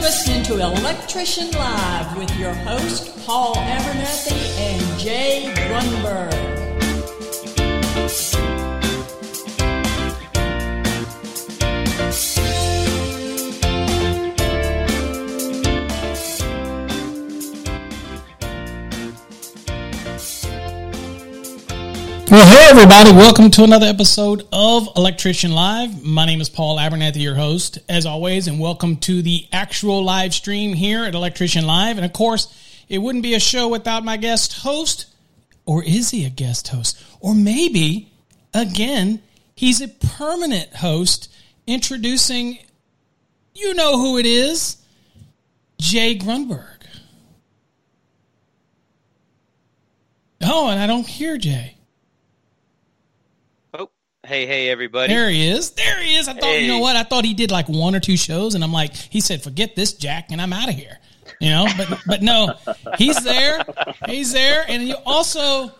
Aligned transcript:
listening 0.00 0.42
to 0.42 0.54
Electrician 0.54 1.50
Live 1.50 2.16
with 2.16 2.34
your 2.38 2.54
host, 2.54 3.14
Paul 3.26 3.54
Abernathy 3.54 4.58
and 4.58 4.98
Jay 4.98 5.52
Grunberg. 5.54 6.59
Hey 22.50 22.66
everybody, 22.68 23.12
welcome 23.12 23.48
to 23.48 23.62
another 23.62 23.86
episode 23.86 24.44
of 24.52 24.88
Electrician 24.96 25.52
Live. 25.52 26.02
My 26.04 26.26
name 26.26 26.40
is 26.40 26.48
Paul 26.48 26.78
Abernathy, 26.78 27.22
your 27.22 27.36
host, 27.36 27.78
as 27.88 28.06
always, 28.06 28.48
and 28.48 28.58
welcome 28.58 28.96
to 28.96 29.22
the 29.22 29.46
actual 29.52 30.02
live 30.02 30.34
stream 30.34 30.72
here 30.72 31.04
at 31.04 31.14
Electrician 31.14 31.64
Live. 31.64 31.96
And 31.96 32.04
of 32.04 32.12
course, 32.12 32.52
it 32.88 32.98
wouldn't 32.98 33.22
be 33.22 33.34
a 33.34 33.38
show 33.38 33.68
without 33.68 34.04
my 34.04 34.16
guest 34.16 34.52
host, 34.62 35.06
or 35.64 35.84
is 35.84 36.10
he 36.10 36.24
a 36.24 36.28
guest 36.28 36.66
host? 36.66 37.00
Or 37.20 37.36
maybe, 37.36 38.10
again, 38.52 39.22
he's 39.54 39.80
a 39.80 39.86
permanent 39.86 40.74
host 40.74 41.32
introducing, 41.68 42.58
you 43.54 43.74
know 43.74 43.96
who 43.96 44.18
it 44.18 44.26
is, 44.26 44.76
Jay 45.78 46.18
Grunberg. 46.18 46.66
Oh, 50.42 50.68
and 50.68 50.80
I 50.80 50.88
don't 50.88 51.06
hear 51.06 51.38
Jay. 51.38 51.76
Hey, 54.30 54.46
hey, 54.46 54.70
everybody. 54.70 55.12
There 55.12 55.28
he 55.28 55.48
is. 55.48 55.72
There 55.72 56.00
he 56.00 56.14
is. 56.14 56.28
I 56.28 56.34
thought, 56.34 56.44
hey. 56.44 56.62
you 56.62 56.68
know 56.68 56.78
what? 56.78 56.94
I 56.94 57.02
thought 57.02 57.24
he 57.24 57.34
did 57.34 57.50
like 57.50 57.68
one 57.68 57.96
or 57.96 57.98
two 57.98 58.16
shows, 58.16 58.54
and 58.54 58.62
I'm 58.62 58.72
like, 58.72 58.94
he 58.94 59.20
said, 59.20 59.42
forget 59.42 59.74
this, 59.74 59.92
Jack, 59.92 60.30
and 60.30 60.40
I'm 60.40 60.52
out 60.52 60.68
of 60.68 60.76
here. 60.76 61.00
You 61.40 61.50
know, 61.50 61.66
but 61.76 62.00
but 62.06 62.22
no, 62.22 62.54
he's 62.96 63.20
there. 63.24 63.64
He's 64.06 64.32
there. 64.32 64.64
And 64.68 64.86
you 64.86 64.94
also, 65.04 65.72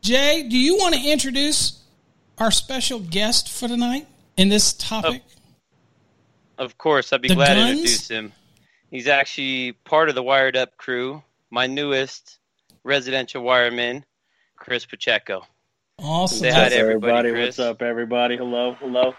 Jay, 0.00 0.48
do 0.48 0.56
you 0.56 0.78
want 0.78 0.94
to 0.94 1.06
introduce 1.06 1.82
our 2.38 2.50
special 2.50 2.98
guest 2.98 3.50
for 3.50 3.68
tonight 3.68 4.06
in 4.38 4.48
this 4.48 4.72
topic? 4.72 5.22
Of, 6.56 6.68
of 6.68 6.78
course, 6.78 7.12
I'd 7.12 7.20
be 7.20 7.28
the 7.28 7.34
glad 7.34 7.56
guns? 7.56 7.66
to 7.66 7.70
introduce 7.72 8.08
him. 8.08 8.32
He's 8.90 9.06
actually 9.06 9.72
part 9.72 10.08
of 10.08 10.14
the 10.14 10.22
Wired 10.22 10.56
Up 10.56 10.78
crew, 10.78 11.22
my 11.50 11.66
newest 11.66 12.38
residential 12.84 13.42
wireman, 13.42 14.02
Chris 14.56 14.86
Pacheco. 14.86 15.44
Awesome. 15.98 16.38
Say 16.38 16.50
hi 16.50 16.68
to 16.68 16.76
everybody. 16.76 17.28
everybody. 17.28 17.46
What's 17.46 17.58
up, 17.58 17.82
everybody? 17.82 18.36
Hello, 18.36 18.74
hello. 18.74 19.14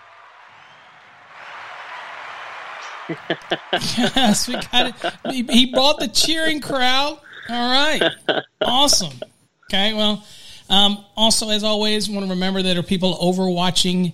yes, 3.97 4.47
we 4.47 4.53
got 4.53 4.87
it. 4.87 5.13
He, 5.31 5.43
he 5.43 5.65
brought 5.71 5.99
the 5.99 6.07
cheering 6.07 6.61
crowd. 6.61 7.19
All 7.49 7.71
right, 7.71 8.01
awesome. 8.61 9.13
Okay, 9.69 9.93
well, 9.93 10.25
um, 10.69 11.03
also 11.15 11.49
as 11.49 11.63
always, 11.63 12.09
want 12.09 12.25
to 12.25 12.29
remember 12.31 12.61
that 12.61 12.69
there 12.69 12.79
are 12.79 12.83
people 12.83 13.15
overwatching 13.17 14.13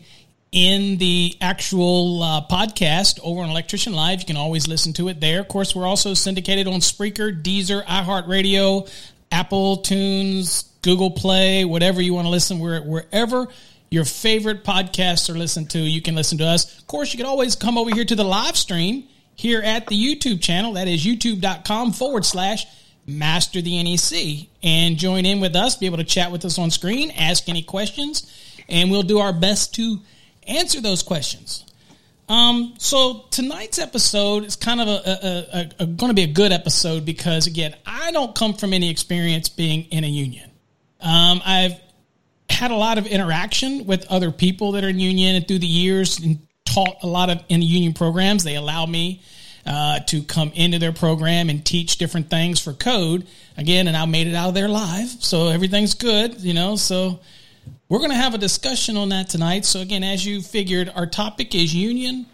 in 0.51 0.97
the 0.97 1.35
actual 1.41 2.23
uh, 2.23 2.41
podcast 2.47 3.19
over 3.23 3.41
on 3.41 3.49
Electrician 3.49 3.93
Live. 3.93 4.19
You 4.19 4.25
can 4.25 4.37
always 4.37 4.67
listen 4.67 4.93
to 4.93 5.07
it 5.09 5.19
there. 5.21 5.39
Of 5.39 5.47
course, 5.47 5.75
we're 5.75 5.85
also 5.87 6.13
syndicated 6.15 6.67
on 6.67 6.79
Spreaker, 6.79 7.31
Deezer, 7.41 7.83
iHeartRadio, 7.85 8.91
Apple 9.31 9.77
Tunes, 9.77 10.68
Google 10.81 11.11
Play, 11.11 11.65
whatever 11.65 12.01
you 12.01 12.13
want 12.13 12.25
to 12.25 12.29
listen, 12.29 12.59
where, 12.59 12.81
wherever 12.81 13.47
your 13.89 14.05
favorite 14.05 14.63
podcasts 14.63 15.29
are 15.29 15.37
listened 15.37 15.69
to, 15.71 15.79
you 15.79 16.01
can 16.01 16.15
listen 16.15 16.37
to 16.37 16.45
us. 16.45 16.79
Of 16.79 16.87
course, 16.87 17.13
you 17.13 17.17
can 17.17 17.25
always 17.25 17.55
come 17.55 17.77
over 17.77 17.93
here 17.93 18.05
to 18.05 18.15
the 18.15 18.23
live 18.23 18.55
stream 18.55 19.05
here 19.35 19.61
at 19.61 19.87
the 19.87 19.95
YouTube 19.95 20.41
channel. 20.41 20.73
That 20.73 20.87
is 20.87 21.05
youtube.com 21.05 21.93
forward 21.93 22.25
slash 22.25 22.65
master 23.07 23.61
the 23.61 23.81
NEC 23.81 24.47
and 24.61 24.97
join 24.97 25.25
in 25.25 25.39
with 25.39 25.55
us, 25.55 25.75
be 25.75 25.87
able 25.87 25.97
to 25.97 26.03
chat 26.03 26.31
with 26.31 26.45
us 26.45 26.59
on 26.59 26.69
screen, 26.69 27.11
ask 27.11 27.49
any 27.49 27.63
questions, 27.63 28.31
and 28.69 28.91
we'll 28.91 29.03
do 29.03 29.19
our 29.19 29.33
best 29.33 29.73
to 29.75 29.99
answer 30.47 30.81
those 30.81 31.01
questions. 31.03 31.65
Um, 32.27 32.75
so 32.77 33.25
tonight's 33.31 33.79
episode 33.79 34.43
is 34.43 34.55
kind 34.55 34.79
of 34.79 34.87
a, 34.87 34.91
a, 34.91 35.59
a, 35.59 35.69
a 35.79 35.85
going 35.87 36.11
to 36.11 36.13
be 36.13 36.23
a 36.23 36.31
good 36.31 36.51
episode 36.51 37.03
because 37.03 37.47
again, 37.47 37.75
I 37.87 38.11
don't 38.11 38.35
come 38.35 38.53
from 38.53 38.71
any 38.71 38.91
experience 38.91 39.49
being 39.49 39.85
in 39.85 40.03
a 40.03 40.07
union. 40.07 40.48
Um, 41.01 41.41
I've 41.45 41.79
had 42.49 42.71
a 42.71 42.75
lot 42.75 42.97
of 42.97 43.07
interaction 43.07 43.85
with 43.85 44.05
other 44.07 44.31
people 44.31 44.73
that 44.73 44.83
are 44.83 44.89
in 44.89 44.99
union 44.99 45.35
and 45.35 45.47
through 45.47 45.59
the 45.59 45.67
years 45.67 46.19
and 46.19 46.39
taught 46.65 46.97
a 47.03 47.07
lot 47.07 47.29
of 47.29 47.43
in 47.49 47.61
the 47.61 47.65
union 47.65 47.93
programs. 47.93 48.43
They 48.43 48.55
allow 48.55 48.85
me 48.85 49.21
uh, 49.65 49.99
to 49.99 50.23
come 50.23 50.51
into 50.55 50.79
their 50.79 50.91
program 50.91 51.49
and 51.49 51.65
teach 51.65 51.97
different 51.97 52.29
things 52.29 52.59
for 52.59 52.73
code 52.73 53.27
again, 53.57 53.87
and 53.87 53.95
I 53.95 54.05
made 54.05 54.27
it 54.27 54.35
out 54.35 54.49
of 54.49 54.55
there 54.55 54.69
live, 54.69 55.09
so 55.19 55.47
everything's 55.47 55.93
good, 55.93 56.41
you 56.41 56.53
know. 56.53 56.75
So 56.75 57.19
we're 57.87 57.99
going 57.99 58.11
to 58.11 58.15
have 58.15 58.33
a 58.33 58.37
discussion 58.37 58.97
on 58.97 59.09
that 59.09 59.29
tonight. 59.29 59.65
So 59.65 59.81
again, 59.81 60.03
as 60.03 60.25
you 60.25 60.41
figured, 60.41 60.91
our 60.95 61.05
topic 61.05 61.53
is 61.55 61.73
union 61.73 62.25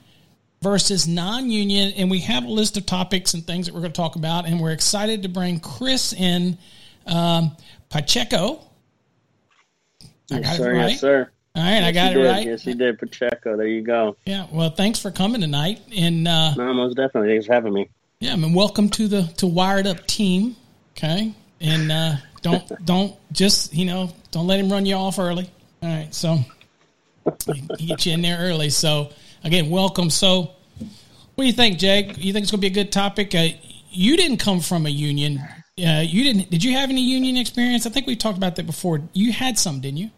versus 0.62 1.08
non-union, 1.08 1.94
and 1.98 2.10
we 2.10 2.20
have 2.22 2.46
a 2.46 2.50
list 2.50 2.78
of 2.78 2.86
topics 2.86 3.34
and 3.34 3.46
things 3.46 3.66
that 3.66 3.74
we're 3.74 3.82
going 3.82 3.92
to 3.92 3.98
talk 4.02 4.16
about, 4.16 4.48
and 4.48 4.60
we're 4.60 4.72
excited 4.72 5.24
to 5.24 5.30
bring 5.30 5.60
Chris 5.60 6.14
in. 6.14 6.58
Um, 7.06 7.56
Pacheco. 7.96 8.60
I 10.30 10.40
yes, 10.40 10.58
sir. 10.58 10.74
Right. 10.74 10.90
Yes, 10.90 11.00
sir. 11.00 11.32
All 11.56 11.64
right, 11.64 11.76
yes, 11.76 11.84
I 11.86 11.92
got 11.94 12.12
it 12.12 12.16
did. 12.16 12.26
right. 12.26 12.46
Yes, 12.46 12.62
he 12.64 12.74
did. 12.74 13.00
Pacheco. 13.00 13.56
There 13.56 13.68
you 13.68 13.84
go. 13.84 14.18
Yeah. 14.26 14.48
Well, 14.52 14.70
thanks 14.70 15.00
for 15.00 15.12
coming 15.12 15.40
tonight. 15.40 15.80
And 15.96 16.28
uh, 16.28 16.56
no, 16.56 16.74
most 16.74 16.98
definitely. 16.98 17.30
Thanks 17.30 17.46
for 17.46 17.54
having 17.54 17.72
me. 17.72 17.90
Yeah, 18.20 18.34
I 18.34 18.36
mean, 18.36 18.54
welcome 18.54 18.90
to 18.90 19.08
the 19.08 19.24
to 19.38 19.48
Wired 19.48 19.88
Up 19.88 20.06
team. 20.08 20.58
Okay, 20.92 21.34
and 21.62 21.90
uh, 21.90 22.16
don't 22.42 22.70
don't 22.86 23.16
just 23.32 23.74
you 23.74 23.86
know 23.86 24.12
don't 24.32 24.46
let 24.46 24.60
him 24.60 24.70
run 24.70 24.86
you 24.86 24.96
off 24.96 25.18
early. 25.18 25.50
All 25.82 25.90
right, 25.90 26.14
so 26.14 26.40
he, 27.46 27.64
he 27.78 27.86
get 27.88 28.06
you 28.06 28.12
in 28.12 28.24
there 28.24 28.40
early. 28.40 28.72
So 28.72 29.12
again, 29.46 29.70
welcome. 29.70 30.10
So, 30.10 30.52
what 31.36 31.44
do 31.44 31.46
you 31.46 31.54
think, 31.54 31.80
Jake? 31.80 32.18
You 32.18 32.34
think 32.34 32.44
it's 32.44 32.52
going 32.52 32.60
to 32.60 32.70
be 32.70 32.78
a 32.78 32.84
good 32.84 32.92
topic? 32.92 33.34
Uh, 33.34 33.48
you 33.90 34.18
didn't 34.18 34.40
come 34.40 34.60
from 34.60 34.86
a 34.86 34.90
union. 34.90 35.42
Yeah, 35.78 36.02
you 36.02 36.24
didn't. 36.24 36.50
Did 36.50 36.64
you 36.64 36.72
have 36.74 36.90
any 36.90 37.02
union 37.02 37.36
experience? 37.36 37.86
I 37.86 37.90
think 37.90 38.08
we 38.08 38.16
talked 38.16 38.38
about 38.38 38.56
that 38.56 38.66
before. 38.66 39.02
You 39.14 39.34
had 39.34 39.60
some, 39.60 39.82
didn't 39.82 39.98
you? 39.98 40.12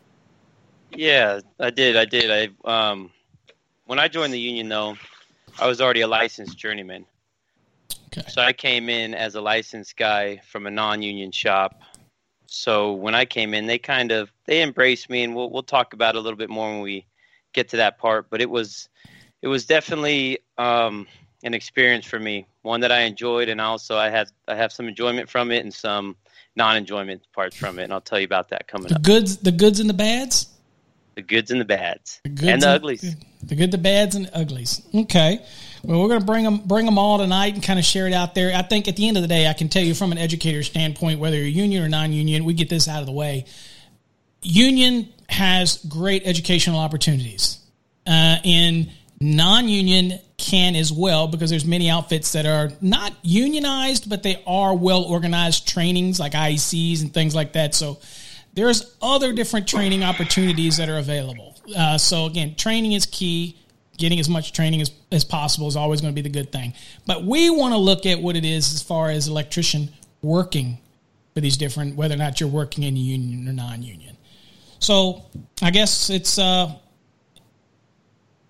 Yeah, 0.91 1.39
I 1.59 1.71
did. 1.71 1.97
I 1.97 2.05
did. 2.05 2.53
I 2.65 2.89
um, 2.91 3.11
when 3.85 3.97
I 3.97 4.07
joined 4.07 4.33
the 4.33 4.39
union, 4.39 4.69
though, 4.69 4.95
I 5.59 5.67
was 5.67 5.81
already 5.81 6.01
a 6.01 6.07
licensed 6.07 6.57
journeyman. 6.57 7.05
Okay. 8.07 8.27
So 8.29 8.41
I 8.41 8.53
came 8.53 8.87
in 8.87 9.15
as 9.15 9.35
a 9.35 9.41
licensed 9.41 9.97
guy 9.97 10.41
from 10.47 10.67
a 10.67 10.71
non-union 10.71 11.31
shop. 11.31 11.81
So 12.45 12.93
when 12.93 13.15
I 13.15 13.25
came 13.25 13.53
in, 13.53 13.65
they 13.65 13.79
kind 13.79 14.11
of 14.11 14.31
they 14.45 14.61
embraced 14.61 15.09
me, 15.09 15.23
and 15.23 15.35
we'll 15.35 15.49
we'll 15.49 15.63
talk 15.63 15.93
about 15.93 16.15
it 16.15 16.19
a 16.19 16.21
little 16.21 16.37
bit 16.37 16.51
more 16.51 16.69
when 16.69 16.81
we 16.81 17.05
get 17.53 17.67
to 17.69 17.77
that 17.77 17.97
part. 17.97 18.29
But 18.29 18.41
it 18.41 18.49
was 18.49 18.89
it 19.41 19.47
was 19.47 19.65
definitely 19.65 20.39
um, 20.59 21.07
an 21.43 21.53
experience 21.53 22.05
for 22.05 22.19
me, 22.19 22.47
one 22.61 22.81
that 22.81 22.91
I 22.91 23.01
enjoyed, 23.01 23.49
and 23.49 23.61
also 23.61 23.97
I 23.97 24.09
had 24.09 24.29
I 24.47 24.55
have 24.55 24.71
some 24.71 24.87
enjoyment 24.87 25.29
from 25.29 25.51
it 25.51 25.63
and 25.63 25.73
some 25.73 26.15
non-enjoyment 26.55 27.21
parts 27.33 27.55
from 27.55 27.79
it, 27.79 27.83
and 27.83 27.93
I'll 27.93 28.01
tell 28.01 28.19
you 28.19 28.25
about 28.25 28.49
that 28.49 28.67
coming 28.67 28.87
the 28.87 28.95
up. 28.95 29.03
Goods, 29.03 29.37
the 29.37 29.51
goods 29.51 29.79
and 29.79 29.89
the 29.89 29.93
bads. 29.93 30.47
The 31.15 31.23
goods 31.23 31.49
and 31.49 31.59
the 31.59 31.65
bads, 31.65 32.21
the 32.23 32.47
and 32.47 32.61
the 32.61 32.69
uglies. 32.69 33.15
The 33.41 33.55
good, 33.55 33.71
the 33.71 33.79
bads, 33.79 34.15
and 34.15 34.27
the 34.27 34.37
uglies. 34.37 34.83
Okay. 34.93 35.43
Well, 35.83 35.99
we're 35.99 36.09
going 36.09 36.19
to 36.19 36.25
bring 36.25 36.43
them 36.43 36.59
bring 36.59 36.85
them 36.85 36.99
all 36.99 37.17
tonight 37.17 37.55
and 37.55 37.63
kind 37.63 37.79
of 37.79 37.85
share 37.85 38.07
it 38.07 38.13
out 38.13 38.35
there. 38.35 38.55
I 38.55 38.61
think 38.61 38.87
at 38.87 38.95
the 38.97 39.07
end 39.07 39.17
of 39.17 39.23
the 39.23 39.27
day, 39.27 39.47
I 39.47 39.53
can 39.53 39.67
tell 39.67 39.81
you 39.83 39.95
from 39.95 40.11
an 40.11 40.19
educator 40.19 40.61
standpoint, 40.61 41.19
whether 41.19 41.37
you're 41.37 41.47
union 41.47 41.83
or 41.83 41.89
non-union, 41.89 42.45
we 42.45 42.53
get 42.53 42.69
this 42.69 42.87
out 42.87 42.99
of 42.99 43.07
the 43.07 43.13
way. 43.13 43.45
Union 44.43 45.09
has 45.29 45.77
great 45.85 46.21
educational 46.25 46.79
opportunities. 46.79 47.59
Uh, 48.05 48.37
in 48.43 48.91
non-union 49.19 50.19
can 50.37 50.75
as 50.75 50.91
well 50.91 51.27
because 51.27 51.49
there's 51.49 51.65
many 51.65 51.89
outfits 51.89 52.33
that 52.33 52.45
are 52.45 52.71
not 52.81 53.13
unionized 53.23 54.09
but 54.09 54.21
they 54.21 54.41
are 54.45 54.75
well 54.75 55.03
organized 55.03 55.67
trainings 55.67 56.19
like 56.19 56.33
IECs 56.33 57.01
and 57.01 57.13
things 57.13 57.33
like 57.33 57.53
that. 57.53 57.73
So 57.73 57.99
there's 58.53 58.95
other 59.01 59.33
different 59.33 59.67
training 59.67 60.03
opportunities 60.03 60.77
that 60.77 60.89
are 60.89 60.97
available. 60.97 61.55
Uh, 61.75 61.97
so 61.97 62.25
again 62.27 62.55
training 62.55 62.91
is 62.93 63.05
key. 63.05 63.57
Getting 63.97 64.19
as 64.19 64.29
much 64.29 64.53
training 64.53 64.79
as, 64.81 64.91
as 65.11 65.25
possible 65.25 65.67
is 65.67 65.75
always 65.75 66.01
going 66.01 66.13
to 66.13 66.15
be 66.15 66.21
the 66.21 66.31
good 66.31 66.51
thing. 66.51 66.75
But 67.07 67.23
we 67.23 67.49
want 67.49 67.73
to 67.73 67.79
look 67.79 68.05
at 68.05 68.21
what 68.21 68.35
it 68.35 68.45
is 68.45 68.71
as 68.75 68.83
far 68.83 69.09
as 69.09 69.27
electrician 69.27 69.89
working 70.21 70.77
for 71.33 71.41
these 71.41 71.57
different 71.57 71.95
whether 71.95 72.13
or 72.13 72.19
not 72.19 72.39
you're 72.39 72.47
working 72.47 72.83
in 72.83 72.95
a 72.95 72.99
union 72.99 73.49
or 73.49 73.53
non-union. 73.53 74.15
So 74.79 75.25
i 75.63 75.71
guess 75.71 76.11
it's 76.11 76.37
uh, 76.37 76.75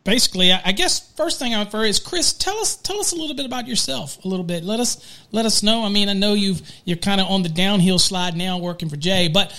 basically, 0.08 0.54
I, 0.54 0.72
guess 0.72 1.12
first 1.16 1.38
thing 1.38 1.54
I 1.54 1.62
would 1.62 1.86
is 1.86 2.00
Chris. 2.00 2.32
Tell 2.32 2.58
us 2.60 2.78
tell 2.78 2.98
us 3.00 3.12
a 3.12 3.16
little 3.16 3.36
bit 3.36 3.46
about 3.46 3.68
yourself. 3.68 4.24
A 4.24 4.28
little 4.28 4.46
bit. 4.46 4.64
Let 4.64 4.80
us 4.80 5.22
let 5.32 5.46
us 5.46 5.62
know. 5.62 5.84
I 5.84 5.90
mean, 5.90 6.08
I 6.08 6.14
know 6.14 6.34
you've 6.34 6.62
you're 6.86 6.98
kind 6.98 7.20
of 7.20 7.28
on 7.28 7.44
the 7.44 7.50
downhill 7.50 8.00
slide 8.00 8.36
now, 8.36 8.58
working 8.58 8.90
for 8.90 8.96
Jay, 8.96 9.28
but 9.28 9.54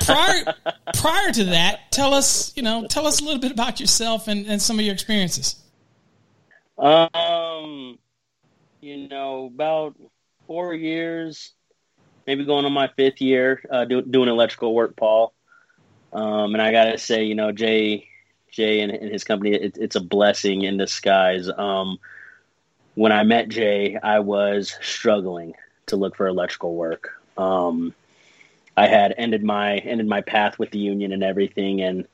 prior 0.00 0.54
prior 0.94 1.32
to 1.32 1.44
that, 1.44 1.92
tell 1.92 2.14
us 2.14 2.56
you 2.56 2.62
know 2.62 2.86
tell 2.88 3.06
us 3.06 3.20
a 3.20 3.24
little 3.24 3.40
bit 3.40 3.52
about 3.52 3.78
yourself 3.78 4.26
and, 4.26 4.46
and 4.46 4.60
some 4.60 4.78
of 4.78 4.84
your 4.84 4.94
experiences. 4.94 5.56
Um, 6.78 7.98
you 8.80 9.06
know, 9.06 9.50
about 9.54 9.94
four 10.46 10.74
years, 10.74 11.52
maybe 12.26 12.46
going 12.46 12.64
on 12.64 12.72
my 12.72 12.88
fifth 12.96 13.20
year 13.20 13.62
uh, 13.70 13.84
do, 13.84 14.00
doing 14.00 14.30
electrical 14.30 14.74
work, 14.74 14.96
Paul. 14.96 15.34
Um, 16.10 16.54
and 16.54 16.62
I 16.62 16.72
gotta 16.72 16.96
say, 16.96 17.24
you 17.24 17.34
know, 17.34 17.52
Jay, 17.52 18.08
Jay 18.52 18.80
and, 18.80 18.92
and 18.92 19.10
his 19.10 19.24
company, 19.24 19.54
it, 19.54 19.76
it's 19.78 19.96
a 19.96 20.00
blessing 20.00 20.62
in 20.62 20.76
disguise. 20.76 21.48
Um, 21.56 21.98
when 22.94 23.10
I 23.10 23.24
met 23.24 23.48
Jay, 23.48 23.98
I 24.02 24.20
was 24.20 24.76
struggling 24.82 25.54
to 25.86 25.96
look 25.96 26.14
for 26.14 26.26
electrical 26.26 26.74
work. 26.74 27.10
Um, 27.36 27.94
I 28.76 28.86
had 28.86 29.14
ended 29.18 29.42
my 29.42 29.78
ended 29.78 30.06
my 30.06 30.20
path 30.20 30.58
with 30.58 30.70
the 30.70 30.78
union 30.78 31.12
and 31.12 31.22
everything, 31.22 31.80
and 31.80 32.06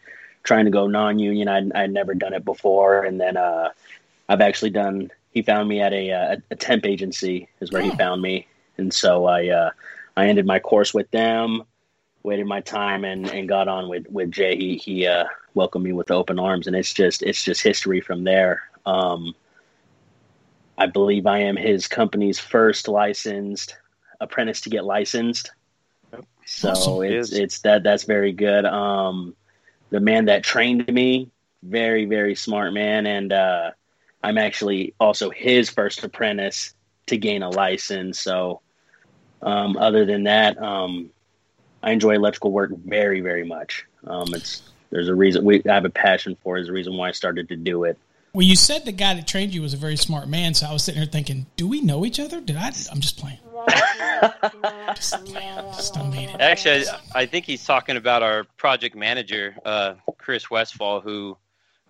trying 0.44 0.64
to 0.64 0.70
go 0.70 0.86
non-union. 0.86 1.48
I'd, 1.48 1.72
I'd 1.72 1.92
never 1.92 2.14
done 2.14 2.32
it 2.32 2.44
before, 2.44 3.04
and 3.04 3.20
then 3.20 3.36
uh, 3.36 3.70
I've 4.28 4.40
actually 4.40 4.70
done. 4.70 5.10
He 5.32 5.42
found 5.42 5.68
me 5.68 5.80
at 5.80 5.92
a, 5.92 6.08
a, 6.08 6.42
a 6.50 6.56
temp 6.56 6.86
agency 6.86 7.48
is 7.60 7.70
where 7.70 7.82
oh. 7.82 7.90
he 7.90 7.96
found 7.96 8.22
me, 8.22 8.46
and 8.78 8.94
so 8.94 9.26
I 9.26 9.48
uh, 9.48 9.70
I 10.16 10.26
ended 10.26 10.46
my 10.46 10.58
course 10.58 10.94
with 10.94 11.10
them, 11.10 11.64
waited 12.28 12.46
my 12.46 12.60
time, 12.60 13.04
and, 13.04 13.26
and 13.30 13.48
got 13.48 13.68
on 13.68 13.88
with 13.88 14.06
with 14.10 14.30
Jay. 14.30 14.54
He 14.56 14.76
he 14.76 15.06
uh, 15.06 15.24
welcomed 15.54 15.84
me 15.84 15.92
with 15.92 16.10
open 16.10 16.38
arms, 16.38 16.66
and 16.66 16.76
it's 16.76 16.92
just 16.92 17.22
it's 17.22 17.42
just 17.42 17.62
history 17.62 18.02
from 18.02 18.24
there. 18.24 18.64
Um, 18.84 19.34
I 20.76 20.86
believe 20.86 21.26
I 21.26 21.38
am 21.38 21.56
his 21.56 21.88
company's 21.88 22.38
first 22.38 22.86
licensed 22.86 23.76
apprentice 24.20 24.60
to 24.62 24.70
get 24.70 24.84
licensed. 24.84 25.50
So 26.44 26.70
awesome. 26.70 27.02
it's 27.02 27.32
it's 27.32 27.60
that 27.60 27.82
that's 27.82 28.04
very 28.04 28.32
good. 28.32 28.66
Um, 28.66 29.34
the 29.90 30.00
man 30.00 30.26
that 30.26 30.44
trained 30.44 30.86
me, 30.92 31.30
very 31.62 32.04
very 32.04 32.34
smart 32.34 32.74
man, 32.74 33.06
and 33.06 33.32
uh, 33.32 33.70
I'm 34.22 34.36
actually 34.36 34.94
also 35.00 35.30
his 35.30 35.70
first 35.70 36.04
apprentice 36.04 36.74
to 37.06 37.16
gain 37.16 37.42
a 37.42 37.48
license. 37.48 38.20
So 38.20 38.60
um, 39.40 39.76
other 39.76 40.04
than 40.04 40.24
that, 40.24 40.60
um, 40.62 41.10
I 41.82 41.92
enjoy 41.92 42.14
electrical 42.14 42.52
work 42.52 42.70
very 42.76 43.20
very 43.20 43.44
much. 43.44 43.86
Um, 44.06 44.34
it's 44.34 44.62
there's 44.90 45.08
a 45.08 45.14
reason 45.14 45.44
we 45.44 45.62
I 45.68 45.74
have 45.74 45.84
a 45.84 45.90
passion 45.90 46.36
for. 46.42 46.56
It, 46.56 46.62
is 46.62 46.68
a 46.68 46.72
reason 46.72 46.96
why 46.96 47.08
I 47.08 47.12
started 47.12 47.48
to 47.48 47.56
do 47.56 47.84
it. 47.84 47.98
Well, 48.32 48.46
you 48.46 48.56
said 48.56 48.84
the 48.84 48.92
guy 48.92 49.14
that 49.14 49.26
trained 49.26 49.54
you 49.54 49.62
was 49.62 49.74
a 49.74 49.78
very 49.78 49.96
smart 49.96 50.28
man, 50.28 50.54
so 50.54 50.66
I 50.66 50.72
was 50.72 50.84
sitting 50.84 51.00
here 51.00 51.10
thinking, 51.10 51.46
do 51.56 51.66
we 51.66 51.80
know 51.80 52.04
each 52.04 52.20
other? 52.20 52.40
Did 52.40 52.56
I? 52.56 52.66
I'm 52.90 53.00
just 53.00 53.18
playing. 53.18 53.38
just 54.94 55.24
playing. 55.24 55.66
Just 55.74 55.96
Actually, 56.38 56.88
I, 56.88 57.22
I, 57.22 57.26
think 57.26 57.46
he's 57.46 57.64
talking 57.64 57.96
about 57.96 58.22
our 58.22 58.44
project 58.56 58.94
manager, 58.94 59.56
uh, 59.64 59.94
Chris 60.18 60.50
Westfall, 60.50 61.00
who 61.00 61.36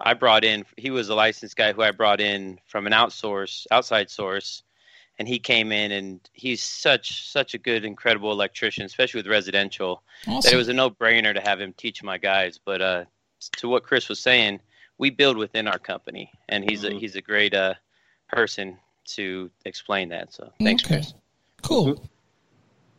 I 0.00 0.14
brought 0.14 0.44
in. 0.44 0.64
He 0.76 0.90
was 0.90 1.08
a 1.08 1.14
licensed 1.14 1.56
guy 1.56 1.72
who 1.72 1.82
I 1.82 1.90
brought 1.90 2.20
in 2.20 2.58
from 2.66 2.86
an 2.86 2.92
outsource, 2.92 3.66
outside 3.70 4.10
source, 4.10 4.62
and 5.18 5.26
he 5.26 5.38
came 5.38 5.72
in 5.72 5.92
and 5.92 6.20
he's 6.32 6.62
such 6.62 7.30
such 7.30 7.54
a 7.54 7.58
good, 7.58 7.84
incredible 7.84 8.32
electrician, 8.32 8.84
especially 8.84 9.18
with 9.18 9.26
residential. 9.26 10.02
Awesome. 10.26 10.40
That 10.42 10.52
it 10.52 10.56
was 10.56 10.68
a 10.68 10.72
no 10.72 10.90
brainer 10.90 11.34
to 11.34 11.40
have 11.40 11.60
him 11.60 11.72
teach 11.76 12.02
my 12.02 12.18
guys. 12.18 12.58
But 12.64 12.82
uh, 12.82 13.04
to 13.56 13.68
what 13.68 13.82
Chris 13.82 14.08
was 14.08 14.20
saying 14.20 14.60
we 14.98 15.10
build 15.10 15.36
within 15.36 15.66
our 15.66 15.78
company, 15.78 16.30
and 16.48 16.68
he's 16.68 16.82
mm-hmm. 16.82 16.96
a 16.96 17.00
he's 17.00 17.16
a 17.16 17.22
great 17.22 17.54
uh, 17.54 17.74
person 18.28 18.76
to 19.06 19.50
explain 19.64 20.10
that. 20.10 20.32
So 20.32 20.52
thanks, 20.60 20.84
okay. 20.84 20.96
Chris. 20.96 21.14
Cool. 21.62 22.04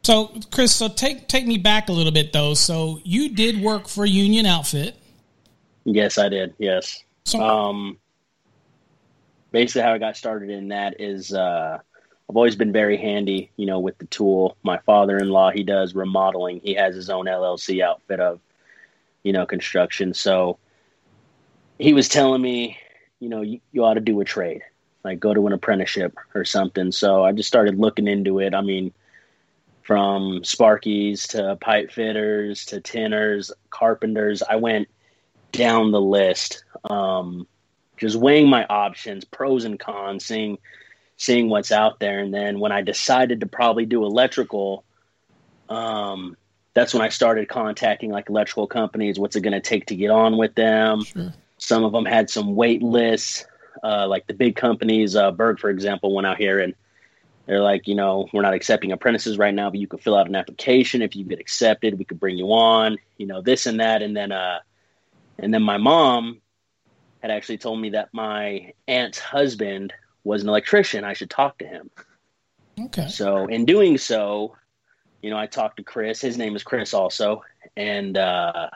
So, 0.03 0.31
Chris, 0.51 0.73
so 0.73 0.87
take 0.87 1.27
take 1.27 1.45
me 1.45 1.57
back 1.57 1.89
a 1.89 1.91
little 1.91 2.11
bit 2.11 2.33
though. 2.33 2.53
So 2.53 2.99
you 3.03 3.29
did 3.29 3.61
work 3.61 3.87
for 3.87 4.05
Union 4.05 4.45
Outfit. 4.45 4.95
Yes, 5.83 6.17
I 6.17 6.29
did. 6.29 6.53
Yes. 6.57 7.03
So, 7.25 7.41
um, 7.41 7.97
basically, 9.51 9.81
how 9.81 9.93
I 9.93 9.97
got 9.97 10.17
started 10.17 10.49
in 10.49 10.69
that 10.69 10.99
is 10.99 11.33
uh, 11.33 11.79
I've 12.29 12.37
always 12.37 12.55
been 12.55 12.71
very 12.71 12.95
handy, 12.95 13.49
you 13.57 13.65
know, 13.65 13.79
with 13.79 13.97
the 13.97 14.05
tool. 14.05 14.55
My 14.61 14.77
father-in-law, 14.79 15.49
he 15.51 15.63
does 15.63 15.95
remodeling. 15.95 16.61
He 16.63 16.75
has 16.75 16.93
his 16.93 17.09
own 17.09 17.25
LLC 17.25 17.81
outfit 17.81 18.19
of, 18.19 18.39
you 19.23 19.33
know, 19.33 19.47
construction. 19.47 20.13
So 20.13 20.59
he 21.79 21.93
was 21.93 22.07
telling 22.07 22.43
me, 22.43 22.77
you 23.19 23.29
know, 23.29 23.41
you, 23.41 23.59
you 23.71 23.83
ought 23.83 23.95
to 23.95 23.99
do 23.99 24.21
a 24.21 24.25
trade, 24.25 24.61
like 25.03 25.19
go 25.19 25.33
to 25.33 25.47
an 25.47 25.53
apprenticeship 25.53 26.17
or 26.35 26.45
something. 26.45 26.91
So 26.91 27.23
I 27.25 27.31
just 27.31 27.47
started 27.47 27.79
looking 27.79 28.07
into 28.07 28.39
it. 28.39 28.53
I 28.53 28.61
mean, 28.61 28.93
from 29.81 30.41
sparkies 30.41 31.27
to 31.29 31.55
pipe 31.55 31.91
fitters 31.91 32.63
to 32.65 32.79
tinners, 32.79 33.51
carpenters, 33.71 34.43
I 34.43 34.57
went 34.57 34.87
down 35.51 35.89
the 35.89 35.99
list, 35.99 36.63
um, 36.91 37.47
just 37.97 38.17
weighing 38.17 38.47
my 38.47 38.67
options, 38.67 39.25
pros 39.25 39.65
and 39.65 39.79
cons, 39.79 40.25
seeing 40.25 40.59
seeing 41.19 41.49
what's 41.49 41.71
out 41.71 41.99
there. 41.99 42.19
And 42.19 42.33
then 42.33 42.59
when 42.61 42.71
I 42.71 42.81
decided 42.81 43.41
to 43.41 43.45
probably 43.45 43.85
do 43.85 44.05
electrical, 44.05 44.85
um, 45.67 46.37
that's 46.73 46.93
when 46.93 47.03
I 47.03 47.09
started 47.09 47.49
contacting 47.49 48.09
like 48.09 48.29
electrical 48.29 48.67
companies. 48.67 49.19
What's 49.19 49.35
it 49.35 49.41
going 49.41 49.53
to 49.53 49.59
take 49.59 49.87
to 49.87 49.95
get 49.95 50.11
on 50.11 50.37
with 50.37 50.55
them? 50.55 51.03
Sure. 51.03 51.33
Some 51.57 51.83
of 51.83 51.91
them 51.91 52.05
had 52.05 52.29
some 52.29 52.55
wait 52.55 52.81
lists, 52.81 53.45
uh, 53.83 54.07
like 54.07 54.27
the 54.27 54.33
big 54.33 54.55
companies. 54.55 55.13
Uh, 55.13 55.31
Berg, 55.31 55.59
for 55.59 55.69
example, 55.69 56.15
went 56.15 56.25
out 56.25 56.37
here 56.37 56.57
and 56.59 56.73
they're 57.45 57.61
like, 57.61 57.85
you 57.89 57.95
know, 57.95 58.29
we're 58.31 58.41
not 58.41 58.53
accepting 58.53 58.93
apprentices 58.93 59.37
right 59.37 59.53
now, 59.53 59.69
but 59.69 59.79
you 59.79 59.87
could 59.87 59.99
fill 59.99 60.15
out 60.15 60.29
an 60.29 60.35
application. 60.35 61.01
If 61.01 61.17
you 61.17 61.25
get 61.25 61.41
accepted, 61.41 61.99
we 61.99 62.05
could 62.05 62.19
bring 62.19 62.37
you 62.37 62.53
on. 62.53 62.97
You 63.17 63.27
know, 63.27 63.41
this 63.41 63.65
and 63.65 63.81
that, 63.81 64.01
and 64.01 64.15
then, 64.15 64.31
uh, 64.31 64.59
and 65.37 65.53
then 65.53 65.63
my 65.63 65.77
mom 65.77 66.39
had 67.21 67.31
actually 67.31 67.57
told 67.57 67.81
me 67.81 67.89
that 67.89 68.13
my 68.13 68.71
aunt's 68.87 69.19
husband 69.19 69.91
was 70.23 70.43
an 70.43 70.49
electrician. 70.49 71.03
I 71.03 71.13
should 71.13 71.29
talk 71.29 71.57
to 71.59 71.67
him. 71.67 71.89
Okay. 72.79 73.07
So 73.07 73.47
in 73.47 73.65
doing 73.65 73.97
so, 73.97 74.55
you 75.21 75.29
know, 75.29 75.37
I 75.37 75.47
talked 75.47 75.77
to 75.77 75.83
Chris. 75.83 76.21
His 76.21 76.37
name 76.37 76.55
is 76.55 76.63
Chris 76.63 76.93
also, 76.93 77.43
and 77.75 78.17
uh, 78.17 78.69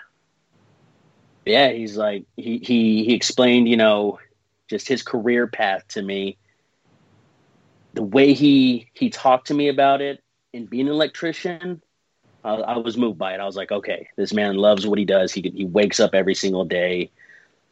yeah, 1.45 1.71
he's 1.71 1.95
like 1.95 2.25
he 2.35 2.57
he 2.57 3.05
he 3.05 3.13
explained, 3.13 3.69
you 3.69 3.77
know, 3.77 4.19
just 4.69 4.87
his 4.87 5.03
career 5.03 5.47
path 5.47 5.87
to 5.89 6.01
me. 6.01 6.37
The 7.93 8.03
way 8.03 8.33
he 8.33 8.89
he 8.93 9.09
talked 9.09 9.47
to 9.47 9.53
me 9.53 9.69
about 9.69 10.01
it 10.01 10.21
and 10.53 10.69
being 10.69 10.87
an 10.87 10.93
electrician, 10.93 11.81
I, 12.43 12.55
I 12.55 12.77
was 12.77 12.97
moved 12.97 13.17
by 13.17 13.33
it. 13.33 13.39
I 13.39 13.45
was 13.45 13.55
like, 13.55 13.71
okay, 13.71 14.09
this 14.15 14.33
man 14.33 14.55
loves 14.55 14.85
what 14.85 14.99
he 14.99 15.05
does. 15.05 15.31
He 15.31 15.41
he 15.55 15.65
wakes 15.65 15.99
up 15.99 16.13
every 16.13 16.35
single 16.35 16.65
day, 16.65 17.09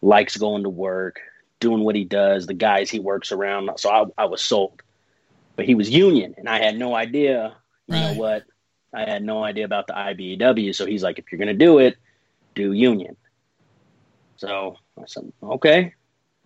likes 0.02 0.38
going 0.38 0.64
to 0.64 0.70
work, 0.70 1.20
doing 1.62 1.84
what 1.84 1.96
he 1.96 2.04
does. 2.04 2.46
The 2.46 2.54
guys 2.54 2.90
he 2.90 3.00
works 3.00 3.32
around. 3.32 3.70
So 3.78 3.90
I, 3.90 4.06
I 4.18 4.26
was 4.26 4.42
sold. 4.42 4.82
But 5.56 5.66
he 5.66 5.76
was 5.76 5.90
union, 5.90 6.36
and 6.38 6.50
I 6.50 6.62
had 6.62 6.78
no 6.78 6.96
idea. 6.96 7.56
You 7.88 7.96
right. 7.96 8.02
know 8.02 8.14
what? 8.14 8.44
I 8.94 9.02
had 9.10 9.24
no 9.24 9.44
idea 9.44 9.64
about 9.64 9.88
the 9.88 9.94
IBEW. 9.94 10.76
So 10.76 10.86
he's 10.86 11.04
like, 11.04 11.20
if 11.20 11.32
you're 11.32 11.40
going 11.40 11.48
to 11.48 11.54
do 11.54 11.80
it, 11.80 11.98
do 12.56 12.74
union. 12.74 13.16
So 14.38 14.76
I 14.98 15.04
said, 15.06 15.32
okay. 15.42 15.94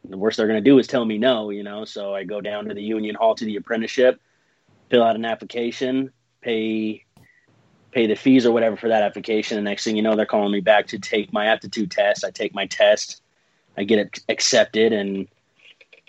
The 0.07 0.17
worst 0.17 0.37
they're 0.37 0.47
going 0.47 0.63
to 0.63 0.69
do 0.69 0.77
is 0.77 0.85
tell 0.85 1.05
me 1.05 1.17
no, 1.17 1.49
you 1.49 1.63
know. 1.63 1.85
So 1.85 2.13
I 2.13 2.23
go 2.23 2.41
down 2.41 2.67
to 2.67 2.75
the 2.75 2.81
union 2.81 3.15
hall 3.15 3.33
to 3.35 3.45
the 3.45 3.55
apprenticeship, 3.55 4.21
fill 4.89 5.03
out 5.03 5.15
an 5.15 5.25
application, 5.25 6.11
pay 6.41 7.05
pay 7.91 8.07
the 8.07 8.15
fees 8.15 8.45
or 8.45 8.51
whatever 8.51 8.75
for 8.75 8.89
that 8.89 9.01
application. 9.01 9.55
The 9.55 9.63
next 9.63 9.85
thing 9.85 9.95
you 9.95 10.03
know, 10.03 10.15
they're 10.15 10.25
calling 10.25 10.51
me 10.51 10.59
back 10.59 10.87
to 10.87 10.99
take 10.99 11.31
my 11.31 11.45
aptitude 11.45 11.89
test. 11.89 12.25
I 12.25 12.29
take 12.29 12.53
my 12.53 12.67
test, 12.67 13.21
I 13.77 13.83
get 13.83 13.99
it 13.99 14.19
accepted, 14.29 14.93
and 14.93 15.27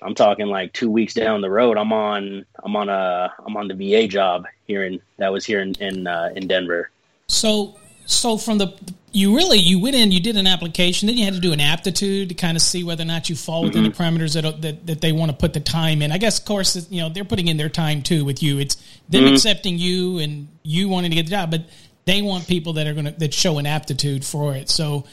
I'm 0.03 0.15
talking 0.15 0.47
like 0.47 0.73
two 0.73 0.91
weeks 0.91 1.15
down 1.15 1.41
the 1.41 1.51
road. 1.51 1.77
I'm 1.77 1.93
on 1.93 2.45
I'm 2.63 2.77
on 2.77 2.89
a 2.89 3.33
I'm 3.45 3.57
on 3.57 3.69
the 3.69 3.75
VA 3.75 4.07
job 4.07 4.47
here 4.67 4.85
in 4.85 5.01
that 5.19 5.33
was 5.33 5.45
here 5.45 5.61
in 5.61 5.75
in, 5.77 6.07
uh, 6.07 6.31
in 6.35 6.47
Denver. 6.47 6.91
So 7.29 7.77
so 8.07 8.39
from 8.39 8.59
the 8.59 8.73
you 9.13 9.35
really 9.35 9.59
you 9.59 9.81
went 9.81 9.97
in 9.97 10.13
you 10.13 10.21
did 10.21 10.37
an 10.37 10.47
application 10.47 11.07
then 11.07 11.17
you 11.17 11.25
had 11.25 11.35
to 11.35 11.41
do 11.41 11.53
an 11.53 11.61
aptitude 11.61 12.29
to 12.29 12.35
kind 12.35 12.57
of 12.57 12.63
see 12.63 12.85
whether 12.85 13.03
or 13.03 13.07
not 13.07 13.29
you 13.29 13.35
fall 13.35 13.65
within 13.65 13.83
mm-hmm. 13.83 13.91
the 13.91 14.21
parameters 14.21 14.41
that, 14.41 14.63
that 14.63 14.87
that 14.87 15.01
they 15.01 15.11
want 15.11 15.31
to 15.31 15.37
put 15.37 15.53
the 15.53 15.61
time 15.61 16.03
in 16.03 16.13
i 16.13 16.19
guess 16.19 16.39
of 16.39 16.45
course 16.45 16.89
you 16.91 17.01
know 17.01 17.09
they're 17.09 17.25
putting 17.25 17.49
in 17.49 17.57
their 17.57 17.69
time 17.69 18.03
too 18.03 18.25
with 18.25 18.43
you 18.43 18.59
it's 18.59 18.77
them 19.09 19.25
mm-hmm. 19.25 19.35
accepting 19.35 19.79
you 19.79 20.19
and 20.19 20.49
you 20.63 20.89
wanting 20.89 21.11
to 21.11 21.15
get 21.17 21.25
the 21.25 21.31
job 21.31 21.51
but 21.51 21.63
they 22.05 22.23
want 22.23 22.47
people 22.47 22.75
that 22.75 22.87
are 22.87 22.93
going 22.93 23.07
to 23.07 23.13
that 23.13 23.35
show 23.35 23.59
an 23.59 23.67
aptitude 23.67 24.25
for 24.25 24.55
it 24.55 24.69
so 24.69 25.05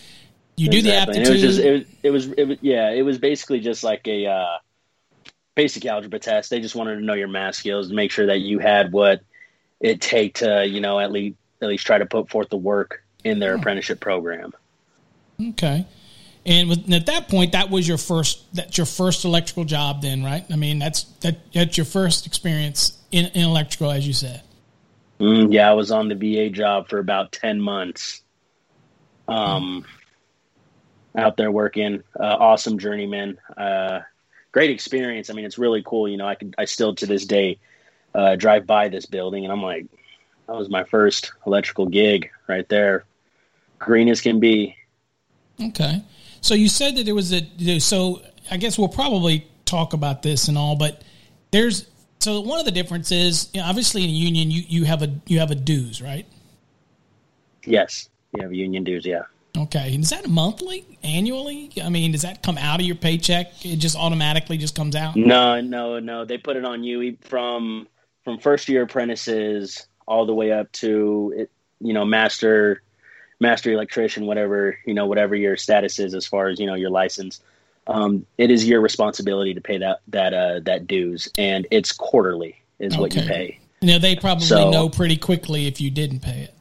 you 0.55 0.67
exactly. 0.67 0.81
do 0.81 0.81
the 0.81 0.95
aptitude 0.95 1.27
it 1.27 1.31
was, 1.31 1.41
just, 1.41 1.60
it 1.60 1.72
was, 1.72 1.83
it 2.03 2.10
was 2.12 2.27
it 2.38 2.48
was 2.48 2.57
yeah 2.62 2.91
it 2.91 3.01
was 3.01 3.17
basically 3.17 3.60
just 3.60 3.83
like 3.83 4.07
a 4.07 4.27
uh, 4.27 4.57
basic 5.55 5.86
algebra 5.86 6.19
test 6.19 6.50
they 6.50 6.60
just 6.60 6.75
wanted 6.75 6.95
to 6.95 7.01
know 7.01 7.13
your 7.13 7.27
math 7.27 7.55
skills 7.55 7.89
to 7.89 7.93
make 7.93 8.12
sure 8.12 8.27
that 8.27 8.39
you 8.39 8.60
had 8.60 8.91
what 8.91 9.22
it 9.79 10.00
take 10.00 10.36
to 10.36 10.65
you 10.67 10.79
know 10.81 11.00
at 11.00 11.12
least 11.12 11.36
at 11.63 11.69
least 11.69 11.86
try 11.86 11.98
to 11.98 12.05
put 12.05 12.29
forth 12.29 12.50
the 12.50 12.57
work 12.57 13.03
in 13.24 13.39
their 13.39 13.53
oh. 13.53 13.57
apprenticeship 13.57 14.00
program. 14.00 14.53
Okay. 15.41 15.86
And 16.45 16.69
with, 16.69 16.91
at 16.91 17.05
that 17.05 17.29
point, 17.29 17.53
that 17.53 17.69
was 17.69 17.88
your 17.88 17.98
first 17.98 18.53
that's 18.53 18.77
your 18.77 18.86
first 18.86 19.24
electrical 19.24 19.63
job, 19.63 20.01
then, 20.01 20.24
right? 20.24 20.45
I 20.51 20.57
mean, 20.57 20.77
that's 20.77 21.03
that 21.22 21.38
that's 21.53 21.77
your 21.77 21.86
first 21.86 22.27
experience 22.27 23.01
in, 23.12 23.27
in 23.27 23.45
electrical, 23.45 23.91
as 23.91 24.05
you 24.05 24.13
said. 24.13 24.43
Mm, 25.22 25.53
yeah, 25.53 25.69
I 25.69 25.74
was 25.74 25.89
on 25.89 26.10
the 26.10 26.15
VA 26.15 26.50
job 26.50 26.89
for 26.89 27.00
about 27.00 27.31
ten 27.31 27.62
months. 27.62 28.22
Um, 29.29 29.86
out 31.15 31.38
there 31.38 31.51
working, 31.51 32.03
uh, 32.20 32.38
awesome 32.39 32.79
journeyman. 32.79 33.38
Uh, 33.55 34.01
great 34.51 34.70
experience. 34.70 35.29
I 35.29 35.34
mean, 35.34 35.46
it's 35.46 35.58
really 35.58 35.84
cool. 35.86 36.08
You 36.08 36.17
know, 36.17 36.27
I 36.27 36.36
can 36.36 36.53
I 36.58 36.65
still 36.65 36.96
to 36.96 37.05
this 37.05 37.25
day 37.25 37.60
uh, 38.15 38.36
drive 38.36 38.65
by 38.65 38.89
this 38.89 39.05
building, 39.05 39.43
and 39.43 39.51
I'm 39.51 39.62
like, 39.62 39.86
that 40.48 40.55
was 40.55 40.70
my 40.70 40.84
first 40.84 41.32
electrical 41.46 41.88
gig 41.88 42.29
right 42.48 42.67
there, 42.70 43.05
green 43.79 44.10
as 44.10 44.22
can 44.22 44.39
be. 44.39 44.75
Okay, 45.62 46.03
so 46.41 46.53
you 46.53 46.70
said 46.70 46.96
that 46.96 47.05
there 47.05 47.15
was 47.15 47.34
a 47.34 47.79
so 47.79 48.22
I 48.50 48.58
guess 48.58 48.77
we'll 48.77 48.88
probably 48.88 49.48
talk 49.65 49.93
about 49.93 50.24
this 50.24 50.48
and 50.48 50.58
all, 50.58 50.75
but 50.75 51.03
there's 51.51 51.88
so 52.20 52.39
one 52.39 52.60
of 52.60 52.65
the 52.65 52.72
differences, 52.72 53.50
you 53.53 53.60
know, 53.60 53.67
obviously 53.67 54.03
in 54.03 54.10
a 54.10 54.13
union, 54.13 54.50
you 54.50 54.63
you 54.67 54.84
have 54.86 55.01
a 55.01 55.13
you 55.27 55.39
have 55.39 55.51
a 55.51 55.55
dues, 55.55 56.01
right? 56.01 56.25
Yes, 57.65 58.10
you 58.34 58.41
have 58.41 58.53
union 58.53 58.84
dues. 58.84 59.05
Yeah. 59.05 59.24
Okay, 59.55 59.93
and 59.93 60.03
is 60.03 60.10
that 60.10 60.27
monthly, 60.27 60.83
annually? 61.03 61.69
I 61.83 61.89
mean, 61.89 62.12
does 62.12 62.24
that 62.24 62.41
come 62.41 62.57
out 62.57 62.79
of 62.79 62.88
your 62.88 62.95
paycheck? 62.95 63.63
It 63.63 63.75
just 63.75 63.95
automatically 63.95 64.57
just 64.57 64.75
comes 64.75 64.95
out? 64.95 65.15
No, 65.15 65.62
no, 65.62 66.00
no. 66.00 66.25
They 66.25 66.39
put 66.39 66.57
it 66.57 66.65
on 66.65 66.83
you 66.83 67.17
from 67.22 67.88
from 68.24 68.39
first 68.39 68.67
year 68.67 68.83
apprentices 68.83 69.86
all 70.07 70.25
the 70.25 70.33
way 70.33 70.51
up 70.51 70.72
to 70.72 71.48
you 71.79 71.93
know 71.93 72.03
master 72.03 72.81
master 73.39 73.72
electrician, 73.72 74.25
whatever 74.25 74.79
you 74.86 74.95
know, 74.95 75.05
whatever 75.05 75.36
your 75.36 75.55
status 75.55 76.00
is 76.00 76.15
as 76.15 76.25
far 76.25 76.48
as 76.48 76.60
you 76.60 76.65
know 76.65 76.74
your 76.74 76.89
license. 76.89 77.39
Um, 77.86 78.25
it 78.38 78.50
is 78.50 78.67
your 78.67 78.81
responsibility 78.81 79.53
to 79.53 79.62
pay 79.62 79.77
that 79.77 80.00
that 80.07 80.33
uh, 80.33 80.62
that 80.62 80.88
dues, 80.88 81.29
and 81.38 81.67
it's 81.69 81.91
quarterly 81.91 82.60
is 82.79 82.93
okay. 82.93 83.01
what 83.01 83.15
you 83.15 83.22
pay. 83.22 83.60
Now 83.83 84.00
they 84.00 84.15
probably 84.15 84.45
so, 84.45 84.72
know 84.72 84.89
pretty 84.89 85.17
quickly 85.17 85.67
if 85.67 85.79
you 85.79 85.91
didn't 85.91 86.22
pay 86.22 86.39
it. 86.39 86.55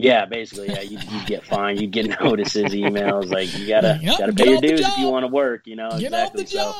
Yeah, 0.00 0.26
basically, 0.26 0.68
yeah. 0.68 0.82
You, 0.82 0.98
you 1.10 1.26
get 1.26 1.44
fined, 1.44 1.80
you 1.80 1.88
get 1.88 2.20
notices, 2.20 2.72
emails. 2.72 3.32
Like 3.32 3.52
you 3.58 3.66
gotta 3.66 3.98
yep, 4.00 4.18
gotta 4.18 4.32
pay 4.32 4.50
your 4.50 4.60
dues 4.60 4.80
if 4.80 4.96
you 4.96 5.08
want 5.08 5.24
to 5.24 5.28
work. 5.28 5.66
You 5.66 5.74
know, 5.74 5.90
get 5.90 6.12
exactly. 6.12 6.46
so, 6.46 6.72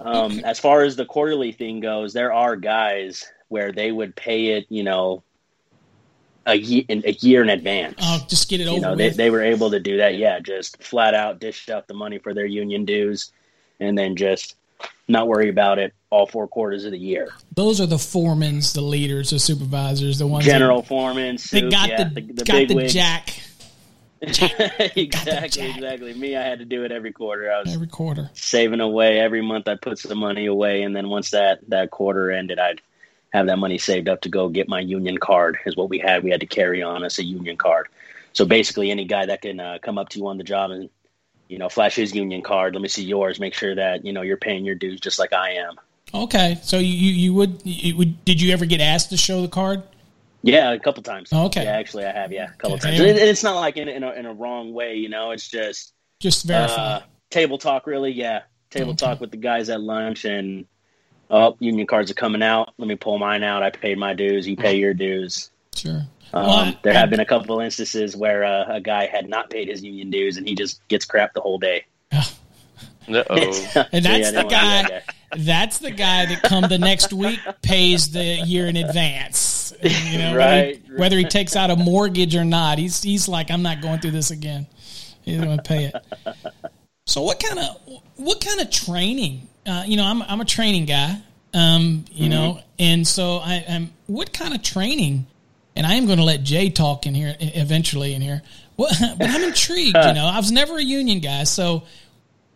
um, 0.00 0.40
as 0.40 0.58
far 0.58 0.82
as 0.82 0.96
the 0.96 1.04
quarterly 1.04 1.52
thing 1.52 1.78
goes, 1.78 2.12
there 2.12 2.32
are 2.32 2.56
guys 2.56 3.30
where 3.46 3.70
they 3.70 3.92
would 3.92 4.16
pay 4.16 4.56
it. 4.56 4.66
You 4.70 4.82
know, 4.82 5.22
a 6.44 6.56
year 6.56 6.82
in 6.88 7.04
a 7.06 7.12
year 7.12 7.42
in 7.42 7.48
advance. 7.48 7.94
Oh, 8.02 8.26
just 8.28 8.48
get 8.48 8.60
it 8.60 8.66
over. 8.66 8.74
You 8.74 8.80
know, 8.80 8.96
they, 8.96 9.10
they 9.10 9.30
were 9.30 9.42
able 9.42 9.70
to 9.70 9.78
do 9.78 9.98
that. 9.98 10.16
Yeah, 10.16 10.40
just 10.40 10.82
flat 10.82 11.14
out 11.14 11.38
dished 11.38 11.70
out 11.70 11.86
the 11.86 11.94
money 11.94 12.18
for 12.18 12.34
their 12.34 12.46
union 12.46 12.84
dues, 12.84 13.30
and 13.78 13.96
then 13.96 14.16
just 14.16 14.56
not 15.08 15.28
worry 15.28 15.48
about 15.48 15.78
it 15.78 15.94
all 16.10 16.26
four 16.26 16.46
quarters 16.46 16.84
of 16.84 16.92
the 16.92 16.98
year. 16.98 17.28
Those 17.54 17.80
are 17.80 17.86
the 17.86 17.96
foremans, 17.96 18.74
the 18.74 18.82
leaders, 18.82 19.30
the 19.30 19.38
supervisors, 19.38 20.18
the 20.18 20.26
ones 20.26 20.44
general 20.44 20.82
foremen. 20.82 21.38
They 21.50 21.62
got 21.62 21.88
yeah, 21.88 22.04
the, 22.04 22.20
the, 22.20 22.32
the 22.32 22.44
got 22.44 22.68
the 22.68 22.74
wigs. 22.74 22.92
jack. 22.92 23.40
exactly, 24.22 25.70
exactly. 25.70 26.14
Me, 26.14 26.36
I 26.36 26.42
had 26.42 26.60
to 26.60 26.64
do 26.64 26.84
it 26.84 26.92
every 26.92 27.12
quarter. 27.12 27.50
I 27.50 27.60
was 27.60 27.74
every 27.74 27.88
quarter 27.88 28.30
saving 28.34 28.80
away 28.80 29.18
every 29.18 29.42
month. 29.42 29.66
I 29.66 29.74
put 29.74 29.98
some 29.98 30.18
money 30.18 30.46
away, 30.46 30.82
and 30.82 30.94
then 30.94 31.08
once 31.08 31.30
that 31.30 31.58
that 31.68 31.90
quarter 31.90 32.30
ended, 32.30 32.60
I'd 32.60 32.80
have 33.32 33.46
that 33.46 33.58
money 33.58 33.78
saved 33.78 34.08
up 34.08 34.20
to 34.20 34.28
go 34.28 34.48
get 34.48 34.68
my 34.68 34.78
union 34.78 35.18
card. 35.18 35.58
Is 35.66 35.76
what 35.76 35.88
we 35.88 35.98
had. 35.98 36.22
We 36.22 36.30
had 36.30 36.40
to 36.40 36.46
carry 36.46 36.82
on 36.82 37.04
us 37.04 37.18
a 37.18 37.24
union 37.24 37.56
card. 37.56 37.88
So 38.32 38.44
basically, 38.44 38.92
any 38.92 39.06
guy 39.06 39.26
that 39.26 39.42
can 39.42 39.58
uh, 39.58 39.78
come 39.82 39.98
up 39.98 40.10
to 40.10 40.20
you 40.20 40.28
on 40.28 40.38
the 40.38 40.44
job 40.44 40.70
and 40.70 40.88
you 41.52 41.58
know, 41.58 41.68
flash 41.68 41.94
his 41.94 42.14
union 42.14 42.40
card. 42.40 42.74
Let 42.74 42.80
me 42.80 42.88
see 42.88 43.04
yours. 43.04 43.38
Make 43.38 43.52
sure 43.52 43.74
that 43.74 44.06
you 44.06 44.12
know 44.14 44.22
you're 44.22 44.38
paying 44.38 44.64
your 44.64 44.74
dues 44.74 44.98
just 45.00 45.18
like 45.18 45.34
I 45.34 45.50
am. 45.56 45.78
Okay, 46.14 46.58
so 46.62 46.78
you 46.78 46.86
you 46.86 47.34
would 47.34 47.60
you 47.62 47.94
would 47.98 48.24
did 48.24 48.40
you 48.40 48.54
ever 48.54 48.64
get 48.64 48.80
asked 48.80 49.10
to 49.10 49.18
show 49.18 49.42
the 49.42 49.48
card? 49.48 49.82
Yeah, 50.42 50.72
a 50.72 50.78
couple 50.78 51.02
times. 51.02 51.30
Okay, 51.30 51.64
yeah, 51.64 51.76
actually, 51.76 52.06
I 52.06 52.12
have. 52.12 52.32
Yeah, 52.32 52.48
a 52.52 52.56
couple 52.56 52.76
okay. 52.76 52.96
times. 52.96 53.00
And 53.00 53.18
it's 53.18 53.42
not 53.42 53.56
like 53.56 53.76
in, 53.76 53.88
in 53.88 54.02
a, 54.02 54.12
in 54.12 54.26
a 54.26 54.32
wrong 54.32 54.72
way, 54.72 54.96
you 54.96 55.10
know. 55.10 55.30
It's 55.30 55.46
just 55.46 55.92
just 56.20 56.46
verify 56.46 56.74
uh, 56.74 57.02
table 57.30 57.58
talk. 57.58 57.86
Really, 57.86 58.12
yeah, 58.12 58.42
table 58.70 58.92
okay. 58.92 59.06
talk 59.06 59.20
with 59.20 59.30
the 59.30 59.36
guys 59.36 59.68
at 59.68 59.82
lunch, 59.82 60.24
and 60.24 60.66
oh, 61.30 61.56
union 61.60 61.86
cards 61.86 62.10
are 62.10 62.14
coming 62.14 62.42
out. 62.42 62.72
Let 62.78 62.88
me 62.88 62.96
pull 62.96 63.18
mine 63.18 63.44
out. 63.44 63.62
I 63.62 63.68
paid 63.68 63.98
my 63.98 64.14
dues. 64.14 64.48
You 64.48 64.56
pay 64.56 64.76
your 64.78 64.94
dues. 64.94 65.50
Sure. 65.74 66.02
Um, 66.32 66.76
there 66.82 66.94
have 66.94 67.10
been 67.10 67.20
a 67.20 67.26
couple 67.26 67.60
instances 67.60 68.16
where 68.16 68.44
uh, 68.44 68.76
a 68.76 68.80
guy 68.80 69.06
had 69.06 69.28
not 69.28 69.50
paid 69.50 69.68
his 69.68 69.82
union 69.82 70.10
dues 70.10 70.36
and 70.36 70.48
he 70.48 70.54
just 70.54 70.86
gets 70.88 71.04
crap 71.04 71.34
the 71.34 71.40
whole 71.40 71.58
day. 71.58 71.84
and 72.12 73.16
that's 74.04 74.32
the 74.32 74.46
guy. 74.48 74.82
That 74.82 75.04
that's 75.36 75.78
the 75.78 75.90
guy 75.90 76.26
that 76.26 76.42
come 76.42 76.64
the 76.68 76.78
next 76.78 77.12
week 77.12 77.40
pays 77.62 78.12
the 78.12 78.22
year 78.22 78.66
in 78.66 78.76
advance. 78.76 79.72
You 79.82 80.18
know, 80.18 80.36
right, 80.36 80.36
whether, 80.36 80.72
he, 80.72 81.00
whether 81.00 81.18
he 81.18 81.24
takes 81.24 81.56
out 81.56 81.70
a 81.70 81.76
mortgage 81.76 82.36
or 82.36 82.44
not, 82.44 82.78
he's 82.78 83.02
he's 83.02 83.28
like, 83.28 83.50
I'm 83.50 83.62
not 83.62 83.80
going 83.80 83.98
through 84.00 84.12
this 84.12 84.30
again. 84.30 84.66
He's 85.22 85.40
going 85.40 85.56
to 85.56 85.62
pay 85.62 85.84
it. 85.86 85.94
So 87.06 87.22
what 87.22 87.42
kind 87.42 87.58
of 87.58 88.00
what 88.16 88.44
kind 88.44 88.60
of 88.60 88.70
training? 88.70 89.48
Uh, 89.66 89.84
you 89.86 89.96
know, 89.96 90.04
I'm 90.04 90.22
I'm 90.22 90.40
a 90.40 90.44
training 90.44 90.86
guy. 90.86 91.20
Um, 91.54 92.04
you 92.12 92.28
mm-hmm. 92.28 92.30
know, 92.30 92.60
and 92.78 93.06
so 93.06 93.36
I, 93.38 93.54
am 93.66 93.92
What 94.06 94.32
kind 94.32 94.54
of 94.54 94.62
training 94.62 95.26
and 95.74 95.86
I 95.86 95.94
am 95.94 96.06
going 96.06 96.18
to 96.18 96.24
let 96.24 96.42
Jay 96.42 96.70
talk 96.70 97.06
in 97.06 97.14
here 97.14 97.34
eventually 97.40 98.14
in 98.14 98.22
here. 98.22 98.42
Well, 98.76 98.90
but 99.18 99.28
I'm 99.28 99.42
intrigued. 99.42 99.96
you 99.96 100.14
know, 100.14 100.26
I 100.26 100.38
was 100.38 100.50
never 100.52 100.76
a 100.76 100.82
union 100.82 101.20
guy, 101.20 101.44
so 101.44 101.84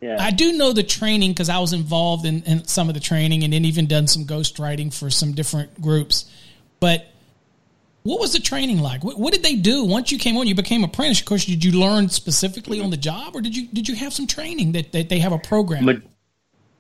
yeah. 0.01 0.17
I 0.21 0.31
do 0.31 0.53
know 0.53 0.73
the 0.73 0.83
training 0.83 1.33
because 1.33 1.49
I 1.49 1.59
was 1.59 1.73
involved 1.73 2.27
in, 2.27 2.43
in, 2.43 2.65
some 2.65 2.89
of 2.89 2.95
the 2.95 3.01
training 3.01 3.45
and 3.45 3.53
then 3.53 3.65
even 3.65 3.87
done 3.87 4.07
some 4.07 4.25
ghostwriting 4.25 4.93
for 4.93 5.11
some 5.11 5.33
different 5.33 5.81
groups. 5.81 6.31
But 6.81 7.07
what 8.03 8.21
was 8.21 8.33
the 8.33 8.41
training 8.41 8.81
like? 8.81 9.03
What, 9.03 9.19
what, 9.19 9.33
did 9.33 9.43
they 9.43 9.57
do 9.57 9.85
once 9.85 10.13
you 10.13 10.19
came 10.19 10.37
on? 10.37 10.47
You 10.47 10.55
became 10.55 10.85
apprentice. 10.85 11.21
Of 11.21 11.27
course, 11.27 11.45
did 11.45 11.65
you 11.65 11.73
learn 11.73 12.09
specifically 12.09 12.81
on 12.81 12.91
the 12.91 12.97
job, 12.97 13.35
or 13.35 13.41
did 13.41 13.57
you 13.57 13.67
did 13.67 13.89
you 13.89 13.97
have 13.97 14.13
some 14.13 14.27
training 14.27 14.73
that, 14.73 14.93
that 14.93 15.09
they 15.09 15.19
have 15.19 15.33
a 15.33 15.39
program? 15.39 15.87
Ma- 15.87 15.95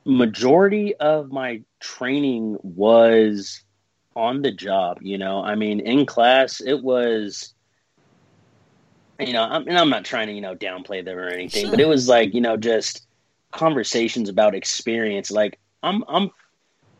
majority 0.04 0.94
of 0.96 1.32
my 1.32 1.62
training 1.80 2.58
was 2.62 3.62
on 4.16 4.42
the 4.42 4.50
job. 4.50 4.98
You 5.02 5.18
know, 5.18 5.44
I 5.44 5.54
mean, 5.54 5.78
in 5.80 6.06
class, 6.06 6.60
it 6.60 6.82
was. 6.82 7.52
You 9.20 9.32
know, 9.32 9.44
I 9.44 9.60
mean, 9.60 9.76
I'm 9.76 9.88
not 9.88 10.04
trying 10.04 10.26
to 10.26 10.32
you 10.32 10.40
know 10.40 10.54
downplay 10.54 11.04
them 11.04 11.16
or 11.16 11.28
anything, 11.28 11.62
sure. 11.62 11.70
but 11.70 11.80
it 11.80 11.88
was 11.88 12.08
like 12.08 12.34
you 12.34 12.40
know 12.40 12.56
just 12.56 13.06
conversations 13.50 14.28
about 14.28 14.54
experience. 14.54 15.30
Like 15.30 15.58
I'm 15.82 16.04
I'm 16.08 16.30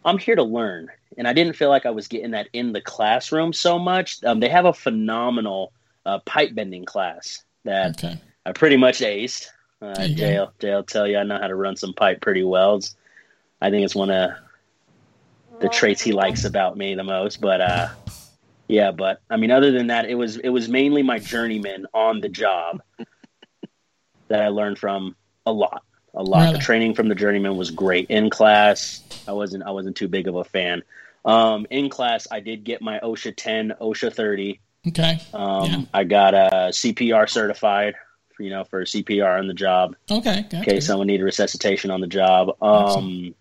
I'm 0.05 0.19
here 0.19 0.37
to 0.37 0.43
learn, 0.43 0.89
and 1.19 1.27
I 1.29 1.33
didn't 1.33 1.55
feel 1.55 1.69
like 1.69 1.85
I 1.85 1.91
was 1.91 2.09
getting 2.09 2.31
that 2.31 2.49
in 2.53 2.73
the 2.73 2.81
classroom 2.81 3.53
so 3.53 3.79
much. 3.79 4.23
Um, 4.25 4.41
they 4.41 4.49
have 4.49 4.65
a 4.65 4.73
phenomenal 4.73 5.73
uh, 6.07 6.21
pipe 6.21 6.55
bending 6.55 6.85
class 6.85 7.43
that 7.65 8.03
okay. 8.03 8.19
I 8.47 8.53
pretty 8.53 8.77
much 8.77 9.01
aced. 9.01 9.49
Uh, 9.83 9.95
Jay, 10.09 10.47
Jay, 10.59 10.71
will 10.71 10.85
tell 10.85 11.07
you 11.07 11.19
I 11.19 11.25
know 11.25 11.39
how 11.39 11.49
to 11.49 11.55
run 11.55 11.77
some 11.77 11.93
pipe 11.93 12.23
pretty 12.23 12.45
well. 12.45 12.77
It's, 12.77 12.97
I 13.61 13.69
think 13.71 13.85
it's 13.85 13.95
one 13.95 14.11
of 14.11 14.31
the 15.61 15.69
traits 15.69 16.01
he 16.01 16.13
likes 16.13 16.45
about 16.45 16.77
me 16.77 16.95
the 16.95 17.05
most. 17.05 17.41
But 17.41 17.61
uh, 17.61 17.89
yeah, 18.69 18.91
but 18.91 19.21
I 19.31 19.37
mean, 19.37 19.51
other 19.51 19.73
than 19.73 19.89
that, 19.89 20.09
it 20.09 20.15
was 20.15 20.37
it 20.37 20.49
was 20.49 20.69
mainly 20.69 21.03
my 21.03 21.19
journeyman 21.19 21.87
on 21.95 22.21
the 22.21 22.29
job 22.29 22.83
that 24.29 24.43
I 24.43 24.49
learned 24.49 24.79
from 24.79 25.17
a 25.45 25.53
lot, 25.53 25.83
a 26.15 26.23
lot. 26.23 26.41
Really? 26.41 26.53
The 26.55 26.59
training 26.59 26.95
from 26.95 27.09
the 27.09 27.15
journeyman 27.15 27.57
was 27.57 27.71
great. 27.71 28.11
In 28.11 28.31
class, 28.31 29.03
I 29.29 29.33
wasn't 29.33 29.65
I 29.65 29.71
wasn't 29.71 29.97
too 29.97 30.09
big 30.09 30.29
of 30.29 30.35
a 30.35 30.45
fan. 30.45 30.83
Um, 31.25 31.67
in 31.71 31.89
class, 31.89 32.29
I 32.31 32.39
did 32.39 32.63
get 32.63 32.81
my 32.81 33.01
OSHA 33.01 33.35
10, 33.37 33.75
OSHA 33.81 34.15
30. 34.15 34.61
Okay. 34.87 35.19
Um, 35.35 35.65
yeah. 35.65 35.81
I 35.93 36.05
got 36.05 36.35
a 36.35 36.71
CPR 36.71 37.29
certified, 37.29 37.97
for, 38.37 38.45
you 38.45 38.51
know, 38.51 38.63
for 38.63 38.85
CPR 38.85 39.39
on 39.39 39.49
the 39.49 39.55
job. 39.55 39.97
Okay. 40.09 40.47
In 40.53 40.63
case 40.63 40.87
someone 40.87 41.09
needed 41.09 41.25
resuscitation 41.25 41.91
on 41.91 42.01
the 42.01 42.07
job. 42.07 42.51
Um, 42.63 43.35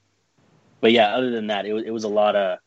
but 0.86 0.92
yeah, 0.92 1.16
other 1.16 1.32
than 1.32 1.48
that, 1.48 1.66
it 1.66 1.74
was 1.74 1.84
it 1.84 1.90
was 1.90 2.04
a 2.04 2.08
lot 2.08 2.36
of 2.36 2.60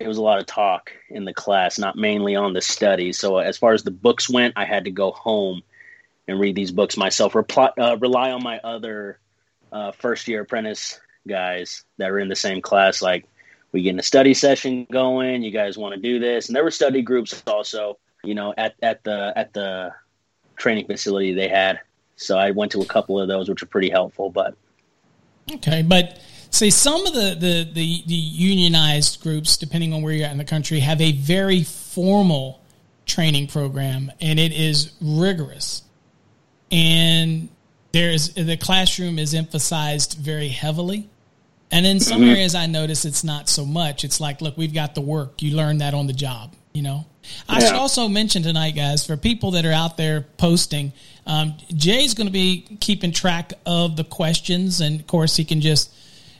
it 0.00 0.08
was 0.08 0.16
a 0.16 0.22
lot 0.22 0.40
of 0.40 0.46
talk 0.46 0.90
in 1.08 1.24
the 1.24 1.32
class, 1.32 1.78
not 1.78 1.94
mainly 1.94 2.34
on 2.34 2.52
the 2.52 2.60
study. 2.60 3.12
So 3.12 3.38
as 3.38 3.56
far 3.56 3.74
as 3.74 3.84
the 3.84 3.92
books 3.92 4.28
went, 4.28 4.54
I 4.56 4.64
had 4.64 4.86
to 4.86 4.90
go 4.90 5.12
home 5.12 5.62
and 6.26 6.40
read 6.40 6.56
these 6.56 6.72
books 6.72 6.96
myself. 6.96 7.36
Uh, 7.36 7.96
rely 8.00 8.32
on 8.32 8.42
my 8.42 8.58
other 8.64 9.20
uh, 9.70 9.92
first 9.92 10.26
year 10.26 10.40
apprentice 10.40 10.98
guys 11.28 11.84
that 11.98 12.10
were 12.10 12.18
in 12.18 12.26
the 12.26 12.34
same 12.34 12.60
class. 12.60 13.00
Like 13.00 13.24
we 13.70 13.82
get 13.82 13.90
in 13.90 14.00
a 14.00 14.02
study 14.02 14.34
session 14.34 14.84
going. 14.90 15.44
You 15.44 15.52
guys 15.52 15.78
want 15.78 15.94
to 15.94 16.00
do 16.00 16.18
this, 16.18 16.48
and 16.48 16.56
there 16.56 16.64
were 16.64 16.72
study 16.72 17.02
groups 17.02 17.40
also. 17.46 18.00
You 18.24 18.34
know, 18.34 18.52
at 18.58 18.74
at 18.82 19.04
the 19.04 19.32
at 19.36 19.52
the 19.52 19.94
training 20.56 20.88
facility 20.88 21.34
they 21.34 21.46
had. 21.46 21.78
So 22.16 22.36
I 22.36 22.50
went 22.50 22.72
to 22.72 22.80
a 22.80 22.84
couple 22.84 23.20
of 23.20 23.28
those, 23.28 23.48
which 23.48 23.62
were 23.62 23.68
pretty 23.68 23.90
helpful. 23.90 24.28
But 24.28 24.56
okay, 25.52 25.82
but 25.82 26.18
say 26.50 26.70
some 26.70 27.06
of 27.06 27.14
the, 27.14 27.36
the, 27.38 27.70
the, 27.72 28.02
the, 28.06 28.14
unionized 28.14 29.20
groups, 29.22 29.56
depending 29.56 29.92
on 29.92 30.02
where 30.02 30.12
you're 30.12 30.26
at 30.26 30.32
in 30.32 30.38
the 30.38 30.44
country, 30.44 30.80
have 30.80 31.00
a 31.00 31.12
very 31.12 31.62
formal 31.62 32.60
training 33.06 33.46
program 33.48 34.12
and 34.20 34.38
it 34.38 34.52
is 34.52 34.92
rigorous. 35.00 35.82
And 36.70 37.48
there's 37.92 38.34
the 38.34 38.56
classroom 38.56 39.18
is 39.18 39.34
emphasized 39.34 40.18
very 40.18 40.48
heavily. 40.48 41.08
And 41.70 41.86
in 41.86 42.00
some 42.00 42.20
mm-hmm. 42.20 42.30
areas, 42.30 42.54
I 42.54 42.66
notice 42.66 43.04
it's 43.04 43.24
not 43.24 43.48
so 43.48 43.66
much. 43.66 44.04
It's 44.04 44.20
like, 44.20 44.40
look, 44.40 44.56
we've 44.56 44.72
got 44.72 44.94
the 44.94 45.00
work. 45.00 45.42
You 45.42 45.56
learn 45.56 45.78
that 45.78 45.94
on 45.94 46.06
the 46.06 46.12
job. 46.12 46.54
You 46.72 46.82
know. 46.82 47.06
I 47.48 47.60
should 47.60 47.74
also 47.74 48.08
mention 48.08 48.42
tonight, 48.42 48.70
guys, 48.70 49.06
for 49.06 49.16
people 49.16 49.50
that 49.52 49.66
are 49.66 49.72
out 49.72 49.98
there 49.98 50.22
posting, 50.38 50.94
um, 51.26 51.54
Jay's 51.74 52.14
going 52.14 52.26
to 52.26 52.32
be 52.32 52.78
keeping 52.80 53.12
track 53.12 53.52
of 53.66 53.96
the 53.96 54.04
questions, 54.04 54.80
and 54.80 55.00
of 55.00 55.06
course, 55.06 55.36
he 55.36 55.44
can 55.44 55.60
just. 55.60 55.94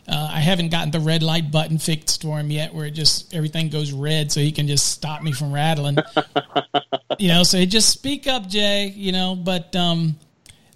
Uh, 0.08 0.30
I 0.32 0.40
haven't 0.40 0.70
gotten 0.70 0.90
the 0.90 1.00
red 1.00 1.22
light 1.22 1.50
button 1.50 1.78
fixed 1.78 2.22
for 2.22 2.38
him 2.38 2.50
yet, 2.50 2.72
where 2.72 2.86
it 2.86 2.92
just 2.92 3.34
everything 3.34 3.68
goes 3.68 3.92
red, 3.92 4.32
so 4.32 4.40
he 4.40 4.52
can 4.52 4.66
just 4.66 4.88
stop 4.88 5.22
me 5.22 5.32
from 5.32 5.52
rattling. 5.52 5.98
you 7.18 7.28
know, 7.28 7.42
so 7.42 7.62
just 7.66 7.90
speak 7.90 8.26
up, 8.26 8.48
Jay. 8.48 8.86
You 8.86 9.12
know, 9.12 9.36
but 9.36 9.76
um, 9.76 10.16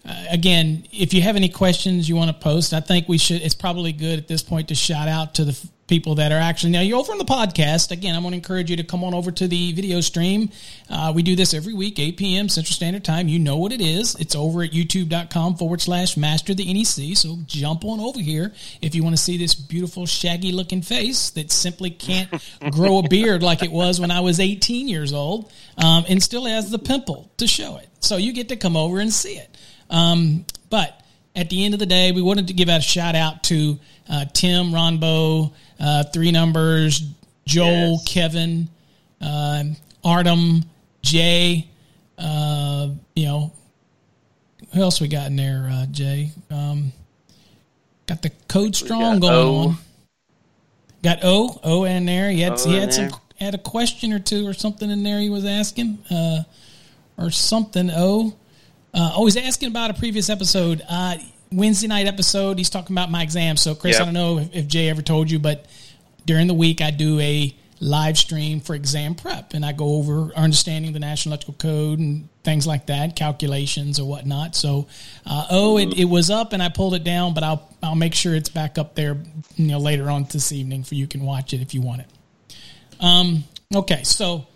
uh, 0.04 0.24
again, 0.30 0.84
if 0.92 1.14
you 1.14 1.22
have 1.22 1.36
any 1.36 1.48
questions 1.48 2.08
you 2.08 2.16
want 2.16 2.28
to 2.28 2.42
post, 2.42 2.74
I 2.74 2.80
think 2.80 3.08
we 3.08 3.16
should. 3.16 3.40
It's 3.40 3.54
probably 3.54 3.92
good 3.92 4.18
at 4.18 4.28
this 4.28 4.42
point 4.42 4.68
to 4.68 4.74
shout 4.74 5.08
out 5.08 5.34
to 5.36 5.46
the 5.46 5.68
people 5.88 6.14
that 6.14 6.32
are 6.32 6.38
actually 6.38 6.70
now 6.70 6.80
you're 6.80 6.98
over 6.98 7.12
on 7.12 7.18
the 7.18 7.24
podcast 7.24 7.90
again 7.90 8.14
i'm 8.14 8.22
going 8.22 8.32
to 8.32 8.36
encourage 8.36 8.70
you 8.70 8.76
to 8.76 8.84
come 8.84 9.02
on 9.04 9.12
over 9.14 9.30
to 9.30 9.48
the 9.48 9.72
video 9.72 10.00
stream. 10.00 10.48
Uh, 10.88 11.12
we 11.14 11.22
do 11.22 11.34
this 11.34 11.52
every 11.54 11.74
week 11.74 11.98
8 11.98 12.16
p.m 12.16 12.48
central 12.48 12.74
standard 12.74 13.04
time. 13.04 13.28
You 13.28 13.38
know 13.38 13.56
what 13.56 13.72
it 13.72 13.80
is. 13.80 14.14
It's 14.16 14.34
over 14.34 14.62
at 14.62 14.70
youtube.com 14.70 15.56
forward 15.56 15.80
slash 15.80 16.16
master 16.16 16.54
the 16.54 16.72
nec 16.72 17.16
so 17.16 17.38
jump 17.46 17.84
on 17.84 18.00
over 18.00 18.20
here 18.20 18.52
if 18.80 18.94
you 18.94 19.02
want 19.02 19.16
to 19.16 19.22
see 19.22 19.36
this 19.36 19.54
beautiful 19.54 20.06
shaggy 20.06 20.52
looking 20.52 20.82
face 20.82 21.30
that 21.30 21.50
simply 21.50 21.90
can't 21.90 22.30
grow 22.70 22.98
a 22.98 23.08
beard 23.08 23.42
like 23.42 23.62
it 23.62 23.72
was 23.72 24.00
when 24.00 24.10
i 24.10 24.20
was 24.20 24.40
18 24.40 24.88
years 24.88 25.12
old 25.12 25.52
um, 25.78 26.04
and 26.08 26.22
still 26.22 26.44
has 26.44 26.70
the 26.70 26.78
pimple 26.78 27.30
to 27.38 27.46
show 27.46 27.76
it. 27.76 27.88
So 28.00 28.16
you 28.16 28.32
get 28.32 28.48
to 28.50 28.56
come 28.56 28.76
over 28.76 28.98
and 29.00 29.12
see 29.12 29.34
it. 29.34 29.56
Um, 29.90 30.44
but 30.70 31.00
at 31.34 31.50
the 31.50 31.64
end 31.64 31.74
of 31.74 31.80
the 31.80 31.86
day, 31.86 32.12
we 32.12 32.22
wanted 32.22 32.48
to 32.48 32.52
give 32.52 32.68
out 32.68 32.78
a 32.78 32.82
shout 32.82 33.14
out 33.14 33.44
to 33.44 33.78
uh, 34.08 34.24
Tim, 34.32 34.66
Ronbo, 34.66 35.52
uh, 35.82 36.04
Three 36.04 36.30
Numbers, 36.30 37.02
Joel, 37.44 37.92
yes. 37.92 38.04
Kevin, 38.06 38.68
uh, 39.20 39.64
Artem, 40.04 40.64
Jay. 41.02 41.68
Uh, 42.16 42.90
you 43.16 43.26
know, 43.26 43.52
who 44.72 44.80
else 44.80 45.00
we 45.00 45.08
got 45.08 45.26
in 45.26 45.36
there, 45.36 45.68
uh, 45.70 45.86
Jay? 45.86 46.30
Um, 46.50 46.92
got 48.06 48.22
the 48.22 48.30
Code 48.48 48.76
Strong 48.76 49.20
going 49.20 49.34
o. 49.34 49.56
on. 49.56 49.76
Got 51.02 51.18
O, 51.24 51.60
O 51.64 51.84
in 51.84 52.06
there. 52.06 52.30
He 52.30 52.40
had, 52.40 52.52
o 52.52 52.68
he 52.68 52.76
had 52.76 52.94
some 52.94 53.10
had 53.40 53.54
a 53.54 53.58
question 53.58 54.12
or 54.12 54.20
two 54.20 54.46
or 54.46 54.54
something 54.54 54.88
in 54.88 55.02
there 55.02 55.18
he 55.18 55.28
was 55.28 55.44
asking, 55.44 55.98
uh, 56.10 56.44
or 57.18 57.30
something. 57.30 57.90
O. 57.90 58.34
Uh, 58.94 59.12
oh, 59.16 59.24
he's 59.24 59.36
asking 59.36 59.68
about 59.68 59.90
a 59.90 59.94
previous 59.94 60.30
episode. 60.30 60.82
Wednesday 61.52 61.86
night 61.86 62.06
episode, 62.06 62.58
he's 62.58 62.70
talking 62.70 62.94
about 62.94 63.10
my 63.10 63.22
exam. 63.22 63.56
So, 63.56 63.74
Chris, 63.74 63.94
yep. 63.94 64.02
I 64.02 64.04
don't 64.06 64.14
know 64.14 64.38
if, 64.38 64.54
if, 64.54 64.66
Jay 64.66 64.88
ever 64.88 65.02
told 65.02 65.30
you, 65.30 65.38
but 65.38 65.66
during 66.26 66.46
the 66.46 66.54
week 66.54 66.80
I 66.80 66.90
do 66.90 67.18
a 67.20 67.54
live 67.80 68.16
stream 68.16 68.60
for 68.60 68.74
exam 68.74 69.14
prep, 69.14 69.54
and 69.54 69.64
I 69.64 69.72
go 69.72 69.96
over 69.96 70.32
understanding 70.34 70.92
the 70.92 71.00
National 71.00 71.32
Electrical 71.32 71.54
Code 71.54 71.98
and 71.98 72.28
things 72.44 72.66
like 72.66 72.86
that, 72.86 73.16
calculations 73.16 73.98
or 73.98 74.08
whatnot. 74.08 74.54
So, 74.54 74.86
uh, 75.26 75.46
oh, 75.50 75.78
it, 75.78 75.98
it 75.98 76.04
was 76.04 76.30
up 76.30 76.52
and 76.52 76.62
I 76.62 76.68
pulled 76.68 76.94
it 76.94 77.04
down, 77.04 77.34
but 77.34 77.42
I'll 77.42 77.68
I'll 77.82 77.96
make 77.96 78.14
sure 78.14 78.34
it's 78.34 78.48
back 78.48 78.78
up 78.78 78.94
there, 78.94 79.16
you 79.56 79.66
know, 79.66 79.78
later 79.78 80.08
on 80.10 80.26
this 80.30 80.52
evening 80.52 80.84
for 80.84 80.94
you 80.94 81.06
can 81.06 81.22
watch 81.22 81.52
it 81.52 81.60
if 81.60 81.74
you 81.74 81.82
want 81.82 82.02
it. 82.02 82.06
Um, 83.00 83.44
okay, 83.74 84.04
so 84.04 84.46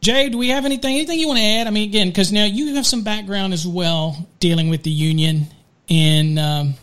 Jay, 0.00 0.28
do 0.28 0.38
we 0.38 0.48
have 0.50 0.64
anything 0.64 0.94
anything 0.94 1.18
you 1.18 1.26
want 1.26 1.40
to 1.40 1.44
add? 1.44 1.66
I 1.66 1.70
mean, 1.70 1.88
again, 1.88 2.08
because 2.08 2.32
now 2.32 2.44
you 2.44 2.76
have 2.76 2.86
some 2.86 3.02
background 3.02 3.52
as 3.52 3.66
well 3.66 4.28
dealing 4.38 4.68
with 4.70 4.84
the 4.84 4.90
union, 4.90 5.48
and 5.90 6.38
um, 6.38 6.74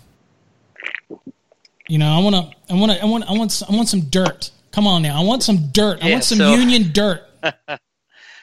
you 1.87 1.97
know, 1.97 2.11
I 2.11 2.19
want 2.19 2.35
to, 2.35 2.73
I 2.73 2.77
want 2.77 2.91
to, 2.91 3.01
I 3.01 3.05
want, 3.05 3.29
I 3.29 3.33
want, 3.33 3.63
I 3.69 3.75
want 3.75 3.89
some 3.89 4.01
dirt. 4.01 4.51
Come 4.71 4.87
on 4.87 5.01
now, 5.01 5.19
I 5.19 5.23
want 5.23 5.43
some 5.43 5.67
dirt. 5.71 5.99
Yeah, 5.99 6.07
I 6.07 6.11
want 6.11 6.23
some 6.23 6.39
so, 6.39 6.53
union 6.55 6.91
dirt. 6.91 7.23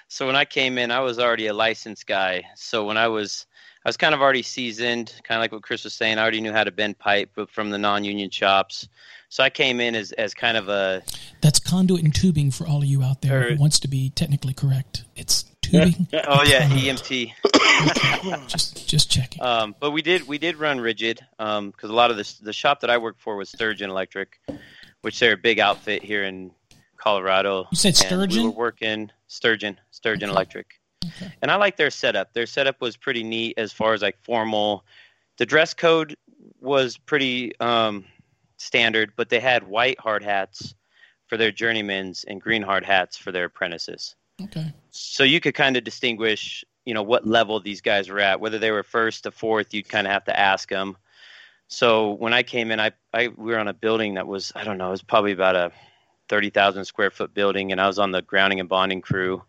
so 0.09 0.27
when 0.27 0.37
I 0.37 0.45
came 0.45 0.79
in, 0.79 0.91
I 0.91 1.01
was 1.01 1.19
already 1.19 1.49
a 1.49 1.55
licensed 1.55 2.07
guy. 2.07 2.43
So 2.57 2.87
when 2.87 2.97
I 2.97 3.09
was, 3.09 3.47
I 3.85 3.89
was 3.89 3.97
kind 3.97 4.15
of 4.15 4.23
already 4.23 4.43
seasoned, 4.43 5.13
kind 5.25 5.39
of 5.39 5.43
like 5.43 5.53
what 5.53 5.63
Chris 5.63 5.85
was 5.85 5.93
saying. 5.93 6.19
I 6.19 6.23
already 6.23 6.41
knew 6.41 6.53
how 6.53 6.65
to 6.65 6.71
bend 6.71 6.99
pipe 6.99 7.31
from 7.51 7.71
the 7.71 7.79
non-union 7.79 8.31
shops. 8.31 8.89
So 9.29 9.43
I 9.43 9.51
came 9.51 9.81
in 9.81 9.95
as, 9.95 10.13
as 10.13 10.35
kind 10.35 10.57
of 10.57 10.69
a. 10.69 11.03
That's 11.41 11.59
conduit 11.59 12.05
and 12.05 12.15
tubing 12.15 12.51
for 12.51 12.67
all 12.67 12.79
of 12.79 12.85
you 12.85 13.03
out 13.03 13.23
there 13.23 13.51
who 13.51 13.61
wants 13.61 13.81
to 13.81 13.89
be 13.89 14.11
technically 14.11 14.55
correct. 14.55 15.05
It's 15.17 15.47
tubing. 15.63 16.07
oh 16.27 16.43
yeah, 16.43 16.69
EMT. 16.69 17.33
just 18.49 18.89
just 18.89 19.11
checking. 19.11 19.43
Um, 19.43 19.75
but 19.79 19.91
we 19.93 20.03
did 20.03 20.27
we 20.29 20.39
did 20.39 20.57
run 20.57 20.81
rigid 20.81 21.21
because 21.39 21.59
um, 21.59 21.73
a 21.83 21.87
lot 21.87 22.11
of 22.11 22.17
the 22.17 22.35
the 22.43 22.53
shop 22.53 22.81
that 22.81 22.91
I 22.91 22.99
worked 22.99 23.21
for 23.21 23.37
was 23.37 23.49
Sturgeon 23.49 23.91
Electric, 23.91 24.39
which 25.03 25.19
they're 25.19 25.35
a 25.35 25.39
big 25.39 25.59
outfit 25.59 26.03
here 26.03 26.25
in 26.25 26.51
Colorado. 26.97 27.67
You 27.71 27.77
said 27.77 27.97
Sturgeon. 27.97 28.43
We 28.43 28.49
were 28.49 28.55
working 28.55 29.11
Sturgeon 29.27 29.79
Sturgeon 29.91 30.29
okay. 30.29 30.37
Electric, 30.37 30.67
okay. 31.05 31.33
and 31.41 31.51
I 31.51 31.57
like 31.57 31.77
their 31.77 31.91
setup. 31.91 32.33
Their 32.35 32.47
setup 32.47 32.81
was 32.81 32.97
pretty 32.97 33.25
neat 33.25 33.55
as 33.57 33.73
far 33.73 33.95
as 33.95 34.03
like 34.03 34.19
formal. 34.23 34.85
The 35.39 35.47
dress 35.47 35.75
code 35.75 36.17
was 36.61 36.99
pretty 36.99 37.59
um, 37.59 38.05
standard, 38.59 39.13
but 39.17 39.29
they 39.29 39.41
had 39.41 39.67
white 39.67 39.99
hard 39.99 40.23
hats 40.23 40.75
for 41.27 41.37
their 41.37 41.51
journeymans 41.51 42.25
and 42.27 42.41
green 42.41 42.63
hard 42.63 42.85
hats 42.85 43.17
for 43.17 43.33
their 43.33 43.47
apprentices. 43.47 44.15
Okay. 44.45 44.73
So 44.91 45.25
you 45.25 45.41
could 45.41 45.55
kind 45.55 45.77
of 45.77 45.85
distinguish, 45.85 46.65
you 46.85 46.95
know, 46.95 47.03
what 47.03 47.27
level 47.27 47.61
these 47.61 47.81
guys 47.81 48.09
were 48.09 48.21
at. 48.21 48.41
Whether 48.41 48.59
they 48.59 48.71
were 48.71 48.83
first 48.83 49.25
to 49.25 49.31
fourth, 49.31 49.73
you'd 49.73 49.89
kind 49.89 50.07
of 50.07 50.13
have 50.13 50.25
to 50.25 50.39
ask 50.39 50.69
them. 50.69 50.97
So 51.69 52.13
when 52.13 52.35
I 52.35 52.43
came 52.43 52.71
in, 52.71 52.81
I, 52.81 52.93
I 53.15 53.29
we 53.29 53.53
were 53.53 53.59
on 53.59 53.69
a 53.69 53.75
building 53.75 54.15
that 54.15 54.27
was 54.27 54.53
I 54.55 54.65
don't 54.65 54.79
know, 54.79 54.89
it 54.89 54.93
was 54.93 55.03
probably 55.03 55.33
about 55.33 55.57
a 55.57 55.73
thirty 56.29 56.51
thousand 56.51 56.85
square 56.85 57.11
foot 57.11 57.33
building, 57.33 57.73
and 57.73 57.81
I 57.81 57.87
was 57.87 57.99
on 57.99 58.11
the 58.11 58.23
grounding 58.23 58.61
and 58.61 58.69
bonding 58.69 59.01
crew. 59.01 59.43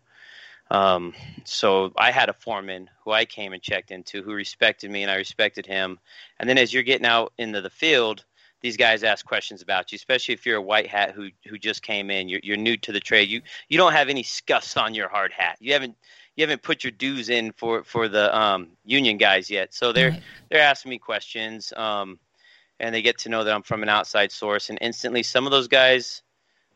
Um, 0.70 1.12
so 1.44 1.92
I 1.96 2.10
had 2.10 2.30
a 2.30 2.32
foreman 2.32 2.88
who 3.04 3.12
I 3.12 3.26
came 3.26 3.52
and 3.52 3.62
checked 3.62 3.90
into, 3.90 4.22
who 4.22 4.32
respected 4.32 4.90
me, 4.90 5.02
and 5.02 5.10
I 5.10 5.16
respected 5.16 5.66
him. 5.66 5.98
And 6.38 6.48
then 6.48 6.56
as 6.56 6.72
you're 6.72 6.82
getting 6.82 7.06
out 7.06 7.32
into 7.36 7.60
the 7.60 7.70
field, 7.70 8.24
these 8.64 8.78
guys 8.78 9.04
ask 9.04 9.26
questions 9.26 9.60
about 9.60 9.92
you, 9.92 9.96
especially 9.96 10.32
if 10.32 10.46
you're 10.46 10.56
a 10.56 10.62
white 10.62 10.86
hat 10.86 11.10
who 11.10 11.28
who 11.46 11.58
just 11.58 11.82
came 11.82 12.10
in. 12.10 12.30
You're 12.30 12.40
you're 12.42 12.56
new 12.56 12.78
to 12.78 12.92
the 12.92 12.98
trade. 12.98 13.28
You 13.28 13.42
you 13.68 13.76
don't 13.76 13.92
have 13.92 14.08
any 14.08 14.22
scuffs 14.22 14.78
on 14.78 14.94
your 14.94 15.06
hard 15.06 15.32
hat. 15.32 15.58
You 15.60 15.74
haven't 15.74 15.94
you 16.34 16.42
haven't 16.42 16.62
put 16.62 16.82
your 16.82 16.92
dues 16.92 17.28
in 17.28 17.52
for 17.52 17.84
for 17.84 18.08
the 18.08 18.34
um, 18.34 18.68
union 18.86 19.18
guys 19.18 19.50
yet. 19.50 19.74
So 19.74 19.92
they're 19.92 20.12
right. 20.12 20.22
they're 20.50 20.62
asking 20.62 20.88
me 20.88 20.98
questions, 20.98 21.74
um, 21.76 22.18
and 22.80 22.94
they 22.94 23.02
get 23.02 23.18
to 23.18 23.28
know 23.28 23.44
that 23.44 23.54
I'm 23.54 23.62
from 23.62 23.82
an 23.82 23.90
outside 23.90 24.32
source. 24.32 24.70
And 24.70 24.78
instantly, 24.80 25.22
some 25.22 25.44
of 25.44 25.50
those 25.50 25.68
guys 25.68 26.22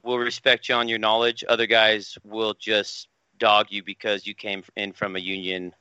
will 0.03 0.18
respect 0.18 0.68
you 0.68 0.74
on 0.74 0.88
your 0.88 0.98
knowledge. 0.98 1.42
Other 1.48 1.66
guys 1.66 2.18
will 2.22 2.53
just 2.53 3.09
dog 3.38 3.68
you 3.70 3.83
because 3.83 4.27
you 4.27 4.35
came 4.35 4.62
in 4.77 4.92
from 4.92 5.16
a 5.16 5.20
union, 5.20 5.74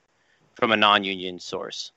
from 0.55 0.71
a 0.71 0.77
non-union 0.77 1.37
source 1.37 1.91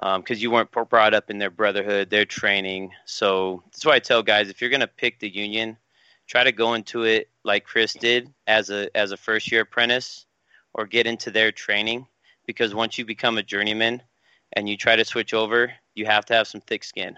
because 0.00 0.38
um, 0.38 0.42
you 0.42 0.50
weren't 0.50 0.70
brought 0.70 1.14
up 1.14 1.30
in 1.30 1.38
their 1.38 1.50
brotherhood, 1.50 2.10
their 2.10 2.24
training. 2.24 2.90
So 3.04 3.62
that's 3.66 3.86
why 3.86 3.94
I 3.94 3.98
tell 4.00 4.22
guys 4.22 4.48
if 4.48 4.60
you're 4.60 4.70
going 4.70 4.80
to 4.80 4.86
pick 4.86 5.20
the 5.20 5.28
union, 5.28 5.76
try 6.26 6.44
to 6.44 6.52
go 6.52 6.74
into 6.74 7.04
it 7.04 7.28
like 7.44 7.64
Chris 7.64 7.94
did 7.94 8.32
as 8.46 8.70
a 8.70 8.94
as 8.96 9.12
a 9.12 9.16
first 9.16 9.52
year 9.52 9.62
apprentice, 9.62 10.26
or 10.72 10.86
get 10.86 11.06
into 11.06 11.30
their 11.30 11.52
training. 11.52 12.06
Because 12.46 12.74
once 12.74 12.98
you 12.98 13.04
become 13.04 13.38
a 13.38 13.42
journeyman 13.42 14.02
and 14.52 14.68
you 14.68 14.76
try 14.76 14.96
to 14.96 15.04
switch 15.04 15.32
over, 15.32 15.72
you 15.94 16.04
have 16.06 16.26
to 16.26 16.34
have 16.34 16.46
some 16.46 16.60
thick 16.60 16.84
skin. 16.84 17.16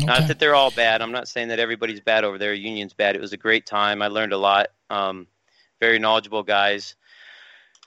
Okay. 0.00 0.06
Not 0.06 0.28
that 0.28 0.38
they're 0.38 0.54
all 0.54 0.70
bad. 0.70 1.02
I'm 1.02 1.12
not 1.12 1.28
saying 1.28 1.48
that 1.48 1.58
everybody's 1.60 2.00
bad 2.00 2.24
over 2.24 2.38
there. 2.38 2.54
Union's 2.54 2.94
bad. 2.94 3.14
It 3.14 3.20
was 3.20 3.32
a 3.32 3.36
great 3.36 3.66
time. 3.66 4.00
I 4.00 4.08
learned 4.08 4.32
a 4.32 4.38
lot. 4.38 4.68
Um, 4.88 5.26
very 5.80 5.98
knowledgeable 5.98 6.42
guys. 6.42 6.94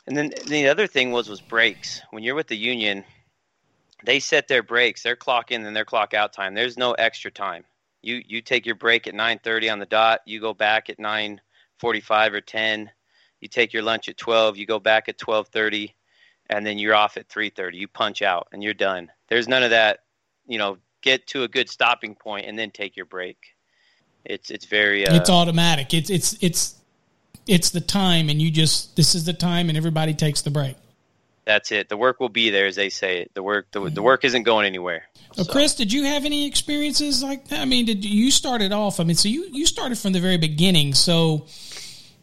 And 0.07 0.15
then 0.15 0.31
the 0.47 0.67
other 0.67 0.85
thing 0.85 1.11
was 1.11 1.27
was 1.27 1.41
breaks. 1.41 2.01
When 2.11 2.21
you're 2.21 2.35
with 2.35 2.47
the 2.47 2.57
union, 2.57 3.03
they 4.05 4.19
set 4.19 4.47
their 4.47 4.63
breaks, 4.63 5.03
their 5.03 5.15
clock 5.15 5.51
in 5.51 5.65
and 5.65 5.75
their 5.75 5.85
clock 5.85 6.13
out 6.13 6.33
time. 6.33 6.53
There's 6.53 6.77
no 6.77 6.93
extra 6.93 7.31
time. 7.31 7.65
You 8.01 8.21
you 8.25 8.41
take 8.41 8.65
your 8.65 8.75
break 8.75 9.07
at 9.07 9.15
9:30 9.15 9.71
on 9.71 9.79
the 9.79 9.85
dot. 9.85 10.21
You 10.25 10.39
go 10.39 10.53
back 10.53 10.89
at 10.89 10.99
9:45 10.99 12.33
or 12.33 12.41
10. 12.41 12.91
You 13.41 13.47
take 13.47 13.73
your 13.73 13.83
lunch 13.83 14.07
at 14.09 14.17
12. 14.17 14.57
You 14.57 14.65
go 14.65 14.79
back 14.79 15.09
at 15.09 15.17
12:30, 15.17 15.93
and 16.49 16.65
then 16.65 16.77
you're 16.77 16.95
off 16.95 17.17
at 17.17 17.27
3:30. 17.27 17.77
You 17.77 17.87
punch 17.87 18.21
out 18.21 18.47
and 18.51 18.63
you're 18.63 18.73
done. 18.73 19.11
There's 19.27 19.47
none 19.47 19.63
of 19.63 19.71
that. 19.71 20.03
You 20.45 20.59
know, 20.59 20.77
get 21.01 21.25
to 21.27 21.43
a 21.43 21.47
good 21.47 21.69
stopping 21.69 22.15
point 22.15 22.45
and 22.45 22.57
then 22.57 22.71
take 22.71 22.95
your 22.95 23.07
break. 23.07 23.55
It's 24.23 24.51
it's 24.51 24.65
very. 24.65 25.07
Uh, 25.07 25.15
it's 25.15 25.29
automatic. 25.29 25.93
It's 25.93 26.09
it's 26.09 26.37
it's 26.41 26.75
it's 27.47 27.71
the 27.71 27.81
time, 27.81 28.29
and 28.29 28.39
you 28.41 28.51
just 28.51 28.95
this 28.95 29.15
is 29.15 29.25
the 29.25 29.33
time, 29.33 29.69
and 29.69 29.77
everybody 29.77 30.13
takes 30.13 30.43
the 30.43 30.51
break 30.51 30.75
that's 31.45 31.71
it. 31.71 31.89
The 31.89 31.97
work 31.97 32.19
will 32.19 32.29
be 32.29 32.49
there, 32.49 32.65
as 32.65 32.75
they 32.75 32.89
say. 32.89 33.27
The 33.33 33.43
work, 33.43 33.67
the, 33.71 33.89
the 33.89 34.01
work 34.01 34.25
isn't 34.25 34.43
going 34.43 34.65
anywhere. 34.65 35.03
So. 35.33 35.45
Chris, 35.45 35.75
did 35.75 35.93
you 35.93 36.03
have 36.03 36.25
any 36.25 36.47
experiences 36.47 37.21
like 37.21 37.49
that? 37.49 37.59
I 37.59 37.65
mean, 37.65 37.85
did 37.85 38.03
you 38.03 38.31
started 38.31 38.71
off? 38.71 38.99
I 38.99 39.03
mean, 39.03 39.15
so 39.15 39.29
you 39.29 39.47
you 39.51 39.65
started 39.65 39.97
from 39.97 40.13
the 40.13 40.19
very 40.19 40.37
beginning. 40.37 40.93
So 40.93 41.45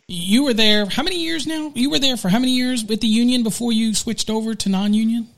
you 0.08 0.44
were 0.44 0.54
there. 0.54 0.86
How 0.86 1.02
many 1.02 1.20
years 1.22 1.46
now? 1.46 1.72
You 1.74 1.90
were 1.90 1.98
there 1.98 2.16
for 2.16 2.28
how 2.28 2.38
many 2.38 2.52
years 2.52 2.84
with 2.84 3.00
the 3.00 3.06
union 3.06 3.42
before 3.42 3.72
you 3.72 3.94
switched 3.94 4.28
over 4.30 4.54
to 4.54 4.68
non-union? 4.68 5.28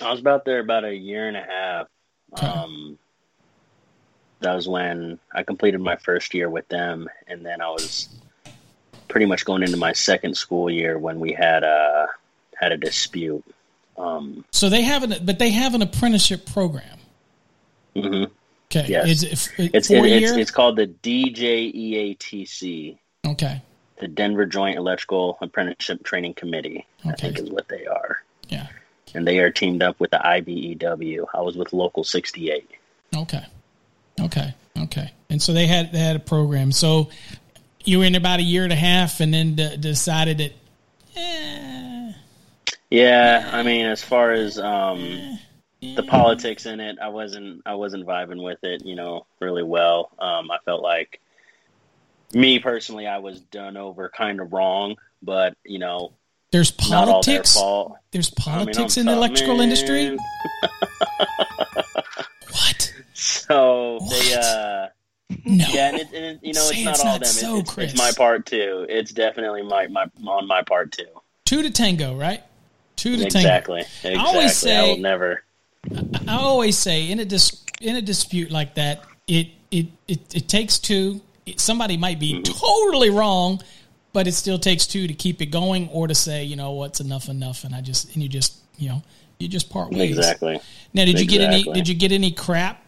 I 0.00 0.10
was 0.10 0.20
about 0.20 0.44
there 0.44 0.60
about 0.60 0.84
a 0.84 0.94
year 0.94 1.26
and 1.26 1.36
a 1.36 1.42
half. 1.42 1.86
Okay. 2.34 2.46
Um, 2.46 2.98
that 4.40 4.54
was 4.54 4.68
when 4.68 5.18
I 5.32 5.42
completed 5.42 5.80
my 5.80 5.96
first 5.96 6.34
year 6.34 6.48
with 6.48 6.68
them, 6.68 7.08
and 7.26 7.44
then 7.44 7.60
I 7.60 7.70
was 7.70 8.08
pretty 9.08 9.26
much 9.26 9.44
going 9.44 9.62
into 9.62 9.76
my 9.76 9.92
second 9.92 10.36
school 10.36 10.70
year 10.70 10.98
when 10.98 11.18
we 11.18 11.32
had 11.32 11.64
a 11.64 12.06
had 12.58 12.72
a 12.72 12.76
dispute. 12.76 13.44
Um, 13.96 14.44
so 14.50 14.68
they 14.68 14.82
have 14.82 15.02
an, 15.02 15.14
but 15.24 15.38
they 15.38 15.50
have 15.50 15.74
an 15.74 15.82
apprenticeship 15.82 16.46
program. 16.46 16.98
Mm-hmm. 17.96 18.32
Okay. 18.70 18.86
Yes. 18.88 19.08
Is 19.08 19.22
it 19.22 19.32
it's, 19.32 19.48
it, 19.58 19.70
it's, 19.74 19.90
it's 20.36 20.50
called 20.50 20.76
the 20.76 20.86
DJEATC. 20.86 22.18
Okay. 23.26 23.62
The 23.98 24.08
Denver 24.08 24.46
Joint 24.46 24.76
Electrical 24.76 25.38
Apprenticeship 25.40 26.04
Training 26.04 26.34
Committee. 26.34 26.86
Okay. 27.00 27.10
I 27.10 27.14
think 27.14 27.38
is 27.38 27.50
what 27.50 27.66
they 27.68 27.86
are. 27.86 28.22
Yeah. 28.48 28.68
And 29.14 29.26
they 29.26 29.38
are 29.38 29.50
teamed 29.50 29.82
up 29.82 29.98
with 29.98 30.10
the 30.10 30.18
IBEW. 30.18 31.24
I 31.34 31.40
was 31.40 31.56
with 31.56 31.72
Local 31.72 32.04
68. 32.04 32.70
Okay. 33.16 33.44
Okay. 34.20 34.54
Okay. 34.78 35.12
And 35.30 35.40
so 35.42 35.52
they 35.52 35.66
had 35.66 35.92
they 35.92 35.98
had 35.98 36.16
a 36.16 36.20
program. 36.20 36.72
So 36.72 37.08
you 37.84 37.98
were 37.98 38.04
in 38.04 38.14
about 38.14 38.40
a 38.40 38.42
year 38.42 38.64
and 38.64 38.72
a 38.72 38.76
half, 38.76 39.20
and 39.20 39.32
then 39.32 39.54
d- 39.54 39.76
decided 39.76 40.38
that. 40.38 40.52
Yeah, 42.90 43.50
I 43.52 43.62
mean, 43.62 43.86
as 43.86 44.02
far 44.02 44.32
as 44.32 44.58
um, 44.58 45.38
the 45.80 46.02
politics 46.02 46.66
in 46.66 46.80
it, 46.80 46.98
I 47.00 47.08
wasn't 47.08 47.62
I 47.66 47.74
wasn't 47.74 48.06
vibing 48.06 48.42
with 48.42 48.64
it, 48.64 48.84
you 48.84 48.96
know, 48.96 49.26
really 49.40 49.62
well. 49.62 50.10
Um, 50.18 50.50
I 50.50 50.58
felt 50.64 50.82
like 50.82 51.20
me 52.32 52.58
personally, 52.58 53.06
I 53.06 53.18
was 53.18 53.40
done 53.40 53.76
over 53.76 54.08
kind 54.08 54.40
of 54.40 54.52
wrong, 54.52 54.96
but 55.22 55.54
you 55.64 55.78
know, 55.78 56.12
there's 56.50 56.70
politics. 56.70 57.58
There's 58.10 58.30
politics 58.30 58.96
I 58.96 59.02
mean, 59.02 59.08
in 59.08 59.12
the 59.12 59.18
electrical 59.18 59.56
man. 59.56 59.64
industry. 59.64 60.16
what? 62.50 62.94
So 63.12 63.98
what? 64.00 64.10
they, 64.10 64.34
uh, 64.34 64.88
no. 65.44 65.66
yeah, 65.68 65.88
and, 65.88 65.98
it, 65.98 66.06
and 66.14 66.24
it, 66.24 66.40
you 66.42 66.54
know, 66.54 66.68
it's 66.70 66.84
not 66.84 66.94
it's 66.94 67.00
all 67.00 67.06
not 67.06 67.20
them. 67.20 67.28
So, 67.28 67.58
it's, 67.58 67.78
it's, 67.78 67.98
my 67.98 68.12
part 68.16 68.46
too. 68.46 68.86
It's 68.88 69.12
definitely 69.12 69.62
my 69.62 69.88
my 69.88 70.06
on 70.26 70.46
my 70.46 70.62
part 70.62 70.92
too. 70.92 71.04
Two 71.44 71.62
to 71.62 71.70
tango, 71.70 72.16
right? 72.16 72.42
Two 72.98 73.16
to 73.16 73.24
exactly. 73.24 73.82
tango. 73.82 73.86
Exactly. 73.86 74.14
I 74.16 74.24
always 74.24 74.56
say, 74.56 74.76
I 74.76 74.82
will 74.82 74.98
never 74.98 75.44
I 76.26 76.36
always 76.36 76.76
say 76.76 77.10
in 77.10 77.20
a 77.20 77.24
dis, 77.24 77.64
in 77.80 77.96
a 77.96 78.02
dispute 78.02 78.50
like 78.50 78.74
that, 78.74 79.04
it 79.26 79.48
it 79.70 79.86
it, 80.06 80.34
it 80.34 80.48
takes 80.48 80.78
two. 80.78 81.20
somebody 81.56 81.96
might 81.96 82.18
be 82.18 82.34
mm-hmm. 82.34 82.52
totally 82.52 83.10
wrong, 83.10 83.62
but 84.12 84.26
it 84.26 84.32
still 84.32 84.58
takes 84.58 84.86
two 84.86 85.06
to 85.06 85.14
keep 85.14 85.40
it 85.40 85.46
going, 85.46 85.88
or 85.90 86.08
to 86.08 86.14
say, 86.14 86.44
you 86.44 86.56
know, 86.56 86.72
what's 86.72 87.00
enough 87.00 87.28
enough, 87.28 87.64
and 87.64 87.74
I 87.74 87.80
just 87.80 88.14
and 88.14 88.22
you 88.22 88.28
just 88.28 88.56
you 88.76 88.88
know 88.88 89.02
you 89.38 89.48
just 89.48 89.70
part 89.70 89.90
ways. 89.90 90.16
Exactly. 90.16 90.60
Now, 90.92 91.04
did 91.04 91.20
you 91.20 91.26
get 91.26 91.40
any? 91.40 91.62
Did 91.64 91.88
you 91.88 91.94
get 91.94 92.12
any 92.12 92.32
crap 92.32 92.82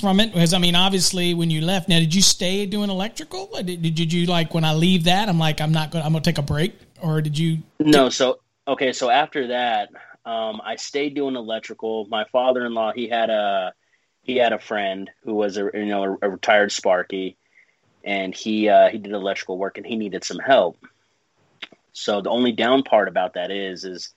from 0.00 0.20
it? 0.20 0.32
Because 0.32 0.54
I 0.54 0.58
mean, 0.58 0.74
obviously, 0.74 1.34
when 1.34 1.50
you 1.50 1.60
left, 1.60 1.88
now 1.88 1.98
did 1.98 2.14
you 2.14 2.22
stay 2.22 2.66
doing 2.66 2.90
electrical? 2.90 3.50
Did, 3.62 3.82
did, 3.82 3.94
did 3.94 4.12
you 4.12 4.26
like 4.26 4.54
when 4.54 4.64
I 4.64 4.74
leave 4.74 5.04
that? 5.04 5.28
I'm 5.28 5.38
like, 5.38 5.60
I'm 5.60 5.72
not 5.72 5.90
going. 5.90 6.04
I'm 6.04 6.12
going 6.12 6.22
to 6.22 6.30
take 6.30 6.38
a 6.38 6.42
break, 6.42 6.78
or 7.02 7.20
did 7.20 7.38
you? 7.38 7.58
No. 7.80 8.08
So 8.08 8.38
okay. 8.66 8.92
So 8.92 9.10
after 9.10 9.48
that, 9.48 9.90
um, 10.24 10.60
I 10.64 10.76
stayed 10.76 11.14
doing 11.14 11.36
electrical. 11.36 12.06
My 12.06 12.24
father-in-law, 12.30 12.92
he 12.94 13.08
had 13.08 13.30
a 13.30 13.72
he 14.22 14.36
had 14.36 14.52
a 14.52 14.58
friend 14.58 15.10
who 15.24 15.34
was 15.34 15.56
a 15.56 15.70
you 15.74 15.86
know 15.86 16.04
a, 16.04 16.26
a 16.26 16.30
retired 16.30 16.72
Sparky, 16.72 17.36
and 18.04 18.34
he 18.34 18.68
uh, 18.68 18.88
he 18.88 18.98
did 18.98 19.12
electrical 19.12 19.58
work 19.58 19.78
and 19.78 19.86
he 19.86 19.96
needed 19.96 20.24
some 20.24 20.38
help. 20.38 20.78
So 21.92 22.20
the 22.20 22.30
only 22.30 22.52
down 22.52 22.82
part 22.84 23.08
about 23.08 23.34
that 23.34 23.50
is 23.50 23.84
is 23.84 24.14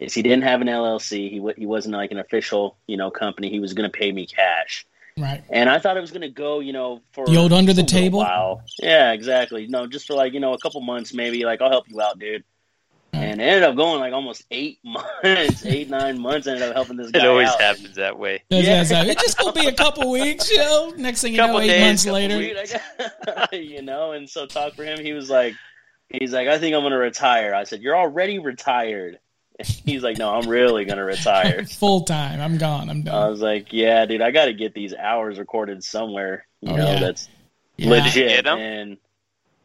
is 0.00 0.12
he 0.12 0.22
didn't 0.22 0.42
have 0.42 0.60
an 0.60 0.66
LLC. 0.66 1.30
He 1.30 1.36
w- 1.36 1.54
he 1.56 1.66
wasn't 1.66 1.94
like 1.94 2.10
an 2.10 2.18
official 2.18 2.76
you 2.86 2.96
know 2.96 3.10
company. 3.10 3.48
He 3.48 3.60
was 3.60 3.74
going 3.74 3.90
to 3.90 3.96
pay 3.96 4.10
me 4.10 4.26
cash. 4.26 4.86
Right. 5.16 5.44
And 5.48 5.70
I 5.70 5.78
thought 5.78 5.96
it 5.96 6.00
was 6.00 6.10
going 6.10 6.22
to 6.22 6.28
go, 6.28 6.58
you 6.58 6.72
know, 6.72 7.00
for 7.12 7.24
the 7.24 7.36
old 7.36 7.52
under 7.52 7.72
the 7.72 7.84
table. 7.84 8.18
Wow. 8.18 8.62
Yeah, 8.82 9.12
exactly. 9.12 9.68
No, 9.68 9.86
just 9.86 10.08
for 10.08 10.14
like 10.14 10.32
you 10.32 10.40
know 10.40 10.52
a 10.52 10.58
couple 10.58 10.80
months, 10.80 11.14
maybe. 11.14 11.44
Like 11.44 11.62
I'll 11.62 11.70
help 11.70 11.88
you 11.88 12.02
out, 12.02 12.18
dude 12.18 12.42
Hmm. 13.14 13.22
and 13.22 13.40
it 13.40 13.44
ended 13.44 13.62
up 13.62 13.76
going 13.76 14.00
like 14.00 14.12
almost 14.12 14.44
eight 14.50 14.78
months, 14.84 15.64
eight 15.64 15.88
nine 15.88 16.20
months. 16.20 16.46
Ended 16.46 16.62
up 16.62 16.74
helping 16.74 16.96
this 16.96 17.10
guy. 17.10 17.24
It 17.24 17.28
always 17.28 17.48
out. 17.48 17.60
happens 17.60 17.94
that 17.96 18.18
way. 18.18 18.42
Yeah, 18.50 18.82
it's 18.82 19.22
just 19.22 19.38
gonna 19.38 19.52
be 19.52 19.66
a 19.66 19.72
couple 19.72 20.10
weeks, 20.10 20.50
you 20.50 20.58
know. 20.58 20.92
Next 20.96 21.22
thing 21.22 21.32
you 21.32 21.38
couple 21.38 21.58
know, 21.58 21.64
eight 21.64 21.68
days, 21.68 22.06
months 22.06 22.06
later, 22.06 22.38
weeks, 22.38 22.74
you 23.52 23.82
know. 23.82 24.12
And 24.12 24.28
so 24.28 24.46
talk 24.46 24.74
for 24.74 24.84
him. 24.84 25.00
He 25.00 25.12
was 25.12 25.30
like, 25.30 25.54
he's 26.08 26.32
like, 26.32 26.48
I 26.48 26.58
think 26.58 26.74
I'm 26.74 26.82
gonna 26.82 26.98
retire. 26.98 27.54
I 27.54 27.64
said, 27.64 27.82
you're 27.82 27.96
already 27.96 28.38
retired. 28.38 29.18
He's 29.58 30.02
like, 30.02 30.18
no, 30.18 30.34
I'm 30.34 30.48
really 30.48 30.84
gonna 30.84 31.04
retire 31.04 31.64
full 31.66 32.02
time. 32.02 32.40
I'm 32.40 32.58
gone. 32.58 32.90
I'm 32.90 33.02
done. 33.02 33.14
I 33.14 33.28
was 33.28 33.40
like, 33.40 33.72
yeah, 33.72 34.04
dude, 34.06 34.20
I 34.20 34.30
got 34.30 34.46
to 34.46 34.52
get 34.52 34.74
these 34.74 34.94
hours 34.94 35.38
recorded 35.38 35.84
somewhere. 35.84 36.46
You 36.60 36.72
oh, 36.72 36.76
know, 36.76 36.92
yeah. 36.92 37.00
that's 37.00 37.28
yeah. 37.76 37.90
legit. 37.90 38.46
And 38.46 38.96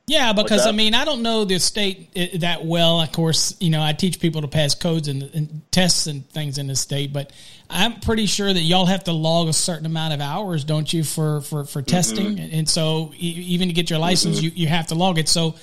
yeah, 0.09 0.33
because 0.33 0.65
I 0.65 0.71
mean, 0.71 0.95
I 0.95 1.05
don't 1.05 1.21
know 1.21 1.45
the 1.45 1.59
state 1.59 2.09
eh, 2.15 2.37
that 2.39 2.65
well. 2.65 2.99
Of 2.99 3.11
course, 3.11 3.55
you 3.59 3.69
know, 3.69 3.81
I 3.81 3.93
teach 3.93 4.19
people 4.19 4.41
to 4.41 4.47
pass 4.47 4.73
codes 4.73 5.07
and, 5.07 5.21
and, 5.21 5.61
tests 5.71 6.07
and 6.07 6.27
things 6.29 6.57
in 6.57 6.65
the 6.65 6.75
state, 6.75 7.13
but 7.13 7.31
I'm 7.69 7.99
pretty 7.99 8.25
sure 8.25 8.51
that 8.51 8.59
y'all 8.59 8.87
have 8.87 9.03
to 9.03 9.11
log 9.11 9.49
a 9.49 9.53
certain 9.53 9.85
amount 9.85 10.15
of 10.15 10.19
hours, 10.19 10.63
don't 10.63 10.91
you, 10.91 11.03
for 11.03 11.41
for 11.41 11.63
for 11.63 11.81
mm-hmm. 11.81 11.85
testing? 11.85 12.35
Mm-hmm. 12.37 12.55
And 12.55 12.67
so, 12.67 13.13
even 13.19 13.67
to 13.67 13.73
get 13.73 13.91
your 13.91 13.99
license, 13.99 14.37
mm-hmm. 14.37 14.45
you 14.45 14.51
you 14.63 14.67
have 14.67 14.87
to 14.87 14.95
log 14.95 15.19
it. 15.19 15.29
So, 15.29 15.55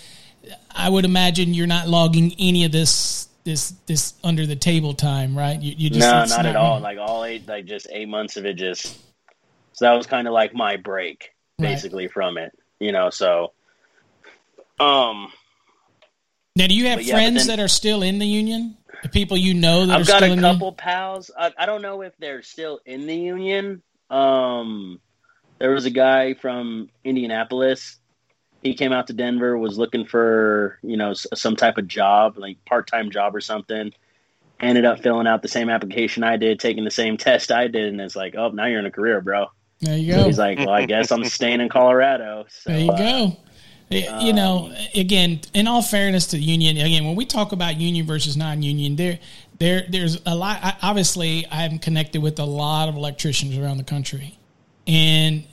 I 0.70 0.88
would 0.88 1.04
imagine 1.04 1.52
you're 1.52 1.66
not 1.66 1.88
logging 1.88 2.32
any 2.38 2.64
of 2.64 2.70
this 2.70 3.28
this 3.42 3.70
this 3.86 4.14
under 4.22 4.46
the 4.46 4.56
table 4.56 4.94
time, 4.94 5.36
right? 5.36 5.60
You, 5.60 5.74
you 5.76 5.90
just 5.90 6.00
no, 6.00 6.12
not, 6.12 6.28
not, 6.28 6.46
at 6.46 6.54
all. 6.54 6.78
Like 6.78 6.98
all 6.98 7.24
eight, 7.24 7.48
like 7.48 7.64
just 7.64 7.88
eight 7.90 8.08
months 8.08 8.36
of 8.36 8.46
it. 8.46 8.54
Just 8.54 8.86
so 9.72 9.86
that 9.86 9.94
was 9.94 10.06
kind 10.06 10.28
of 10.28 10.32
like 10.32 10.54
my 10.54 10.76
break, 10.76 11.30
basically, 11.58 12.04
right. 12.04 12.12
from 12.12 12.38
it. 12.38 12.56
You 12.78 12.92
know, 12.92 13.10
so 13.10 13.52
um. 14.78 15.32
Now, 16.56 16.66
do 16.66 16.74
you 16.74 16.86
have 16.86 17.02
yeah, 17.02 17.14
friends 17.14 17.46
then, 17.46 17.56
that 17.58 17.62
are 17.62 17.68
still 17.68 18.02
in 18.02 18.18
the 18.18 18.26
union? 18.26 18.76
The 19.02 19.08
people 19.10 19.36
you 19.36 19.54
know 19.54 19.86
that 19.86 20.00
I've 20.00 20.06
got 20.06 20.22
a 20.22 20.36
couple 20.36 20.72
pals. 20.72 21.30
I, 21.36 21.52
I 21.58 21.66
don't 21.66 21.82
know 21.82 22.00
if 22.02 22.16
they're 22.18 22.42
still 22.42 22.80
in 22.86 23.06
the 23.06 23.14
union. 23.14 23.82
Um, 24.08 25.00
there 25.58 25.70
was 25.70 25.84
a 25.84 25.90
guy 25.90 26.34
from 26.34 26.88
Indianapolis. 27.04 27.98
He 28.62 28.74
came 28.74 28.92
out 28.92 29.08
to 29.08 29.12
Denver, 29.12 29.56
was 29.56 29.78
looking 29.78 30.06
for 30.06 30.78
you 30.82 30.96
know 30.96 31.12
some 31.12 31.56
type 31.56 31.78
of 31.78 31.86
job, 31.86 32.38
like 32.38 32.64
part 32.64 32.86
time 32.86 33.10
job 33.10 33.36
or 33.36 33.40
something. 33.40 33.92
Ended 34.58 34.86
up 34.86 35.02
filling 35.02 35.26
out 35.26 35.42
the 35.42 35.48
same 35.48 35.68
application 35.68 36.24
I 36.24 36.38
did, 36.38 36.58
taking 36.58 36.84
the 36.84 36.90
same 36.90 37.16
test 37.18 37.52
I 37.52 37.68
did, 37.68 37.88
and 37.88 38.00
it's 38.00 38.16
like, 38.16 38.34
oh, 38.36 38.48
now 38.48 38.66
you're 38.66 38.80
in 38.80 38.86
a 38.86 38.90
career, 38.90 39.20
bro. 39.20 39.46
There 39.80 39.98
you 39.98 40.12
go. 40.12 40.20
So 40.20 40.26
he's 40.26 40.38
like, 40.38 40.58
well, 40.58 40.70
I 40.70 40.86
guess 40.86 41.10
I'm 41.10 41.24
staying 41.26 41.60
in 41.60 41.68
Colorado. 41.68 42.46
So, 42.48 42.70
there 42.70 42.80
you 42.80 42.90
uh, 42.90 42.96
go. 42.96 43.36
You 43.88 44.32
know, 44.32 44.74
again, 44.96 45.40
in 45.54 45.68
all 45.68 45.80
fairness 45.80 46.26
to 46.28 46.36
the 46.36 46.42
union, 46.42 46.76
again, 46.76 47.04
when 47.04 47.14
we 47.14 47.24
talk 47.24 47.52
about 47.52 47.76
union 47.76 48.04
versus 48.04 48.36
non-union, 48.36 48.96
there, 48.96 49.20
there, 49.60 49.86
there's 49.88 50.20
a 50.26 50.34
lot. 50.34 50.78
Obviously, 50.82 51.46
I'm 51.52 51.78
connected 51.78 52.20
with 52.20 52.40
a 52.40 52.44
lot 52.44 52.88
of 52.88 52.96
electricians 52.96 53.56
around 53.56 53.76
the 53.76 53.84
country, 53.84 54.36
and 54.88 55.44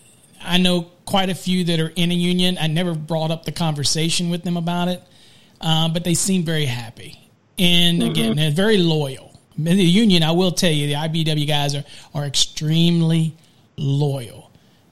I 0.41 0.57
know 0.57 0.89
quite 1.05 1.29
a 1.29 1.35
few 1.35 1.63
that 1.65 1.79
are 1.79 1.91
in 1.95 2.09
a 2.09 2.15
union. 2.15 2.57
I 2.59 2.65
never 2.67 2.95
brought 2.95 3.29
up 3.29 3.45
the 3.45 3.51
conversation 3.51 4.31
with 4.31 4.43
them 4.43 4.57
about 4.57 4.87
it, 4.87 5.03
um, 5.61 5.93
but 5.93 6.03
they 6.03 6.15
seem 6.15 6.43
very 6.43 6.65
happy, 6.65 7.19
and 7.59 8.01
mm-hmm. 8.01 8.11
again, 8.11 8.35
they're 8.35 8.51
very 8.51 8.77
loyal. 8.77 9.39
The 9.55 9.75
union, 9.75 10.23
I 10.23 10.31
will 10.31 10.53
tell 10.53 10.71
you, 10.71 10.87
the 10.87 10.93
IBW 10.93 11.47
guys 11.47 11.75
are 11.75 11.83
are 12.15 12.25
extremely 12.25 13.37
loyal. 13.77 14.42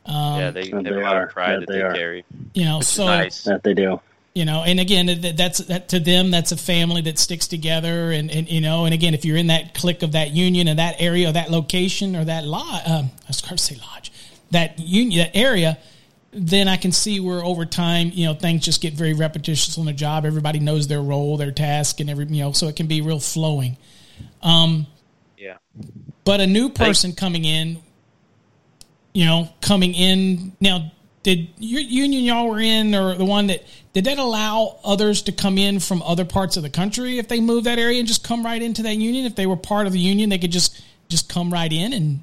Um, 0.06 0.40
yeah, 0.40 0.52
they, 0.52 0.64
they 0.64 0.70
have 0.70 0.86
a 0.86 1.00
lot 1.00 1.22
of 1.22 1.30
pride 1.30 1.62
that, 1.62 1.68
that 1.68 1.74
they, 1.74 1.82
they 1.82 1.98
carry. 1.98 2.26
You 2.54 2.66
know, 2.66 2.82
so 2.82 3.06
nice. 3.06 3.44
that 3.44 3.64
they 3.64 3.74
do. 3.74 4.00
You 4.34 4.46
know, 4.46 4.64
and 4.66 4.80
again, 4.80 5.36
that's 5.36 5.60
that 5.60 5.90
to 5.90 6.00
them. 6.00 6.32
That's 6.32 6.54
a 6.54 6.58
family 6.58 7.02
that 7.02 7.20
sticks 7.20 7.48
together, 7.48 8.12
and, 8.12 8.32
and 8.32 8.50
you 8.50 8.62
know, 8.62 8.86
and 8.86 8.94
again, 8.94 9.14
if 9.14 9.26
you're 9.26 9.36
in 9.36 9.48
that 9.48 9.74
clique 9.74 10.04
of 10.04 10.14
that 10.14 10.32
union 10.32 10.70
and 10.70 10.80
that 10.80 10.96
area, 11.00 11.30
or 11.30 11.34
that 11.34 11.52
location, 11.52 12.16
or 12.16 12.24
that 12.24 12.46
lodge, 12.46 12.88
um, 12.88 13.12
I 13.24 13.28
was 13.28 13.42
going 13.42 13.58
to 13.58 13.64
say 13.64 13.76
lodge, 13.76 14.10
that 14.52 14.80
union, 14.80 15.20
that 15.20 15.36
area, 15.36 15.78
then 16.32 16.70
I 16.70 16.78
can 16.78 16.94
see 16.94 17.20
where 17.20 17.44
over 17.44 17.66
time, 17.66 18.12
you 18.14 18.26
know, 18.26 18.34
things 18.34 18.64
just 18.64 18.82
get 18.82 18.94
very 18.94 19.14
repetitious 19.14 19.78
on 19.78 19.86
the 19.86 19.92
job. 19.92 20.26
Everybody 20.26 20.60
knows 20.60 20.88
their 20.88 21.02
role, 21.02 21.36
their 21.36 21.52
task, 21.52 22.00
and 22.00 22.10
every 22.10 22.26
you 22.28 22.42
know, 22.42 22.54
so 22.54 22.70
it 22.70 22.78
can 22.78 22.88
be 22.88 23.02
real 23.02 23.20
flowing. 23.20 23.76
Um, 24.42 24.88
yeah. 25.38 25.58
But 26.24 26.40
a 26.40 26.48
new 26.48 26.70
person 26.70 27.12
coming 27.12 27.44
in 27.44 27.82
you 29.14 29.26
know, 29.26 29.50
coming 29.62 29.94
in 29.94 30.54
now. 30.60 30.92
Did 31.24 31.50
your 31.60 31.82
union 31.82 32.24
y'all 32.24 32.50
were 32.50 32.60
in, 32.60 32.96
or 32.96 33.14
the 33.14 33.26
one 33.26 33.48
that 33.48 33.64
did 33.94 34.06
that 34.06 34.18
allow 34.18 34.80
others 34.84 35.22
to 35.24 35.32
come 35.32 35.60
in 35.60 35.80
from 35.80 36.02
other 36.02 36.26
parts 36.26 36.58
of 36.58 36.64
the 36.64 36.70
country 36.70 37.20
if 37.20 37.28
they 37.28 37.40
move 37.40 37.66
that 37.66 37.78
area 37.78 38.00
and 38.00 38.08
just 38.08 38.24
come 38.24 38.44
right 38.44 38.60
into 38.60 38.82
that 38.84 38.96
union? 38.96 39.26
If 39.26 39.36
they 39.36 39.46
were 39.46 39.56
part 39.56 39.86
of 39.86 39.94
the 39.94 40.00
union, 40.00 40.30
they 40.30 40.40
could 40.40 40.52
just 40.52 40.82
just 41.10 41.30
come 41.30 41.54
right 41.54 41.72
in 41.72 41.94
and 41.94 42.22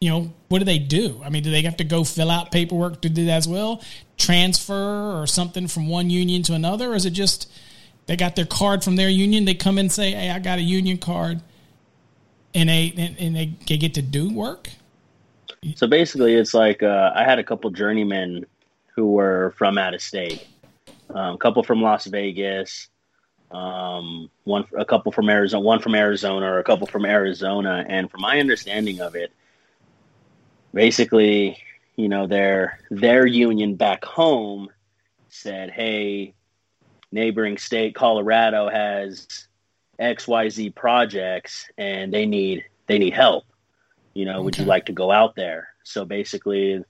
you 0.00 0.10
know 0.10 0.32
what 0.48 0.60
do 0.60 0.64
they 0.64 0.78
do? 0.78 1.20
I 1.24 1.28
mean, 1.28 1.42
do 1.42 1.50
they 1.50 1.62
have 1.62 1.76
to 1.76 1.84
go 1.84 2.04
fill 2.04 2.30
out 2.30 2.50
paperwork 2.50 3.02
to 3.02 3.08
do 3.08 3.26
that 3.26 3.36
as 3.36 3.48
well, 3.48 3.82
transfer 4.16 5.20
or 5.20 5.26
something 5.26 5.68
from 5.68 5.88
one 5.88 6.10
union 6.10 6.42
to 6.44 6.54
another, 6.54 6.92
or 6.92 6.94
is 6.94 7.04
it 7.04 7.10
just 7.10 7.50
they 8.06 8.16
got 8.16 8.34
their 8.34 8.46
card 8.46 8.82
from 8.82 8.96
their 8.96 9.10
union? 9.10 9.44
They 9.44 9.54
come 9.54 9.78
and 9.78 9.92
say, 9.92 10.12
"Hey, 10.12 10.30
I 10.30 10.38
got 10.38 10.58
a 10.58 10.62
union 10.62 10.96
card," 10.96 11.42
and 12.54 12.68
they 12.68 12.94
and, 12.96 13.18
and 13.18 13.36
they 13.36 13.46
get 13.76 13.94
to 13.94 14.02
do 14.02 14.32
work. 14.32 14.70
So 15.74 15.86
basically, 15.86 16.34
it's 16.34 16.54
like 16.54 16.82
uh, 16.82 17.12
I 17.14 17.24
had 17.24 17.38
a 17.38 17.44
couple 17.44 17.70
journeymen 17.70 18.46
who 18.94 19.12
were 19.12 19.54
from 19.58 19.76
out 19.76 19.94
of 19.94 20.00
state, 20.00 20.46
um, 21.10 21.34
a 21.34 21.38
couple 21.38 21.62
from 21.62 21.82
Las 21.82 22.06
Vegas, 22.06 22.88
um, 23.50 24.30
one 24.44 24.64
a 24.78 24.86
couple 24.86 25.12
from 25.12 25.28
Arizona, 25.28 25.60
one 25.60 25.80
from 25.80 25.94
Arizona, 25.94 26.46
or 26.46 26.58
a 26.60 26.64
couple 26.64 26.86
from 26.86 27.04
Arizona. 27.04 27.84
And 27.86 28.10
from 28.10 28.22
my 28.22 28.40
understanding 28.40 29.00
of 29.02 29.14
it, 29.14 29.32
basically, 30.72 31.58
you 31.96 32.08
know, 32.08 32.26
their 32.26 32.80
their 32.90 33.26
union 33.26 33.74
back 33.74 34.02
home 34.02 34.70
said, 35.28 35.70
"Hey, 35.70 36.32
neighboring 37.12 37.58
state 37.58 37.94
Colorado 37.94 38.70
has 38.70 39.46
XYZ 40.00 40.74
projects 40.74 41.68
and 41.76 42.14
they 42.14 42.24
need 42.24 42.64
they 42.86 42.98
need 42.98 43.12
help. 43.12 43.44
You 44.14 44.24
know, 44.24 44.36
okay. 44.36 44.42
would 44.42 44.58
you 44.58 44.64
like 44.64 44.86
to 44.86 44.92
go 44.92 45.10
out 45.10 45.36
there?" 45.36 45.68
So 45.84 46.04
basically, 46.04 46.84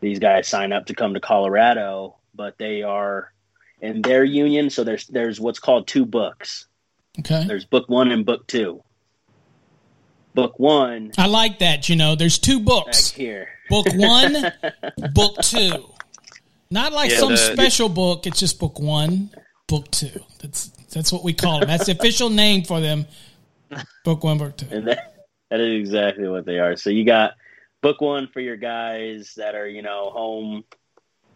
these 0.00 0.18
guys 0.18 0.48
sign 0.48 0.72
up 0.72 0.86
to 0.86 0.94
come 0.94 1.14
to 1.14 1.20
Colorado, 1.20 2.16
but 2.34 2.58
they 2.58 2.82
are 2.82 3.32
in 3.80 4.02
their 4.02 4.24
union. 4.24 4.70
So 4.70 4.84
there's 4.84 5.06
there's 5.06 5.40
what's 5.40 5.58
called 5.58 5.86
two 5.86 6.06
books. 6.06 6.66
Okay. 7.20 7.44
There's 7.46 7.64
book 7.64 7.88
one 7.88 8.10
and 8.10 8.26
book 8.26 8.46
two. 8.46 8.82
Book 10.34 10.58
one. 10.58 11.12
I 11.16 11.26
like 11.26 11.60
that. 11.60 11.88
You 11.88 11.94
know, 11.94 12.16
there's 12.16 12.38
two 12.38 12.58
books 12.58 13.10
here. 13.10 13.48
Book 13.70 13.86
one, 13.94 14.52
book 15.14 15.36
two. 15.42 15.88
Not 16.70 16.92
like 16.92 17.12
yeah, 17.12 17.20
some 17.20 17.30
the, 17.30 17.36
special 17.36 17.88
book. 17.88 18.26
It's 18.26 18.40
just 18.40 18.58
book 18.58 18.80
one, 18.80 19.30
book 19.68 19.88
two. 19.92 20.20
That's 20.40 20.68
that's 20.92 21.12
what 21.12 21.22
we 21.22 21.32
call 21.32 21.60
them. 21.60 21.68
That's 21.68 21.86
the 21.86 21.92
official 21.92 22.30
name 22.30 22.64
for 22.64 22.80
them. 22.80 23.06
Book 24.04 24.24
one, 24.24 24.38
book 24.38 24.56
two. 24.56 24.66
And 24.70 24.88
that, 24.88 25.13
that 25.54 25.60
is 25.60 25.78
exactly 25.78 26.26
what 26.26 26.44
they 26.44 26.58
are. 26.58 26.76
So 26.76 26.90
you 26.90 27.04
got 27.04 27.34
book 27.80 28.00
one 28.00 28.26
for 28.26 28.40
your 28.40 28.56
guys 28.56 29.34
that 29.36 29.54
are 29.54 29.68
you 29.68 29.82
know 29.82 30.10
home 30.10 30.64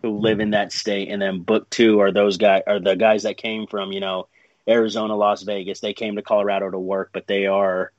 who 0.03 0.19
live 0.19 0.41
in 0.41 0.51
that 0.51 0.73
state, 0.73 1.09
and 1.09 1.23
then 1.23 1.43
book 1.43 1.71
two 1.71 2.01
are 2.01 2.11
those 2.11 2.37
guys 2.37 2.65
are 2.67 2.81
the 2.81 2.97
guys 2.97 3.23
that 3.23 3.37
came 3.37 3.69
from 3.69 3.93
you 3.93 4.01
know 4.01 4.27
Arizona, 4.69 5.15
Las 5.15 5.43
Vegas. 5.43 5.79
They 5.79 5.95
came 5.95 6.17
to 6.17 6.23
Colorado 6.23 6.69
to 6.69 6.79
work, 6.81 7.11
but 7.13 7.29
they 7.29 7.47
are 7.47 7.93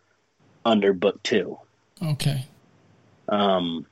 under 0.66 0.92
book 0.92 1.24
two. 1.24 1.58
Okay. 2.04 2.46
Um, 3.30 3.86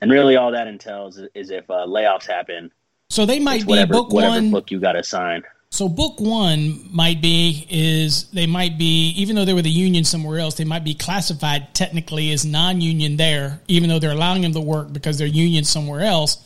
and 0.00 0.10
really, 0.10 0.36
all 0.36 0.52
that 0.52 0.68
entails 0.68 1.20
is, 1.34 1.50
if 1.50 1.68
uh, 1.68 1.86
layoffs 1.86 2.26
happen. 2.26 2.72
So 3.10 3.26
they 3.26 3.38
might 3.38 3.62
be 3.62 3.66
whatever, 3.66 3.92
book 3.92 4.12
whatever 4.14 4.36
one 4.36 4.50
book 4.50 4.70
you 4.70 4.80
got 4.80 4.92
to 4.92 5.04
sign. 5.04 5.42
So 5.70 5.88
book 5.88 6.20
one 6.20 6.88
might 6.90 7.20
be 7.20 7.66
is 7.68 8.30
they 8.30 8.46
might 8.46 8.78
be 8.78 9.10
even 9.16 9.36
though 9.36 9.44
they 9.44 9.52
were 9.52 9.62
the 9.62 9.70
union 9.70 10.04
somewhere 10.04 10.38
else, 10.38 10.54
they 10.54 10.64
might 10.64 10.84
be 10.84 10.94
classified 10.94 11.74
technically 11.74 12.32
as 12.32 12.44
non-union 12.44 13.16
there, 13.16 13.60
even 13.68 13.88
though 13.88 13.98
they're 13.98 14.12
allowing 14.12 14.42
them 14.42 14.52
to 14.52 14.60
work 14.60 14.92
because 14.92 15.18
they're 15.18 15.26
union 15.26 15.64
somewhere 15.64 16.00
else. 16.00 16.42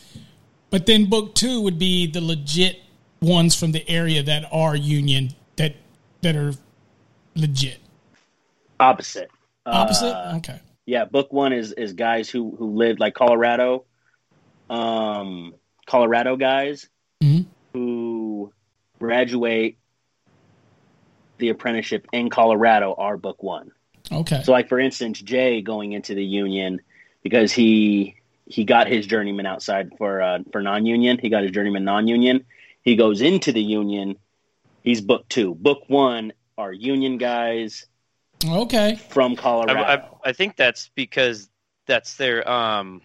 But 0.70 0.86
then 0.86 1.08
book 1.08 1.34
two 1.34 1.60
would 1.60 1.78
be 1.78 2.10
the 2.10 2.20
legit 2.20 2.80
ones 3.20 3.54
from 3.54 3.72
the 3.72 3.88
area 3.88 4.22
that 4.22 4.44
are 4.50 4.74
union 4.74 5.30
that 5.56 5.76
that 6.22 6.36
are 6.36 6.54
legit. 7.34 7.78
Opposite. 8.78 9.30
Opposite. 9.66 10.14
Uh, 10.14 10.36
okay. 10.38 10.60
Yeah, 10.86 11.04
book 11.04 11.32
one 11.32 11.52
is 11.52 11.72
is 11.72 11.92
guys 11.92 12.28
who 12.28 12.54
who 12.56 12.70
lived 12.70 12.98
like 12.98 13.14
Colorado, 13.14 13.84
um, 14.68 15.54
Colorado 15.86 16.36
guys 16.36 16.88
mm-hmm. 17.22 17.48
who 17.72 18.09
graduate 19.00 19.78
the 21.38 21.48
apprenticeship 21.48 22.06
in 22.12 22.30
Colorado 22.30 22.94
are 22.96 23.16
book 23.16 23.42
one. 23.42 23.72
Okay. 24.12 24.42
So, 24.44 24.52
like 24.52 24.68
for 24.68 24.78
instance, 24.78 25.20
Jay 25.20 25.62
going 25.62 25.92
into 25.92 26.14
the 26.14 26.24
union 26.24 26.80
because 27.22 27.50
he 27.52 28.16
he 28.46 28.64
got 28.64 28.86
his 28.86 29.06
journeyman 29.06 29.46
outside 29.46 29.90
for 29.98 30.20
uh, 30.20 30.40
for 30.52 30.62
non 30.62 30.86
union. 30.86 31.18
He 31.18 31.28
got 31.28 31.42
his 31.42 31.52
journeyman 31.52 31.84
non 31.84 32.06
union. 32.06 32.44
He 32.82 32.96
goes 32.96 33.20
into 33.20 33.52
the 33.52 33.62
union. 33.62 34.16
He's 34.82 35.00
book 35.00 35.28
two. 35.28 35.54
Book 35.54 35.82
one 35.88 36.32
are 36.56 36.72
union 36.72 37.18
guys. 37.18 37.86
Okay. 38.46 38.96
From 39.10 39.36
Colorado. 39.36 39.80
I, 39.80 39.96
I, 39.96 40.08
I 40.26 40.32
think 40.32 40.56
that's 40.56 40.90
because 40.94 41.50
that's 41.86 42.16
their 42.16 42.48
um, 42.50 43.02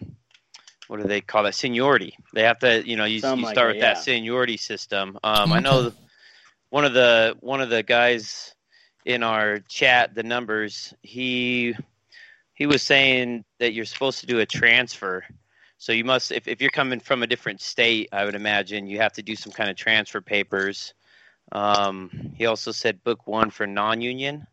what 0.88 1.00
do 1.00 1.08
they 1.08 1.20
call 1.20 1.42
that 1.44 1.54
seniority? 1.54 2.16
They 2.32 2.42
have 2.42 2.58
to, 2.60 2.86
you 2.88 2.96
know, 2.96 3.04
you, 3.04 3.14
you 3.14 3.20
start 3.20 3.38
like 3.40 3.56
with 3.56 3.76
yeah. 3.76 3.94
that 3.94 4.02
seniority 4.02 4.56
system. 4.56 5.18
Um, 5.22 5.50
okay. 5.50 5.58
I 5.58 5.60
know 5.60 5.92
one 6.70 6.84
of 6.84 6.94
the 6.94 7.36
one 7.40 7.60
of 7.60 7.70
the 7.70 7.82
guys 7.82 8.54
in 9.04 9.22
our 9.22 9.60
chat, 9.60 10.14
the 10.14 10.22
numbers, 10.22 10.92
he 11.02 11.74
he 12.54 12.66
was 12.66 12.82
saying 12.82 13.44
that 13.58 13.72
you're 13.72 13.84
supposed 13.84 14.20
to 14.20 14.26
do 14.26 14.40
a 14.40 14.46
transfer. 14.46 15.24
So 15.78 15.92
you 15.92 16.04
must, 16.04 16.32
if, 16.32 16.48
if 16.48 16.62
you're 16.62 16.70
coming 16.70 17.00
from 17.00 17.22
a 17.22 17.26
different 17.26 17.60
state, 17.60 18.08
I 18.10 18.24
would 18.24 18.34
imagine 18.34 18.86
you 18.86 18.98
have 19.00 19.12
to 19.14 19.22
do 19.22 19.36
some 19.36 19.52
kind 19.52 19.68
of 19.68 19.76
transfer 19.76 20.22
papers. 20.22 20.94
Um, 21.52 22.32
he 22.34 22.46
also 22.46 22.72
said 22.72 23.04
book 23.04 23.26
one 23.26 23.50
for 23.50 23.66
non-union. 23.66 24.46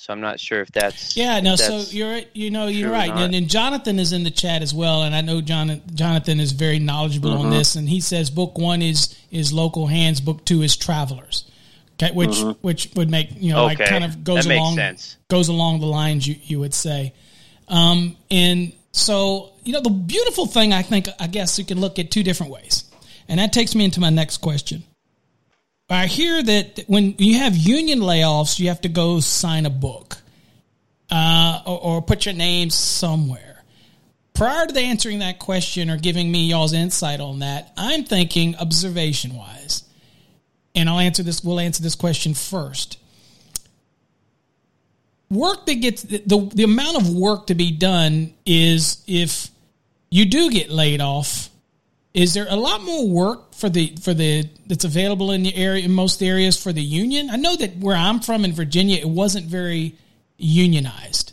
So 0.00 0.14
I'm 0.14 0.22
not 0.22 0.40
sure 0.40 0.62
if 0.62 0.72
that's 0.72 1.14
yeah. 1.14 1.40
No, 1.40 1.56
so 1.56 1.84
you're 1.90 2.22
you 2.32 2.50
know 2.50 2.68
you're 2.68 2.90
right, 2.90 3.10
and, 3.10 3.34
and, 3.34 3.50
Jonathan 3.50 3.98
is 3.98 4.14
in 4.14 4.22
the 4.24 4.30
chat 4.30 4.62
as 4.62 4.72
well, 4.72 5.02
and 5.02 5.14
I 5.14 5.20
know 5.20 5.42
John, 5.42 5.82
Jonathan 5.92 6.40
is 6.40 6.52
very 6.52 6.78
knowledgeable 6.78 7.32
mm-hmm. 7.32 7.42
on 7.42 7.50
this, 7.50 7.76
and 7.76 7.86
he 7.86 8.00
says 8.00 8.30
book 8.30 8.56
one 8.56 8.80
is 8.80 9.14
is 9.30 9.52
local 9.52 9.86
hands, 9.86 10.22
book 10.22 10.42
two 10.46 10.62
is 10.62 10.74
travelers, 10.74 11.44
okay, 12.02 12.14
which 12.14 12.30
mm-hmm. 12.30 12.52
which 12.62 12.90
would 12.96 13.10
make 13.10 13.28
you 13.42 13.52
know 13.52 13.66
okay. 13.66 13.76
like 13.76 13.88
kind 13.90 14.04
of 14.04 14.24
goes 14.24 14.46
along 14.46 14.76
sense. 14.76 15.18
goes 15.28 15.48
along 15.48 15.80
the 15.80 15.86
lines 15.86 16.26
you 16.26 16.36
you 16.44 16.58
would 16.58 16.72
say, 16.72 17.12
um, 17.68 18.16
and 18.30 18.72
so 18.92 19.52
you 19.64 19.74
know 19.74 19.82
the 19.82 19.90
beautiful 19.90 20.46
thing 20.46 20.72
I 20.72 20.80
think 20.80 21.10
I 21.18 21.26
guess 21.26 21.58
you 21.58 21.66
can 21.66 21.78
look 21.78 21.98
at 21.98 22.10
two 22.10 22.22
different 22.22 22.52
ways, 22.52 22.84
and 23.28 23.38
that 23.38 23.52
takes 23.52 23.74
me 23.74 23.84
into 23.84 24.00
my 24.00 24.08
next 24.08 24.38
question. 24.38 24.82
I 25.90 26.06
hear 26.06 26.40
that 26.40 26.84
when 26.86 27.16
you 27.18 27.38
have 27.38 27.56
union 27.56 27.98
layoffs, 27.98 28.60
you 28.60 28.68
have 28.68 28.80
to 28.82 28.88
go 28.88 29.18
sign 29.18 29.66
a 29.66 29.70
book 29.70 30.18
uh, 31.10 31.62
or, 31.66 31.80
or, 31.82 32.02
put 32.02 32.24
your 32.26 32.34
name 32.34 32.70
somewhere. 32.70 33.64
Prior 34.32 34.66
to 34.66 34.80
answering 34.80 35.18
that 35.18 35.40
question 35.40 35.90
or 35.90 35.96
giving 35.96 36.30
me 36.30 36.48
y'all's 36.48 36.72
insight 36.72 37.20
on 37.20 37.40
that, 37.40 37.72
I'm 37.76 38.04
thinking 38.04 38.54
observation 38.56 39.34
wise, 39.34 39.82
and 40.76 40.88
I'll 40.88 41.00
answer 41.00 41.24
this. 41.24 41.42
We'll 41.42 41.58
answer 41.58 41.82
this 41.82 41.96
question 41.96 42.34
first. 42.34 42.96
Work 45.28 45.66
that 45.66 45.74
gets 45.74 46.02
the 46.02 46.50
the 46.54 46.62
amount 46.62 46.98
of 46.98 47.10
work 47.12 47.48
to 47.48 47.56
be 47.56 47.72
done 47.72 48.32
is 48.46 49.02
if 49.08 49.48
you 50.10 50.24
do 50.24 50.50
get 50.50 50.70
laid 50.70 51.00
off 51.00 51.49
is 52.12 52.34
there 52.34 52.46
a 52.48 52.56
lot 52.56 52.82
more 52.82 53.08
work 53.08 53.54
for 53.54 53.68
the 53.68 53.94
for 54.02 54.12
the 54.12 54.48
that's 54.66 54.84
available 54.84 55.30
in 55.30 55.42
the 55.42 55.54
area 55.54 55.84
in 55.84 55.92
most 55.92 56.22
areas 56.22 56.60
for 56.60 56.72
the 56.72 56.82
union? 56.82 57.30
I 57.30 57.36
know 57.36 57.54
that 57.56 57.76
where 57.76 57.96
I'm 57.96 58.20
from 58.20 58.44
in 58.44 58.52
Virginia, 58.52 58.96
it 58.96 59.08
wasn't 59.08 59.46
very 59.46 59.96
unionized, 60.36 61.32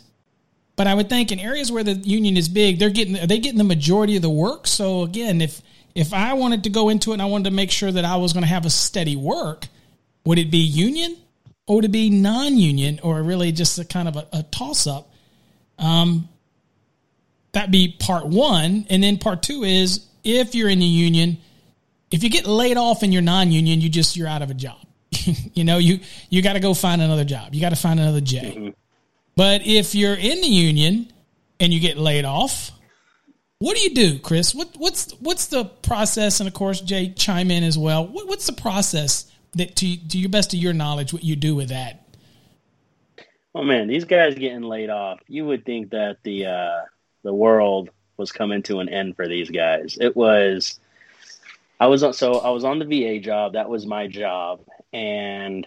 but 0.76 0.86
I 0.86 0.94
would 0.94 1.08
think 1.08 1.32
in 1.32 1.40
areas 1.40 1.72
where 1.72 1.82
the 1.82 1.94
union 1.94 2.36
is 2.36 2.48
big, 2.48 2.78
they're 2.78 2.90
getting 2.90 3.18
are 3.18 3.26
they 3.26 3.38
getting 3.38 3.58
the 3.58 3.64
majority 3.64 4.16
of 4.16 4.22
the 4.22 4.30
work? 4.30 4.66
So 4.66 5.02
again, 5.02 5.40
if 5.40 5.60
if 5.94 6.14
I 6.14 6.34
wanted 6.34 6.64
to 6.64 6.70
go 6.70 6.90
into 6.90 7.10
it 7.10 7.14
and 7.14 7.22
I 7.22 7.26
wanted 7.26 7.50
to 7.50 7.56
make 7.56 7.72
sure 7.72 7.90
that 7.90 8.04
I 8.04 8.16
was 8.16 8.32
going 8.32 8.44
to 8.44 8.48
have 8.48 8.64
a 8.64 8.70
steady 8.70 9.16
work, 9.16 9.66
would 10.24 10.38
it 10.38 10.50
be 10.50 10.58
union 10.58 11.16
or 11.66 11.76
would 11.76 11.86
it 11.86 11.92
be 11.92 12.08
non-union 12.08 13.00
or 13.02 13.20
really 13.22 13.50
just 13.50 13.78
a 13.80 13.84
kind 13.84 14.06
of 14.06 14.16
a, 14.16 14.28
a 14.32 14.42
toss 14.44 14.86
up? 14.86 15.10
Um, 15.78 16.28
that 17.52 17.70
be 17.70 17.96
part 17.98 18.26
one, 18.26 18.86
and 18.90 19.02
then 19.02 19.18
part 19.18 19.42
two 19.42 19.64
is 19.64 20.07
if 20.28 20.54
you're 20.54 20.68
in 20.68 20.78
the 20.78 20.84
union, 20.84 21.38
if 22.10 22.22
you 22.22 22.30
get 22.30 22.46
laid 22.46 22.76
off 22.76 23.02
in 23.02 23.12
you're 23.12 23.22
non-union, 23.22 23.80
you 23.80 23.88
just 23.88 24.16
you're 24.16 24.28
out 24.28 24.42
of 24.42 24.50
a 24.50 24.54
job. 24.54 24.78
you 25.54 25.64
know, 25.64 25.78
you 25.78 26.00
you 26.28 26.42
got 26.42 26.52
to 26.52 26.60
go 26.60 26.74
find 26.74 27.00
another 27.00 27.24
job. 27.24 27.54
You 27.54 27.60
got 27.60 27.70
to 27.70 27.76
find 27.76 27.98
another 27.98 28.20
J. 28.20 28.38
Mm-hmm. 28.40 28.68
But 29.36 29.66
if 29.66 29.94
you're 29.94 30.14
in 30.14 30.40
the 30.40 30.48
union 30.48 31.12
and 31.60 31.72
you 31.72 31.80
get 31.80 31.96
laid 31.96 32.24
off, 32.24 32.72
what 33.58 33.76
do 33.76 33.82
you 33.82 33.94
do, 33.94 34.18
Chris? 34.18 34.54
What 34.54 34.74
what's 34.76 35.12
what's 35.20 35.46
the 35.46 35.64
process? 35.64 36.40
And 36.40 36.48
of 36.48 36.54
course, 36.54 36.80
Jay 36.80 37.12
chime 37.12 37.50
in 37.50 37.64
as 37.64 37.78
well. 37.78 38.06
What, 38.06 38.28
what's 38.28 38.46
the 38.46 38.52
process 38.52 39.30
that 39.54 39.76
to 39.76 40.08
to 40.08 40.18
your 40.18 40.30
best 40.30 40.52
of 40.52 40.60
your 40.60 40.72
knowledge, 40.72 41.12
what 41.12 41.24
you 41.24 41.36
do 41.36 41.54
with 41.54 41.70
that? 41.70 42.04
Oh 43.54 43.62
man, 43.62 43.88
these 43.88 44.04
guys 44.04 44.34
getting 44.34 44.62
laid 44.62 44.90
off. 44.90 45.20
You 45.26 45.46
would 45.46 45.64
think 45.64 45.90
that 45.90 46.18
the 46.22 46.46
uh, 46.46 46.80
the 47.22 47.34
world 47.34 47.90
was 48.18 48.32
coming 48.32 48.62
to 48.64 48.80
an 48.80 48.88
end 48.88 49.16
for 49.16 49.26
these 49.26 49.48
guys. 49.48 49.96
It 49.98 50.14
was 50.14 50.78
I 51.80 51.86
was 51.86 52.02
on 52.02 52.12
so 52.12 52.34
I 52.34 52.50
was 52.50 52.64
on 52.64 52.78
the 52.78 52.84
VA 52.84 53.20
job, 53.20 53.54
that 53.54 53.70
was 53.70 53.86
my 53.86 54.08
job, 54.08 54.60
and 54.92 55.66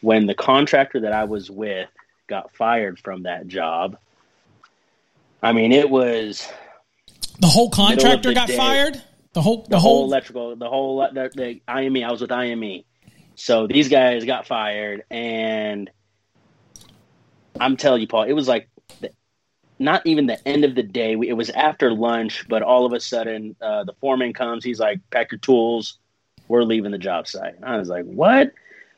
when 0.00 0.26
the 0.26 0.34
contractor 0.34 1.00
that 1.00 1.12
I 1.12 1.24
was 1.24 1.50
with 1.50 1.88
got 2.26 2.54
fired 2.56 2.98
from 2.98 3.24
that 3.24 3.46
job, 3.46 3.98
I 5.42 5.52
mean 5.52 5.70
it 5.70 5.88
was 5.88 6.48
the 7.38 7.46
whole 7.46 7.70
contractor 7.70 8.30
the 8.30 8.34
got 8.34 8.48
day. 8.48 8.56
fired. 8.56 9.02
The 9.34 9.42
whole 9.42 9.62
the, 9.64 9.70
the 9.70 9.80
whole, 9.80 9.96
whole, 9.96 10.04
electrical, 10.04 10.56
the 10.56 10.68
whole 10.68 10.98
the, 11.12 11.30
the 11.34 11.60
IME. 11.66 12.04
I 12.04 12.10
was 12.10 12.20
with 12.20 12.30
IME, 12.30 12.84
so 13.34 13.66
these 13.66 13.88
guys 13.88 14.24
got 14.24 14.46
fired, 14.46 15.02
and 15.10 15.90
I'm 17.58 17.76
telling 17.76 18.00
you, 18.00 18.06
Paul, 18.06 18.22
it 18.22 18.32
was 18.32 18.46
like 18.46 18.68
not 19.84 20.04
even 20.06 20.26
the 20.26 20.48
end 20.48 20.64
of 20.64 20.74
the 20.74 20.82
day. 20.82 21.12
It 21.12 21.34
was 21.34 21.50
after 21.50 21.92
lunch, 21.92 22.46
but 22.48 22.62
all 22.62 22.86
of 22.86 22.92
a 22.92 23.00
sudden, 23.00 23.54
uh, 23.60 23.84
the 23.84 23.92
foreman 24.00 24.32
comes. 24.32 24.64
He's 24.64 24.80
like, 24.80 24.98
"Pack 25.10 25.30
your 25.30 25.38
tools. 25.38 25.98
We're 26.48 26.64
leaving 26.64 26.90
the 26.90 26.98
job 26.98 27.28
site." 27.28 27.54
And 27.56 27.64
I 27.64 27.76
was 27.76 27.88
like, 27.88 28.04
"What?" 28.04 28.52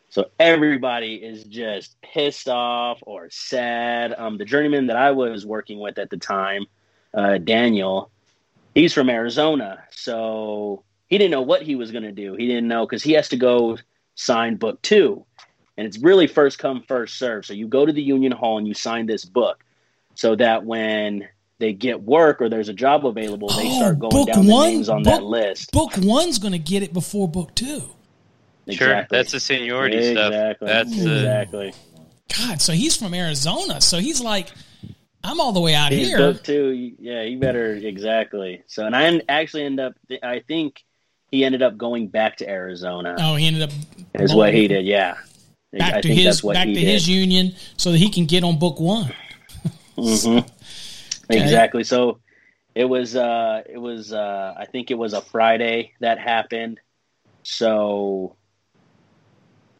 So 0.09 0.31
everybody 0.38 1.16
is 1.16 1.44
just 1.44 2.01
pissed 2.01 2.49
off 2.49 3.01
or 3.03 3.29
sad. 3.31 4.14
Um, 4.16 4.38
the 4.38 4.44
journeyman 4.44 4.87
that 4.87 4.96
I 4.96 5.11
was 5.11 5.44
working 5.44 5.79
with 5.81 5.99
at 5.99 6.11
the 6.11 6.16
time, 6.16 6.66
uh, 7.12 7.38
Daniel, 7.38 8.11
he's 8.75 8.94
from 8.94 9.11
Arizona, 9.11 9.83
so 9.90 10.85
he 11.09 11.18
didn't 11.18 11.33
know 11.33 11.42
what 11.42 11.62
he 11.62 11.75
was 11.75 11.90
going 11.90 12.05
to 12.05 12.12
do. 12.12 12.35
He 12.35 12.46
didn't 12.46 12.68
know 12.68 12.87
because 12.87 13.03
he 13.03 13.12
has 13.12 13.29
to 13.31 13.37
go 13.37 13.79
sign 14.14 14.57
book 14.57 14.81
two, 14.83 15.27
and 15.77 15.87
it's 15.87 15.99
really 15.99 16.29
first 16.29 16.59
come 16.59 16.83
first 16.87 17.18
serve. 17.18 17.44
So 17.44 17.53
you 17.53 17.66
go 17.66 17.85
to 17.85 17.92
the 17.92 18.03
union 18.03 18.33
hall 18.33 18.59
and 18.59 18.68
you 18.68 18.75
sign 18.75 19.07
this 19.07 19.25
book, 19.25 19.64
so 20.16 20.37
that 20.37 20.64
when 20.64 21.29
they 21.59 21.72
get 21.72 22.02
work 22.02 22.42
or 22.42 22.48
there's 22.48 22.68
a 22.68 22.74
job 22.74 23.07
available, 23.07 23.48
they 23.48 23.68
oh, 23.68 23.76
start 23.79 23.98
going 23.98 24.26
down 24.26 24.46
one, 24.46 24.46
the 24.46 24.70
names 24.70 24.88
on 24.88 25.02
book, 25.02 25.14
that 25.14 25.22
list. 25.22 25.72
Book 25.72 25.92
one's 25.98 26.38
going 26.38 26.52
to 26.52 26.59
get 26.59 26.83
it 26.83 26.92
before 26.92 27.29
book 27.29 27.55
two. 27.55 27.83
Exactly. 28.66 28.76
Sure, 28.76 29.07
that's 29.11 29.33
the 29.33 29.40
seniority 29.40 29.96
exactly. 29.96 30.57
stuff. 30.57 30.57
That's 30.61 30.92
exactly. 30.92 31.74
God, 32.37 32.61
so 32.61 32.72
he's 32.72 32.96
from 32.96 33.14
Arizona. 33.14 33.81
So 33.81 33.98
he's 33.98 34.20
like, 34.20 34.48
I'm 35.22 35.40
all 35.40 35.52
the 35.52 35.61
way 35.61 35.74
out 35.74 35.92
he's 35.92 36.09
here. 36.09 36.18
Book 36.18 36.42
two, 36.42 36.94
yeah, 36.98 37.24
he 37.24 37.37
better 37.37 37.74
exactly. 37.74 38.62
So, 38.66 38.85
and 38.85 38.94
I 38.96 39.20
actually 39.29 39.64
end 39.64 39.81
up, 39.81 39.94
I 40.22 40.40
think 40.40 40.85
he 41.31 41.44
ended 41.44 41.62
up 41.62 41.76
going 41.76 42.09
back 42.09 42.38
to 42.38 42.48
Arizona. 42.48 43.16
Oh, 43.18 43.37
he 43.37 43.46
ended 43.46 43.62
up 43.62 43.70
is 44.14 44.35
what 44.35 44.52
he 44.52 44.68
did. 44.68 44.85
Yeah, 44.85 45.16
back 45.72 45.94
I 45.94 46.00
to 46.00 46.14
his 46.14 46.42
back 46.42 46.66
to 46.66 46.74
did. 46.74 46.83
his 46.83 47.09
union 47.09 47.55
so 47.76 47.92
that 47.92 47.98
he 47.98 48.11
can 48.11 48.26
get 48.26 48.44
on 48.44 48.59
book 48.59 48.81
one. 48.81 49.12
Mm-hmm. 49.96 50.48
Exactly. 51.28 51.82
So 51.82 52.20
it 52.74 52.85
was, 52.85 53.16
uh, 53.16 53.62
it 53.68 53.78
was, 53.78 54.12
uh, 54.12 54.54
I 54.56 54.66
think 54.66 54.90
it 54.90 54.94
was 54.94 55.12
a 55.12 55.20
Friday 55.20 55.92
that 56.00 56.18
happened. 56.18 56.78
So 57.42 58.37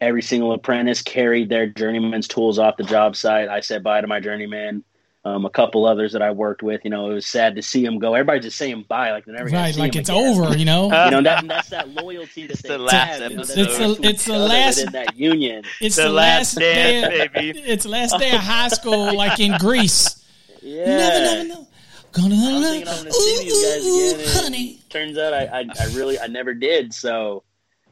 every 0.01 0.21
single 0.21 0.51
apprentice 0.51 1.01
carried 1.01 1.49
their 1.49 1.67
journeyman's 1.67 2.27
tools 2.27 2.59
off 2.59 2.77
the 2.77 2.83
job 2.83 3.15
site. 3.15 3.49
I 3.49 3.61
said 3.61 3.83
bye 3.83 4.01
to 4.01 4.07
my 4.07 4.19
journeyman. 4.19 4.83
Um, 5.27 5.45
a 5.45 5.49
couple 5.49 5.85
others 5.85 6.13
that 6.13 6.21
I 6.21 6.31
worked 6.31 6.63
with, 6.63 6.81
you 6.85 6.89
know, 6.89 7.11
it 7.11 7.15
was 7.15 7.27
sad 7.27 7.55
to 7.55 7.61
see 7.61 7.83
them 7.83 7.99
go. 7.99 8.13
Everybody 8.13 8.39
just 8.39 8.57
saying 8.57 8.85
bye, 8.87 9.11
like 9.11 9.25
they 9.25 9.33
never 9.33 9.49
right, 9.49 9.75
like 9.75 9.95
it's 9.95 10.09
again. 10.09 10.39
over, 10.39 10.57
you 10.57 10.63
know. 10.63 10.83
you 11.05 11.11
know, 11.11 11.21
that, 11.21 11.45
that's 11.47 11.69
that 11.69 11.89
loyalty 11.89 12.47
that 12.47 12.53
it's 12.53 12.61
the 12.61 12.77
last 12.77 13.19
have, 13.19 13.31
episode. 13.33 13.57
You 13.57 13.63
know, 13.65 13.91
it's, 13.91 13.99
a, 13.99 14.07
it's 14.07 14.25
the 14.25 14.37
last 14.37 14.77
in 14.77 14.91
that 14.93 15.17
union. 15.17 15.65
It's 15.81 15.97
the, 15.97 16.03
the 16.03 16.09
last, 16.09 16.55
last 16.55 16.59
day, 16.59 17.29
baby. 17.33 17.59
It's 17.59 17.83
the 17.83 17.89
last 17.89 18.17
day 18.17 18.31
of 18.31 18.39
high 18.39 18.69
school, 18.69 19.13
like 19.17 19.39
in 19.39 19.57
Grease. 19.57 20.23
Yeah. 20.61 20.85
Never, 20.85 21.19
never, 21.19 21.47
no. 21.47 21.67
Gonna, 22.13 22.35
I'm 22.35 22.63
thinking 22.63 22.87
I'm 22.87 22.97
gonna 22.97 23.11
see 23.11 23.37
these 23.39 23.65
guys 23.65 24.25
again. 24.25 24.43
honey. 24.43 24.79
Turns 24.89 25.17
out 25.17 25.33
I, 25.33 25.45
I, 25.45 25.65
I 25.79 25.85
really, 25.93 26.17
I 26.17 26.27
never 26.27 26.53
did. 26.53 26.93
So 26.93 27.43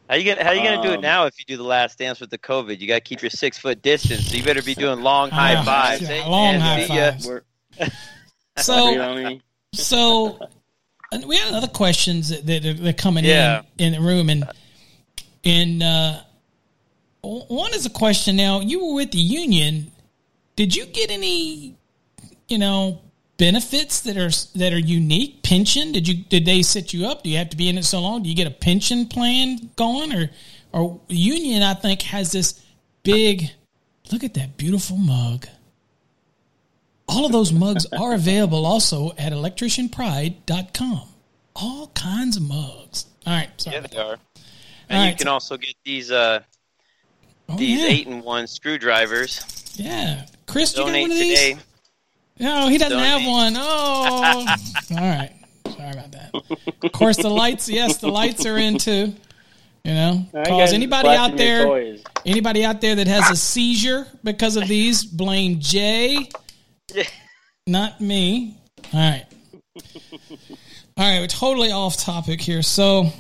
how 0.10 0.16
you 0.16 0.24
gonna 0.24 0.44
How 0.44 0.52
you 0.52 0.64
gonna 0.64 0.78
um, 0.78 0.84
do 0.84 0.92
it 0.92 0.98
um, 0.98 1.02
now 1.02 1.26
if 1.26 1.40
you 1.40 1.46
do 1.46 1.58
the 1.58 1.64
last 1.64 1.98
dance 1.98 2.20
with 2.20 2.30
the 2.30 2.38
COVID? 2.38 2.80
You 2.80 2.88
got 2.88 2.96
to 2.96 3.02
keep 3.02 3.22
your 3.22 3.32
six 3.32 3.58
foot 3.58 3.82
distance, 3.82 4.28
so 4.28 4.38
you 4.38 4.44
better 4.44 4.62
be 4.62 4.76
doing 4.76 5.02
long 5.02 5.30
high 5.30 5.64
fives. 5.64 6.10
Yeah, 6.10 6.26
long 6.28 6.60
high 6.60 6.88
fives. 6.88 7.30
so, 8.58 9.40
so 9.74 10.40
we 11.26 11.38
had 11.38 11.54
other 11.54 11.68
questions 11.68 12.30
that, 12.30 12.46
that 12.46 12.88
are 12.88 12.94
coming 12.94 13.26
yeah. 13.26 13.62
in 13.78 13.94
in 13.94 14.02
the 14.02 14.08
room, 14.08 14.30
and 14.30 14.48
and 15.44 15.82
uh, 15.82 16.22
one 17.22 17.74
is 17.74 17.86
a 17.86 17.90
question. 17.90 18.36
Now, 18.36 18.60
you 18.60 18.86
were 18.86 18.94
with 18.94 19.12
the 19.12 19.20
union. 19.20 19.92
Did 20.56 20.76
you 20.76 20.86
get 20.86 21.12
any, 21.12 21.76
you 22.48 22.58
know, 22.58 23.02
benefits 23.38 24.02
that 24.02 24.18
are 24.18 24.30
that 24.58 24.74
are 24.74 24.80
unique? 24.80 25.44
Pension? 25.44 25.92
Did 25.92 26.08
you 26.08 26.16
did 26.16 26.46
they 26.46 26.62
set 26.62 26.94
you 26.94 27.08
up? 27.08 27.24
Do 27.24 27.30
you 27.30 27.38
have 27.38 27.50
to 27.50 27.58
be 27.58 27.70
in 27.70 27.78
it 27.78 27.84
so 27.84 28.02
long? 28.02 28.24
Do 28.24 28.30
you 28.30 28.36
get 28.36 28.48
a 28.48 28.52
pension 28.52 29.08
plan 29.08 29.70
going 29.76 30.14
or 30.14 30.30
or 30.72 31.00
union? 31.08 31.64
I 31.64 31.74
think 31.74 32.02
has 32.04 32.32
this 32.32 32.62
big. 33.04 33.52
Look 34.12 34.24
at 34.24 34.36
that 34.36 34.58
beautiful 34.58 34.98
mug. 34.98 35.48
All 37.08 37.26
of 37.26 37.32
those 37.32 37.52
mugs 37.52 37.86
are 37.94 38.14
available 38.14 38.66
also 38.66 39.12
at 39.18 39.32
electricianpride.com. 39.32 41.08
All 41.56 41.88
kinds 41.88 42.38
of 42.38 42.44
mugs. 42.44 43.06
All 43.26 43.34
right, 43.34 43.50
sorry. 43.58 43.78
Yeah, 43.78 43.88
they 43.88 43.98
are. 43.98 44.18
And 44.90 44.98
All 45.00 45.06
you 45.06 45.12
right. 45.12 45.18
can 45.18 45.28
also 45.28 45.58
get 45.58 45.76
these 45.84 46.12
uh 46.12 46.42
oh, 47.50 47.58
these 47.58 47.82
yeah. 47.82 47.88
eight 47.88 48.08
and 48.08 48.24
one 48.24 48.48
screwdrivers. 48.48 49.74
Yeah, 49.76 50.26
Chris, 50.48 50.74
Donate 50.74 50.88
you 50.88 50.94
got 50.94 51.02
one 51.02 51.12
of 51.12 51.18
these? 51.18 51.40
Today. 51.40 51.62
No, 52.40 52.68
he 52.68 52.78
doesn't 52.78 53.00
have 53.00 53.26
one. 53.26 53.54
Oh, 53.58 54.46
all 54.92 54.98
right. 54.98 55.32
Sorry 55.68 55.92
about 55.92 56.12
that. 56.12 56.32
Of 56.84 56.92
course, 56.92 57.18
the 57.18 57.30
lights. 57.30 57.70
Yes, 57.70 57.98
the 57.98 58.10
lights 58.10 58.46
are 58.46 58.58
in 58.58 58.78
too. 58.78 59.14
You 59.84 59.94
know, 59.94 60.26
cause 60.34 60.74
anybody 60.74 61.10
out 61.10 61.38
there, 61.38 61.96
anybody 62.26 62.66
out 62.66 62.82
there 62.82 62.96
that 62.96 63.06
has 63.06 63.30
a 63.30 63.36
seizure 63.36 64.08
because 64.24 64.56
of 64.56 64.68
these, 64.68 65.06
blame 65.06 65.60
Jay, 65.60 66.28
not 67.68 68.02
me. 68.02 68.58
All 68.92 69.00
right, 69.00 69.26
all 69.78 69.84
right. 70.98 71.20
We're 71.20 71.28
totally 71.28 71.72
off 71.72 71.98
topic 71.98 72.42
here. 72.42 72.64
So, 72.64 73.12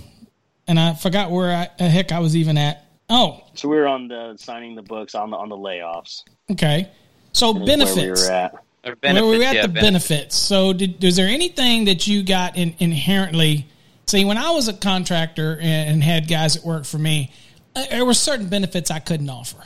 and 0.68 0.80
I 0.80 0.96
forgot 0.96 1.30
where 1.30 1.56
I, 1.56 1.70
the 1.78 1.88
heck 1.88 2.12
I 2.12 2.20
was 2.20 2.36
even 2.36 2.58
at. 2.58 2.84
Oh, 3.10 3.44
so 3.54 3.70
we 3.70 3.78
are 3.78 3.86
on 3.86 4.08
the 4.08 4.36
signing 4.38 4.74
the 4.74 4.82
books 4.82 5.14
on 5.14 5.30
the 5.30 5.38
on 5.38 5.50
the 5.50 5.58
layoffs. 5.58 6.24
Okay, 6.50 6.90
so 7.32 7.54
benefits. 7.54 7.96
we 7.96 8.10
were 8.10 8.32
at. 8.32 8.65
Or 8.86 8.96
benefits, 8.96 9.26
we're 9.26 9.44
at 9.44 9.56
yeah, 9.56 9.62
the 9.64 9.68
benefits. 9.68 10.10
benefits. 10.10 10.36
So, 10.36 10.74
did, 10.74 11.04
is 11.04 11.16
there 11.16 11.28
anything 11.28 11.86
that 11.86 12.06
you 12.06 12.24
got 12.24 12.56
in, 12.56 12.76
inherently? 12.80 13.68
See, 14.06 14.26
when 14.26 14.38
I 14.38 14.52
was 14.52 14.68
a 14.68 14.74
contractor 14.74 15.58
and, 15.60 15.90
and 15.90 16.04
had 16.04 16.28
guys 16.28 16.54
that 16.54 16.64
worked 16.64 16.86
for 16.86 17.00
me, 17.00 17.32
uh, 17.76 17.84
there 17.90 18.06
were 18.06 18.14
certain 18.14 18.48
benefits 18.48 18.92
I 18.92 19.00
couldn't 19.00 19.30
offer. 19.30 19.58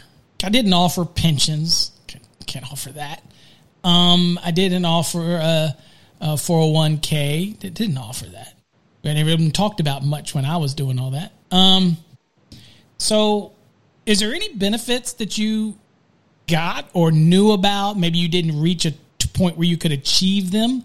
I 0.44 0.50
didn't 0.50 0.72
offer 0.72 1.04
pensions. 1.04 1.92
Can't, 2.08 2.24
can't 2.46 2.72
offer 2.72 2.94
that. 2.94 3.22
Um, 3.84 4.40
I 4.44 4.52
didn't 4.52 4.86
offer 4.86 5.36
a, 5.36 5.76
a 6.22 6.28
401k. 6.36 7.64
It 7.64 7.74
didn't 7.74 7.98
offer 7.98 8.26
that. 8.26 8.54
We 9.04 9.14
never 9.14 9.30
even 9.30 9.52
talked 9.52 9.80
about 9.80 10.04
much 10.04 10.34
when 10.34 10.46
I 10.46 10.58
was 10.58 10.74
doing 10.74 11.00
all 11.00 11.12
that. 11.12 11.34
Um, 11.52 11.98
so, 12.98 13.54
is 14.06 14.20
there 14.20 14.34
any 14.34 14.54
benefits 14.54 15.14
that 15.14 15.38
you 15.38 15.78
got 16.48 16.90
or 16.94 17.12
knew 17.12 17.52
about? 17.52 17.98
Maybe 17.98 18.18
you 18.18 18.28
didn't 18.28 18.60
reach 18.62 18.86
a 18.86 18.94
point 19.30 19.58
where 19.58 19.68
you 19.68 19.78
could 19.78 19.92
achieve 19.92 20.52
them 20.52 20.84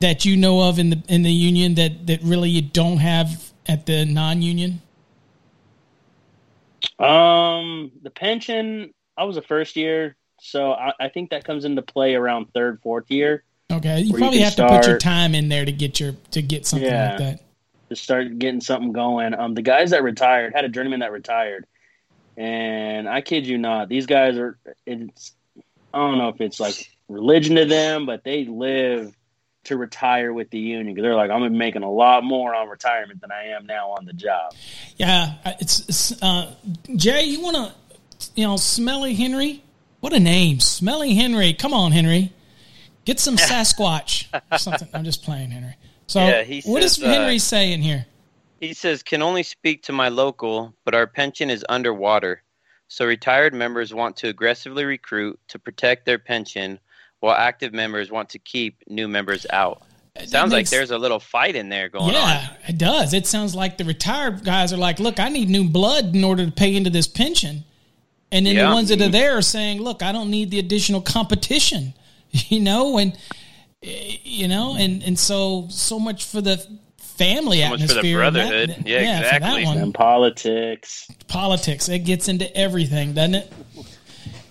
that 0.00 0.24
you 0.24 0.36
know 0.36 0.68
of 0.68 0.78
in 0.78 0.90
the 0.90 1.02
in 1.08 1.22
the 1.22 1.32
union 1.32 1.74
that 1.74 2.06
that 2.06 2.22
really 2.22 2.50
you 2.50 2.62
don't 2.62 2.98
have 2.98 3.52
at 3.66 3.86
the 3.86 4.04
non-union? 4.04 4.80
Um, 6.98 7.92
the 8.02 8.10
pension. 8.10 8.92
I 9.16 9.24
was 9.24 9.36
a 9.36 9.42
first 9.42 9.76
year, 9.76 10.16
so 10.40 10.72
I, 10.72 10.92
I 11.00 11.08
think 11.08 11.30
that 11.30 11.44
comes 11.44 11.64
into 11.64 11.82
play 11.82 12.14
around 12.14 12.52
third, 12.54 12.80
fourth 12.82 13.10
year. 13.10 13.42
Okay, 13.70 14.00
you 14.00 14.14
probably 14.14 14.38
you 14.38 14.44
have 14.44 14.52
start, 14.52 14.70
to 14.70 14.78
put 14.78 14.86
your 14.86 14.98
time 14.98 15.34
in 15.34 15.48
there 15.48 15.64
to 15.64 15.72
get 15.72 16.00
your 16.00 16.14
to 16.30 16.40
get 16.40 16.66
something 16.66 16.88
yeah, 16.88 17.10
like 17.10 17.18
that. 17.18 17.40
To 17.90 17.96
start 17.96 18.38
getting 18.38 18.60
something 18.60 18.92
going. 18.92 19.34
Um, 19.34 19.54
the 19.54 19.62
guys 19.62 19.90
that 19.90 20.02
retired 20.02 20.54
had 20.54 20.64
a 20.64 20.68
journeyman 20.68 21.00
that 21.00 21.12
retired, 21.12 21.66
and 22.36 23.08
I 23.08 23.20
kid 23.20 23.46
you 23.46 23.58
not, 23.58 23.88
these 23.88 24.06
guys 24.06 24.38
are. 24.38 24.58
It's 24.86 25.32
I 25.92 25.98
don't 25.98 26.18
know 26.18 26.28
if 26.28 26.40
it's 26.40 26.60
like 26.60 26.90
religion 27.08 27.56
to 27.56 27.64
them, 27.64 28.06
but 28.06 28.24
they 28.24 28.44
live 28.44 29.14
to 29.64 29.76
retire 29.76 30.32
with 30.32 30.50
the 30.50 30.58
union 30.58 30.94
because 30.94 31.02
they're 31.02 31.14
like, 31.14 31.30
I'm 31.30 31.56
making 31.56 31.82
a 31.82 31.90
lot 31.90 32.24
more 32.24 32.54
on 32.54 32.68
retirement 32.68 33.20
than 33.20 33.30
I 33.30 33.48
am 33.48 33.66
now 33.66 33.90
on 33.90 34.04
the 34.04 34.12
job. 34.12 34.54
Yeah, 34.96 35.34
it's, 35.60 35.80
it's 35.88 36.22
uh, 36.22 36.54
Jay. 36.96 37.24
You 37.24 37.42
want 37.42 37.56
to, 37.56 38.30
you 38.34 38.46
know, 38.46 38.56
Smelly 38.56 39.14
Henry? 39.14 39.62
What 40.00 40.12
a 40.12 40.20
name, 40.20 40.60
Smelly 40.60 41.14
Henry. 41.14 41.52
Come 41.52 41.74
on, 41.74 41.92
Henry, 41.92 42.32
get 43.04 43.20
some 43.20 43.36
Sasquatch. 43.36 44.28
or 44.50 44.58
something. 44.58 44.88
I'm 44.94 45.04
just 45.04 45.22
playing, 45.22 45.50
Henry. 45.50 45.74
So, 46.06 46.20
yeah, 46.20 46.42
he 46.42 46.62
what 46.62 46.82
says, 46.82 46.96
does 46.96 47.04
Henry 47.04 47.36
uh, 47.36 47.40
say 47.40 47.72
in 47.72 47.82
here? 47.82 48.06
He 48.60 48.72
says, 48.74 49.02
"Can 49.02 49.22
only 49.22 49.42
speak 49.42 49.82
to 49.84 49.92
my 49.92 50.08
local, 50.08 50.74
but 50.84 50.94
our 50.94 51.06
pension 51.06 51.50
is 51.50 51.64
underwater." 51.68 52.42
So 52.90 53.04
retired 53.04 53.52
members 53.52 53.92
want 53.92 54.16
to 54.18 54.28
aggressively 54.28 54.86
recruit 54.86 55.38
to 55.48 55.58
protect 55.58 56.06
their 56.06 56.18
pension 56.18 56.80
while 57.20 57.34
active 57.34 57.72
members 57.72 58.10
want 58.10 58.30
to 58.30 58.38
keep 58.38 58.82
new 58.88 59.08
members 59.08 59.46
out. 59.50 59.82
It 60.16 60.28
sounds 60.30 60.52
makes, 60.52 60.72
like 60.72 60.78
there's 60.78 60.90
a 60.90 60.98
little 60.98 61.20
fight 61.20 61.54
in 61.54 61.68
there 61.68 61.88
going 61.88 62.12
yeah, 62.12 62.20
on. 62.20 62.28
Yeah, 62.28 62.68
it 62.68 62.78
does. 62.78 63.14
It 63.14 63.26
sounds 63.26 63.54
like 63.54 63.78
the 63.78 63.84
retired 63.84 64.44
guys 64.44 64.72
are 64.72 64.76
like, 64.76 64.98
look, 64.98 65.20
I 65.20 65.28
need 65.28 65.48
new 65.48 65.68
blood 65.68 66.14
in 66.14 66.24
order 66.24 66.44
to 66.44 66.50
pay 66.50 66.74
into 66.74 66.90
this 66.90 67.06
pension. 67.06 67.64
And 68.32 68.44
then 68.44 68.56
yeah. 68.56 68.68
the 68.68 68.74
ones 68.74 68.88
that 68.88 69.00
are 69.00 69.08
there 69.08 69.38
are 69.38 69.42
saying, 69.42 69.80
look, 69.80 70.02
I 70.02 70.12
don't 70.12 70.30
need 70.30 70.50
the 70.50 70.58
additional 70.58 71.00
competition, 71.00 71.94
you 72.30 72.60
know, 72.60 72.98
and, 72.98 73.16
eh, 73.82 74.16
you 74.24 74.48
know, 74.48 74.76
and, 74.76 75.02
and 75.02 75.18
so, 75.18 75.66
so 75.70 75.98
much 76.00 76.24
for 76.24 76.40
the 76.40 76.58
family 76.98 77.58
so 77.58 77.64
atmosphere. 77.64 77.88
for 77.88 78.02
the 78.02 78.14
brotherhood. 78.14 78.68
That, 78.70 78.86
yeah, 78.86 79.00
yeah, 79.00 79.18
exactly. 79.20 79.64
And 79.64 79.94
politics. 79.94 81.08
Politics. 81.26 81.88
It 81.88 82.00
gets 82.00 82.28
into 82.28 82.54
everything, 82.56 83.14
doesn't 83.14 83.36
it? 83.36 83.52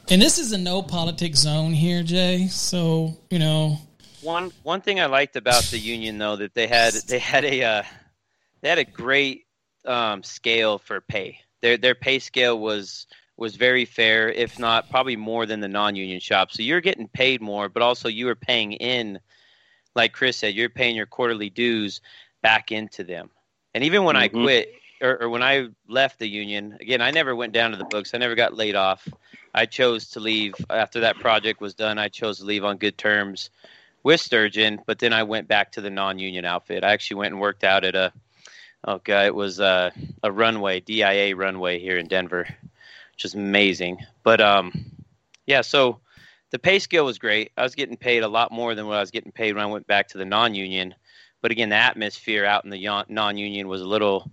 And 0.10 0.22
this 0.22 0.38
is 0.38 0.54
a 0.54 0.58
no 0.58 0.82
politics 0.82 1.40
zone 1.40 1.74
here, 1.74 2.02
Jay. 2.02 2.48
So, 2.48 3.18
you 3.30 3.40
know, 3.40 3.78
One 4.22 4.52
one 4.64 4.80
thing 4.80 5.02
I 5.02 5.06
liked 5.08 5.36
about 5.36 5.64
the 5.64 5.78
union 5.78 6.18
though 6.18 6.38
that 6.38 6.54
they 6.54 6.66
had 6.66 6.94
they 6.94 7.20
had 7.20 7.44
a 7.44 7.64
uh, 7.64 7.84
they 8.62 8.70
had 8.70 8.80
a 8.80 8.86
great 8.86 9.46
um, 9.86 10.24
scale 10.24 10.78
for 10.78 11.02
pay. 11.02 11.40
Their 11.62 11.78
their 11.78 11.94
pay 11.94 12.20
scale 12.20 12.58
was 12.58 13.08
was 13.36 13.56
very 13.58 13.84
fair, 13.84 14.30
if 14.30 14.58
not 14.58 14.90
probably 14.90 15.16
more 15.16 15.46
than 15.46 15.60
the 15.60 15.68
non-union 15.68 16.20
shop. 16.20 16.52
So 16.52 16.64
you're 16.64 16.82
getting 16.82 17.08
paid 17.08 17.42
more, 17.42 17.70
but 17.70 17.84
also 17.84 18.08
you 18.08 18.26
were 18.26 18.36
paying 18.36 18.74
in, 18.74 19.20
like 19.94 20.14
Chris 20.14 20.38
said, 20.38 20.56
you're 20.56 20.70
paying 20.70 20.96
your 20.96 21.06
quarterly 21.06 21.52
dues 21.52 22.02
back 22.42 22.72
into 22.72 23.04
them. 23.04 23.30
And 23.76 23.84
even 23.84 24.06
when 24.06 24.16
mm-hmm. 24.16 24.38
I 24.38 24.44
quit 24.44 24.74
or, 25.02 25.22
or, 25.22 25.30
when 25.30 25.44
I 25.44 25.68
left 25.88 26.18
the 26.18 26.28
union, 26.28 26.78
again, 26.82 27.00
I 27.00 27.12
never 27.12 27.36
went 27.36 27.54
down 27.54 27.72
to 27.72 27.78
the 27.78 27.86
books. 27.86 28.16
I 28.16 28.18
never 28.18 28.34
got 28.34 28.56
laid 28.56 28.76
off. 28.76 29.08
I 29.58 29.66
chose 29.66 30.10
to 30.12 30.20
leave 30.20 30.54
after 30.70 31.02
that 31.02 31.18
project 31.20 31.60
was 31.60 31.74
done. 31.74 31.98
I 31.98 32.10
chose 32.10 32.40
to 32.40 32.46
leave 32.46 32.64
on 32.64 32.78
good 32.78 32.98
terms 32.98 33.50
with 34.04 34.22
Sturgeon, 34.22 34.80
but 34.86 35.00
then 35.00 35.14
I 35.14 35.24
went 35.24 35.48
back 35.48 35.74
to 35.74 35.82
the 35.82 35.90
non-union 35.90 36.46
outfit. 36.46 36.84
I 36.84 36.92
actually 36.92 37.18
went 37.18 37.34
and 37.34 37.42
worked 37.42 37.64
out 37.64 37.84
at 37.84 37.96
a 37.96 38.14
oh 38.84 39.02
god, 39.04 39.26
it 39.26 39.36
was 39.36 39.60
a, 39.60 39.92
a 40.24 40.32
runway, 40.32 40.80
DIA 40.80 41.36
runway 41.36 41.80
here 41.80 41.98
in 41.98 42.08
Denver 42.08 42.48
which 43.18 43.26
is 43.26 43.34
amazing. 43.34 44.06
But 44.22 44.40
um, 44.42 44.92
yeah, 45.48 45.62
so 45.62 46.00
the 46.52 46.60
pay 46.60 46.78
scale 46.78 47.04
was 47.04 47.18
great. 47.18 47.52
I 47.58 47.64
was 47.64 47.74
getting 47.74 47.98
paid 47.98 48.22
a 48.22 48.28
lot 48.28 48.52
more 48.52 48.76
than 48.76 48.86
what 48.86 48.98
I 48.98 49.00
was 49.00 49.10
getting 49.10 49.32
paid 49.32 49.56
when 49.56 49.64
I 49.64 49.68
went 49.68 49.88
back 49.88 50.10
to 50.10 50.20
the 50.20 50.26
non-union. 50.26 50.94
But 51.42 51.50
again, 51.50 51.70
the 51.70 51.78
atmosphere 51.78 52.46
out 52.46 52.64
in 52.64 52.70
the 52.70 53.06
non-union 53.10 53.68
was 53.68 53.82
a 53.82 53.88
little 53.88 54.30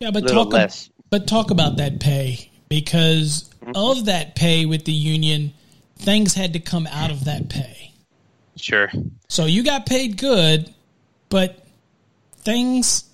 yeah, 0.00 0.10
but 0.10 0.26
talk 0.26 0.54
less. 0.54 0.88
but 1.10 1.26
talk 1.26 1.50
about 1.50 1.76
that 1.76 2.00
pay 2.00 2.50
because 2.68 3.50
mm-hmm. 3.60 3.72
of 3.74 4.06
that 4.06 4.34
pay 4.34 4.66
with 4.66 4.84
the 4.84 4.92
union, 4.92 5.52
things 5.96 6.34
had 6.34 6.52
to 6.52 6.60
come 6.60 6.86
out 6.86 7.10
of 7.10 7.24
that 7.24 7.48
pay. 7.48 7.92
Sure. 8.56 8.90
So 9.28 9.44
you 9.44 9.62
got 9.62 9.86
paid 9.86 10.16
good, 10.16 10.72
but 11.28 11.66
things 12.38 13.04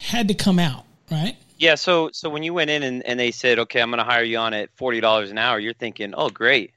had 0.00 0.28
to 0.28 0.34
come 0.34 0.58
out, 0.58 0.84
right? 1.10 1.36
Yeah, 1.58 1.76
so 1.76 2.10
so 2.12 2.28
when 2.30 2.42
you 2.42 2.52
went 2.52 2.70
in 2.70 2.82
and, 2.82 3.06
and 3.06 3.18
they 3.18 3.30
said, 3.30 3.58
okay, 3.60 3.80
I'm 3.80 3.90
going 3.90 3.98
to 3.98 4.04
hire 4.04 4.24
you 4.24 4.38
on 4.38 4.54
at 4.54 4.70
forty 4.76 5.00
dollars 5.00 5.30
an 5.30 5.38
hour, 5.38 5.58
you're 5.58 5.72
thinking, 5.74 6.14
oh, 6.16 6.28
great, 6.28 6.72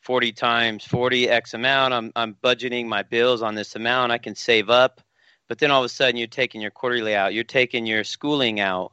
forty 0.00 0.32
times 0.32 0.84
forty 0.84 1.28
x 1.28 1.54
amount. 1.54 1.94
I'm 1.94 2.12
I'm 2.16 2.34
budgeting 2.42 2.86
my 2.86 3.02
bills 3.02 3.42
on 3.42 3.54
this 3.54 3.76
amount. 3.76 4.12
I 4.12 4.18
can 4.18 4.34
save 4.34 4.70
up. 4.70 5.00
But 5.48 5.58
then 5.58 5.70
all 5.70 5.82
of 5.82 5.86
a 5.86 5.88
sudden, 5.88 6.16
you're 6.16 6.26
taking 6.26 6.60
your 6.60 6.72
quarterly 6.72 7.14
out. 7.14 7.34
You're 7.34 7.44
taking 7.44 7.86
your 7.86 8.02
schooling 8.02 8.58
out. 8.58 8.92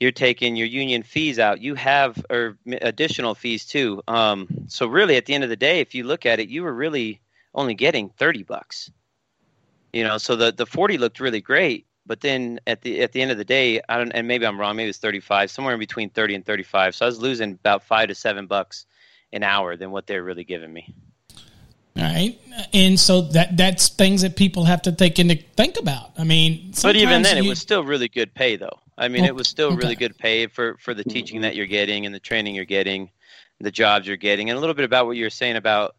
You're 0.00 0.12
taking 0.12 0.56
your 0.56 0.66
union 0.66 1.02
fees 1.02 1.38
out. 1.38 1.60
You 1.60 1.74
have 1.74 2.24
or 2.30 2.56
additional 2.66 3.34
fees 3.34 3.66
too. 3.66 4.02
Um, 4.08 4.48
so 4.66 4.86
really, 4.86 5.16
at 5.16 5.26
the 5.26 5.34
end 5.34 5.44
of 5.44 5.50
the 5.50 5.56
day, 5.56 5.80
if 5.80 5.94
you 5.94 6.04
look 6.04 6.24
at 6.24 6.40
it, 6.40 6.48
you 6.48 6.62
were 6.62 6.72
really 6.72 7.20
only 7.54 7.74
getting 7.74 8.08
thirty 8.08 8.42
bucks. 8.42 8.90
You 9.92 10.04
know, 10.04 10.16
so 10.16 10.36
the 10.36 10.52
the 10.52 10.64
forty 10.64 10.96
looked 10.96 11.20
really 11.20 11.42
great, 11.42 11.86
but 12.06 12.20
then 12.20 12.60
at 12.66 12.82
the 12.82 13.02
at 13.02 13.12
the 13.12 13.20
end 13.22 13.30
of 13.30 13.38
the 13.38 13.44
day, 13.44 13.80
I 13.88 13.98
don't, 13.98 14.10
and 14.10 14.26
maybe 14.26 14.46
I'm 14.46 14.58
wrong. 14.58 14.74
Maybe 14.74 14.88
it's 14.88 14.98
35, 14.98 15.50
somewhere 15.50 15.74
in 15.74 15.80
between 15.80 16.10
30 16.10 16.36
and 16.36 16.46
35. 16.46 16.94
So 16.94 17.04
I 17.04 17.08
was 17.08 17.20
losing 17.20 17.52
about 17.52 17.84
five 17.84 18.08
to 18.08 18.14
seven 18.14 18.46
bucks 18.46 18.86
an 19.32 19.42
hour 19.42 19.76
than 19.76 19.90
what 19.90 20.06
they're 20.06 20.24
really 20.24 20.44
giving 20.44 20.72
me. 20.72 20.92
All 21.96 22.04
right, 22.04 22.40
and 22.72 22.98
so 22.98 23.20
that 23.20 23.56
that's 23.56 23.88
things 23.90 24.22
that 24.22 24.36
people 24.36 24.64
have 24.64 24.82
to 24.82 24.92
take 24.92 25.18
into 25.18 25.36
think 25.56 25.78
about. 25.78 26.12
I 26.16 26.24
mean, 26.24 26.72
but 26.82 26.96
even 26.96 27.22
then, 27.22 27.36
you, 27.36 27.44
it 27.44 27.48
was 27.48 27.58
still 27.58 27.84
really 27.84 28.08
good 28.08 28.32
pay, 28.32 28.56
though. 28.56 28.80
I 29.00 29.08
mean, 29.08 29.24
it 29.24 29.34
was 29.34 29.48
still 29.48 29.74
really 29.74 29.96
good 29.96 30.16
pay 30.18 30.46
for 30.46 30.76
for 30.76 30.92
the 30.92 31.02
teaching 31.02 31.40
that 31.40 31.56
you're 31.56 31.66
getting 31.66 32.04
and 32.04 32.14
the 32.14 32.20
training 32.20 32.54
you're 32.54 32.66
getting, 32.66 33.10
the 33.58 33.70
jobs 33.70 34.06
you're 34.06 34.18
getting, 34.18 34.50
and 34.50 34.58
a 34.58 34.60
little 34.60 34.74
bit 34.74 34.84
about 34.84 35.06
what 35.06 35.16
you 35.16 35.24
were 35.24 35.30
saying 35.30 35.56
about 35.56 35.96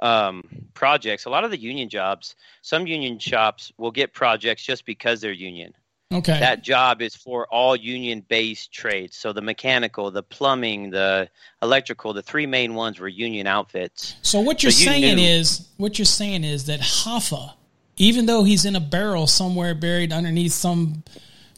um, 0.00 0.42
projects. 0.74 1.24
A 1.24 1.30
lot 1.30 1.44
of 1.44 1.50
the 1.50 1.58
union 1.58 1.88
jobs, 1.88 2.36
some 2.60 2.86
union 2.86 3.18
shops 3.18 3.72
will 3.78 3.90
get 3.90 4.12
projects 4.12 4.62
just 4.62 4.84
because 4.84 5.22
they're 5.22 5.32
union. 5.32 5.72
Okay. 6.12 6.38
That 6.38 6.62
job 6.62 7.00
is 7.00 7.16
for 7.16 7.46
all 7.46 7.74
union 7.74 8.22
based 8.28 8.70
trades. 8.70 9.16
So 9.16 9.32
the 9.32 9.40
mechanical, 9.40 10.10
the 10.10 10.22
plumbing, 10.22 10.90
the 10.90 11.30
electrical, 11.62 12.12
the 12.12 12.20
three 12.20 12.44
main 12.44 12.74
ones 12.74 13.00
were 13.00 13.08
union 13.08 13.46
outfits. 13.46 14.16
So 14.20 14.40
what 14.40 14.62
you're 14.62 14.72
so 14.72 14.84
saying 14.84 15.18
you 15.18 15.24
is 15.24 15.68
what 15.78 15.98
you're 15.98 16.04
saying 16.04 16.44
is 16.44 16.66
that 16.66 16.80
Hoffa, 16.80 17.54
even 17.96 18.26
though 18.26 18.44
he's 18.44 18.66
in 18.66 18.76
a 18.76 18.80
barrel 18.80 19.26
somewhere 19.26 19.74
buried 19.74 20.12
underneath 20.12 20.52
some 20.52 21.02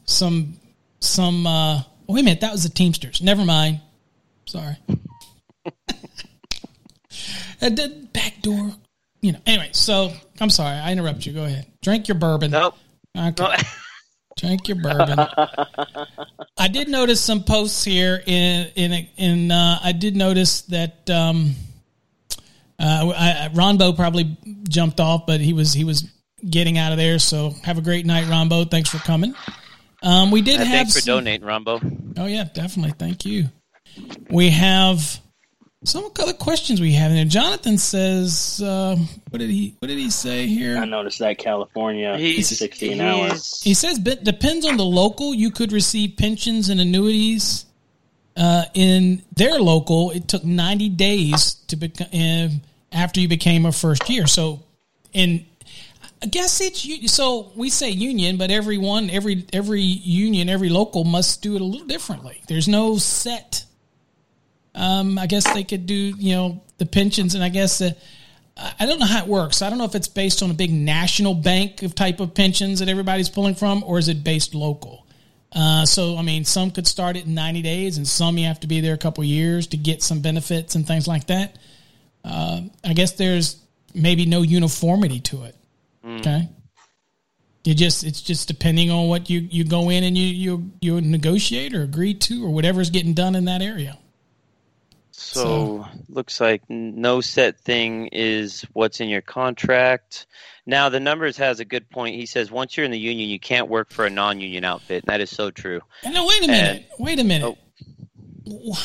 some 0.05 0.61
some 1.05 1.46
uh 1.46 1.82
wait 2.07 2.20
a 2.20 2.24
minute, 2.24 2.40
that 2.40 2.52
was 2.52 2.62
the 2.62 2.68
Teamsters. 2.68 3.22
Never 3.22 3.44
mind. 3.44 3.80
Sorry. 4.46 4.76
the 7.61 8.09
back 8.12 8.40
door. 8.42 8.70
You 9.20 9.32
know. 9.32 9.38
Anyway, 9.46 9.70
so 9.72 10.12
I'm 10.40 10.50
sorry 10.50 10.76
I 10.76 10.92
interrupt 10.92 11.24
you. 11.26 11.32
Go 11.32 11.44
ahead. 11.44 11.66
Drink 11.82 12.09
your 12.09 12.16
bourbon. 12.16 12.50
Nope. 12.50 12.74
Okay. 13.16 13.57
Drink 14.36 14.68
your 14.68 14.76
bourbon. 14.82 15.18
I 16.59 16.68
did 16.68 16.88
notice 16.88 17.20
some 17.20 17.44
posts 17.44 17.84
here 17.84 18.22
in 18.26 18.68
in 18.74 19.09
in. 19.16 19.50
Uh, 19.50 19.78
I 19.82 19.92
did 19.92 20.16
notice 20.16 20.62
that 20.62 21.09
um, 21.09 21.55
uh, 22.80 23.12
I, 23.16 23.50
Ronbo 23.55 23.94
probably 23.94 24.36
jumped 24.68 24.98
off, 24.98 25.24
but 25.26 25.40
he 25.40 25.52
was 25.52 25.72
he 25.72 25.84
was 25.84 26.11
getting 26.48 26.78
out 26.78 26.90
of 26.90 26.98
there. 26.98 27.20
So 27.20 27.50
have 27.62 27.78
a 27.78 27.82
great 27.82 28.07
night, 28.07 28.24
Ronbo. 28.24 28.68
Thanks 28.68 28.90
for 28.90 28.98
coming. 28.98 29.34
Um, 30.05 30.30
we 30.30 30.42
did 30.42 30.61
uh, 30.61 30.64
have 30.64 30.72
thanks 30.72 30.94
for 30.94 31.00
some, 31.00 31.24
donating, 31.24 31.46
Ronbo. 31.46 32.14
Oh 32.18 32.26
yeah, 32.26 32.44
definitely. 32.44 32.92
Thank 32.92 33.24
you. 33.24 33.46
We 34.28 34.50
have 34.50 35.18
some 35.84 36.11
other 36.20 36.34
questions 36.34 36.80
we 36.80 36.92
have 36.92 37.11
in 37.11 37.16
there. 37.16 37.24
Jonathan 37.24 37.78
says, 37.78 38.61
uh, 38.62 38.96
"What 39.30 39.38
did 39.38 39.48
he? 39.48 39.76
What 39.78 39.88
did 39.88 39.98
he 39.98 40.11
say 40.11 40.46
here?" 40.46 40.76
I 40.76 40.84
noticed 40.84 41.20
that 41.20 41.38
California 41.38 42.18
he's, 42.18 42.57
sixteen 42.57 43.00
hours. 43.00 43.62
He 43.62 43.72
says, 43.72 43.98
"But 43.98 44.24
depends 44.24 44.66
on 44.66 44.76
the 44.76 44.84
local. 44.84 45.34
You 45.34 45.50
could 45.50 45.72
receive 45.72 46.18
pensions 46.18 46.68
and 46.68 46.80
annuities 46.80 47.64
uh, 48.36 48.64
in 48.74 49.22
their 49.34 49.59
local. 49.59 50.11
It 50.11 50.28
took 50.28 50.44
ninety 50.44 50.90
days 50.90 51.55
to 51.68 51.76
become 51.76 52.09
uh, 52.12 52.48
after 52.92 53.20
you 53.20 53.28
became 53.28 53.64
a 53.64 53.72
first 53.72 54.11
year. 54.11 54.26
So, 54.26 54.62
in 55.14 55.46
I 56.22 56.26
guess 56.26 56.60
it's 56.60 57.12
so 57.12 57.52
we 57.54 57.68
say 57.68 57.90
union, 57.90 58.36
but 58.36 58.50
every 58.50 58.78
one, 58.78 59.10
every 59.10 59.44
every 59.52 59.82
union, 59.82 60.48
every 60.48 60.70
local 60.70 61.04
must 61.04 61.42
do 61.42 61.54
it 61.54 61.60
a 61.60 61.64
little 61.64 61.86
differently. 61.86 62.40
There's 62.48 62.68
no 62.68 62.96
set." 62.98 63.64
Um, 64.76 65.18
I 65.18 65.26
guess 65.26 65.52
they 65.54 65.62
could 65.62 65.86
do, 65.86 65.94
you 65.94 66.34
know, 66.34 66.62
the 66.78 66.86
pensions, 66.86 67.36
and 67.36 67.44
I 67.44 67.48
guess 67.48 67.80
I 68.56 68.86
don't 68.86 69.00
know 69.00 69.06
how 69.06 69.22
it 69.22 69.28
works. 69.28 69.62
I 69.62 69.68
don't 69.68 69.78
know 69.78 69.84
if 69.84 69.94
it's 69.94 70.08
based 70.08 70.42
on 70.42 70.50
a 70.50 70.54
big 70.54 70.72
national 70.72 71.34
bank 71.34 71.82
of 71.82 71.94
type 71.94 72.20
of 72.20 72.34
pensions 72.34 72.78
that 72.78 72.88
everybody's 72.88 73.28
pulling 73.28 73.56
from, 73.56 73.82
or 73.84 73.98
is 73.98 74.08
it 74.08 74.22
based 74.22 74.54
local? 74.54 75.06
Uh, 75.52 75.84
so, 75.86 76.16
I 76.16 76.22
mean, 76.22 76.44
some 76.44 76.70
could 76.70 76.86
start 76.86 77.16
it 77.16 77.26
in 77.26 77.34
90 77.34 77.62
days, 77.62 77.96
and 77.96 78.06
some 78.06 78.38
you 78.38 78.46
have 78.46 78.60
to 78.60 78.66
be 78.66 78.80
there 78.80 78.94
a 78.94 78.98
couple 78.98 79.24
years 79.24 79.68
to 79.68 79.76
get 79.76 80.02
some 80.02 80.20
benefits 80.20 80.74
and 80.74 80.86
things 80.86 81.08
like 81.08 81.26
that. 81.28 81.56
Uh, 82.24 82.62
I 82.84 82.92
guess 82.92 83.12
there's 83.12 83.60
maybe 83.92 84.24
no 84.26 84.42
uniformity 84.42 85.20
to 85.20 85.44
it. 85.44 85.56
Mm. 86.05 86.20
Okay. 86.20 86.48
You 87.64 87.74
just 87.74 88.05
it's 88.05 88.20
just 88.20 88.46
depending 88.46 88.90
on 88.90 89.09
what 89.09 89.30
you, 89.30 89.40
you 89.40 89.64
go 89.64 89.88
in 89.88 90.05
and 90.05 90.18
you 90.18 90.26
you 90.26 90.70
you 90.82 91.00
negotiate 91.00 91.74
or 91.74 91.82
agree 91.82 92.12
to 92.12 92.44
or 92.44 92.50
whatever's 92.50 92.90
getting 92.90 93.14
done 93.14 93.34
in 93.34 93.46
that 93.46 93.62
area. 93.62 93.98
So, 95.12 95.42
so, 95.42 95.86
looks 96.09 96.40
like 96.40 96.62
no 96.68 97.20
set 97.20 97.59
thing 97.61 98.09
is 98.09 98.66
what's 98.72 99.00
in 99.00 99.09
your 99.09 99.22
contract. 99.22 100.26
Now 100.66 100.90
the 100.90 101.00
numbers 101.00 101.38
has 101.38 101.61
a 101.61 101.64
good 101.64 101.88
point. 101.88 102.16
He 102.16 102.26
says 102.26 102.50
once 102.50 102.76
you're 102.76 102.84
in 102.84 102.90
the 102.90 102.98
union, 102.98 103.30
you 103.30 103.40
can't 103.40 103.68
work 103.68 103.90
for 103.90 104.05
a 104.05 104.11
non-union 104.11 104.64
outfit. 104.64 105.05
And 105.05 105.12
That 105.12 105.20
is 105.20 105.30
so 105.30 105.50
true. 105.50 105.80
And 106.02 106.12
Now 106.12 106.26
wait 106.26 106.44
a 106.44 106.48
minute. 106.48 106.86
And, 106.98 107.07
wait 107.07 107.18
a 107.20 107.24
minute. 107.24 107.57
Oh, 108.46 108.78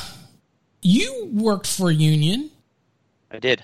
you 0.82 1.30
worked 1.34 1.68
for 1.68 1.90
a 1.90 1.94
union. 1.94 2.52
I 3.32 3.40
did. 3.40 3.64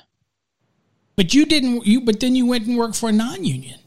But 1.16 1.34
you 1.34 1.46
didn't. 1.46 1.86
You 1.86 2.02
but 2.02 2.20
then 2.20 2.36
you 2.36 2.46
went 2.46 2.68
and 2.68 2.78
worked 2.78 2.96
for 2.96 3.10
a 3.10 3.14
non-union. 3.14 3.80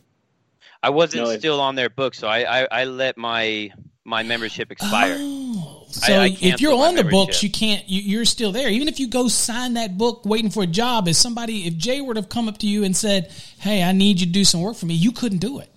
I 0.82 0.90
wasn't 0.90 1.24
no, 1.24 1.36
still 1.36 1.60
on 1.60 1.74
their 1.74 1.90
book, 1.90 2.14
so 2.14 2.28
I, 2.28 2.60
I, 2.60 2.68
I 2.70 2.84
let 2.84 3.18
my 3.18 3.72
my 4.04 4.22
membership 4.22 4.70
expire. 4.70 5.16
Oh, 5.18 5.86
so 5.90 6.14
I, 6.14 6.24
I 6.24 6.36
if 6.40 6.60
you're 6.60 6.74
on 6.74 6.94
the 6.94 7.04
books, 7.04 7.42
you 7.42 7.50
can't. 7.50 7.86
You, 7.88 8.20
are 8.20 8.24
still 8.24 8.52
there, 8.52 8.68
even 8.68 8.88
if 8.88 9.00
you 9.00 9.08
go 9.08 9.28
sign 9.28 9.74
that 9.74 9.98
book, 9.98 10.24
waiting 10.24 10.50
for 10.50 10.62
a 10.62 10.66
job. 10.66 11.08
If 11.08 11.16
somebody, 11.16 11.66
if 11.66 11.76
Jay 11.76 12.00
were 12.00 12.14
to 12.14 12.20
have 12.20 12.28
come 12.28 12.48
up 12.48 12.58
to 12.58 12.66
you 12.66 12.84
and 12.84 12.96
said, 12.96 13.32
"Hey, 13.58 13.82
I 13.82 13.92
need 13.92 14.20
you 14.20 14.26
to 14.26 14.32
do 14.32 14.44
some 14.44 14.62
work 14.62 14.76
for 14.76 14.86
me," 14.86 14.94
you 14.94 15.12
couldn't 15.12 15.38
do 15.38 15.58
it 15.58 15.68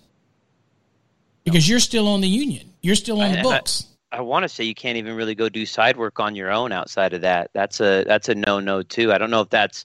because 1.44 1.68
no. 1.68 1.72
you're 1.72 1.80
still 1.80 2.08
on 2.08 2.20
the 2.20 2.28
union. 2.28 2.72
You're 2.80 2.94
still 2.94 3.20
on 3.20 3.32
I, 3.32 3.36
the 3.36 3.42
books. 3.42 3.86
I, 4.12 4.18
I 4.18 4.20
want 4.20 4.44
to 4.44 4.48
say 4.48 4.64
you 4.64 4.74
can't 4.74 4.98
even 4.98 5.16
really 5.16 5.34
go 5.34 5.48
do 5.48 5.66
side 5.66 5.96
work 5.96 6.20
on 6.20 6.36
your 6.36 6.50
own 6.50 6.70
outside 6.72 7.12
of 7.12 7.22
that. 7.22 7.50
That's 7.54 7.80
a 7.80 8.04
that's 8.04 8.28
a 8.28 8.34
no 8.34 8.60
no 8.60 8.82
too. 8.82 9.12
I 9.12 9.18
don't 9.18 9.30
know 9.30 9.40
if 9.40 9.50
that's 9.50 9.84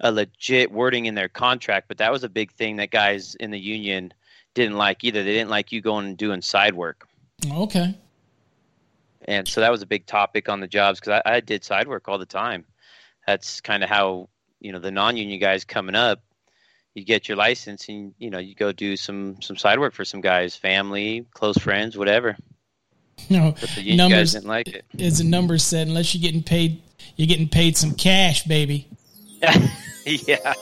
a 0.00 0.10
legit 0.10 0.72
wording 0.72 1.06
in 1.06 1.14
their 1.14 1.28
contract, 1.28 1.86
but 1.88 1.98
that 1.98 2.10
was 2.10 2.24
a 2.24 2.28
big 2.28 2.52
thing 2.52 2.76
that 2.76 2.90
guys 2.90 3.34
in 3.36 3.50
the 3.50 3.58
union 3.58 4.12
didn't 4.54 4.76
like 4.76 5.04
either. 5.04 5.22
They 5.22 5.32
didn't 5.32 5.50
like 5.50 5.72
you 5.72 5.80
going 5.80 6.06
and 6.06 6.16
doing 6.16 6.42
side 6.42 6.74
work. 6.74 7.06
Okay. 7.50 7.96
And 9.26 9.46
so 9.46 9.60
that 9.60 9.70
was 9.70 9.82
a 9.82 9.86
big 9.86 10.06
topic 10.06 10.48
on 10.48 10.60
the 10.60 10.66
jobs 10.66 11.00
because 11.00 11.20
I, 11.24 11.36
I 11.36 11.40
did 11.40 11.64
side 11.64 11.86
work 11.86 12.08
all 12.08 12.18
the 12.18 12.26
time. 12.26 12.64
That's 13.26 13.60
kind 13.60 13.84
of 13.84 13.90
how 13.90 14.28
you 14.60 14.72
know 14.72 14.78
the 14.78 14.90
non-union 14.90 15.38
guys 15.38 15.64
coming 15.64 15.94
up. 15.94 16.20
you 16.94 17.04
get 17.04 17.28
your 17.28 17.36
license 17.36 17.88
and 17.88 18.14
you 18.18 18.30
know 18.30 18.38
you 18.38 18.54
go 18.54 18.72
do 18.72 18.96
some 18.96 19.40
some 19.42 19.56
side 19.56 19.78
work 19.78 19.94
for 19.94 20.04
some 20.04 20.20
guys, 20.20 20.56
family, 20.56 21.26
close 21.34 21.58
friends, 21.58 21.96
whatever. 21.96 22.36
No, 23.28 23.50
the 23.76 23.94
numbers 23.94 24.32
didn't 24.32 24.48
like 24.48 24.68
it. 24.68 24.84
As 24.98 25.20
a 25.20 25.24
number 25.24 25.58
said, 25.58 25.88
unless 25.88 26.14
you're 26.14 26.22
getting 26.22 26.42
paid, 26.42 26.82
you're 27.16 27.28
getting 27.28 27.48
paid 27.48 27.76
some 27.76 27.94
cash, 27.94 28.44
baby. 28.44 28.88
yeah. 30.06 30.54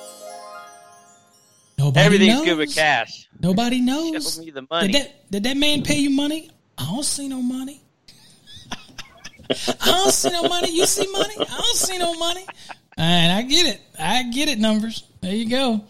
Nobody 1.79 2.07
Everything's 2.07 2.35
knows. 2.35 2.45
good 2.45 2.59
with 2.59 2.75
cash. 2.75 3.29
Nobody 3.41 3.81
knows. 3.81 4.35
Show 4.35 4.43
me 4.43 4.51
the 4.51 4.67
money. 4.69 4.93
Did 4.93 5.03
that, 5.03 5.31
did 5.31 5.43
that 5.45 5.57
man 5.57 5.83
pay 5.83 5.99
you 5.99 6.11
money? 6.11 6.51
I 6.77 6.85
don't 6.85 7.05
see 7.05 7.29
no 7.29 7.41
money. 7.41 7.83
I 9.51 9.75
don't 9.85 10.13
see 10.13 10.31
no 10.31 10.43
money. 10.49 10.71
You 10.71 10.87
see 10.87 11.11
money? 11.11 11.35
I 11.39 11.45
don't 11.45 11.77
see 11.77 11.99
no 11.99 12.15
money. 12.15 12.47
And 12.97 13.33
I 13.33 13.43
get 13.43 13.67
it. 13.67 13.81
I 13.99 14.25
get 14.25 14.49
it. 14.49 14.59
Numbers. 14.59 15.05
There 15.21 15.35
you 15.35 15.49
go. 15.49 15.85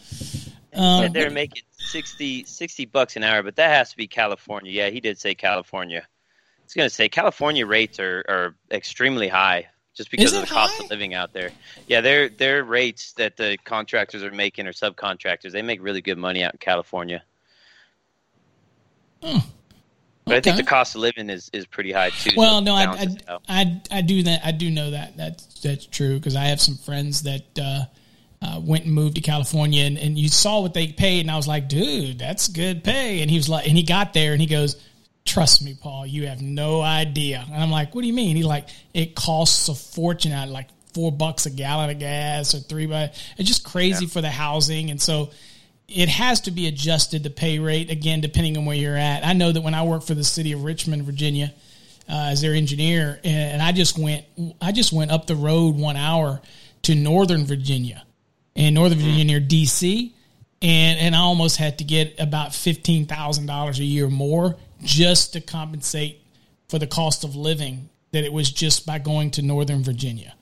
Um, 0.74 1.12
they're 1.12 1.30
making 1.30 1.62
60, 1.72 2.44
60 2.44 2.84
bucks 2.86 3.16
an 3.16 3.24
hour, 3.24 3.42
but 3.42 3.56
that 3.56 3.70
has 3.70 3.90
to 3.90 3.96
be 3.96 4.06
California. 4.06 4.70
Yeah, 4.70 4.90
he 4.90 5.00
did 5.00 5.18
say 5.18 5.34
California. 5.34 6.06
I 6.06 6.62
was 6.64 6.74
going 6.74 6.88
to 6.88 6.94
say 6.94 7.08
California 7.08 7.66
rates 7.66 7.98
are, 7.98 8.24
are 8.28 8.54
extremely 8.70 9.28
high 9.28 9.68
just 9.98 10.10
because 10.10 10.32
of 10.32 10.40
the 10.40 10.46
cost 10.46 10.78
high? 10.78 10.84
of 10.84 10.90
living 10.90 11.12
out 11.12 11.34
there. 11.34 11.50
Yeah, 11.86 12.00
their 12.00 12.30
their 12.30 12.64
rates 12.64 13.12
that 13.14 13.36
the 13.36 13.58
contractors 13.64 14.22
are 14.22 14.30
making 14.30 14.66
or 14.66 14.72
subcontractors, 14.72 15.52
they 15.52 15.60
make 15.60 15.82
really 15.82 16.00
good 16.00 16.16
money 16.16 16.42
out 16.42 16.54
in 16.54 16.58
California. 16.58 17.22
Hmm. 19.22 19.38
But 20.24 20.32
okay. 20.32 20.36
I 20.36 20.40
think 20.40 20.56
the 20.56 20.70
cost 20.70 20.94
of 20.94 21.00
living 21.00 21.30
is, 21.30 21.50
is 21.52 21.66
pretty 21.66 21.90
high 21.90 22.10
too. 22.10 22.30
Well, 22.36 22.60
no, 22.60 22.74
I, 22.74 22.84
I, 22.84 23.38
I, 23.48 23.82
I, 23.90 24.00
do 24.02 24.22
that. 24.24 24.42
I 24.44 24.52
do 24.52 24.70
know 24.70 24.90
that 24.90 25.16
that's 25.16 25.60
that's 25.60 25.86
true 25.86 26.18
because 26.18 26.36
I 26.36 26.44
have 26.44 26.60
some 26.60 26.76
friends 26.76 27.22
that 27.22 27.58
uh, 27.58 27.84
uh, 28.42 28.60
went 28.60 28.84
and 28.84 28.94
moved 28.94 29.16
to 29.16 29.20
California, 29.20 29.84
and, 29.84 29.98
and 29.98 30.18
you 30.18 30.28
saw 30.28 30.60
what 30.60 30.74
they 30.74 30.88
paid, 30.88 31.22
and 31.22 31.30
I 31.30 31.36
was 31.36 31.48
like, 31.48 31.68
dude, 31.68 32.18
that's 32.18 32.46
good 32.46 32.84
pay. 32.84 33.22
And 33.22 33.30
he 33.30 33.36
was 33.36 33.48
like, 33.48 33.66
and 33.66 33.76
he 33.76 33.82
got 33.82 34.12
there, 34.12 34.32
and 34.32 34.40
he 34.40 34.46
goes, 34.46 34.76
trust 35.28 35.62
me, 35.62 35.76
Paul, 35.80 36.06
you 36.06 36.26
have 36.26 36.40
no 36.40 36.80
idea. 36.80 37.44
And 37.46 37.62
I'm 37.62 37.70
like, 37.70 37.94
what 37.94 38.00
do 38.00 38.06
you 38.06 38.14
mean? 38.14 38.36
He's 38.36 38.46
like, 38.46 38.68
it 38.94 39.14
costs 39.14 39.68
a 39.68 39.74
fortune 39.74 40.32
out, 40.32 40.48
like 40.48 40.68
four 40.94 41.12
bucks 41.12 41.46
a 41.46 41.50
gallon 41.50 41.90
of 41.90 41.98
gas 41.98 42.54
or 42.54 42.58
three, 42.58 42.86
but 42.86 43.14
it's 43.36 43.48
just 43.48 43.64
crazy 43.64 44.06
yeah. 44.06 44.10
for 44.10 44.20
the 44.20 44.30
housing, 44.30 44.90
and 44.90 45.00
so 45.00 45.30
it 45.86 46.08
has 46.08 46.42
to 46.42 46.50
be 46.50 46.66
adjusted 46.66 47.22
the 47.22 47.30
pay 47.30 47.58
rate 47.58 47.90
again 47.90 48.20
depending 48.20 48.58
on 48.58 48.66
where 48.66 48.76
you're 48.76 48.96
at. 48.96 49.24
I 49.24 49.32
know 49.32 49.52
that 49.52 49.60
when 49.62 49.74
I 49.74 49.84
worked 49.84 50.06
for 50.06 50.14
the 50.14 50.24
city 50.24 50.52
of 50.52 50.64
Richmond, 50.64 51.04
Virginia, 51.04 51.54
uh, 52.08 52.30
as 52.30 52.40
their 52.40 52.54
engineer, 52.54 53.20
and 53.22 53.62
I 53.62 53.72
just 53.72 53.98
went 53.98 54.24
I 54.60 54.72
just 54.72 54.92
went 54.92 55.10
up 55.10 55.26
the 55.26 55.36
road 55.36 55.76
one 55.76 55.96
hour 55.96 56.40
to 56.82 56.94
Northern 56.94 57.44
Virginia, 57.44 58.04
and 58.56 58.74
Northern 58.74 58.98
Virginia 58.98 59.24
near 59.24 59.40
D.C. 59.40 60.14
And, 60.60 60.98
and 60.98 61.14
I 61.14 61.20
almost 61.20 61.58
had 61.58 61.78
to 61.78 61.84
get 61.84 62.18
about 62.18 62.54
fifteen 62.54 63.06
thousand 63.06 63.46
dollars 63.46 63.78
a 63.78 63.84
year 63.84 64.08
more 64.08 64.56
just 64.82 65.32
to 65.32 65.40
compensate 65.40 66.22
for 66.68 66.78
the 66.78 66.86
cost 66.86 67.24
of 67.24 67.34
living 67.34 67.88
that 68.12 68.24
it 68.24 68.32
was 68.32 68.50
just 68.50 68.86
by 68.86 68.98
going 68.98 69.30
to 69.32 69.42
Northern 69.42 69.82
Virginia. 69.82 70.34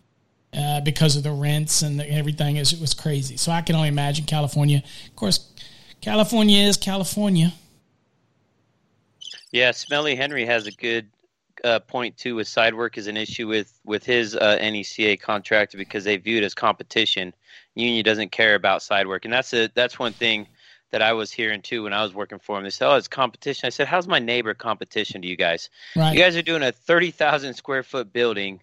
Uh, 0.56 0.80
because 0.80 1.16
of 1.16 1.22
the 1.22 1.32
rents 1.32 1.82
and 1.82 2.00
the, 2.00 2.10
everything. 2.10 2.56
It 2.56 2.74
was 2.80 2.94
crazy. 2.94 3.36
So 3.36 3.52
I 3.52 3.60
can 3.60 3.74
only 3.74 3.88
imagine 3.88 4.24
California. 4.24 4.82
Of 5.06 5.16
course, 5.16 5.50
California 6.00 6.66
is 6.66 6.78
California. 6.78 7.52
Yeah, 9.52 9.72
Smelly 9.72 10.16
Henry 10.16 10.46
has 10.46 10.66
a 10.66 10.70
good 10.70 11.08
uh, 11.62 11.80
point 11.80 12.16
too. 12.16 12.36
With 12.36 12.48
side 12.48 12.74
work 12.74 12.96
is 12.96 13.06
an 13.06 13.18
issue 13.18 13.48
with 13.48 13.78
with 13.84 14.04
his 14.04 14.34
uh, 14.34 14.56
NECA 14.58 15.20
contract 15.20 15.76
because 15.76 16.04
they 16.04 16.16
view 16.16 16.38
it 16.38 16.44
as 16.44 16.54
competition. 16.54 17.34
Union 17.74 18.02
doesn't 18.02 18.32
care 18.32 18.54
about 18.54 18.82
side 18.82 19.06
work, 19.06 19.26
and 19.26 19.34
that's 19.34 19.52
a 19.52 19.68
that's 19.74 19.98
one 19.98 20.14
thing 20.14 20.46
that 20.92 21.02
I 21.02 21.12
was 21.12 21.32
hearing 21.32 21.62
too 21.62 21.84
when 21.84 21.92
I 21.92 22.02
was 22.02 22.14
working 22.14 22.38
for 22.38 22.58
him. 22.58 22.64
They 22.64 22.70
said, 22.70 22.88
"Oh, 22.88 22.96
it's 22.96 23.08
competition." 23.08 23.66
I 23.66 23.70
said, 23.70 23.86
"How's 23.86 24.06
my 24.06 24.18
neighbor 24.18 24.54
competition 24.54 25.22
to 25.22 25.28
you 25.28 25.36
guys? 25.36 25.70
Right. 25.94 26.12
You 26.12 26.18
guys 26.18 26.36
are 26.36 26.42
doing 26.42 26.62
a 26.62 26.72
thirty 26.72 27.10
thousand 27.10 27.54
square 27.54 27.82
foot 27.82 28.12
building." 28.12 28.60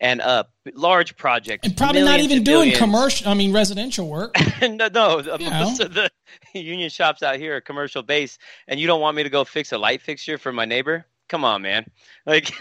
and 0.00 0.20
a 0.20 0.46
large 0.74 1.16
project, 1.16 1.66
and 1.66 1.76
probably 1.76 2.02
not 2.02 2.20
even 2.20 2.42
doing 2.42 2.72
commercial. 2.72 3.28
I 3.28 3.34
mean, 3.34 3.52
residential 3.52 4.08
work. 4.08 4.34
no, 4.62 4.88
no. 4.88 5.38
Most 5.38 5.80
of 5.80 5.92
the 5.94 6.10
union 6.54 6.88
shops 6.88 7.22
out 7.22 7.36
here 7.36 7.56
are 7.56 7.60
commercial 7.60 8.02
based, 8.02 8.40
and 8.66 8.80
you 8.80 8.86
don't 8.86 9.00
want 9.00 9.16
me 9.16 9.22
to 9.22 9.28
go 9.28 9.44
fix 9.44 9.72
a 9.72 9.78
light 9.78 10.00
fixture 10.00 10.38
for 10.38 10.52
my 10.52 10.64
neighbor? 10.64 11.06
Come 11.28 11.44
on, 11.44 11.62
man. 11.62 11.86
Like 12.26 12.52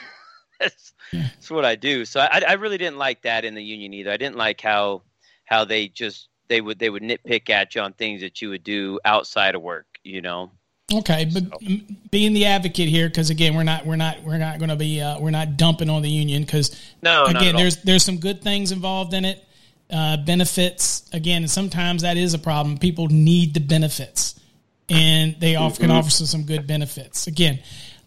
that's, 0.59 0.93
that's 1.13 1.51
what 1.51 1.65
I 1.65 1.75
do. 1.75 2.05
So 2.05 2.19
I, 2.19 2.41
I 2.47 2.53
really 2.53 2.77
didn't 2.77 2.97
like 2.97 3.21
that 3.21 3.45
in 3.45 3.55
the 3.55 3.63
union 3.63 3.93
either. 3.93 4.11
I 4.11 4.17
didn't 4.17 4.37
like 4.37 4.61
how 4.61 5.03
how 5.45 5.65
they 5.65 5.87
just 5.87 6.27
they 6.49 6.59
would 6.59 6.79
they 6.79 6.89
would 6.89 7.03
nitpick 7.03 7.49
at 7.49 7.75
you 7.75 7.81
on 7.81 7.93
things 7.93 8.21
that 8.21 8.41
you 8.41 8.49
would 8.49 8.63
do 8.63 8.99
outside 9.05 9.55
of 9.55 9.61
work. 9.61 9.85
You 10.03 10.21
know. 10.21 10.51
Okay, 10.91 11.29
but 11.31 11.43
so. 11.43 11.77
being 12.09 12.33
the 12.33 12.45
advocate 12.45 12.89
here, 12.89 13.07
because 13.07 13.29
again, 13.29 13.55
we're 13.55 13.63
not 13.63 13.85
we're 13.85 13.95
not 13.95 14.23
we're 14.23 14.39
not 14.39 14.57
going 14.57 14.69
to 14.69 14.75
be 14.75 14.99
uh, 14.99 15.19
we're 15.19 15.29
not 15.29 15.55
dumping 15.55 15.89
on 15.89 16.01
the 16.01 16.09
union 16.09 16.41
because 16.41 16.77
no, 17.01 17.25
again, 17.25 17.55
there's 17.55 17.77
there's 17.83 18.03
some 18.03 18.17
good 18.17 18.41
things 18.41 18.71
involved 18.71 19.13
in 19.13 19.23
it, 19.23 19.43
uh, 19.91 20.17
benefits 20.17 21.07
again, 21.13 21.43
and 21.43 21.51
sometimes 21.51 22.01
that 22.01 22.17
is 22.17 22.33
a 22.33 22.39
problem. 22.39 22.79
People 22.79 23.07
need 23.07 23.53
the 23.53 23.59
benefits, 23.59 24.39
and 24.89 25.39
they 25.39 25.55
offer, 25.55 25.75
mm-hmm. 25.75 25.83
can 25.83 25.91
offer 25.91 26.09
some 26.09 26.43
good 26.43 26.65
benefits. 26.65 27.27
Again, 27.27 27.59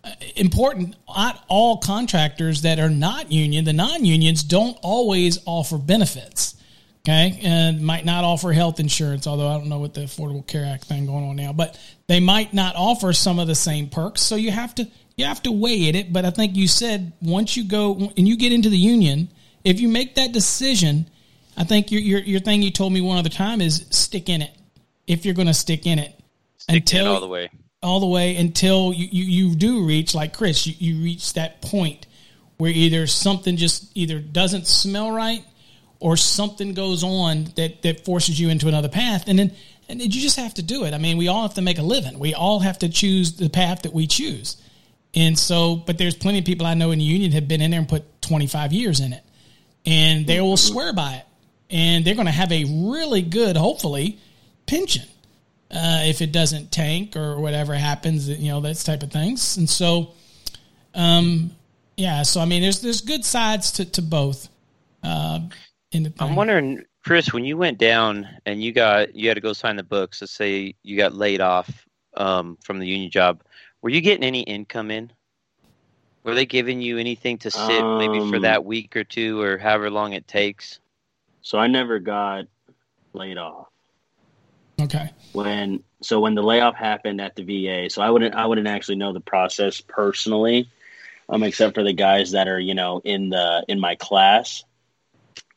uh, 0.03 0.11
important. 0.35 0.97
Not 1.09 1.45
all 1.47 1.77
contractors 1.77 2.63
that 2.63 2.81
are 2.81 2.91
not 2.91 3.31
union, 3.31 3.65
the 3.65 3.73
non-unions 3.73 4.43
don't 4.43 4.77
always 4.83 5.39
offer 5.47 5.79
benefits 5.79 6.52
okay, 7.05 7.39
and 7.43 7.83
might 7.83 8.05
not 8.05 8.25
offer 8.25 8.53
health 8.53 8.81
insurance, 8.81 9.27
although 9.27 9.49
I 9.49 9.59
don't 9.59 9.69
know 9.69 9.79
what 9.79 9.95
the 9.95 10.03
Affordable 10.03 10.47
Care 10.47 10.65
Act 10.65 10.85
thing 10.85 11.07
going 11.07 11.25
on 11.25 11.37
now, 11.37 11.53
but 11.53 11.79
they 12.07 12.21
might 12.21 12.55
not 12.55 12.77
offer 12.77 13.13
some 13.13 13.39
of 13.39 13.47
the 13.49 13.55
same 13.55 13.89
perks. 13.89 14.23
So 14.23 14.37
you 14.37 14.51
have 14.51 14.75
to 14.77 14.89
you 15.17 15.25
have 15.25 15.43
to 15.43 15.53
weigh 15.53 15.89
it. 15.89 16.13
But 16.13 16.25
I 16.25 16.31
think 16.31 16.57
you 16.57 16.69
said 16.69 17.13
once 17.21 17.57
you 17.57 17.65
go 17.65 18.13
and 18.17 18.29
you 18.29 18.37
get 18.37 18.53
into 18.53 18.71
the 18.71 18.79
union, 18.79 19.29
if 19.65 19.81
you 19.81 19.89
make 19.89 20.15
that 20.15 20.33
decision, 20.33 21.09
I 21.57 21.65
think 21.65 21.91
your 21.91 22.01
your, 22.01 22.21
your 22.21 22.41
thing 22.41 22.63
you 22.63 22.71
told 22.71 22.93
me 22.93 23.01
one 23.01 23.19
other 23.19 23.29
time 23.29 23.61
is 23.61 23.87
stick 23.91 24.29
in 24.29 24.43
it. 24.43 24.53
If 25.07 25.25
you're 25.25 25.35
going 25.35 25.49
to 25.49 25.55
stick 25.55 25.87
in 25.87 25.99
it, 25.99 26.19
stick 26.59 26.77
until, 26.77 27.07
in 27.07 27.07
all 27.09 27.21
the 27.21 27.29
way, 27.29 27.51
all 27.83 28.01
the 28.01 28.07
way 28.07 28.37
until 28.37 28.93
you, 28.93 29.09
you, 29.11 29.49
you 29.49 29.57
do 29.57 29.85
reach 29.85 30.15
like 30.15 30.33
Chris, 30.33 30.65
you, 30.65 30.75
you 30.79 31.03
reach 31.03 31.33
that 31.33 31.61
point 31.61 32.07
where 32.57 32.71
either 32.71 33.09
something 33.09 33.57
just 33.57 33.91
either 33.97 34.21
doesn't 34.21 34.69
smell 34.69 35.11
right 35.11 35.45
or 36.03 36.17
something 36.17 36.75
goes 36.75 37.05
on 37.05 37.45
that, 37.57 37.83
that 37.83 38.05
forces 38.05 38.39
you 38.39 38.51
into 38.51 38.67
another 38.67 38.89
path. 38.89 39.25
And 39.29 39.39
then 39.39 39.53
and 39.89 40.01
you 40.01 40.21
just 40.21 40.37
have 40.37 40.55
to 40.55 40.63
do 40.63 40.85
it. 40.85 40.95
I 40.95 40.99
mean, 40.99 41.17
we 41.17 41.29
all 41.29 41.43
have 41.43 41.55
to 41.55 41.63
make 41.63 41.79
a 41.79 41.83
living. 41.83 42.19
We 42.19 42.35
all 42.35 42.61
have 42.61 42.79
to 42.81 42.89
choose 42.89 43.35
the 43.35 43.49
path 43.49 43.83
that 43.83 43.93
we 43.93 44.07
choose. 44.07 44.57
And 45.15 45.39
so, 45.39 45.77
but 45.77 45.99
there's 45.99 46.15
plenty 46.15 46.39
of 46.39 46.45
people 46.45 46.67
I 46.67 46.75
know 46.75 46.91
in 46.91 46.99
the 46.99 47.05
union 47.05 47.33
have 47.33 47.47
been 47.47 47.61
in 47.61 47.71
there 47.71 47.81
and 47.81 47.89
put 47.89 48.23
25 48.23 48.73
years 48.73 49.01
in 49.01 49.13
it, 49.13 49.23
and 49.85 50.27
they 50.27 50.41
will 50.41 50.57
swear 50.57 50.93
by 50.93 51.17
it, 51.17 51.27
and 51.69 52.05
they're 52.05 52.15
going 52.15 52.27
to 52.27 52.33
have 52.33 52.51
a 52.51 52.65
really 52.65 53.21
good, 53.21 53.57
hopefully, 53.57 54.19
pension 54.67 55.05
uh, 55.71 56.03
if 56.05 56.23
it 56.23 56.33
doesn't 56.33 56.73
tank 56.73 57.15
or 57.15 57.39
whatever 57.39 57.75
happens, 57.75 58.29
you 58.29 58.51
know, 58.51 58.61
that 58.61 58.77
type 58.77 59.03
of 59.03 59.13
things. 59.13 59.59
And 59.59 59.69
so, 59.69 60.13
um, 60.95 61.51
yeah, 61.97 62.23
so 62.23 62.41
I 62.41 62.47
mean, 62.47 62.63
there's 62.63 62.81
there's 62.81 63.03
good 63.03 63.25
sides 63.25 63.73
to 63.73 63.85
to 63.85 64.03
both. 64.03 64.49
Uh, 65.03 65.41
I'm 66.19 66.37
wondering, 66.37 66.85
Chris, 67.05 67.33
when 67.33 67.45
you 67.45 67.57
went 67.57 67.79
down 67.79 68.29
and 68.47 68.63
you 68.63 68.73
got 68.73 69.15
you 69.15 69.29
had 69.29 69.35
to 69.35 69.41
go 69.41 69.53
sign 69.53 69.77
the 69.77 69.83
books. 69.83 70.21
Let's 70.21 70.33
say 70.33 70.75
you 70.83 70.97
got 70.97 71.15
laid 71.15 71.41
off 71.41 71.87
um, 72.17 72.59
from 72.63 72.79
the 72.79 72.87
union 72.87 73.11
job. 73.11 73.43
Were 73.83 73.91
you 73.91 74.01
getting 74.01 74.25
any 74.25 74.43
income 74.43 74.91
in? 74.91 75.13
Were 76.25 76.35
they 76.35 76.47
giving 76.47 76.81
you 76.81 76.99
anything 76.99 77.39
to 77.39 77.51
sit 77.51 77.83
um, 77.83 77.99
maybe 77.99 78.21
for 78.31 78.37
um, 78.37 78.43
that 78.43 78.65
week 78.65 78.97
or 78.97 79.03
two 79.03 79.41
or 79.41 79.59
however 79.59 79.91
long 79.91 80.13
it 80.13 80.29
takes? 80.29 80.79
So 81.43 81.59
I 81.59 81.67
never 81.67 81.99
got 81.99 82.45
laid 83.13 83.39
off. 83.39 83.67
Okay. 84.81 85.11
When 85.33 85.83
so 86.01 86.21
when 86.21 86.35
the 86.35 86.43
layoff 86.43 86.77
happened 86.77 87.21
at 87.21 87.37
the 87.37 87.43
VA, 87.43 87.91
so 87.91 88.03
I 88.03 88.11
wouldn't 88.11 88.35
I 88.35 88.47
wouldn't 88.47 88.69
actually 88.69 88.97
know 88.97 89.13
the 89.13 89.21
process 89.21 89.81
personally, 89.81 90.69
um, 91.29 91.43
except 91.43 91.75
for 91.75 91.83
the 91.83 91.93
guys 91.93 92.33
that 92.33 92.49
are 92.49 92.59
you 92.59 92.75
know 92.75 93.01
in 93.05 93.29
the 93.29 93.65
in 93.69 93.81
my 93.81 93.97
class. 93.97 94.65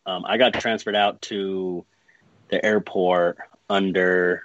Um, 0.06 0.26
I 0.26 0.38
got 0.38 0.54
transferred 0.54 0.96
out 0.96 1.22
to 1.24 1.86
the 2.50 2.64
airport 2.64 3.38
under 3.70 4.44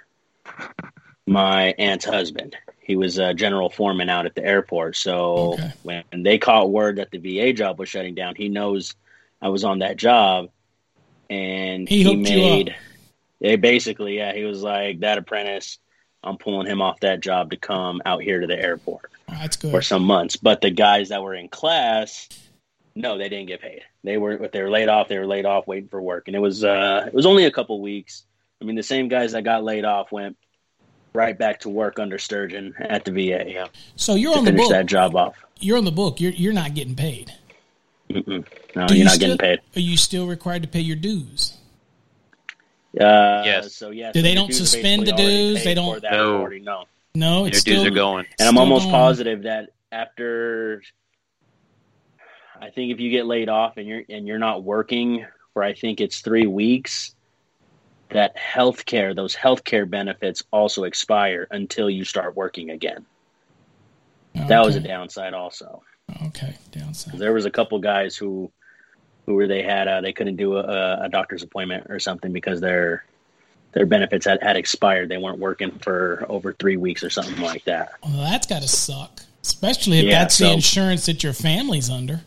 my 1.27 1.73
aunt's 1.77 2.05
husband. 2.05 2.55
He 2.79 2.95
was 2.95 3.19
a 3.19 3.33
general 3.33 3.69
foreman 3.69 4.09
out 4.09 4.25
at 4.25 4.35
the 4.35 4.43
airport. 4.43 4.95
So 4.95 5.53
okay. 5.53 5.73
when 5.83 6.03
they 6.23 6.37
caught 6.37 6.71
word 6.71 6.97
that 6.97 7.11
the 7.11 7.19
VA 7.19 7.53
job 7.53 7.79
was 7.79 7.89
shutting 7.89 8.15
down, 8.15 8.35
he 8.35 8.49
knows 8.49 8.95
I 9.41 9.49
was 9.49 9.63
on 9.63 9.79
that 9.79 9.97
job, 9.97 10.49
and 11.29 11.87
he, 11.87 12.03
he 12.03 12.15
made. 12.15 12.75
They 13.39 13.55
basically, 13.55 14.17
yeah, 14.17 14.33
he 14.33 14.43
was 14.43 14.61
like 14.61 14.99
that 14.99 15.17
apprentice. 15.17 15.79
I'm 16.23 16.37
pulling 16.37 16.67
him 16.67 16.81
off 16.81 16.99
that 16.99 17.21
job 17.21 17.51
to 17.51 17.57
come 17.57 18.01
out 18.05 18.21
here 18.21 18.39
to 18.41 18.45
the 18.45 18.59
airport. 18.59 19.11
Oh, 19.27 19.33
that's 19.33 19.57
good 19.57 19.71
for 19.71 19.81
some 19.81 20.03
months. 20.03 20.35
But 20.35 20.61
the 20.61 20.69
guys 20.69 21.09
that 21.09 21.23
were 21.23 21.33
in 21.33 21.47
class, 21.47 22.29
no, 22.95 23.17
they 23.17 23.29
didn't 23.29 23.47
get 23.47 23.61
paid. 23.61 23.81
They 24.03 24.17
were 24.17 24.31
if 24.43 24.51
they 24.51 24.61
were 24.61 24.69
laid 24.69 24.89
off, 24.89 25.07
they 25.07 25.17
were 25.17 25.27
laid 25.27 25.45
off 25.45 25.67
waiting 25.67 25.89
for 25.89 26.01
work, 26.01 26.27
and 26.27 26.35
it 26.35 26.39
was 26.39 26.63
uh, 26.63 27.03
it 27.07 27.13
was 27.13 27.25
only 27.25 27.45
a 27.45 27.51
couple 27.51 27.79
weeks. 27.81 28.23
I 28.61 28.65
mean, 28.65 28.75
the 28.75 28.83
same 28.83 29.07
guys 29.07 29.31
that 29.31 29.43
got 29.43 29.63
laid 29.63 29.85
off 29.85 30.11
went 30.11 30.37
right 31.13 31.37
back 31.37 31.59
to 31.61 31.69
work 31.69 31.99
under 31.99 32.17
Sturgeon 32.17 32.73
at 32.79 33.03
the 33.05 33.11
VA. 33.11 33.43
Yeah. 33.47 33.67
So 33.95 34.15
you're 34.15 34.37
on 34.37 34.45
the 34.45 34.51
finish 34.51 34.63
book. 34.65 34.71
that 34.71 34.85
job 34.85 35.15
off. 35.15 35.35
You're 35.59 35.77
on 35.77 35.85
the 35.85 35.91
book. 35.91 36.19
You're 36.21 36.31
you're 36.31 36.53
not 36.53 36.73
getting 36.73 36.95
paid. 36.95 37.31
Mm-mm. 38.09 38.45
No, 38.75 38.87
Do 38.87 38.93
you're 38.93 38.99
you 38.99 39.03
not 39.05 39.13
still, 39.13 39.37
getting 39.37 39.37
paid. 39.37 39.59
Are 39.75 39.79
you 39.79 39.95
still 39.97 40.27
required 40.27 40.61
to 40.63 40.67
pay 40.67 40.81
your 40.81 40.97
dues? 40.97 41.57
Uh, 42.99 43.41
Yes. 43.45 43.73
So 43.73 43.91
yeah. 43.91 44.11
Do 44.11 44.19
so 44.19 44.23
they 44.23 44.35
don't 44.35 44.47
dues 44.47 44.57
suspend 44.57 45.07
the 45.07 45.13
dues? 45.13 45.63
They 45.63 45.73
don't- 45.73 45.95
for 45.95 45.99
that 46.01 46.11
No. 46.11 46.33
recording, 46.33 46.63
no. 46.65 46.85
No, 47.13 47.39
Your 47.39 47.47
it's 47.49 47.63
dues 47.63 47.79
still 47.79 47.87
are 47.87 47.95
going. 47.95 48.25
And 48.39 48.47
I'm 48.47 48.57
almost 48.57 48.83
going. 48.85 48.93
positive 48.93 49.43
that 49.43 49.69
after, 49.91 50.81
I 52.61 52.69
think 52.69 52.91
if 52.91 52.99
you 52.99 53.09
get 53.09 53.25
laid 53.25 53.49
off 53.49 53.77
and 53.77 53.87
you're 53.87 54.03
and 54.07 54.27
you're 54.27 54.39
not 54.39 54.63
working 54.63 55.25
for, 55.53 55.63
I 55.63 55.73
think 55.73 55.99
it's 55.99 56.21
three 56.21 56.45
weeks, 56.45 57.15
that 58.09 58.37
healthcare, 58.37 59.15
those 59.15 59.35
healthcare 59.35 59.89
benefits 59.89 60.43
also 60.51 60.83
expire 60.83 61.47
until 61.49 61.89
you 61.89 62.05
start 62.05 62.35
working 62.35 62.69
again. 62.69 63.05
That 64.35 64.63
was 64.63 64.75
a 64.75 64.79
downside 64.79 65.33
also. 65.33 65.83
Okay, 66.27 66.55
downside. 66.71 67.17
There 67.17 67.33
was 67.33 67.45
a 67.45 67.51
couple 67.51 67.79
guys 67.79 68.15
who, 68.15 68.51
who 69.25 69.35
were 69.35 69.47
they 69.47 69.63
had 69.63 69.87
uh, 69.87 70.01
they 70.01 70.13
couldn't 70.13 70.35
do 70.35 70.57
a, 70.57 71.03
a 71.03 71.09
doctor's 71.09 71.43
appointment 71.43 71.87
or 71.89 71.99
something 71.99 72.31
because 72.31 72.61
their 72.61 73.05
their 73.73 73.85
benefits 73.85 74.25
had, 74.25 74.41
had 74.41 74.57
expired. 74.57 75.09
They 75.09 75.17
weren't 75.17 75.39
working 75.39 75.71
for 75.79 76.25
over 76.27 76.53
three 76.53 76.77
weeks 76.77 77.03
or 77.03 77.09
something 77.09 77.41
like 77.41 77.63
that. 77.65 77.93
Well, 78.03 78.21
that's 78.23 78.47
got 78.47 78.61
to 78.61 78.67
suck, 78.67 79.21
especially 79.41 79.99
if 79.99 80.05
Yeah, 80.05 80.19
that's 80.19 80.37
the 80.37 80.51
insurance 80.51 81.05
that 81.05 81.23
your 81.23 81.33
family's 81.33 81.89
under. 81.89 82.21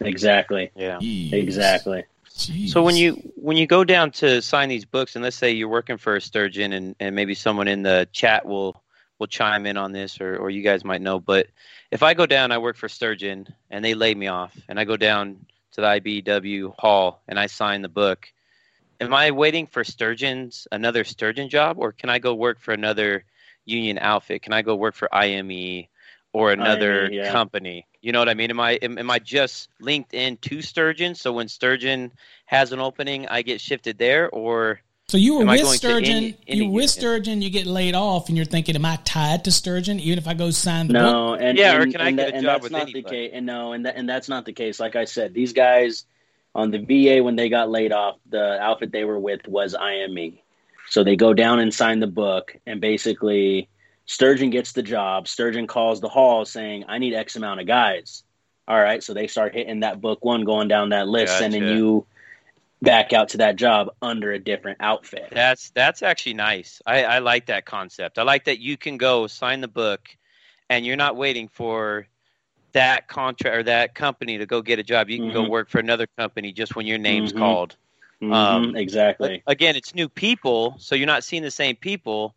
Exactly. 0.00 0.70
Yeah. 0.74 0.98
Jeez. 0.98 1.32
Exactly. 1.32 2.04
Jeez. 2.30 2.70
So 2.70 2.82
when 2.82 2.96
you 2.96 3.14
when 3.36 3.56
you 3.56 3.66
go 3.66 3.84
down 3.84 4.12
to 4.12 4.40
sign 4.42 4.68
these 4.68 4.84
books, 4.84 5.16
and 5.16 5.24
let's 5.24 5.36
say 5.36 5.50
you're 5.50 5.68
working 5.68 5.96
for 5.96 6.16
a 6.16 6.20
sturgeon, 6.20 6.72
and, 6.72 6.94
and 7.00 7.16
maybe 7.16 7.34
someone 7.34 7.68
in 7.68 7.82
the 7.82 8.08
chat 8.12 8.46
will 8.46 8.80
will 9.18 9.26
chime 9.26 9.66
in 9.66 9.76
on 9.76 9.92
this, 9.92 10.20
or 10.20 10.36
or 10.36 10.50
you 10.50 10.62
guys 10.62 10.84
might 10.84 11.02
know. 11.02 11.18
But 11.18 11.48
if 11.90 12.02
I 12.02 12.14
go 12.14 12.26
down, 12.26 12.52
I 12.52 12.58
work 12.58 12.76
for 12.76 12.88
sturgeon, 12.88 13.48
and 13.70 13.84
they 13.84 13.94
lay 13.94 14.14
me 14.14 14.28
off, 14.28 14.56
and 14.68 14.78
I 14.78 14.84
go 14.84 14.96
down 14.96 15.46
to 15.78 15.80
the 15.80 15.86
IBEW 16.22 16.74
hall 16.78 17.20
and 17.28 17.38
I 17.38 17.46
sign 17.46 17.82
the 17.82 17.88
book. 17.88 18.28
Am 19.00 19.14
I 19.14 19.30
waiting 19.30 19.66
for 19.66 19.84
sturgeons 19.84 20.66
another 20.72 21.04
sturgeon 21.04 21.48
job, 21.48 21.78
or 21.78 21.92
can 21.92 22.10
I 22.10 22.18
go 22.18 22.34
work 22.34 22.58
for 22.58 22.72
another 22.72 23.24
union 23.64 23.98
outfit? 23.98 24.42
Can 24.42 24.52
I 24.52 24.62
go 24.62 24.74
work 24.74 24.96
for 24.96 25.12
IME 25.14 25.86
or 26.32 26.50
another 26.50 27.06
IME, 27.06 27.12
yeah. 27.12 27.32
company? 27.32 27.86
You 28.00 28.12
know 28.12 28.20
what 28.20 28.28
I 28.28 28.34
mean? 28.34 28.50
Am 28.50 28.60
I 28.60 28.72
am, 28.82 28.96
am 28.98 29.10
I 29.10 29.18
just 29.18 29.68
linked 29.80 30.14
in 30.14 30.36
to 30.38 30.62
Sturgeon? 30.62 31.14
So 31.14 31.32
when 31.32 31.48
Sturgeon 31.48 32.12
has 32.46 32.72
an 32.72 32.78
opening, 32.78 33.26
I 33.28 33.42
get 33.42 33.60
shifted 33.60 33.98
there, 33.98 34.30
or 34.30 34.80
So 35.08 35.16
you 35.16 35.34
were 35.36 35.42
Am 35.42 35.48
with 35.48 35.66
Sturgeon. 35.68 36.16
any- 36.16 36.36
any 36.46 36.58
you 36.58 36.64
were 36.66 36.74
with 36.74 36.82
union? 36.82 36.88
Sturgeon. 36.88 37.42
You 37.42 37.50
get 37.50 37.66
laid 37.66 37.94
off, 37.94 38.28
and 38.28 38.36
you're 38.36 38.44
thinking, 38.46 38.76
"Am 38.76 38.84
I 38.84 38.98
tied 39.04 39.44
to 39.44 39.50
Sturgeon? 39.50 39.98
Even 40.00 40.18
if 40.18 40.28
I 40.28 40.34
go 40.34 40.50
sign 40.50 40.86
the 40.88 40.94
book?" 40.94 41.02
No, 41.02 41.34
and 41.34 41.58
Yeah, 41.58 41.76
or 41.76 41.80
and, 41.82 41.92
can 41.92 42.00
I 42.00 42.08
and 42.08 42.16
get 42.18 42.32
that- 42.32 42.38
a 42.38 42.42
job 42.42 42.62
with 42.62 42.72
not 42.72 42.86
the 42.86 42.92
anybody? 42.92 43.28
case. 43.28 43.30
And 43.34 43.46
no, 43.46 43.72
and 43.72 43.86
that, 43.86 43.96
and 43.96 44.08
that's 44.08 44.28
not 44.28 44.44
the 44.44 44.52
case. 44.52 44.78
Like 44.78 44.94
I 44.96 45.04
said, 45.06 45.34
these 45.34 45.52
guys 45.52 46.04
on 46.54 46.70
the 46.70 46.78
VA 46.78 47.20
when 47.22 47.36
they 47.36 47.48
got 47.48 47.68
laid 47.70 47.92
off, 47.92 48.16
the 48.28 48.60
outfit 48.60 48.92
they 48.92 49.04
were 49.04 49.18
with 49.18 49.46
was 49.48 49.74
IME. 49.74 50.38
So 50.90 51.02
they 51.04 51.16
go 51.16 51.34
down 51.34 51.58
and 51.58 51.72
sign 51.74 51.98
the 52.00 52.06
book, 52.06 52.56
and 52.66 52.80
basically 52.80 53.68
Sturgeon 54.08 54.48
gets 54.50 54.72
the 54.72 54.82
job. 54.82 55.28
Sturgeon 55.28 55.66
calls 55.66 56.00
the 56.00 56.08
hall 56.08 56.44
saying, 56.44 56.86
"I 56.88 56.98
need 56.98 57.14
X 57.14 57.36
amount 57.36 57.60
of 57.60 57.66
guys." 57.66 58.24
All 58.66 58.80
right, 58.80 59.02
so 59.02 59.14
they 59.14 59.28
start 59.28 59.54
hitting 59.54 59.80
that 59.80 60.00
book 60.00 60.24
one, 60.24 60.44
going 60.44 60.66
down 60.68 60.90
that 60.90 61.08
list, 61.08 61.36
sending 61.38 61.64
you 61.64 62.06
back 62.82 63.12
out 63.12 63.30
to 63.30 63.38
that 63.38 63.56
job 63.56 63.90
under 64.02 64.32
a 64.32 64.38
different 64.38 64.78
outfit. 64.80 65.28
that's 65.30 65.70
that's 65.70 66.02
actually 66.02 66.34
nice. 66.34 66.80
I, 66.86 67.04
I 67.04 67.18
like 67.18 67.46
that 67.46 67.64
concept. 67.66 68.18
I 68.18 68.22
like 68.22 68.44
that 68.44 68.58
you 68.58 68.76
can 68.76 68.96
go 68.96 69.26
sign 69.26 69.60
the 69.60 69.68
book, 69.68 70.08
and 70.70 70.84
you're 70.86 70.96
not 70.96 71.16
waiting 71.16 71.48
for 71.48 72.06
that 72.72 73.08
contract 73.08 73.56
or 73.56 73.62
that 73.64 73.94
company 73.94 74.38
to 74.38 74.46
go 74.46 74.62
get 74.62 74.78
a 74.78 74.82
job. 74.82 75.10
You 75.10 75.18
can 75.18 75.32
go 75.32 75.44
Mhm. 75.44 75.50
work 75.50 75.68
for 75.68 75.80
another 75.80 76.06
company 76.18 76.52
just 76.52 76.76
when 76.76 76.86
your 76.86 76.98
name's 76.98 77.32
Mhm. 77.32 77.38
called. 77.38 77.76
Mhm, 78.22 78.34
Um, 78.34 78.76
exactly. 78.76 79.42
Again, 79.46 79.76
it's 79.76 79.94
new 79.94 80.08
people, 80.08 80.76
so 80.78 80.94
you're 80.94 81.06
not 81.06 81.24
seeing 81.24 81.42
the 81.42 81.50
same 81.50 81.76
people, 81.76 82.34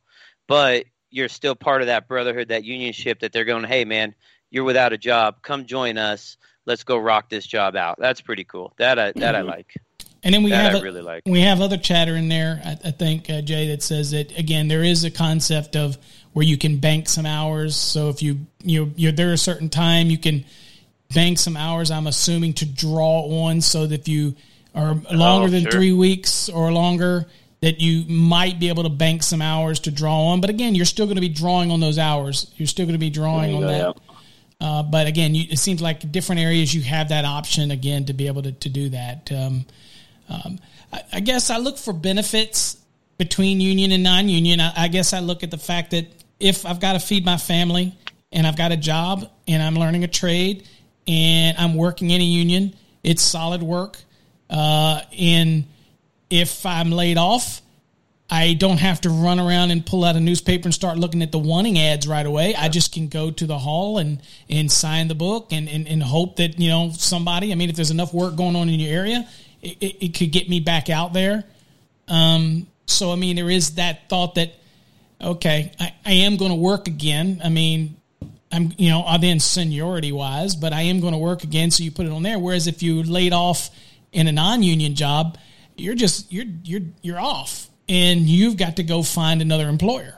but 0.48 0.86
you're 1.12 1.30
still 1.30 1.56
part 1.56 1.82
of 1.82 1.88
that 1.88 2.08
brotherhood, 2.08 2.48
that 2.50 2.64
unionship 2.64 3.20
that 3.20 3.32
they're 3.34 3.46
going, 3.46 3.64
hey, 3.66 3.86
man, 3.86 4.16
you're 4.50 4.64
without 4.64 4.94
a 4.94 4.98
job. 4.98 5.42
Come 5.42 5.66
join 5.66 5.98
us. 5.98 6.38
Let's 6.66 6.84
go 6.84 6.98
rock 6.98 7.30
this 7.30 7.46
job 7.46 7.76
out. 7.76 7.98
That's 8.00 8.22
pretty 8.22 8.44
cool. 8.44 8.74
That 8.78 8.98
I, 9.00 9.12
that 9.14 9.36
I 9.36 9.42
Mhm. 9.42 9.48
like. 9.48 9.74
And 10.24 10.34
then 10.36 10.44
we 10.44 10.52
that 10.52 10.72
have 10.74 10.82
I 10.82 10.84
really 10.84 11.02
like. 11.02 11.24
we 11.26 11.42
have 11.42 11.62
other 11.62 11.78
chatter 11.78 12.16
in 12.16 12.30
there. 12.30 12.62
I, 12.64 12.78
I 12.90 12.92
think 12.92 13.28
uh, 13.30 13.42
Jay 13.42 13.68
that 13.70 13.82
says 13.82 14.12
that 14.12 14.38
again. 14.38 14.68
There 14.68 14.84
is 14.84 15.04
a 15.04 15.10
concept 15.10 15.76
of 15.76 15.98
where 16.34 16.46
you 16.46 16.58
can 16.60 16.78
bank 16.78 17.10
some 17.10 17.26
hours. 17.26 17.76
So 17.76 18.10
if 18.10 18.22
you 18.22 18.46
you 18.64 18.94
you're 18.96 19.12
there 19.14 19.34
a 19.34 19.38
certain 19.38 19.70
time, 19.70 20.12
you 20.12 20.20
can 20.20 20.46
bank 21.16 21.40
some 21.40 21.58
hours. 21.58 21.90
I'm 21.90 22.06
assuming 22.06 22.54
to 22.54 22.66
draw 22.68 23.46
on, 23.48 23.62
so 23.62 23.88
that 23.88 24.02
if 24.02 24.08
you 24.08 24.36
are 24.76 24.94
longer 25.12 25.48
Oh, 25.48 25.50
than 25.50 25.64
sure. 25.64 25.72
three 25.72 25.92
weeks 25.92 26.50
or 26.50 26.72
longer, 26.72 27.26
that 27.62 27.80
you 27.80 28.06
might 28.08 28.60
be 28.60 28.70
able 28.70 28.84
to 28.84 28.90
bank 28.90 29.22
some 29.22 29.42
hours 29.42 29.80
to 29.82 29.92
draw 29.92 30.28
on. 30.28 30.42
But 30.42 30.50
again, 30.50 30.74
you're 30.74 30.86
still 30.86 31.06
going 31.06 31.16
to 31.16 31.22
be 31.22 31.30
drawing 31.30 31.72
on 31.72 31.80
those 31.80 32.00
hours. 32.00 32.52
You're 32.56 32.68
still 32.68 32.86
going 32.86 32.96
to 32.96 33.00
be 33.00 33.12
drawing 33.12 33.56
on 33.56 33.62
that. 33.62 33.98
Uh, 34.60 34.84
but 34.84 35.08
again, 35.08 35.34
you, 35.34 35.46
it 35.50 35.58
seems 35.58 35.82
like 35.82 36.12
different 36.12 36.42
areas 36.42 36.74
you 36.74 36.82
have 36.82 37.10
that 37.10 37.26
option 37.26 37.72
again 37.72 38.06
to 38.06 38.14
be 38.14 38.28
able 38.28 38.44
to, 38.44 38.52
to 38.52 38.70
do 38.70 38.90
that. 38.90 39.32
Um, 39.32 39.66
um, 40.30 40.60
I, 40.94 41.02
I 41.14 41.20
guess 41.20 41.50
I 41.50 41.58
look 41.58 41.78
for 41.78 41.94
benefits 41.94 42.78
between 43.18 43.60
union 43.62 43.92
and 43.92 44.04
non-union. 44.04 44.60
I, 44.60 44.74
I 44.76 44.88
guess 44.88 45.14
I 45.14 45.20
look 45.20 45.44
at 45.44 45.52
the 45.52 45.58
fact 45.58 45.92
that 45.92 46.08
if 46.40 46.66
I've 46.66 46.80
got 46.80 46.94
to 46.94 47.00
feed 47.00 47.26
my 47.26 47.38
family 47.38 47.96
and 48.32 48.48
I've 48.48 48.58
got 48.58 48.72
a 48.72 48.78
job 48.78 49.30
and 49.48 49.62
I'm 49.62 49.76
learning 49.76 50.04
a 50.04 50.08
trade 50.08 50.68
and 51.08 51.58
I'm 51.58 51.76
working 51.76 52.10
in 52.10 52.22
a 52.22 52.24
union, 52.24 52.76
it's 53.04 53.22
solid 53.22 53.62
work. 53.62 53.98
Uh, 54.50 55.02
and 55.18 55.66
if 56.32 56.66
I'm 56.66 56.92
laid 56.92 57.18
off, 57.18 57.62
I 58.34 58.54
don't 58.54 58.78
have 58.80 59.02
to 59.02 59.10
run 59.10 59.42
around 59.42 59.72
and 59.72 59.86
pull 59.86 60.06
out 60.06 60.16
a 60.16 60.20
newspaper 60.22 60.68
and 60.68 60.74
start 60.74 60.98
looking 60.98 61.22
at 61.22 61.34
the 61.34 61.38
wanting 61.38 61.78
ads 61.78 62.08
right 62.08 62.26
away. 62.26 62.56
I 62.56 62.70
just 62.70 62.94
can 62.94 63.10
go 63.10 63.30
to 63.30 63.46
the 63.46 63.60
hall 63.60 63.98
and, 63.98 64.22
and 64.50 64.72
sign 64.72 65.10
the 65.10 65.16
book 65.16 65.52
and, 65.52 65.68
and, 65.68 65.86
and 65.86 66.02
hope 66.02 66.38
that, 66.38 66.58
you 66.58 66.70
know, 66.70 66.92
somebody, 66.94 67.52
I 67.52 67.56
mean, 67.56 67.70
if 67.70 67.76
there's 67.76 67.92
enough 67.92 68.14
work 68.14 68.38
going 68.38 68.56
on 68.56 68.70
in 68.70 68.80
your 68.80 68.94
area, 68.94 69.28
it, 69.62 69.78
it, 69.82 70.06
it 70.06 70.18
could 70.18 70.32
get 70.32 70.48
me 70.48 70.62
back 70.62 70.90
out 70.90 71.12
there. 71.12 71.44
Um, 72.08 72.68
so, 72.86 73.12
I 73.12 73.18
mean, 73.18 73.36
there 73.36 73.50
is 73.50 73.76
that 73.76 74.08
thought 74.08 74.36
that, 74.36 74.54
okay, 75.20 75.74
I, 75.78 75.94
I 76.06 76.12
am 76.14 76.38
going 76.38 76.52
to 76.52 76.58
work 76.58 76.88
again. 76.88 77.42
I 77.44 77.50
mean, 77.50 77.98
I'm, 78.50 78.72
you 78.78 78.90
know, 78.90 79.04
other 79.04 79.28
than 79.28 79.42
seniority 79.42 80.14
wise, 80.14 80.56
but 80.56 80.72
I 80.72 80.84
am 80.84 81.02
going 81.02 81.14
to 81.14 81.20
work 81.20 81.44
again. 81.44 81.70
So 81.70 81.84
you 81.84 81.92
put 81.92 82.06
it 82.06 82.14
on 82.14 82.24
there. 82.24 82.40
Whereas 82.40 82.68
if 82.68 82.82
you 82.82 83.04
laid 83.04 83.34
off 83.34 83.70
in 84.14 84.28
a 84.28 84.32
non-union 84.32 84.96
job, 84.96 85.38
you're 85.82 85.96
just, 85.96 86.32
you're, 86.32 86.46
you're, 86.64 86.82
you're 87.02 87.20
off 87.20 87.70
and 87.90 88.22
you've 88.22 88.58
got 88.58 88.78
to 88.78 88.84
go 88.84 89.04
find 89.04 89.42
another 89.42 89.68
employer. 89.68 90.18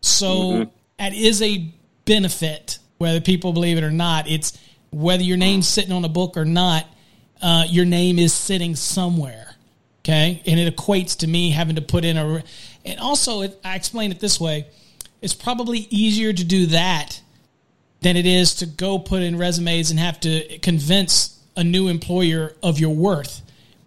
So 0.00 0.70
that 0.98 1.12
is 1.12 1.42
a 1.42 1.72
benefit, 2.04 2.78
whether 2.98 3.20
people 3.20 3.52
believe 3.52 3.78
it 3.78 3.84
or 3.84 3.90
not. 3.90 4.28
It's 4.28 4.58
whether 4.90 5.22
your 5.22 5.36
name's 5.36 5.68
sitting 5.68 5.92
on 5.92 6.04
a 6.04 6.08
book 6.08 6.36
or 6.36 6.44
not, 6.44 6.86
uh, 7.42 7.64
your 7.68 7.84
name 7.84 8.18
is 8.18 8.32
sitting 8.32 8.74
somewhere. 8.74 9.54
Okay. 10.00 10.42
And 10.46 10.58
it 10.58 10.74
equates 10.74 11.18
to 11.18 11.26
me 11.26 11.50
having 11.50 11.76
to 11.76 11.82
put 11.82 12.04
in 12.04 12.16
a, 12.16 12.42
and 12.84 12.98
also 12.98 13.42
it, 13.42 13.60
I 13.62 13.76
explain 13.76 14.10
it 14.10 14.20
this 14.20 14.40
way. 14.40 14.66
It's 15.20 15.34
probably 15.34 15.80
easier 15.90 16.32
to 16.32 16.44
do 16.44 16.66
that 16.66 17.20
than 18.00 18.16
it 18.16 18.26
is 18.26 18.54
to 18.56 18.66
go 18.66 18.98
put 18.98 19.22
in 19.22 19.36
resumes 19.36 19.90
and 19.90 20.00
have 20.00 20.20
to 20.20 20.58
convince 20.60 21.36
a 21.56 21.64
new 21.64 21.88
employer 21.88 22.54
of 22.62 22.78
your 22.78 22.94
worth. 22.94 23.42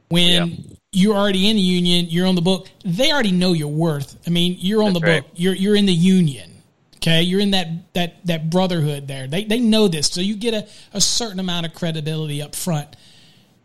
When 0.09 0.49
Yeah. 0.49 0.75
You're 0.91 1.15
already 1.15 1.49
in 1.49 1.55
the 1.55 1.61
union, 1.61 2.07
you're 2.09 2.27
on 2.27 2.35
the 2.35 2.41
book, 2.41 2.69
they 2.83 3.11
already 3.11 3.31
know 3.31 3.53
your 3.53 3.69
worth. 3.69 4.17
I 4.27 4.29
mean, 4.29 4.57
you're 4.59 4.83
on 4.83 4.93
That's 4.93 5.05
the 5.05 5.11
right. 5.11 5.23
book. 5.23 5.31
You're 5.35 5.55
you're 5.55 5.75
in 5.75 5.85
the 5.85 5.93
union. 5.93 6.49
Okay, 6.97 7.23
you're 7.23 7.39
in 7.39 7.51
that 7.51 7.93
that 7.93 8.25
that 8.25 8.49
brotherhood 8.49 9.07
there. 9.07 9.27
They 9.27 9.45
they 9.45 9.59
know 9.59 9.87
this, 9.87 10.07
so 10.07 10.21
you 10.21 10.35
get 10.35 10.53
a, 10.53 10.67
a 10.93 11.01
certain 11.01 11.39
amount 11.39 11.65
of 11.65 11.73
credibility 11.73 12.41
up 12.41 12.55
front. 12.55 12.95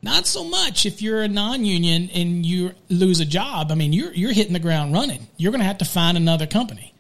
Not 0.03 0.27
so 0.27 0.45
much 0.45 0.87
if 0.87 1.03
you're 1.03 1.23
a 1.23 1.29
non-union 1.29 2.11
and 2.15 2.47
you 2.47 2.73
lose 2.89 3.19
a 3.19 3.25
job. 3.25 3.73
I 3.73 3.75
mean, 3.75 3.93
you're 3.93 4.13
you're 4.13 4.33
hitting 4.33 4.53
the 4.53 4.61
ground 4.61 4.93
running. 4.93 5.27
You're 5.37 5.51
going 5.51 5.61
to 5.61 5.67
have 5.67 5.79
to 5.79 5.85
find 5.85 6.17
another 6.17 6.47
company. 6.47 6.95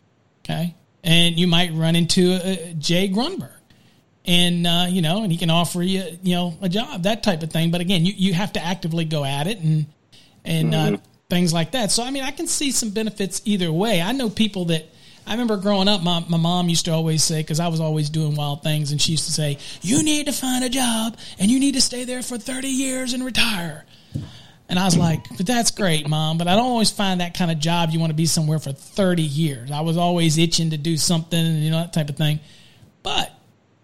Okay, 0.44 0.74
and 1.04 1.38
you 1.38 1.46
might 1.46 1.72
run 1.72 1.94
into 1.94 2.38
a 2.42 2.74
Jay 2.74 3.08
Grunberg, 3.08 3.52
and 4.24 4.66
uh, 4.66 4.86
you 4.88 5.02
know, 5.02 5.22
and 5.22 5.30
he 5.30 5.38
can 5.38 5.50
offer 5.50 5.82
you 5.82 6.18
you 6.22 6.34
know 6.34 6.58
a 6.60 6.68
job, 6.68 7.04
that 7.04 7.22
type 7.22 7.44
of 7.44 7.50
thing. 7.50 7.70
But 7.70 7.80
again, 7.80 8.04
you 8.04 8.12
you 8.16 8.34
have 8.34 8.52
to 8.54 8.64
actively 8.64 9.04
go 9.04 9.24
at 9.24 9.46
it 9.46 9.60
and 9.60 9.86
and 10.46 10.74
uh, 10.74 10.96
things 11.28 11.52
like 11.52 11.72
that. 11.72 11.90
So 11.90 12.02
I 12.02 12.10
mean, 12.10 12.22
I 12.22 12.30
can 12.30 12.46
see 12.46 12.70
some 12.70 12.90
benefits 12.90 13.42
either 13.44 13.70
way. 13.70 14.00
I 14.00 14.12
know 14.12 14.30
people 14.30 14.66
that 14.66 14.86
I 15.26 15.32
remember 15.32 15.56
growing 15.56 15.88
up. 15.88 16.02
My 16.02 16.24
my 16.28 16.38
mom 16.38 16.68
used 16.68 16.84
to 16.86 16.92
always 16.92 17.22
say 17.22 17.42
because 17.42 17.60
I 17.60 17.68
was 17.68 17.80
always 17.80 18.08
doing 18.08 18.36
wild 18.36 18.62
things, 18.62 18.92
and 18.92 19.00
she 19.00 19.12
used 19.12 19.26
to 19.26 19.32
say, 19.32 19.58
"You 19.82 20.02
need 20.02 20.26
to 20.26 20.32
find 20.32 20.64
a 20.64 20.68
job, 20.68 21.18
and 21.38 21.50
you 21.50 21.60
need 21.60 21.74
to 21.74 21.80
stay 21.80 22.04
there 22.04 22.22
for 22.22 22.38
thirty 22.38 22.68
years 22.68 23.12
and 23.12 23.24
retire." 23.24 23.84
And 24.68 24.78
I 24.78 24.84
was 24.84 24.96
like, 24.96 25.24
but 25.36 25.46
that's 25.46 25.70
great, 25.70 26.08
mom. 26.08 26.38
But 26.38 26.48
I 26.48 26.56
don't 26.56 26.66
always 26.66 26.90
find 26.90 27.20
that 27.20 27.34
kind 27.34 27.52
of 27.52 27.60
job. 27.60 27.90
You 27.90 28.00
want 28.00 28.10
to 28.10 28.16
be 28.16 28.26
somewhere 28.26 28.58
for 28.58 28.72
30 28.72 29.22
years. 29.22 29.70
I 29.70 29.82
was 29.82 29.96
always 29.96 30.38
itching 30.38 30.70
to 30.70 30.76
do 30.76 30.96
something, 30.96 31.58
you 31.58 31.70
know, 31.70 31.78
that 31.78 31.92
type 31.92 32.08
of 32.08 32.16
thing. 32.16 32.40
But 33.04 33.30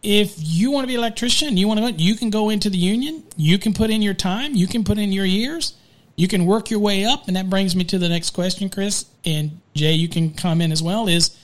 if 0.02 0.34
you 0.38 0.72
want 0.72 0.82
to 0.82 0.88
be 0.88 0.94
an 0.94 0.98
electrician, 0.98 1.56
you 1.56 1.68
want 1.68 1.78
to 1.78 1.92
go, 1.92 1.96
you 1.96 2.16
can 2.16 2.30
go 2.30 2.50
into 2.50 2.68
the 2.68 2.78
union. 2.78 3.22
You 3.36 3.58
can 3.58 3.74
put 3.74 3.90
in 3.90 4.02
your 4.02 4.14
time. 4.14 4.56
You 4.56 4.66
can 4.66 4.82
put 4.82 4.98
in 4.98 5.12
your 5.12 5.24
years. 5.24 5.74
You 6.16 6.28
can 6.28 6.46
work 6.46 6.70
your 6.70 6.80
way 6.80 7.04
up. 7.04 7.26
And 7.26 7.36
that 7.36 7.48
brings 7.48 7.74
me 7.74 7.84
to 7.84 7.98
the 7.98 8.08
next 8.08 8.30
question, 8.30 8.68
Chris. 8.68 9.06
And 9.24 9.60
Jay, 9.74 9.92
you 9.92 10.08
can 10.08 10.32
come 10.32 10.60
in 10.60 10.72
as 10.72 10.82
well. 10.82 11.08
Is 11.08 11.36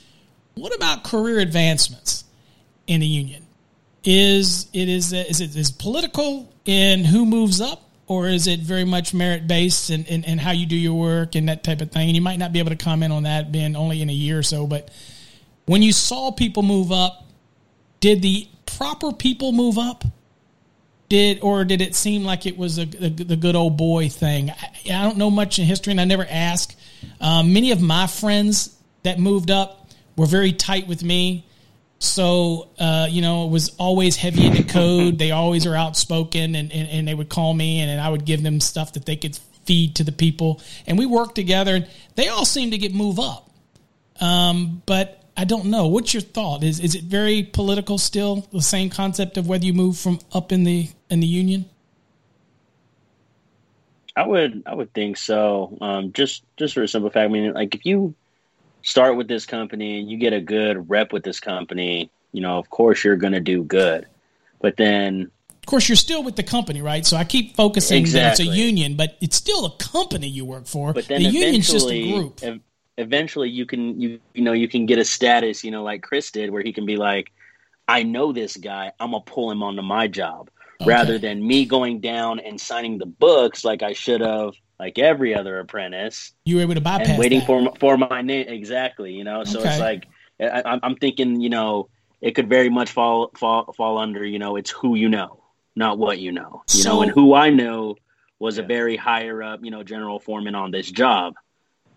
what 0.55 0.75
about 0.75 1.03
career 1.03 1.39
advancements 1.39 2.23
in 2.87 3.01
the 3.01 3.07
union? 3.07 3.45
Is 4.03 4.67
it 4.73 4.87
is 4.87 5.11
is 5.11 5.41
it 5.41 5.55
is 5.55 5.71
political 5.71 6.53
in 6.65 7.03
who 7.03 7.25
moves 7.25 7.59
up 7.59 7.89
or 8.07 8.27
is 8.27 8.47
it 8.47 8.59
very 8.61 8.85
much 8.85 9.13
merit 9.13 9.47
based 9.47 9.89
and 9.89 10.07
in, 10.07 10.23
in, 10.23 10.39
how 10.39 10.51
you 10.51 10.65
do 10.65 10.75
your 10.75 10.95
work 10.95 11.35
and 11.35 11.47
that 11.49 11.63
type 11.63 11.81
of 11.81 11.91
thing? 11.91 12.07
And 12.07 12.15
you 12.15 12.21
might 12.21 12.39
not 12.39 12.51
be 12.51 12.59
able 12.59 12.71
to 12.71 12.75
comment 12.75 13.13
on 13.13 13.23
that 13.23 13.51
being 13.51 13.75
only 13.75 14.01
in 14.01 14.09
a 14.09 14.13
year 14.13 14.39
or 14.39 14.43
so, 14.43 14.65
but 14.65 14.89
when 15.65 15.83
you 15.83 15.93
saw 15.93 16.31
people 16.31 16.63
move 16.63 16.91
up, 16.91 17.27
did 17.99 18.23
the 18.23 18.47
proper 18.65 19.13
people 19.13 19.51
move 19.51 19.77
up? 19.77 20.03
Did 21.09 21.39
or 21.41 21.65
did 21.65 21.81
it 21.81 21.95
seem 21.95 22.23
like 22.23 22.45
it 22.45 22.57
was 22.57 22.77
a, 22.77 22.83
a 22.83 23.09
the 23.09 23.35
good 23.35 23.55
old 23.55 23.77
boy 23.77 24.09
thing? 24.09 24.51
I, 24.51 24.71
I, 24.85 25.03
don't 25.03 25.17
know 25.17 25.31
much 25.31 25.57
in 25.57 25.65
history, 25.65 25.91
and 25.91 25.99
I 25.99 26.05
never 26.05 26.25
asked. 26.29 26.79
Um, 27.19 27.51
many 27.51 27.71
of 27.71 27.81
my 27.81 28.05
friends 28.05 28.75
that 29.03 29.19
moved 29.19 29.49
up 29.49 29.89
were 30.15 30.27
very 30.27 30.53
tight 30.53 30.87
with 30.87 31.03
me. 31.03 31.45
So, 31.99 32.69
uh, 32.79 33.07
you 33.09 33.21
know, 33.21 33.45
it 33.45 33.51
was 33.51 33.75
always 33.77 34.15
heavy 34.15 34.45
into 34.45 34.63
code. 34.73 35.17
they 35.17 35.31
always 35.31 35.65
are 35.65 35.75
outspoken 35.75 36.55
and, 36.55 36.71
and, 36.71 36.87
and, 36.89 37.07
they 37.07 37.13
would 37.13 37.27
call 37.27 37.53
me 37.53 37.81
and, 37.81 37.91
and 37.91 37.99
I 37.99 38.09
would 38.09 38.23
give 38.23 38.41
them 38.41 38.61
stuff 38.61 38.93
that 38.93 39.05
they 39.05 39.17
could 39.17 39.37
feed 39.65 39.95
to 39.97 40.03
the 40.03 40.13
people. 40.13 40.61
And 40.87 40.97
we 40.97 41.05
worked 41.05 41.35
together 41.35 41.75
and 41.75 41.87
they 42.15 42.29
all 42.29 42.45
seemed 42.45 42.71
to 42.71 42.77
get 42.77 42.93
move 42.93 43.19
up. 43.19 43.49
Um, 44.21 44.81
but 44.85 45.23
I 45.35 45.45
don't 45.45 45.65
know. 45.65 45.87
What's 45.87 46.13
your 46.13 46.21
thought? 46.21 46.63
Is, 46.63 46.79
is 46.79 46.95
it 46.95 47.03
very 47.03 47.43
political 47.43 47.97
still? 47.97 48.47
The 48.51 48.61
same 48.61 48.89
concept 48.89 49.37
of 49.37 49.47
whether 49.47 49.65
you 49.65 49.73
move 49.73 49.97
from 49.97 50.19
up 50.33 50.51
in 50.51 50.63
the, 50.63 50.89
in 51.09 51.19
the 51.19 51.27
union? 51.27 51.65
I 54.15 54.27
would, 54.27 54.63
I 54.65 54.75
would 54.75 54.93
think 54.93 55.17
so. 55.17 55.77
Um, 55.79 56.11
just, 56.13 56.43
just 56.57 56.73
for 56.73 56.83
a 56.83 56.87
simple 56.87 57.09
fact. 57.09 57.25
I 57.25 57.27
mean, 57.27 57.53
like 57.53 57.75
if 57.75 57.85
you, 57.85 58.15
start 58.81 59.17
with 59.17 59.27
this 59.27 59.45
company 59.45 59.99
and 59.99 60.09
you 60.09 60.17
get 60.17 60.33
a 60.33 60.41
good 60.41 60.89
rep 60.89 61.11
with 61.11 61.23
this 61.23 61.39
company, 61.39 62.09
you 62.31 62.41
know, 62.41 62.57
of 62.57 62.69
course 62.69 63.03
you're 63.03 63.15
going 63.15 63.33
to 63.33 63.39
do 63.39 63.63
good. 63.63 64.05
But 64.61 64.77
then 64.77 65.31
of 65.49 65.65
course 65.65 65.87
you're 65.87 65.95
still 65.95 66.23
with 66.23 66.35
the 66.35 66.43
company, 66.43 66.81
right? 66.81 67.05
So 67.05 67.17
I 67.17 67.23
keep 67.23 67.55
focusing 67.55 67.99
exactly. 68.01 68.45
that 68.45 68.51
it's 68.51 68.57
a 68.57 68.61
union, 68.61 68.95
but 68.95 69.17
it's 69.21 69.35
still 69.35 69.65
a 69.65 69.75
company 69.77 70.27
you 70.27 70.45
work 70.45 70.65
for. 70.65 70.93
But 70.93 71.07
then 71.07 71.21
the 71.21 71.29
union's 71.29 71.71
just 71.71 71.89
a 71.89 72.11
group. 72.11 72.41
eventually 72.97 73.49
you 73.49 73.65
can 73.65 73.99
you 73.99 74.19
you 74.33 74.41
know 74.41 74.51
you 74.51 74.67
can 74.67 74.85
get 74.85 74.99
a 74.99 75.05
status, 75.05 75.63
you 75.63 75.71
know, 75.71 75.83
like 75.83 76.01
Chris 76.01 76.31
did 76.31 76.49
where 76.49 76.63
he 76.63 76.73
can 76.73 76.85
be 76.85 76.97
like 76.97 77.31
I 77.87 78.03
know 78.03 78.31
this 78.31 78.55
guy, 78.55 78.91
I'm 78.99 79.11
going 79.11 79.23
to 79.23 79.31
pull 79.31 79.49
him 79.49 79.63
onto 79.63 79.81
my 79.81 80.07
job. 80.07 80.51
Okay. 80.81 80.89
Rather 80.89 81.17
than 81.17 81.45
me 81.45 81.65
going 81.65 81.99
down 81.99 82.39
and 82.39 82.59
signing 82.59 82.97
the 82.97 83.05
books 83.05 83.65
like 83.65 83.83
I 83.83 83.93
should 83.93 84.21
have 84.21 84.53
like 84.79 84.97
every 84.97 85.35
other 85.35 85.59
apprentice. 85.59 86.33
You 86.45 86.55
were 86.55 86.61
able 86.61 86.75
to 86.75 86.81
bypass 86.81 87.09
and 87.09 87.19
waiting 87.19 87.39
that. 87.39 87.47
for 87.47 87.73
for 87.79 87.97
my 87.97 88.21
name 88.21 88.47
exactly. 88.47 89.13
You 89.13 89.25
know, 89.25 89.43
so 89.43 89.59
okay. 89.59 89.69
it's 89.69 89.79
like 89.79 90.07
I, 90.39 90.79
I'm 90.81 90.95
thinking, 90.95 91.41
you 91.41 91.49
know, 91.49 91.89
it 92.21 92.31
could 92.35 92.47
very 92.47 92.69
much 92.69 92.91
fall 92.91 93.31
fall 93.35 93.73
fall 93.73 93.97
under, 93.97 94.25
you 94.25 94.39
know, 94.39 94.55
it's 94.55 94.69
who 94.69 94.95
you 94.95 95.09
know, 95.09 95.43
not 95.75 95.97
what 95.97 96.19
you 96.19 96.31
know. 96.31 96.63
You 96.69 96.81
so, 96.81 96.93
know, 96.93 97.01
and 97.01 97.11
who 97.11 97.33
I 97.33 97.49
know 97.49 97.95
was 98.39 98.57
yeah. 98.57 98.63
a 98.63 98.67
very 98.67 98.95
higher 98.95 99.43
up, 99.43 99.59
you 99.63 99.71
know, 99.71 99.83
general 99.83 100.19
foreman 100.19 100.55
on 100.55 100.71
this 100.71 100.89
job. 100.89 101.33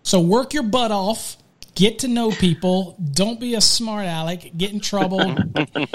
So 0.03 0.21
work 0.21 0.53
your 0.53 0.65
butt 0.65 0.91
off. 0.91 1.37
Get 1.75 2.01
to 2.01 2.09
know 2.09 2.31
people. 2.31 2.97
Don't 3.13 3.41
be 3.41 3.55
a 3.55 3.61
smart 3.61 4.07
aleck. 4.07 4.51
Get 4.57 4.73
in 4.73 4.81
trouble. 4.81 5.37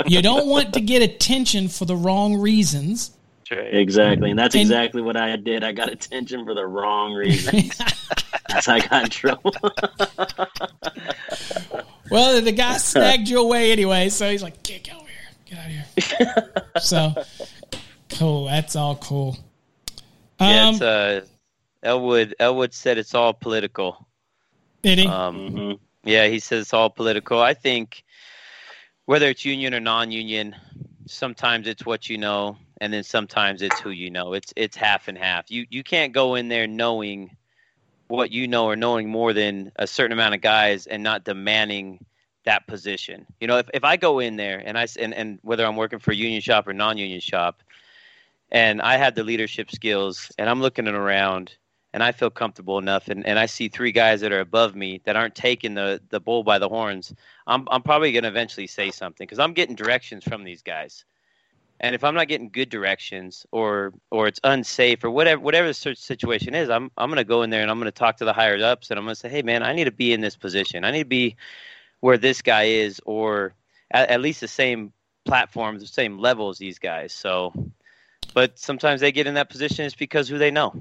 you 0.08 0.22
don't 0.22 0.48
want 0.48 0.74
to 0.74 0.82
get 0.82 1.02
attention 1.02 1.68
for 1.68 1.86
the 1.86 1.96
wrong 1.96 2.36
reasons. 2.36 3.12
Exactly, 3.52 4.32
and 4.32 4.40
that's 4.40 4.56
and, 4.56 4.62
exactly 4.64 5.02
what 5.02 5.16
I 5.16 5.36
did. 5.38 5.64
I 5.64 5.72
got 5.72 5.90
attention 5.90 6.46
for 6.46 6.54
the 6.54 6.66
wrong 6.66 7.14
reasons. 7.14 7.80
As 8.50 8.68
I 8.68 8.80
got 8.80 9.04
in 9.04 9.10
trouble. 9.10 9.54
well, 12.10 12.42
the 12.42 12.52
guy 12.52 12.78
snagged 12.78 13.28
you 13.28 13.40
away 13.40 13.72
anyway, 13.72 14.10
so 14.10 14.30
he's 14.30 14.44
like, 14.44 14.64
"Get 14.64 14.94
over 14.94 15.06
here, 15.06 15.16
get 15.46 15.60
out 15.60 15.66
of 15.66 16.04
here." 16.04 16.64
so 16.82 17.24
cool. 18.18 18.46
That's 18.46 18.76
all 18.76 18.96
cool. 18.96 19.38
Um, 20.40 20.50
yeah, 20.50 20.70
it's, 20.72 20.82
uh, 20.82 21.22
Elwood. 21.84 22.36
Elwood 22.40 22.74
said 22.74 22.98
it's 22.98 23.14
all 23.14 23.34
political. 23.34 24.07
Did 24.82 25.00
he? 25.00 25.08
Um, 25.08 25.38
mm-hmm. 25.38 25.72
Yeah, 26.10 26.28
he 26.28 26.40
says 26.40 26.62
it's 26.62 26.74
all 26.74 26.90
political. 26.90 27.42
I 27.42 27.54
think 27.54 28.04
whether 29.06 29.28
it's 29.28 29.44
union 29.44 29.74
or 29.74 29.80
non-union, 29.80 30.56
sometimes 31.06 31.68
it's 31.68 31.86
what 31.86 32.10
you 32.10 32.18
know 32.18 32.58
and 32.80 32.94
then 32.94 33.04
sometimes 33.04 33.62
it's 33.62 33.80
who 33.80 33.90
you 33.90 34.10
know. 34.10 34.34
It's 34.34 34.54
it's 34.56 34.76
half 34.76 35.08
and 35.08 35.18
half. 35.18 35.50
You 35.50 35.66
you 35.70 35.84
can't 35.84 36.14
go 36.14 36.36
in 36.36 36.48
there 36.48 36.68
knowing 36.68 37.36
what 38.08 38.32
you 38.32 38.48
know 38.48 38.66
or 38.66 38.76
knowing 38.76 39.10
more 39.10 39.34
than 39.34 39.72
a 39.76 39.88
certain 39.88 40.14
amount 40.14 40.36
of 40.36 40.42
guys 40.42 40.88
and 40.88 41.04
not 41.04 41.26
demanding 41.26 42.06
that 42.46 42.66
position. 42.68 43.26
You 43.42 43.48
know, 43.48 43.58
if, 43.58 43.70
if 43.74 43.84
I 43.84 43.98
go 43.98 44.20
in 44.20 44.38
there 44.38 44.62
and 44.64 44.78
I 44.78 44.88
and, 45.00 45.14
and 45.14 45.40
whether 45.42 45.66
I'm 45.66 45.76
working 45.76 46.00
for 46.00 46.14
union 46.14 46.42
shop 46.42 46.68
or 46.68 46.74
non-union 46.74 47.20
shop, 47.20 47.64
and 48.52 48.82
I 48.82 48.98
have 48.98 49.16
the 49.16 49.24
leadership 49.24 49.72
skills 49.72 50.32
and 50.38 50.50
I'm 50.50 50.62
looking 50.62 50.88
around 50.88 51.56
and 51.94 52.04
I 52.04 52.12
feel 52.12 52.30
comfortable 52.30 52.78
enough 52.78 53.08
and, 53.08 53.26
and 53.26 53.40
I 53.40 53.46
see 53.46 53.70
three 53.70 53.92
guys 53.92 54.22
that 54.22 54.32
are 54.32 54.40
above 54.40 54.76
me 54.76 55.02
that 55.06 55.16
aren't 55.16 55.36
taking 55.36 55.74
the, 55.74 56.02
the 56.10 56.20
bull 56.20 56.44
by 56.44 56.60
the 56.60 56.70
horns, 56.70 57.14
I'm 57.48 57.68
I'm 57.72 57.82
probably 57.82 58.12
gonna 58.12 58.28
eventually 58.28 58.68
say 58.68 58.92
something 58.92 59.26
because 59.26 59.40
I'm 59.40 59.54
getting 59.54 59.76
directions 59.76 60.24
from 60.24 60.44
these 60.44 60.62
guys. 60.62 61.06
And 61.80 61.94
if 61.94 62.04
I'm 62.04 62.16
not 62.16 62.28
getting 62.28 62.50
good 62.50 62.70
directions 62.70 63.46
or 63.52 63.94
or 64.10 64.28
it's 64.28 64.40
unsafe 64.44 65.04
or 65.04 65.12
whatever 65.12 65.42
whatever 65.42 65.68
the 65.68 65.96
situation 65.96 66.56
is, 66.56 66.70
I'm 66.70 66.92
I'm 66.98 67.10
going 67.10 67.18
to 67.18 67.24
go 67.24 67.44
in 67.44 67.52
there 67.52 67.62
and 67.62 67.70
I'm 67.70 67.78
going 67.78 67.86
to 67.86 67.92
talk 67.92 68.18
to 68.18 68.26
the 68.26 68.34
higher 68.34 68.62
ups 68.64 68.90
and 68.90 68.98
I'm 68.98 69.06
going 69.06 69.14
to 69.14 69.20
say, 69.20 69.30
"Hey 69.30 69.44
man, 69.44 69.62
I 69.62 69.74
need 69.74 69.84
to 69.84 69.92
be 69.92 70.12
in 70.12 70.22
this 70.22 70.36
position. 70.36 70.84
I 70.84 70.92
need 70.92 71.04
to 71.04 71.06
be 71.06 71.36
where 72.00 72.18
this 72.18 72.42
guy 72.42 72.64
is 72.64 73.00
or 73.06 73.54
at, 73.92 74.10
at 74.10 74.22
least 74.22 74.42
the 74.42 74.48
same 74.48 74.92
platform, 75.26 75.78
the 75.78 75.86
same 75.86 76.18
level 76.18 76.50
as 76.50 76.58
these 76.58 76.80
guys." 76.80 77.14
So 77.14 77.54
but 78.34 78.60
sometimes 78.60 79.02
they 79.02 79.12
get 79.12 79.28
in 79.28 79.36
that 79.36 79.50
position 79.50 79.86
it's 79.86 79.96
because 79.96 80.28
who 80.28 80.38
they 80.38 80.52
know. 80.52 80.74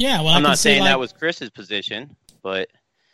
Yeah, 0.00 0.22
well, 0.22 0.34
I'm 0.34 0.42
not 0.42 0.58
saying 0.58 0.80
like, 0.80 0.90
that 0.90 0.98
was 0.98 1.12
Chris's 1.12 1.50
position, 1.50 2.16
but 2.42 2.68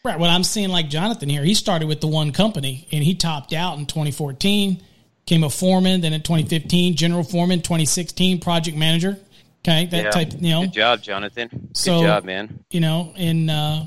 Right. 0.04 0.20
Well, 0.20 0.30
I'm 0.30 0.44
seeing 0.44 0.68
like 0.68 0.88
Jonathan 0.88 1.28
here. 1.28 1.42
He 1.42 1.54
started 1.54 1.88
with 1.88 2.00
the 2.00 2.06
one 2.06 2.30
company 2.30 2.86
and 2.92 3.02
he 3.02 3.16
topped 3.16 3.52
out 3.52 3.76
in 3.76 3.86
2014 3.86 4.80
Came 5.26 5.42
a 5.42 5.50
foreman, 5.50 6.02
then 6.02 6.12
in 6.12 6.22
2015, 6.22 6.94
general 6.94 7.24
foreman, 7.24 7.60
2016, 7.60 8.38
project 8.38 8.76
manager. 8.76 9.18
Okay, 9.66 9.86
that 9.86 10.04
yeah. 10.04 10.10
type. 10.10 10.32
You 10.38 10.50
know, 10.50 10.60
good 10.62 10.72
job, 10.72 11.02
Jonathan. 11.02 11.48
Good 11.48 11.76
so, 11.76 12.00
job, 12.00 12.22
man. 12.22 12.60
You 12.70 12.78
know, 12.78 13.12
and 13.16 13.50
uh, 13.50 13.82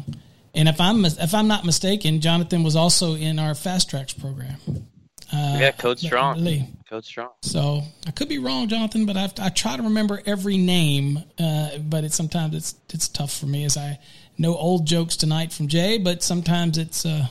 and 0.54 0.68
if 0.68 0.82
I'm 0.82 1.06
if 1.06 1.34
I'm 1.34 1.48
not 1.48 1.64
mistaken, 1.64 2.20
Jonathan 2.20 2.64
was 2.64 2.76
also 2.76 3.16
in 3.16 3.40
our 3.40 3.56
fast 3.56 3.90
tracks 3.90 4.12
program. 4.12 4.58
Uh, 5.32 5.58
yeah, 5.60 5.72
Code 5.72 6.00
Strong. 6.00 6.44
Code 6.90 7.06
Strong. 7.06 7.30
So 7.44 7.82
I 8.08 8.12
could 8.12 8.30
be 8.30 8.40
wrong, 8.40 8.68
Jonathan, 8.68 9.06
but 9.06 9.16
I've, 9.16 9.34
I 9.40 9.50
try 9.50 9.78
to 9.78 9.84
remember 9.84 10.22
every 10.26 10.58
name. 10.58 11.24
Uh, 11.38 11.78
but 11.78 12.04
it's 12.04 12.16
sometimes 12.16 12.56
it's 12.56 12.76
it's 12.94 13.08
tough 13.08 13.32
for 13.32 13.46
me 13.46 13.64
as 13.64 13.78
I 13.78 14.00
know 14.38 14.56
old 14.56 14.88
jokes 14.88 15.16
tonight 15.16 15.54
from 15.54 15.68
Jay, 15.68 15.98
but 15.98 16.24
sometimes 16.24 16.78
it's 16.78 17.06
uh, 17.06 17.28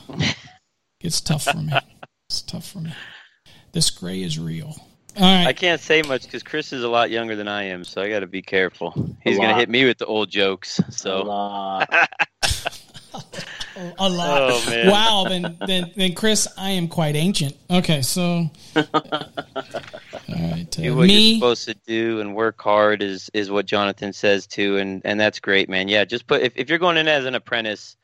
it's 1.01 1.19
tough 1.19 1.43
for 1.43 1.57
me. 1.57 1.73
It's 2.29 2.41
tough 2.41 2.69
for 2.69 2.79
me. 2.79 2.93
This 3.73 3.89
gray 3.89 4.21
is 4.21 4.39
real. 4.39 4.75
All 5.17 5.23
right. 5.23 5.47
I 5.47 5.53
can't 5.53 5.81
say 5.81 6.01
much 6.03 6.23
because 6.23 6.43
Chris 6.43 6.71
is 6.71 6.83
a 6.83 6.87
lot 6.87 7.09
younger 7.09 7.35
than 7.35 7.47
I 7.47 7.63
am, 7.63 7.83
so 7.83 8.01
I 8.01 8.09
got 8.09 8.21
to 8.21 8.27
be 8.27 8.41
careful. 8.41 8.93
He's 9.23 9.37
going 9.37 9.49
to 9.49 9.55
hit 9.55 9.69
me 9.69 9.83
with 9.85 9.97
the 9.97 10.05
old 10.05 10.29
jokes. 10.29 10.79
So. 10.89 11.83
A 13.79 13.83
lot. 13.83 13.99
a 13.99 14.09
lot. 14.09 14.39
Oh, 14.41 14.91
wow. 14.91 15.25
Then, 15.27 15.57
then, 15.65 15.91
then, 15.95 16.13
Chris, 16.13 16.47
I 16.57 16.71
am 16.71 16.87
quite 16.87 17.15
ancient. 17.15 17.55
Okay, 17.69 18.01
so. 18.01 18.21
all 18.75 18.83
right. 20.27 20.65
Uh, 20.77 20.81
do 20.81 20.95
what 20.95 21.07
me, 21.07 21.31
you're 21.31 21.39
supposed 21.39 21.65
to 21.65 21.75
do 21.87 22.19
and 22.19 22.35
work 22.35 22.61
hard 22.61 23.01
is 23.01 23.29
is 23.33 23.49
what 23.49 23.65
Jonathan 23.65 24.13
says 24.13 24.45
too, 24.45 24.77
and 24.77 25.01
and 25.05 25.19
that's 25.19 25.39
great, 25.39 25.69
man. 25.69 25.87
Yeah, 25.87 26.05
just 26.05 26.27
put 26.27 26.41
if 26.41 26.53
if 26.55 26.69
you're 26.69 26.77
going 26.77 26.97
in 26.97 27.07
as 27.07 27.25
an 27.25 27.35
apprentice, 27.35 27.95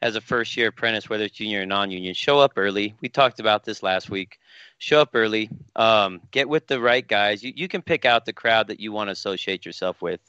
as 0.00 0.16
a 0.16 0.20
first 0.20 0.56
year 0.56 0.68
apprentice, 0.68 1.08
whether 1.08 1.24
it's 1.24 1.36
junior 1.36 1.62
or 1.62 1.66
non 1.66 1.90
union, 1.90 2.14
show 2.14 2.38
up 2.38 2.52
early. 2.56 2.94
We 3.00 3.08
talked 3.08 3.40
about 3.40 3.64
this 3.64 3.82
last 3.82 4.10
week 4.10 4.38
show 4.82 5.00
up 5.00 5.10
early, 5.14 5.48
um, 5.76 6.20
get 6.32 6.48
with 6.48 6.66
the 6.66 6.80
right 6.80 7.06
guys. 7.06 7.42
You, 7.42 7.52
you 7.54 7.68
can 7.68 7.82
pick 7.82 8.04
out 8.04 8.26
the 8.26 8.32
crowd 8.32 8.66
that 8.66 8.80
you 8.80 8.90
want 8.90 9.08
to 9.08 9.12
associate 9.12 9.64
yourself 9.64 10.02
with. 10.02 10.20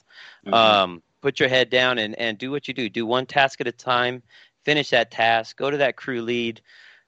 Mm-hmm. 0.45 0.53
Um, 0.53 1.03
put 1.21 1.39
your 1.39 1.49
head 1.49 1.71
down 1.71 1.97
and, 1.97 2.17
and 2.19 2.37
do 2.37 2.51
what 2.51 2.67
you 2.67 2.73
do. 2.73 2.87
Do 2.87 3.05
one 3.05 3.25
task 3.25 3.61
at 3.61 3.67
a 3.67 3.71
time. 3.71 4.21
Finish 4.63 4.89
that 4.91 5.11
task. 5.11 5.57
Go 5.57 5.69
to 5.69 5.77
that 5.77 5.95
crew 5.95 6.21
lead, 6.21 6.61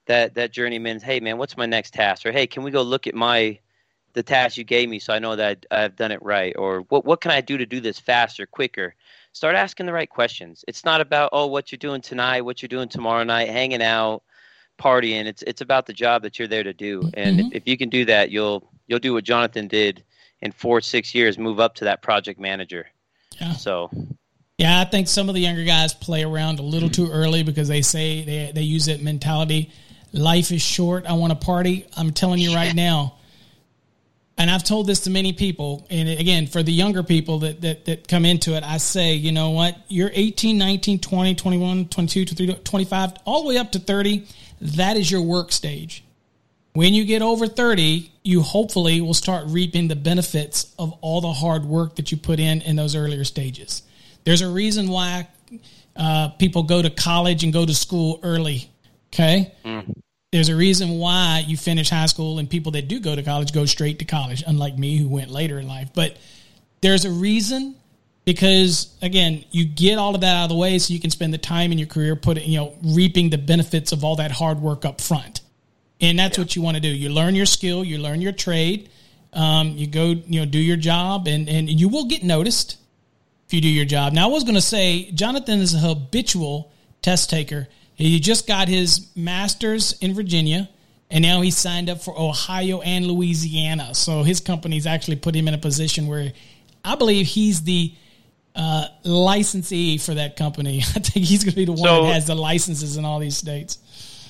that 0.06 0.34
that 0.34 0.52
journeyman. 0.52 1.00
Hey 1.00 1.20
man, 1.20 1.38
what's 1.38 1.56
my 1.56 1.66
next 1.66 1.94
task? 1.94 2.26
Or 2.26 2.32
hey, 2.32 2.46
can 2.46 2.62
we 2.62 2.70
go 2.70 2.82
look 2.82 3.06
at 3.06 3.14
my 3.14 3.58
the 4.12 4.22
task 4.22 4.56
you 4.56 4.64
gave 4.64 4.88
me 4.88 4.98
so 4.98 5.12
I 5.12 5.18
know 5.18 5.36
that 5.36 5.66
I've 5.70 5.94
done 5.94 6.10
it 6.10 6.22
right? 6.22 6.54
Or 6.56 6.80
what 6.88 7.04
what 7.04 7.20
can 7.20 7.30
I 7.30 7.40
do 7.40 7.58
to 7.58 7.66
do 7.66 7.80
this 7.80 7.98
faster, 7.98 8.46
quicker? 8.46 8.94
Start 9.32 9.54
asking 9.54 9.86
the 9.86 9.92
right 9.92 10.08
questions. 10.08 10.64
It's 10.66 10.84
not 10.84 11.00
about 11.00 11.30
oh 11.32 11.46
what 11.46 11.70
you're 11.70 11.78
doing 11.78 12.00
tonight, 12.00 12.40
what 12.40 12.62
you're 12.62 12.68
doing 12.68 12.88
tomorrow 12.88 13.24
night, 13.24 13.48
hanging 13.48 13.82
out, 13.82 14.22
partying. 14.78 15.26
It's 15.26 15.42
it's 15.42 15.60
about 15.60 15.86
the 15.86 15.92
job 15.92 16.22
that 16.22 16.38
you're 16.38 16.48
there 16.48 16.64
to 16.64 16.72
do. 16.72 17.10
And 17.14 17.38
mm-hmm. 17.38 17.48
if, 17.48 17.62
if 17.62 17.68
you 17.68 17.76
can 17.76 17.88
do 17.88 18.04
that, 18.06 18.30
you'll 18.30 18.70
you'll 18.86 18.98
do 18.98 19.12
what 19.12 19.24
Jonathan 19.24 19.68
did 19.68 20.02
in 20.40 20.52
four 20.52 20.80
six 20.80 21.14
years, 21.14 21.38
move 21.38 21.60
up 21.60 21.74
to 21.76 21.84
that 21.84 22.02
project 22.02 22.38
manager. 22.40 22.86
Yeah. 23.40 23.52
So 23.52 23.90
yeah, 24.58 24.80
I 24.80 24.84
think 24.84 25.08
some 25.08 25.28
of 25.28 25.34
the 25.34 25.40
younger 25.40 25.64
guys 25.64 25.92
play 25.92 26.24
around 26.24 26.58
a 26.58 26.62
little 26.62 26.88
too 26.88 27.10
early 27.10 27.42
because 27.42 27.68
they 27.68 27.82
say 27.82 28.24
they 28.24 28.52
they 28.54 28.62
use 28.62 28.86
that 28.86 29.02
mentality. 29.02 29.70
Life 30.12 30.50
is 30.50 30.62
short. 30.62 31.04
I 31.04 31.12
want 31.12 31.38
to 31.38 31.46
party. 31.46 31.86
I'm 31.96 32.12
telling 32.12 32.38
you 32.38 32.54
right 32.54 32.74
now, 32.74 33.16
and 34.38 34.50
I've 34.50 34.64
told 34.64 34.86
this 34.86 35.00
to 35.00 35.10
many 35.10 35.32
people, 35.32 35.86
and 35.88 36.08
again, 36.08 36.46
for 36.46 36.62
the 36.62 36.72
younger 36.72 37.02
people 37.02 37.40
that, 37.40 37.62
that, 37.62 37.86
that 37.86 38.08
come 38.08 38.24
into 38.24 38.54
it, 38.54 38.62
I 38.62 38.76
say, 38.76 39.14
you 39.14 39.32
know 39.32 39.50
what? 39.50 39.76
You're 39.88 40.10
18, 40.12 40.58
19, 40.58 41.00
20, 41.00 41.34
21, 41.34 41.88
22, 41.88 42.24
23, 42.26 42.62
25, 42.62 43.12
all 43.24 43.42
the 43.42 43.48
way 43.48 43.58
up 43.58 43.72
to 43.72 43.78
30. 43.78 44.26
That 44.60 44.96
is 44.96 45.10
your 45.10 45.22
work 45.22 45.52
stage. 45.52 46.04
When 46.74 46.92
you 46.92 47.04
get 47.04 47.22
over 47.22 47.46
30, 47.46 48.10
you 48.22 48.42
hopefully 48.42 49.00
will 49.00 49.14
start 49.14 49.44
reaping 49.48 49.88
the 49.88 49.96
benefits 49.96 50.74
of 50.78 50.92
all 51.00 51.22
the 51.22 51.32
hard 51.32 51.64
work 51.64 51.96
that 51.96 52.12
you 52.12 52.18
put 52.18 52.38
in 52.38 52.60
in 52.60 52.76
those 52.76 52.94
earlier 52.94 53.24
stages. 53.24 53.82
There's 54.26 54.42
a 54.42 54.48
reason 54.48 54.88
why 54.88 55.28
uh, 55.96 56.28
people 56.38 56.64
go 56.64 56.82
to 56.82 56.90
college 56.90 57.42
and 57.44 57.52
go 57.52 57.64
to 57.64 57.74
school 57.74 58.20
early. 58.22 58.70
Okay. 59.08 59.54
Mm 59.64 59.94
there's 60.36 60.48
a 60.50 60.56
reason 60.56 60.98
why 60.98 61.44
you 61.46 61.56
finish 61.56 61.88
high 61.88 62.06
school 62.06 62.38
and 62.38 62.50
people 62.50 62.72
that 62.72 62.88
do 62.88 63.00
go 63.00 63.14
to 63.14 63.22
college 63.22 63.52
go 63.52 63.64
straight 63.64 64.00
to 64.00 64.04
college, 64.04 64.44
unlike 64.46 64.76
me 64.76 64.98
who 64.98 65.08
went 65.08 65.30
later 65.30 65.58
in 65.58 65.66
life. 65.66 65.90
But 65.94 66.18
there's 66.82 67.04
a 67.04 67.10
reason 67.10 67.74
because 68.24 68.94
again, 69.00 69.44
you 69.50 69.64
get 69.64 69.98
all 69.98 70.14
of 70.14 70.20
that 70.20 70.36
out 70.36 70.44
of 70.44 70.48
the 70.50 70.56
way 70.56 70.78
so 70.78 70.92
you 70.92 71.00
can 71.00 71.10
spend 71.10 71.32
the 71.32 71.38
time 71.38 71.72
in 71.72 71.78
your 71.78 71.86
career 71.86 72.16
putting, 72.16 72.50
you 72.50 72.58
know, 72.58 72.74
reaping 72.82 73.30
the 73.30 73.38
benefits 73.38 73.92
of 73.92 74.04
all 74.04 74.16
that 74.16 74.30
hard 74.30 74.60
work 74.60 74.84
up 74.84 75.00
front. 75.00 75.40
And 76.00 76.18
that's 76.18 76.36
yeah. 76.36 76.44
what 76.44 76.54
you 76.56 76.60
want 76.60 76.76
to 76.76 76.82
do. 76.82 76.88
You 76.88 77.08
learn 77.08 77.34
your 77.34 77.46
skill, 77.46 77.82
you 77.82 77.98
learn 77.98 78.20
your 78.20 78.32
trade, 78.32 78.90
um, 79.32 79.70
you 79.70 79.86
go, 79.86 80.08
you 80.08 80.40
know, 80.40 80.46
do 80.46 80.58
your 80.58 80.76
job 80.76 81.28
and, 81.28 81.48
and 81.48 81.70
you 81.70 81.88
will 81.88 82.06
get 82.06 82.22
noticed 82.22 82.76
if 83.46 83.54
you 83.54 83.60
do 83.60 83.68
your 83.68 83.84
job. 83.84 84.12
Now 84.12 84.28
I 84.28 84.32
was 84.32 84.44
going 84.44 84.56
to 84.56 84.60
say, 84.60 85.10
Jonathan 85.12 85.60
is 85.60 85.74
a 85.74 85.78
habitual 85.78 86.72
test 87.00 87.30
taker 87.30 87.68
he 87.96 88.20
just 88.20 88.46
got 88.46 88.68
his 88.68 89.08
master's 89.16 89.94
in 90.00 90.14
Virginia, 90.14 90.68
and 91.10 91.22
now 91.22 91.40
he's 91.40 91.56
signed 91.56 91.88
up 91.88 92.02
for 92.02 92.18
Ohio 92.18 92.82
and 92.82 93.06
Louisiana. 93.06 93.94
So 93.94 94.22
his 94.22 94.38
company's 94.38 94.86
actually 94.86 95.16
put 95.16 95.34
him 95.34 95.48
in 95.48 95.54
a 95.54 95.58
position 95.58 96.06
where 96.06 96.32
I 96.84 96.96
believe 96.96 97.26
he's 97.26 97.62
the 97.62 97.94
uh, 98.54 98.88
licensee 99.04 99.96
for 99.96 100.12
that 100.12 100.36
company. 100.36 100.78
I 100.80 101.00
think 101.00 101.24
he's 101.24 101.42
going 101.42 101.52
to 101.52 101.56
be 101.56 101.64
the 101.64 101.72
one 101.72 101.84
so 101.84 102.02
that 102.04 102.12
has 102.12 102.26
the 102.26 102.34
licenses 102.34 102.98
in 102.98 103.06
all 103.06 103.18
these 103.18 103.36
states. 103.36 103.78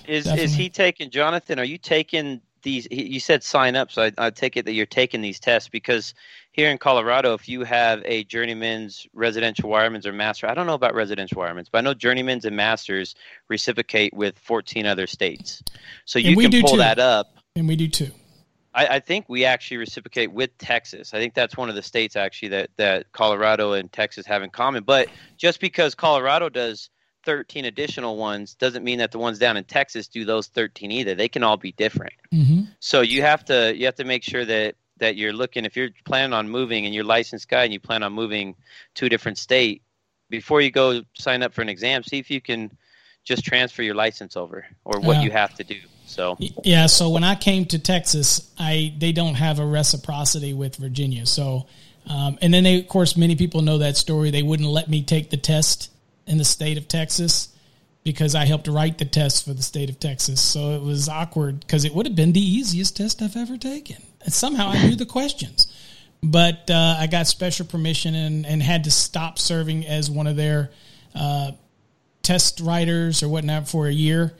Is 0.07 0.29
is 0.29 0.55
he 0.55 0.69
taking 0.69 1.11
Jonathan? 1.11 1.59
Are 1.59 1.65
you 1.65 1.79
taking 1.79 2.41
these? 2.67 2.87
You 2.91 3.21
said 3.21 3.43
sign 3.43 3.77
up, 3.77 3.91
so 3.91 4.03
I, 4.03 4.13
I 4.19 4.31
take 4.31 4.57
it 4.57 4.65
that 4.67 4.73
you're 4.73 4.85
taking 4.85 5.23
these 5.23 5.41
tests 5.41 5.69
because 5.69 6.13
here 6.53 6.71
in 6.71 6.79
Colorado, 6.79 7.33
if 7.35 7.49
you 7.49 7.65
have 7.65 8.03
a 8.05 8.25
journeyman's, 8.25 9.07
residential 9.15 9.71
wireman's, 9.71 10.07
or 10.07 10.13
master, 10.13 10.51
I 10.51 10.55
don't 10.55 10.67
know 10.67 10.75
about 10.75 10.95
residential 10.95 11.39
wireman's, 11.39 11.69
but 11.69 11.79
I 11.79 11.81
know 11.83 11.95
journeyman's 11.95 12.45
and 12.45 12.57
masters 12.57 13.15
reciprocate 13.49 14.13
with 14.13 14.39
14 14.41 14.85
other 14.85 15.07
states. 15.07 15.63
So 16.07 16.19
you 16.19 16.37
can 16.37 16.51
pull 16.61 16.73
too. 16.73 16.77
that 16.79 16.99
up. 16.99 17.29
And 17.55 17.69
we 17.69 17.77
do 17.77 17.89
too. 17.89 18.11
I, 18.75 18.87
I, 18.87 19.01
think 19.01 19.27
we 19.29 19.45
actually 19.45 19.79
reciprocate 19.79 20.33
with 20.33 20.57
Texas. 20.59 21.15
I 21.15 21.19
think 21.19 21.35
that's 21.35 21.57
one 21.57 21.69
of 21.69 21.75
the 21.75 21.83
states 21.83 22.17
actually 22.17 22.49
that, 22.49 22.71
that 22.77 23.13
Colorado 23.13 23.73
and 23.73 23.91
Texas 23.91 24.27
have 24.27 24.43
in 24.43 24.51
common. 24.51 24.83
But 24.83 25.09
just 25.39 25.61
because 25.61 25.95
Colorado 25.95 26.49
does 26.49 26.91
13 27.27 27.67
additional 27.67 28.17
ones 28.17 28.55
doesn't 28.55 28.85
mean 28.85 28.99
that 28.99 29.13
the 29.13 29.19
ones 29.19 29.39
down 29.39 29.59
in 29.59 29.65
Texas 29.65 30.09
do 30.09 30.25
those 30.25 30.47
13 30.47 30.91
either. 30.91 31.15
They 31.15 31.29
can 31.29 31.43
all 31.43 31.59
be 31.59 31.73
different. 31.73 32.15
Mm-hmm. 32.33 32.63
So 32.81 33.03
you 33.03 33.21
have 33.23 33.45
to 33.47 33.77
you 33.77 33.85
have 33.85 33.97
to 33.97 34.05
make 34.05 34.23
sure 34.23 34.45
that 34.47 34.77
that 34.99 35.17
you're 35.17 35.33
looking 35.33 35.65
if 35.65 35.77
you're 35.77 35.91
planning 36.05 36.33
on 36.33 36.49
moving 36.49 36.87
and 36.87 36.95
you're 36.95 37.05
licensed 37.05 37.49
guy 37.49 37.65
and 37.65 37.73
you 37.73 37.81
plan 37.81 38.03
on 38.03 38.13
moving 38.13 38.55
to 38.95 39.07
a 39.07 39.09
different 39.09 39.39
state 39.39 39.83
before 40.31 40.61
you 40.61 40.71
go 40.71 41.03
sign 41.15 41.43
up 41.43 41.53
for 41.53 41.63
an 41.63 41.69
exam 41.69 42.03
see 42.03 42.19
if 42.19 42.31
you 42.31 42.41
can 42.41 42.71
just 43.25 43.45
transfer 43.45 43.83
your 43.83 43.95
license 43.95 44.37
over 44.37 44.65
or 44.85 45.01
what 45.01 45.23
you 45.23 45.31
have 45.31 45.55
to 45.55 45.65
do 45.65 45.77
so 46.07 46.37
yeah 46.65 46.87
so 46.87 47.11
when 47.11 47.25
i 47.25 47.35
came 47.35 47.65
to 47.65 47.79
texas 47.79 48.51
i 48.59 48.95
they 48.99 49.13
don't 49.13 49.35
have 49.35 49.59
a 49.59 49.67
reciprocity 49.67 50.55
with 50.55 50.77
virginia 50.77 51.27
so 51.27 51.67
um, 52.09 52.39
and 52.41 52.55
then 52.55 52.63
they 52.63 52.79
of 52.79 52.89
course 52.89 53.17
many 53.17 53.35
people 53.35 53.63
know 53.63 53.79
that 53.79 53.97
story 53.97 54.31
they 54.31 54.43
wouldn't 54.43 54.69
let 54.69 54.89
me 54.89 55.03
take 55.03 55.31
the 55.31 55.37
test 55.37 55.91
in 56.27 56.39
the 56.39 56.45
state 56.45 56.79
of 56.79 56.89
texas 56.89 57.49
because 58.07 58.37
I 58.37 58.45
helped 58.45 58.69
write 58.69 58.99
the 58.99 59.05
test 59.05 59.45
for 59.45 59.53
the 59.53 59.65
state 59.65 59.91
of 59.91 59.99
Texas. 59.99 60.41
So 60.41 60.77
it 60.77 60.81
was 60.81 61.09
awkward 61.09 61.59
because 61.59 61.85
it 61.85 61.93
would 61.93 62.07
have 62.07 62.15
been 62.15 62.33
the 62.33 62.41
easiest 62.41 62.97
test 62.97 63.21
I've 63.21 63.37
ever 63.37 63.57
taken. 63.57 63.97
And 64.25 64.33
somehow 64.33 64.69
I 64.69 64.87
knew 64.87 64.95
the 64.95 65.07
questions. 65.07 65.67
But 66.23 66.71
uh, 66.71 66.99
I 67.01 67.09
got 67.09 67.27
special 67.27 67.67
permission 67.67 68.15
and, 68.15 68.47
and 68.47 68.63
had 68.63 68.85
to 68.85 68.93
stop 68.93 69.41
serving 69.41 69.89
as 69.89 70.09
one 70.09 70.29
of 70.29 70.37
their 70.37 70.71
uh, 71.17 71.51
test 72.23 72.61
writers 72.61 73.25
or 73.25 73.29
whatnot 73.29 73.69
for 73.69 73.89
a 73.89 73.93
year 73.93 74.35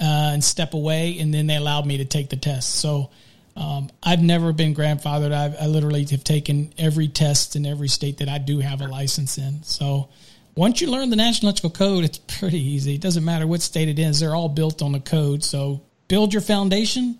uh, 0.00 0.30
and 0.32 0.42
step 0.42 0.72
away. 0.72 1.18
And 1.18 1.32
then 1.34 1.46
they 1.46 1.56
allowed 1.56 1.84
me 1.84 1.98
to 1.98 2.06
take 2.06 2.30
the 2.30 2.36
test. 2.36 2.76
So 2.76 3.10
um, 3.54 3.90
I've 4.02 4.22
never 4.22 4.54
been 4.54 4.74
grandfathered. 4.74 5.32
I've, 5.34 5.56
I 5.60 5.66
literally 5.66 6.06
have 6.06 6.24
taken 6.24 6.72
every 6.78 7.08
test 7.08 7.54
in 7.54 7.66
every 7.66 7.88
state 7.88 8.16
that 8.16 8.30
I 8.30 8.38
do 8.38 8.60
have 8.60 8.80
a 8.80 8.86
license 8.86 9.36
in. 9.36 9.62
So 9.62 10.08
once 10.54 10.80
you 10.80 10.90
learn 10.90 11.10
the 11.10 11.16
National 11.16 11.48
Electrical 11.48 11.70
Code, 11.70 12.04
it's 12.04 12.18
pretty 12.18 12.60
easy. 12.60 12.94
It 12.94 13.00
doesn't 13.00 13.24
matter 13.24 13.46
what 13.46 13.62
state 13.62 13.88
it 13.88 13.98
is; 13.98 14.20
they're 14.20 14.34
all 14.34 14.48
built 14.48 14.82
on 14.82 14.92
the 14.92 15.00
code. 15.00 15.42
So 15.44 15.82
build 16.08 16.32
your 16.32 16.42
foundation. 16.42 17.18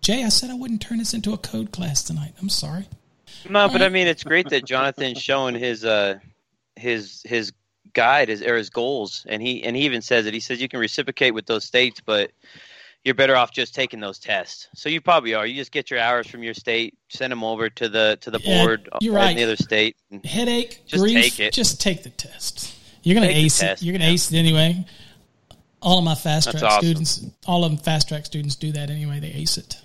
Jay, 0.00 0.24
I 0.24 0.30
said 0.30 0.50
I 0.50 0.54
wouldn't 0.54 0.82
turn 0.82 0.98
this 0.98 1.14
into 1.14 1.32
a 1.32 1.38
code 1.38 1.70
class 1.70 2.02
tonight. 2.02 2.34
I'm 2.40 2.48
sorry. 2.48 2.86
No, 3.48 3.68
but 3.68 3.82
I 3.82 3.88
mean, 3.88 4.06
it's 4.06 4.24
great 4.24 4.48
that 4.50 4.64
Jonathan's 4.64 5.20
showing 5.20 5.54
his 5.54 5.84
uh, 5.84 6.18
his 6.76 7.22
his 7.24 7.52
guide 7.92 8.28
his 8.28 8.42
or 8.42 8.56
his 8.56 8.70
goals, 8.70 9.24
and 9.28 9.42
he 9.42 9.62
and 9.64 9.76
he 9.76 9.84
even 9.84 10.02
says 10.02 10.26
it. 10.26 10.34
He 10.34 10.40
says 10.40 10.60
you 10.60 10.68
can 10.68 10.80
reciprocate 10.80 11.34
with 11.34 11.46
those 11.46 11.64
states, 11.64 12.00
but 12.04 12.30
you're 13.04 13.14
better 13.14 13.36
off 13.36 13.50
just 13.50 13.74
taking 13.74 14.00
those 14.00 14.18
tests. 14.18 14.68
So 14.74 14.88
you 14.88 15.00
probably 15.00 15.34
are. 15.34 15.46
You 15.46 15.54
just 15.54 15.72
get 15.72 15.90
your 15.90 16.00
hours 16.00 16.26
from 16.26 16.42
your 16.42 16.54
state, 16.54 16.96
send 17.08 17.30
them 17.30 17.42
over 17.42 17.68
to 17.68 17.88
the 17.88 18.18
to 18.20 18.30
the 18.30 18.40
yeah, 18.40 18.64
board 18.64 18.88
you're 19.00 19.14
right. 19.14 19.30
in 19.30 19.36
the 19.36 19.44
other 19.44 19.56
state. 19.56 19.96
Headache, 20.24 20.82
just 20.86 21.02
grief, 21.02 21.22
take 21.22 21.40
it. 21.40 21.52
Just 21.52 21.80
take 21.80 22.02
the 22.02 22.10
test. 22.10 22.74
You're 23.02 23.14
gonna 23.14 23.28
take 23.28 23.44
ace 23.44 23.62
it. 23.62 23.82
You're 23.82 23.92
gonna 23.92 24.04
yeah. 24.04 24.12
ace 24.12 24.32
it 24.32 24.36
anyway. 24.36 24.84
All 25.80 25.98
of 25.98 26.04
my 26.04 26.14
fast 26.14 26.50
track 26.50 26.62
awesome. 26.62 26.86
students, 26.86 27.26
all 27.44 27.64
of 27.64 27.72
them 27.72 27.78
fast 27.78 28.08
track 28.08 28.24
students 28.24 28.54
do 28.54 28.70
that 28.72 28.88
anyway. 28.88 29.18
They 29.18 29.32
ace 29.32 29.58
it. 29.58 29.80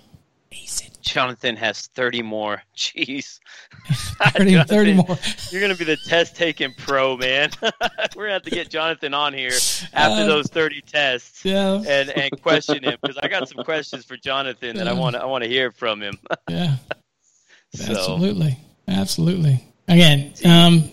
Ace 0.52 0.82
it. 0.82 0.87
Jonathan 1.08 1.56
has 1.56 1.86
30 1.88 2.22
more. 2.22 2.62
Jeez. 2.76 3.40
30, 3.88 4.62
30 4.64 4.94
more. 4.94 5.18
You're 5.50 5.60
going 5.60 5.72
to 5.72 5.78
be 5.78 5.84
the 5.84 5.96
test 5.96 6.36
taking 6.36 6.72
pro, 6.74 7.16
man. 7.16 7.50
We're 7.62 7.70
going 7.70 8.28
to 8.28 8.32
have 8.34 8.42
to 8.42 8.50
get 8.50 8.68
Jonathan 8.68 9.14
on 9.14 9.32
here 9.32 9.56
after 9.92 10.22
uh, 10.22 10.26
those 10.26 10.46
30 10.46 10.82
tests 10.82 11.44
yeah. 11.44 11.82
and, 11.86 12.10
and 12.10 12.42
question 12.42 12.82
him 12.82 12.96
because 13.00 13.18
I 13.18 13.28
got 13.28 13.48
some 13.48 13.64
questions 13.64 14.04
for 14.04 14.16
Jonathan 14.16 14.76
that 14.76 14.88
I 14.88 14.92
want 14.92 15.16
to 15.16 15.22
I 15.22 15.24
want 15.24 15.44
to 15.44 15.50
hear 15.50 15.70
from 15.70 16.00
him. 16.02 16.18
yeah. 16.48 16.76
So. 17.74 17.92
Absolutely. 17.92 18.58
Absolutely. 18.88 19.64
Again, 19.86 20.32
um, 20.44 20.90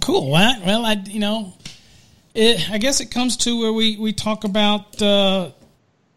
cool. 0.00 0.30
Well, 0.30 0.60
well, 0.64 0.86
I, 0.86 0.92
you 1.06 1.20
know, 1.20 1.52
it, 2.34 2.70
I 2.70 2.78
guess 2.78 3.00
it 3.00 3.10
comes 3.10 3.36
to 3.38 3.58
where 3.58 3.72
we, 3.72 3.96
we 3.96 4.12
talk 4.12 4.44
about, 4.44 5.00
uh, 5.02 5.50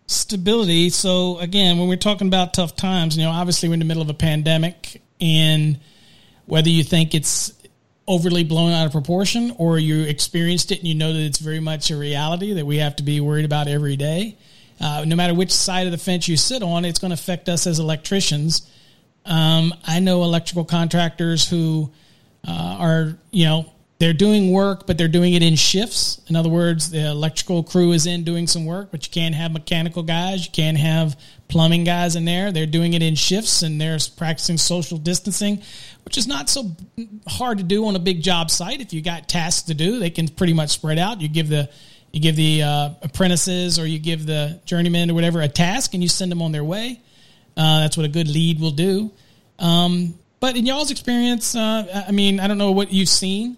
stability. 0.07 0.89
So 0.89 1.39
again, 1.39 1.77
when 1.77 1.87
we're 1.87 1.95
talking 1.97 2.27
about 2.27 2.53
tough 2.53 2.75
times, 2.75 3.17
you 3.17 3.23
know, 3.23 3.31
obviously 3.31 3.69
we're 3.69 3.73
in 3.73 3.79
the 3.79 3.85
middle 3.85 4.03
of 4.03 4.09
a 4.09 4.13
pandemic, 4.13 5.01
and 5.21 5.79
whether 6.45 6.69
you 6.69 6.83
think 6.83 7.15
it's 7.15 7.53
overly 8.07 8.43
blown 8.43 8.71
out 8.73 8.85
of 8.85 8.91
proportion 8.91 9.55
or 9.57 9.79
you 9.79 10.01
experienced 10.01 10.71
it 10.71 10.79
and 10.79 10.87
you 10.87 10.95
know 10.95 11.13
that 11.13 11.21
it's 11.21 11.39
very 11.39 11.61
much 11.61 11.89
a 11.89 11.95
reality 11.95 12.53
that 12.53 12.65
we 12.65 12.77
have 12.77 12.95
to 12.97 13.03
be 13.03 13.21
worried 13.21 13.45
about 13.45 13.67
every 13.67 13.95
day. 13.95 14.37
Uh, 14.79 15.05
no 15.07 15.15
matter 15.15 15.33
which 15.33 15.51
side 15.51 15.85
of 15.85 15.91
the 15.91 15.97
fence 15.97 16.27
you 16.27 16.35
sit 16.35 16.61
on, 16.61 16.83
it's 16.83 16.99
going 16.99 17.11
to 17.11 17.15
affect 17.15 17.47
us 17.47 17.65
as 17.65 17.79
electricians. 17.79 18.69
Um, 19.25 19.73
I 19.87 19.99
know 19.99 20.23
electrical 20.23 20.65
contractors 20.65 21.47
who 21.47 21.91
uh, 22.45 22.77
are, 22.79 23.17
you 23.31 23.45
know, 23.45 23.71
they're 24.03 24.11
doing 24.11 24.51
work, 24.51 24.85
but 24.85 24.97
they're 24.97 25.07
doing 25.07 25.33
it 25.33 25.41
in 25.41 25.55
shifts. 25.55 26.19
In 26.27 26.35
other 26.35 26.49
words, 26.49 26.91
the 26.91 27.07
electrical 27.07 27.63
crew 27.63 27.93
is 27.93 28.05
in 28.05 28.25
doing 28.25 28.47
some 28.47 28.65
work, 28.65 28.91
but 28.91 29.07
you 29.07 29.11
can't 29.13 29.33
have 29.33 29.53
mechanical 29.53 30.03
guys, 30.03 30.45
you 30.45 30.51
can't 30.51 30.77
have 30.77 31.17
plumbing 31.47 31.85
guys 31.85 32.17
in 32.17 32.25
there. 32.25 32.51
They're 32.51 32.65
doing 32.65 32.95
it 32.95 33.01
in 33.01 33.15
shifts 33.15 33.63
and 33.63 33.79
they're 33.79 33.97
practicing 34.17 34.57
social 34.57 34.97
distancing, 34.97 35.61
which 36.03 36.17
is 36.17 36.27
not 36.27 36.49
so 36.49 36.75
hard 37.29 37.59
to 37.59 37.63
do 37.63 37.85
on 37.85 37.95
a 37.95 37.99
big 37.99 38.21
job 38.21 38.51
site. 38.51 38.81
If 38.81 38.91
you 38.91 39.01
got 39.01 39.29
tasks 39.29 39.61
to 39.67 39.73
do, 39.73 39.99
they 39.99 40.09
can 40.09 40.27
pretty 40.27 40.51
much 40.51 40.71
spread 40.71 40.99
out. 40.99 41.21
You 41.21 41.29
give 41.29 41.47
the 41.47 41.69
you 42.11 42.19
give 42.19 42.35
the 42.35 42.61
uh, 42.61 42.89
apprentices 43.03 43.79
or 43.79 43.87
you 43.87 43.99
give 43.99 44.25
the 44.25 44.59
journeymen 44.65 45.11
or 45.11 45.13
whatever 45.13 45.39
a 45.39 45.47
task 45.47 45.93
and 45.93 46.03
you 46.03 46.09
send 46.09 46.29
them 46.29 46.41
on 46.41 46.51
their 46.51 46.65
way. 46.65 46.99
Uh, 47.55 47.79
that's 47.79 47.95
what 47.95 48.05
a 48.05 48.09
good 48.09 48.27
lead 48.27 48.59
will 48.59 48.71
do. 48.71 49.11
Um, 49.59 50.19
but 50.41 50.57
in 50.57 50.65
y'all's 50.65 50.91
experience, 50.91 51.55
uh, 51.55 52.03
I 52.05 52.11
mean, 52.11 52.41
I 52.41 52.49
don't 52.49 52.57
know 52.57 52.73
what 52.73 52.91
you've 52.91 53.07
seen 53.07 53.55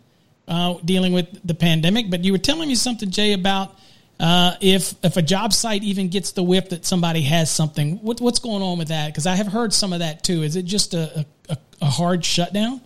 uh, 0.47 0.75
dealing 0.85 1.13
with 1.13 1.27
the 1.45 1.53
pandemic, 1.53 2.09
but 2.09 2.23
you 2.23 2.31
were 2.31 2.37
telling 2.37 2.67
me 2.67 2.75
something, 2.75 3.09
Jay, 3.09 3.33
about 3.33 3.75
uh, 4.19 4.55
if 4.61 4.93
if 5.03 5.17
a 5.17 5.21
job 5.21 5.51
site 5.51 5.83
even 5.83 6.07
gets 6.07 6.31
the 6.31 6.43
whiff 6.43 6.69
that 6.69 6.85
somebody 6.85 7.21
has 7.23 7.51
something. 7.51 7.97
What, 7.97 8.21
what's 8.21 8.39
going 8.39 8.61
on 8.61 8.77
with 8.77 8.87
that? 8.87 9.07
Because 9.07 9.27
I 9.27 9.35
have 9.35 9.47
heard 9.47 9.73
some 9.73 9.91
of 9.91 9.99
that 9.99 10.23
too. 10.23 10.43
Is 10.43 10.55
it 10.55 10.63
just 10.63 10.93
a, 10.93 11.25
a, 11.49 11.57
a, 11.81 11.85
hard 11.85 12.23
shutdown? 12.23 12.79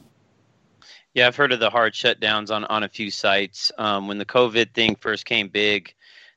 Yeah, 1.13 1.27
I've 1.27 1.35
heard 1.35 1.51
of 1.51 1.59
the 1.59 1.69
hard 1.69 1.93
shutdowns 1.93 2.49
on 2.49 2.63
on 2.65 2.83
a 2.83 2.89
few 2.89 3.11
sites. 3.11 3.71
Um, 3.77 4.07
when 4.07 4.17
the 4.17 4.25
COVID 4.25 4.73
thing 4.73 4.95
first 4.95 5.25
came 5.25 5.49
big, 5.49 5.93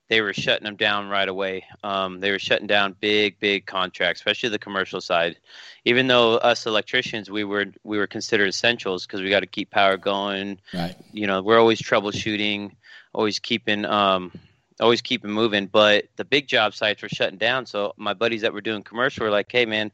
they 0.08 0.20
were 0.20 0.34
shutting 0.34 0.64
them 0.64 0.76
down 0.76 1.08
right 1.08 1.28
away. 1.28 1.64
Um, 1.82 2.20
they 2.20 2.30
were 2.30 2.38
shutting 2.38 2.66
down 2.66 2.94
big, 3.00 3.38
big 3.40 3.64
contracts, 3.64 4.20
especially 4.20 4.50
the 4.50 4.58
commercial 4.58 5.00
side. 5.00 5.38
Even 5.84 6.06
though 6.06 6.36
us 6.36 6.66
electricians, 6.66 7.30
we 7.30 7.44
were 7.44 7.66
we 7.82 7.98
were 7.98 8.06
considered 8.06 8.48
essentials 8.48 9.06
because 9.06 9.20
we 9.20 9.30
got 9.30 9.40
to 9.40 9.46
keep 9.46 9.70
power 9.70 9.96
going. 9.96 10.60
Right. 10.72 10.94
You 11.12 11.26
know, 11.26 11.42
we're 11.42 11.58
always 11.58 11.82
troubleshooting, 11.82 12.72
always 13.12 13.38
keeping 13.38 13.84
um, 13.84 14.32
always 14.80 15.02
keeping 15.02 15.30
moving. 15.30 15.66
But 15.66 16.06
the 16.16 16.24
big 16.24 16.46
job 16.46 16.74
sites 16.74 17.02
were 17.02 17.08
shutting 17.08 17.38
down. 17.38 17.66
So 17.66 17.94
my 17.96 18.14
buddies 18.14 18.42
that 18.42 18.52
were 18.52 18.60
doing 18.60 18.82
commercial 18.82 19.24
were 19.24 19.32
like, 19.32 19.50
"Hey, 19.50 19.66
man, 19.66 19.90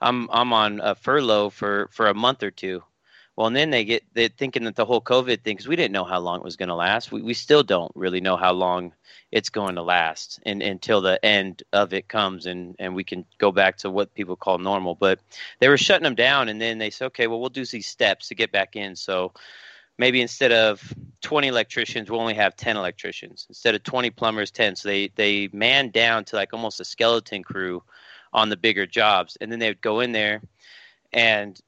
I'm 0.00 0.28
I'm 0.32 0.52
on 0.52 0.80
a 0.80 0.94
furlough 0.94 1.50
for 1.50 1.88
for 1.92 2.06
a 2.08 2.14
month 2.14 2.42
or 2.42 2.50
two. 2.50 2.82
Well, 3.36 3.46
and 3.46 3.56
then 3.56 3.70
they 3.70 3.84
get 3.84 4.02
they're 4.14 4.28
thinking 4.28 4.64
that 4.64 4.76
the 4.76 4.86
whole 4.86 5.00
COVID 5.00 5.42
thing, 5.42 5.56
because 5.56 5.68
we 5.68 5.76
didn't 5.76 5.92
know 5.92 6.04
how 6.04 6.18
long 6.20 6.38
it 6.38 6.44
was 6.44 6.56
going 6.56 6.70
to 6.70 6.74
last. 6.74 7.12
We 7.12 7.20
we 7.20 7.34
still 7.34 7.62
don't 7.62 7.92
really 7.94 8.20
know 8.20 8.36
how 8.36 8.52
long 8.52 8.94
it's 9.30 9.50
going 9.50 9.74
to 9.74 9.82
last, 9.82 10.40
and 10.46 10.62
until 10.62 11.02
the 11.02 11.22
end 11.24 11.62
of 11.74 11.92
it 11.92 12.08
comes, 12.08 12.46
and 12.46 12.74
and 12.78 12.94
we 12.94 13.04
can 13.04 13.26
go 13.36 13.52
back 13.52 13.76
to 13.78 13.90
what 13.90 14.14
people 14.14 14.36
call 14.36 14.56
normal. 14.56 14.94
But 14.94 15.20
they 15.58 15.68
were 15.68 15.76
shutting 15.76 16.04
them 16.04 16.14
down, 16.14 16.48
and 16.48 16.60
then 16.60 16.78
they 16.78 16.88
said, 16.88 17.06
okay, 17.06 17.26
well, 17.26 17.38
we'll 17.38 17.50
do 17.50 17.66
these 17.66 17.86
steps 17.86 18.28
to 18.28 18.34
get 18.34 18.52
back 18.52 18.74
in. 18.74 18.96
So 18.96 19.32
maybe 19.98 20.22
instead 20.22 20.52
of 20.52 20.94
20 21.20 21.48
electricians, 21.48 22.10
we'll 22.10 22.20
only 22.20 22.34
have 22.34 22.56
10 22.56 22.76
electricians. 22.76 23.46
Instead 23.50 23.74
of 23.74 23.82
20 23.82 24.10
plumbers, 24.10 24.50
10. 24.50 24.76
So 24.76 24.88
they 24.88 25.08
they 25.14 25.50
man 25.52 25.90
down 25.90 26.24
to 26.26 26.36
like 26.36 26.54
almost 26.54 26.80
a 26.80 26.86
skeleton 26.86 27.42
crew 27.42 27.82
on 28.32 28.48
the 28.48 28.56
bigger 28.56 28.86
jobs, 28.86 29.36
and 29.42 29.52
then 29.52 29.58
they 29.58 29.68
would 29.68 29.82
go 29.82 30.00
in 30.00 30.12
there 30.12 30.40
and 31.12 31.60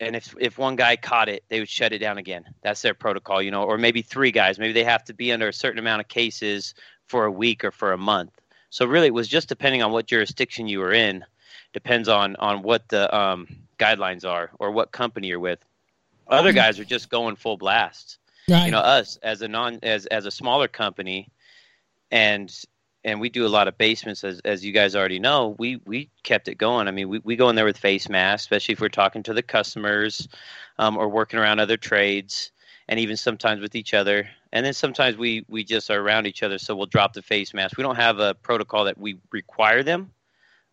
and 0.00 0.16
if 0.16 0.34
if 0.40 0.58
one 0.58 0.76
guy 0.76 0.96
caught 0.96 1.28
it, 1.28 1.44
they 1.48 1.60
would 1.60 1.68
shut 1.68 1.92
it 1.92 1.98
down 1.98 2.18
again. 2.18 2.44
That's 2.62 2.82
their 2.82 2.94
protocol, 2.94 3.42
you 3.42 3.50
know, 3.50 3.64
or 3.64 3.78
maybe 3.78 4.02
three 4.02 4.32
guys. 4.32 4.58
Maybe 4.58 4.72
they 4.72 4.84
have 4.84 5.04
to 5.04 5.14
be 5.14 5.30
under 5.30 5.48
a 5.48 5.52
certain 5.52 5.78
amount 5.78 6.00
of 6.00 6.08
cases 6.08 6.74
for 7.06 7.26
a 7.26 7.30
week 7.30 7.64
or 7.64 7.70
for 7.70 7.92
a 7.92 7.98
month. 7.98 8.32
So 8.70 8.86
really, 8.86 9.08
it 9.08 9.14
was 9.14 9.28
just 9.28 9.48
depending 9.48 9.82
on 9.82 9.92
what 9.92 10.06
jurisdiction 10.06 10.66
you 10.66 10.78
were 10.78 10.92
in. 10.92 11.24
Depends 11.72 12.08
on 12.08 12.34
on 12.36 12.62
what 12.62 12.88
the 12.88 13.14
um, 13.14 13.46
guidelines 13.78 14.24
are 14.24 14.50
or 14.58 14.70
what 14.70 14.90
company 14.90 15.28
you're 15.28 15.38
with. 15.38 15.60
Other 16.26 16.52
guys 16.52 16.78
are 16.78 16.84
just 16.84 17.10
going 17.10 17.36
full 17.36 17.56
blast. 17.56 18.18
Right. 18.48 18.66
You 18.66 18.70
know, 18.70 18.78
us 18.78 19.18
as 19.22 19.42
a 19.42 19.48
non 19.48 19.80
as 19.82 20.06
as 20.06 20.26
a 20.26 20.30
smaller 20.30 20.68
company, 20.68 21.28
and 22.10 22.52
and 23.04 23.20
we 23.20 23.28
do 23.28 23.46
a 23.46 23.48
lot 23.48 23.68
of 23.68 23.78
basements 23.78 24.24
as 24.24 24.40
as 24.44 24.64
you 24.64 24.72
guys 24.72 24.94
already 24.94 25.18
know 25.18 25.54
we 25.58 25.80
we 25.86 26.10
kept 26.22 26.48
it 26.48 26.56
going. 26.56 26.88
I 26.88 26.90
mean 26.90 27.08
we, 27.08 27.18
we 27.20 27.36
go 27.36 27.48
in 27.48 27.56
there 27.56 27.64
with 27.64 27.78
face 27.78 28.08
masks 28.08 28.44
especially 28.44 28.74
if 28.74 28.80
we're 28.80 28.88
talking 28.88 29.22
to 29.24 29.34
the 29.34 29.42
customers 29.42 30.28
um, 30.78 30.96
or 30.96 31.08
working 31.08 31.38
around 31.38 31.60
other 31.60 31.76
trades 31.76 32.52
and 32.88 32.98
even 32.98 33.16
sometimes 33.16 33.60
with 33.60 33.74
each 33.74 33.94
other. 33.94 34.28
And 34.52 34.66
then 34.66 34.74
sometimes 34.74 35.16
we 35.16 35.44
we 35.48 35.64
just 35.64 35.90
are 35.90 36.00
around 36.00 36.26
each 36.26 36.42
other 36.42 36.58
so 36.58 36.76
we'll 36.76 36.86
drop 36.86 37.12
the 37.12 37.22
face 37.22 37.54
mask. 37.54 37.76
We 37.76 37.82
don't 37.82 37.96
have 37.96 38.18
a 38.18 38.34
protocol 38.34 38.84
that 38.84 38.98
we 38.98 39.18
require 39.30 39.82
them 39.82 40.12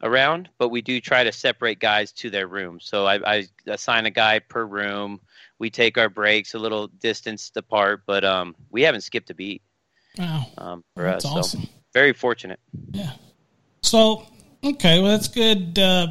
around 0.03 0.47
but 0.59 0.69
we 0.69 0.81
do 0.81 0.99
try 1.01 1.23
to 1.23 1.31
separate 1.31 1.79
guys 1.79 2.11
to 2.11 2.29
their 2.29 2.47
room. 2.47 2.79
So 2.79 3.05
i, 3.05 3.37
I 3.37 3.47
assign 3.67 4.05
a 4.05 4.11
guy 4.11 4.39
per 4.39 4.65
room. 4.65 5.21
We 5.59 5.69
take 5.69 5.97
our 5.97 6.09
breaks 6.09 6.53
a 6.53 6.59
little 6.59 6.87
distance 6.87 7.51
apart 7.55 8.03
but 8.05 8.25
um, 8.25 8.55
we 8.69 8.81
haven't 8.81 9.01
skipped 9.01 9.29
a 9.29 9.33
beat 9.33 9.61
wow. 10.17 10.45
um, 10.57 10.83
for 10.93 11.03
that's 11.03 11.25
us, 11.25 11.31
awesome. 11.31 11.61
so 11.63 11.69
very 11.97 12.13
fortunate. 12.13 12.59
Yeah. 12.91 13.11
So 13.81 14.27
okay, 14.63 14.99
well 15.01 15.11
that's 15.11 15.29
good. 15.29 15.79
Uh, 15.79 16.07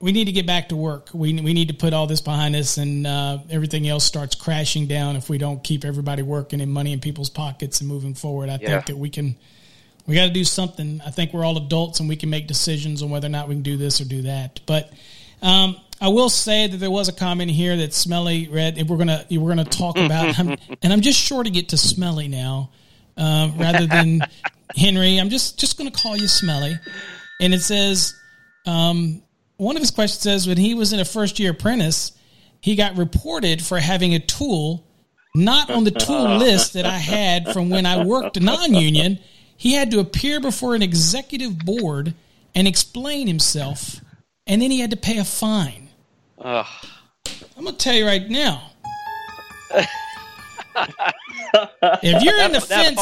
we 0.00 0.12
need 0.12 0.26
to 0.26 0.32
get 0.32 0.46
back 0.46 0.68
to 0.68 0.76
work. 0.76 1.08
We 1.14 1.32
we 1.40 1.54
need 1.54 1.68
to 1.68 1.74
put 1.74 1.94
all 1.94 2.06
this 2.06 2.20
behind 2.20 2.54
us, 2.54 2.76
and 2.76 3.06
uh, 3.06 3.38
everything 3.50 3.88
else 3.88 4.04
starts 4.04 4.34
crashing 4.34 4.86
down 4.86 5.16
if 5.16 5.30
we 5.30 5.38
don't 5.38 5.64
keep 5.64 5.84
everybody 5.84 6.22
working 6.22 6.60
and 6.60 6.70
money 6.70 6.92
in 6.92 7.00
people's 7.00 7.30
pockets 7.30 7.80
and 7.80 7.88
moving 7.88 8.14
forward. 8.14 8.50
I 8.50 8.58
yeah. 8.60 8.68
think 8.68 8.86
that 8.86 8.98
we 8.98 9.08
can. 9.08 9.36
We 10.06 10.14
got 10.14 10.26
to 10.26 10.32
do 10.32 10.44
something. 10.44 11.02
I 11.04 11.10
think 11.10 11.34
we're 11.34 11.44
all 11.44 11.58
adults 11.58 12.00
and 12.00 12.08
we 12.08 12.16
can 12.16 12.30
make 12.30 12.46
decisions 12.46 13.02
on 13.02 13.10
whether 13.10 13.26
or 13.26 13.30
not 13.30 13.46
we 13.46 13.54
can 13.56 13.62
do 13.62 13.76
this 13.76 14.00
or 14.00 14.06
do 14.06 14.22
that. 14.22 14.58
But 14.64 14.90
um, 15.42 15.76
I 16.00 16.08
will 16.08 16.30
say 16.30 16.66
that 16.66 16.78
there 16.78 16.90
was 16.90 17.10
a 17.10 17.12
comment 17.12 17.50
here 17.50 17.76
that 17.76 17.92
Smelly 17.92 18.48
read, 18.48 18.78
and 18.78 18.88
we're 18.88 18.96
gonna 18.98 19.24
we're 19.30 19.48
gonna 19.48 19.64
talk 19.64 19.98
about. 19.98 20.38
and 20.38 20.92
I'm 20.92 21.02
just 21.02 21.18
sure 21.20 21.42
to 21.42 21.50
get 21.50 21.70
to 21.70 21.76
Smelly 21.76 22.28
now 22.28 22.70
uh, 23.18 23.50
rather 23.56 23.86
than 23.86 24.20
Henry. 24.76 25.18
I'm 25.18 25.28
just 25.28 25.58
just 25.58 25.76
going 25.76 25.90
to 25.90 25.98
call 25.98 26.16
you 26.16 26.28
Smelly. 26.28 26.78
And 27.40 27.52
it 27.52 27.60
says, 27.60 28.14
um, 28.66 29.22
one 29.56 29.76
of 29.76 29.82
his 29.82 29.90
questions 29.90 30.22
says, 30.22 30.46
when 30.46 30.56
he 30.56 30.74
was 30.74 30.92
in 30.92 31.00
a 31.00 31.04
first 31.04 31.38
year 31.38 31.50
apprentice, 31.50 32.12
he 32.60 32.74
got 32.74 32.96
reported 32.96 33.62
for 33.62 33.78
having 33.78 34.14
a 34.14 34.18
tool 34.18 34.84
not 35.34 35.70
on 35.70 35.84
the 35.84 35.90
tool 35.90 36.36
list 36.38 36.72
that 36.72 36.86
I 36.86 36.98
had 36.98 37.52
from 37.52 37.70
when 37.70 37.86
I 37.86 38.04
worked 38.04 38.40
non 38.40 38.74
union. 38.74 39.18
He 39.56 39.72
had 39.72 39.90
to 39.90 40.00
appear 40.00 40.40
before 40.40 40.74
an 40.74 40.82
executive 40.82 41.58
board 41.58 42.14
and 42.54 42.68
explain 42.68 43.26
himself, 43.26 44.00
and 44.46 44.62
then 44.62 44.70
he 44.70 44.80
had 44.80 44.90
to 44.90 44.96
pay 44.96 45.18
a 45.18 45.24
fine. 45.24 45.88
Ugh. 46.40 46.66
I'm 47.56 47.64
going 47.64 47.76
to 47.76 47.84
tell 47.84 47.94
you 47.94 48.06
right 48.06 48.28
now. 48.28 48.70
if 52.02 52.22
you're 52.22 52.40
in 52.40 52.52
the 52.52 52.60
fence, 52.60 53.00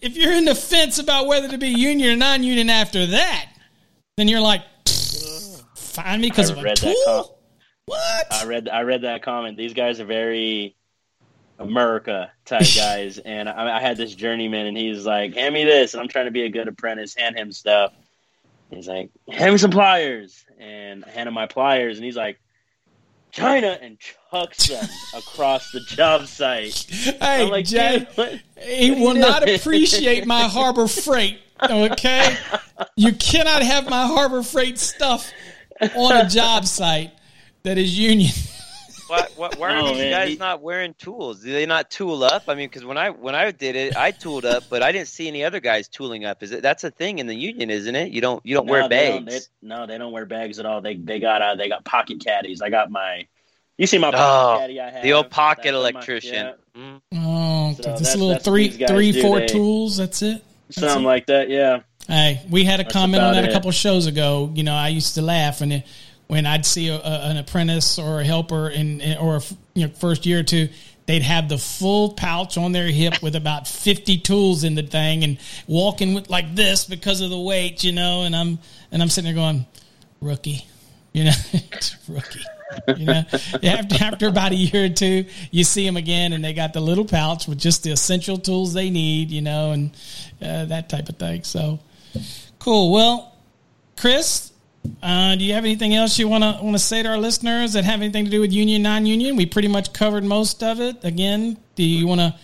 if 0.00 0.16
you're 0.16 0.32
in 0.32 0.44
the 0.44 0.54
fence 0.54 0.98
about 0.98 1.26
whether 1.26 1.48
to 1.48 1.58
be 1.58 1.68
union 1.68 2.12
or 2.12 2.16
non-union 2.16 2.70
after 2.70 3.06
that, 3.06 3.48
then 4.16 4.28
you're 4.28 4.40
like, 4.40 4.62
find 5.76 6.22
me 6.22 6.30
because 6.30 6.50
of 6.50 6.58
a 6.58 6.74
tool. 6.74 6.94
Com- 7.06 7.24
what? 7.86 8.32
I 8.32 8.44
read. 8.44 8.68
I 8.68 8.82
read 8.82 9.02
that 9.02 9.22
comment. 9.22 9.56
These 9.56 9.74
guys 9.74 10.00
are 10.00 10.04
very 10.04 10.76
America 11.58 12.30
type 12.44 12.66
guys, 12.76 13.18
and 13.18 13.48
I, 13.48 13.76
I, 13.76 13.80
had 13.80 13.96
this 13.96 14.14
journeyman, 14.14 14.66
and 14.66 14.76
he's 14.76 15.04
like, 15.04 15.34
"Hand 15.34 15.54
me 15.54 15.64
this," 15.64 15.94
and 15.94 16.00
I'm 16.00 16.08
trying 16.08 16.26
to 16.26 16.30
be 16.30 16.42
a 16.42 16.48
good 16.48 16.68
apprentice. 16.68 17.14
Hand 17.14 17.36
him 17.36 17.52
stuff. 17.52 17.92
He's 18.70 18.88
like, 18.88 19.10
"Hand 19.28 19.52
me 19.52 19.58
some 19.58 19.70
pliers," 19.70 20.44
and 20.58 21.04
I 21.04 21.10
hand 21.10 21.28
him 21.28 21.34
my 21.34 21.46
pliers, 21.46 21.98
and 21.98 22.04
he's 22.04 22.16
like, 22.16 22.38
China 23.32 23.78
and 23.80 23.98
chucks 23.98 24.68
them 24.68 24.86
across 25.16 25.72
the 25.72 25.80
job 25.80 26.26
site. 26.26 26.86
Hey, 27.20 27.44
like, 27.44 27.64
Jay, 27.64 28.06
he 28.60 28.90
will 28.90 29.14
not 29.14 29.48
appreciate 29.48 30.26
my 30.26 30.42
Harbor 30.42 30.86
Freight. 30.86 31.40
Okay, 31.62 32.36
you 32.96 33.12
cannot 33.14 33.62
have 33.62 33.88
my 33.88 34.06
Harbor 34.06 34.42
Freight 34.42 34.78
stuff 34.78 35.32
on 35.96 36.16
a 36.16 36.28
job 36.28 36.66
site 36.66 37.12
that 37.62 37.78
is 37.78 37.98
union. 37.98 38.32
Why, 39.12 39.26
why, 39.36 39.50
why 39.58 39.74
are 39.74 39.78
oh, 39.78 39.88
these 39.88 39.98
man. 39.98 40.10
guys 40.10 40.38
not 40.38 40.62
wearing 40.62 40.94
tools? 40.94 41.42
Do 41.42 41.52
they 41.52 41.66
not 41.66 41.90
tool 41.90 42.24
up? 42.24 42.44
I 42.48 42.54
mean, 42.54 42.68
because 42.68 42.82
when 42.82 42.96
I 42.96 43.10
when 43.10 43.34
I 43.34 43.50
did 43.50 43.76
it, 43.76 43.94
I 43.94 44.10
tooled 44.10 44.46
up, 44.46 44.64
but 44.70 44.82
I 44.82 44.90
didn't 44.90 45.08
see 45.08 45.28
any 45.28 45.44
other 45.44 45.60
guys 45.60 45.86
tooling 45.86 46.24
up. 46.24 46.42
Is 46.42 46.50
it 46.50 46.62
that's 46.62 46.82
a 46.82 46.90
thing 46.90 47.18
in 47.18 47.26
the 47.26 47.34
union, 47.34 47.68
isn't 47.68 47.94
it? 47.94 48.10
You 48.10 48.22
don't 48.22 48.44
you 48.46 48.54
don't 48.54 48.64
no, 48.64 48.72
wear 48.72 48.88
bags. 48.88 49.24
They 49.26 49.30
don't, 49.30 49.50
they, 49.60 49.68
no, 49.68 49.86
they 49.86 49.98
don't 49.98 50.12
wear 50.12 50.24
bags 50.24 50.58
at 50.58 50.64
all. 50.64 50.80
They 50.80 50.96
they 50.96 51.20
got 51.20 51.42
uh, 51.42 51.56
they 51.56 51.68
got 51.68 51.84
pocket 51.84 52.24
caddies. 52.24 52.62
I 52.62 52.70
got 52.70 52.90
my. 52.90 53.26
You 53.76 53.86
see 53.86 53.98
my 53.98 54.12
pocket 54.12 54.56
oh, 54.56 54.58
caddy 54.60 54.80
I 54.80 54.90
have. 54.90 55.02
The 55.02 55.12
old 55.12 55.30
pocket 55.30 55.74
electrician. 55.74 56.54
My, 56.74 56.80
yeah. 56.80 56.82
mm. 56.82 57.00
Oh, 57.14 57.82
so 57.82 57.96
this 57.98 58.16
little 58.16 58.38
three 58.38 58.70
three 58.70 59.20
four 59.20 59.40
they, 59.40 59.46
tools. 59.46 59.98
That's 59.98 60.22
it. 60.22 60.42
That's 60.68 60.80
something 60.80 61.02
it? 61.02 61.06
like 61.06 61.26
that. 61.26 61.50
Yeah. 61.50 61.80
Hey, 62.08 62.44
we 62.50 62.64
had 62.64 62.80
a 62.80 62.84
that's 62.84 62.94
comment 62.94 63.22
on 63.22 63.34
that 63.34 63.44
it. 63.44 63.50
a 63.50 63.52
couple 63.52 63.70
shows 63.72 64.06
ago. 64.06 64.50
You 64.54 64.62
know, 64.62 64.74
I 64.74 64.88
used 64.88 65.16
to 65.16 65.22
laugh 65.22 65.60
and. 65.60 65.74
It, 65.74 65.86
when 66.32 66.46
I'd 66.46 66.64
see 66.64 66.88
a, 66.88 66.94
a, 66.94 67.28
an 67.28 67.36
apprentice 67.36 67.98
or 67.98 68.20
a 68.20 68.24
helper 68.24 68.70
in, 68.70 69.02
in 69.02 69.18
or 69.18 69.36
a, 69.36 69.42
you 69.74 69.86
know 69.86 69.92
first 69.92 70.24
year 70.24 70.40
or 70.40 70.42
two, 70.42 70.70
they'd 71.04 71.20
have 71.20 71.50
the 71.50 71.58
full 71.58 72.14
pouch 72.14 72.56
on 72.56 72.72
their 72.72 72.86
hip 72.86 73.22
with 73.22 73.36
about 73.36 73.68
50 73.68 74.16
tools 74.20 74.64
in 74.64 74.74
the 74.74 74.82
thing 74.82 75.24
and 75.24 75.38
walking 75.66 76.14
with 76.14 76.30
like 76.30 76.54
this 76.54 76.86
because 76.86 77.20
of 77.20 77.28
the 77.28 77.38
weight, 77.38 77.84
you 77.84 77.92
know, 77.92 78.22
and 78.22 78.34
I'm 78.34 78.58
and 78.90 79.02
I'm 79.02 79.10
sitting 79.10 79.34
there 79.34 79.44
going, 79.44 79.66
rookie, 80.22 80.66
you 81.12 81.24
know, 81.24 81.32
rookie. 82.08 82.40
You 82.96 83.04
know, 83.04 83.24
after 83.62 84.02
after 84.02 84.28
about 84.28 84.52
a 84.52 84.54
year 84.54 84.86
or 84.86 84.88
two, 84.88 85.26
you 85.50 85.64
see 85.64 85.84
them 85.84 85.98
again, 85.98 86.32
and 86.32 86.42
they 86.42 86.54
got 86.54 86.72
the 86.72 86.80
little 86.80 87.04
pouch 87.04 87.46
with 87.46 87.58
just 87.58 87.82
the 87.82 87.90
essential 87.90 88.38
tools 88.38 88.72
they 88.72 88.88
need, 88.88 89.30
you 89.30 89.42
know, 89.42 89.72
and 89.72 89.94
uh, 90.40 90.64
that 90.64 90.88
type 90.88 91.10
of 91.10 91.16
thing. 91.16 91.44
So, 91.44 91.78
cool. 92.58 92.90
Well, 92.90 93.36
Chris, 93.98 94.51
uh, 95.02 95.36
do 95.36 95.44
you 95.44 95.54
have 95.54 95.64
anything 95.64 95.94
else 95.94 96.18
you 96.18 96.28
want 96.28 96.42
to 96.42 96.62
want 96.62 96.74
to 96.74 96.78
say 96.78 97.02
to 97.02 97.08
our 97.08 97.18
listeners 97.18 97.72
that 97.72 97.84
have 97.84 98.00
anything 98.00 98.24
to 98.24 98.30
do 98.30 98.40
with 98.40 98.52
union 98.52 98.82
non-union? 98.82 99.36
We 99.36 99.46
pretty 99.46 99.68
much 99.68 99.92
covered 99.92 100.24
most 100.24 100.62
of 100.62 100.80
it. 100.80 101.04
Again, 101.04 101.56
do 101.74 101.82
you 101.82 102.06
want 102.06 102.20
to 102.20 102.34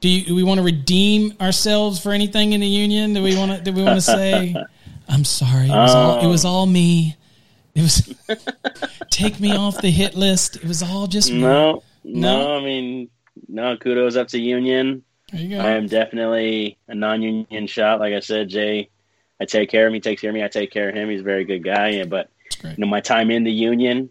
do, 0.00 0.08
you, 0.08 0.24
do 0.24 0.34
we 0.34 0.42
want 0.42 0.58
to 0.58 0.64
redeem 0.64 1.34
ourselves 1.40 2.00
for 2.02 2.12
anything 2.12 2.52
in 2.52 2.60
the 2.60 2.66
union? 2.66 3.14
Do 3.14 3.22
we 3.22 3.36
want 3.36 3.52
to 3.52 3.60
do 3.62 3.72
we 3.72 3.82
want 3.82 3.96
to 3.96 4.02
say? 4.02 4.54
I'm 5.08 5.24
sorry. 5.24 5.66
It 5.66 5.70
was, 5.70 5.94
all, 5.94 6.20
it 6.24 6.26
was 6.26 6.44
all 6.44 6.66
me. 6.66 7.16
It 7.74 7.82
was 7.82 8.14
take 9.10 9.40
me 9.40 9.54
off 9.54 9.80
the 9.80 9.90
hit 9.90 10.14
list. 10.14 10.56
It 10.56 10.64
was 10.64 10.82
all 10.82 11.06
just 11.06 11.30
me. 11.30 11.40
No, 11.40 11.82
no, 12.04 12.44
no. 12.44 12.56
I 12.58 12.64
mean, 12.64 13.10
no. 13.48 13.76
Kudos 13.76 14.16
up 14.16 14.28
to 14.28 14.38
Union. 14.38 15.02
There 15.30 15.40
you 15.40 15.56
go. 15.56 15.62
I 15.62 15.70
am 15.70 15.86
definitely 15.86 16.78
a 16.88 16.94
non-union 16.94 17.66
shop. 17.66 18.00
Like 18.00 18.14
I 18.14 18.20
said, 18.20 18.48
Jay, 18.48 18.90
I 19.42 19.44
take 19.44 19.70
care 19.70 19.86
of 19.86 19.90
him. 19.90 19.94
He 19.94 20.00
takes 20.00 20.20
care 20.20 20.30
of 20.30 20.34
me. 20.34 20.44
I 20.44 20.48
take 20.48 20.70
care 20.70 20.88
of 20.88 20.94
him. 20.94 21.10
He's 21.10 21.20
a 21.20 21.24
very 21.24 21.44
good 21.44 21.62
guy. 21.62 21.88
Yeah, 21.90 22.04
but 22.04 22.30
you 22.64 22.74
know, 22.78 22.86
my 22.86 23.00
time 23.00 23.30
in 23.30 23.44
the 23.44 23.52
union, 23.52 24.10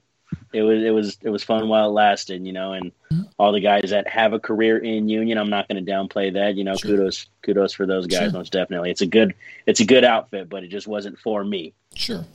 it 0.54 0.62
was 0.62 0.84
it 0.84 0.92
was 0.92 1.18
it 1.22 1.30
was 1.30 1.44
fun 1.44 1.68
while 1.68 1.90
it 1.90 1.94
lasted. 1.94 2.46
You 2.46 2.54
know, 2.54 2.74
and 2.74 2.92
mm-hmm. 3.12 3.22
all 3.38 3.52
the 3.52 3.62
guys 3.62 3.90
that 3.90 4.08
have 4.08 4.34
a 4.34 4.40
career 4.40 4.78
in 4.78 5.10
union, 5.10 5.38
I'm 5.38 5.50
not 5.50 5.68
going 5.68 5.84
to 5.84 5.92
downplay 5.92 6.34
that. 6.34 6.56
You 6.56 6.64
know, 6.64 6.76
sure. 6.76 6.92
kudos 6.92 7.28
kudos 7.42 7.74
for 7.74 7.86
those 7.86 8.08
guys. 8.08 8.32
Sure. 8.32 8.32
Most 8.32 8.52
definitely, 8.52 8.92
it's 8.92 9.02
a 9.02 9.08
good 9.08 9.34
it's 9.66 9.80
a 9.80 9.86
good 9.86 10.04
outfit, 10.04 10.50
but 10.50 10.64
it 10.64 10.68
just 10.68 10.88
wasn't 10.88 11.18
for 11.20 11.44
me. 11.44 11.74
Sure. 11.96 12.26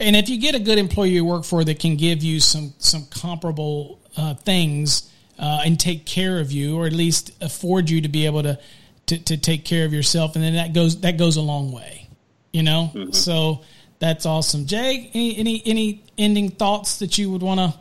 And 0.00 0.16
if 0.16 0.28
you 0.28 0.40
get 0.40 0.54
a 0.54 0.58
good 0.58 0.78
employer 0.78 1.06
you 1.06 1.24
work 1.24 1.44
for 1.44 1.64
that 1.64 1.78
can 1.78 1.96
give 1.96 2.22
you 2.22 2.40
some 2.40 2.74
some 2.78 3.06
comparable 3.06 4.00
uh, 4.16 4.34
things 4.34 5.10
uh, 5.38 5.62
and 5.64 5.78
take 5.78 6.06
care 6.06 6.38
of 6.38 6.52
you, 6.52 6.76
or 6.76 6.86
at 6.86 6.92
least 6.92 7.32
afford 7.40 7.90
you 7.90 8.00
to 8.00 8.08
be 8.08 8.26
able 8.26 8.42
to, 8.42 8.58
to, 9.06 9.18
to 9.18 9.36
take 9.36 9.64
care 9.64 9.84
of 9.84 9.92
yourself, 9.92 10.34
and 10.36 10.44
then 10.44 10.54
that 10.54 10.72
goes 10.72 11.00
that 11.00 11.18
goes 11.18 11.36
a 11.36 11.40
long 11.40 11.72
way, 11.72 12.08
you 12.52 12.62
know. 12.62 12.90
Mm-hmm. 12.94 13.12
So 13.12 13.62
that's 13.98 14.26
awesome, 14.26 14.66
Jay. 14.66 15.10
Any 15.14 15.36
any 15.36 15.62
any 15.64 16.04
ending 16.18 16.50
thoughts 16.50 16.98
that 16.98 17.18
you 17.18 17.30
would 17.30 17.42
want 17.42 17.60
to 17.60 17.74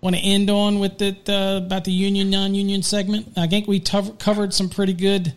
want 0.00 0.16
to 0.16 0.22
end 0.22 0.50
on 0.50 0.78
with 0.78 1.00
it 1.02 1.28
uh, 1.28 1.60
about 1.64 1.84
the 1.84 1.92
union 1.92 2.30
non-union 2.30 2.82
segment? 2.82 3.32
I 3.36 3.46
think 3.46 3.66
we 3.66 3.80
covered 3.80 4.54
some 4.54 4.68
pretty 4.68 4.94
good 4.94 5.34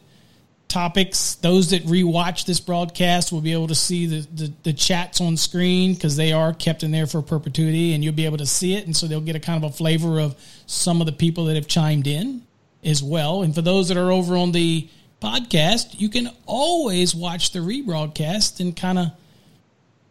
topics. 0.73 1.35
Those 1.35 1.69
that 1.69 1.83
rewatch 1.83 2.45
this 2.45 2.59
broadcast 2.59 3.31
will 3.31 3.41
be 3.41 3.53
able 3.53 3.67
to 3.67 3.75
see 3.75 4.07
the, 4.07 4.27
the, 4.33 4.53
the 4.63 4.73
chats 4.73 5.21
on 5.21 5.37
screen 5.37 5.93
because 5.93 6.15
they 6.15 6.31
are 6.31 6.53
kept 6.53 6.83
in 6.83 6.91
there 6.91 7.05
for 7.05 7.21
perpetuity 7.21 7.93
and 7.93 8.03
you'll 8.03 8.13
be 8.13 8.25
able 8.25 8.37
to 8.37 8.45
see 8.45 8.73
it. 8.75 8.85
And 8.85 8.97
so 8.97 9.07
they'll 9.07 9.21
get 9.21 9.35
a 9.35 9.39
kind 9.39 9.63
of 9.63 9.69
a 9.71 9.73
flavor 9.73 10.19
of 10.19 10.35
some 10.65 10.99
of 10.99 11.05
the 11.05 11.11
people 11.13 11.45
that 11.45 11.55
have 11.55 11.67
chimed 11.67 12.07
in 12.07 12.41
as 12.83 13.03
well. 13.03 13.43
And 13.43 13.53
for 13.53 13.61
those 13.61 13.89
that 13.89 13.97
are 13.97 14.11
over 14.11 14.35
on 14.35 14.51
the 14.51 14.89
podcast, 15.23 15.99
you 15.99 16.09
can 16.09 16.29
always 16.45 17.15
watch 17.15 17.51
the 17.51 17.59
rebroadcast 17.59 18.59
and 18.59 18.75
kind 18.75 18.99
of 18.99 19.07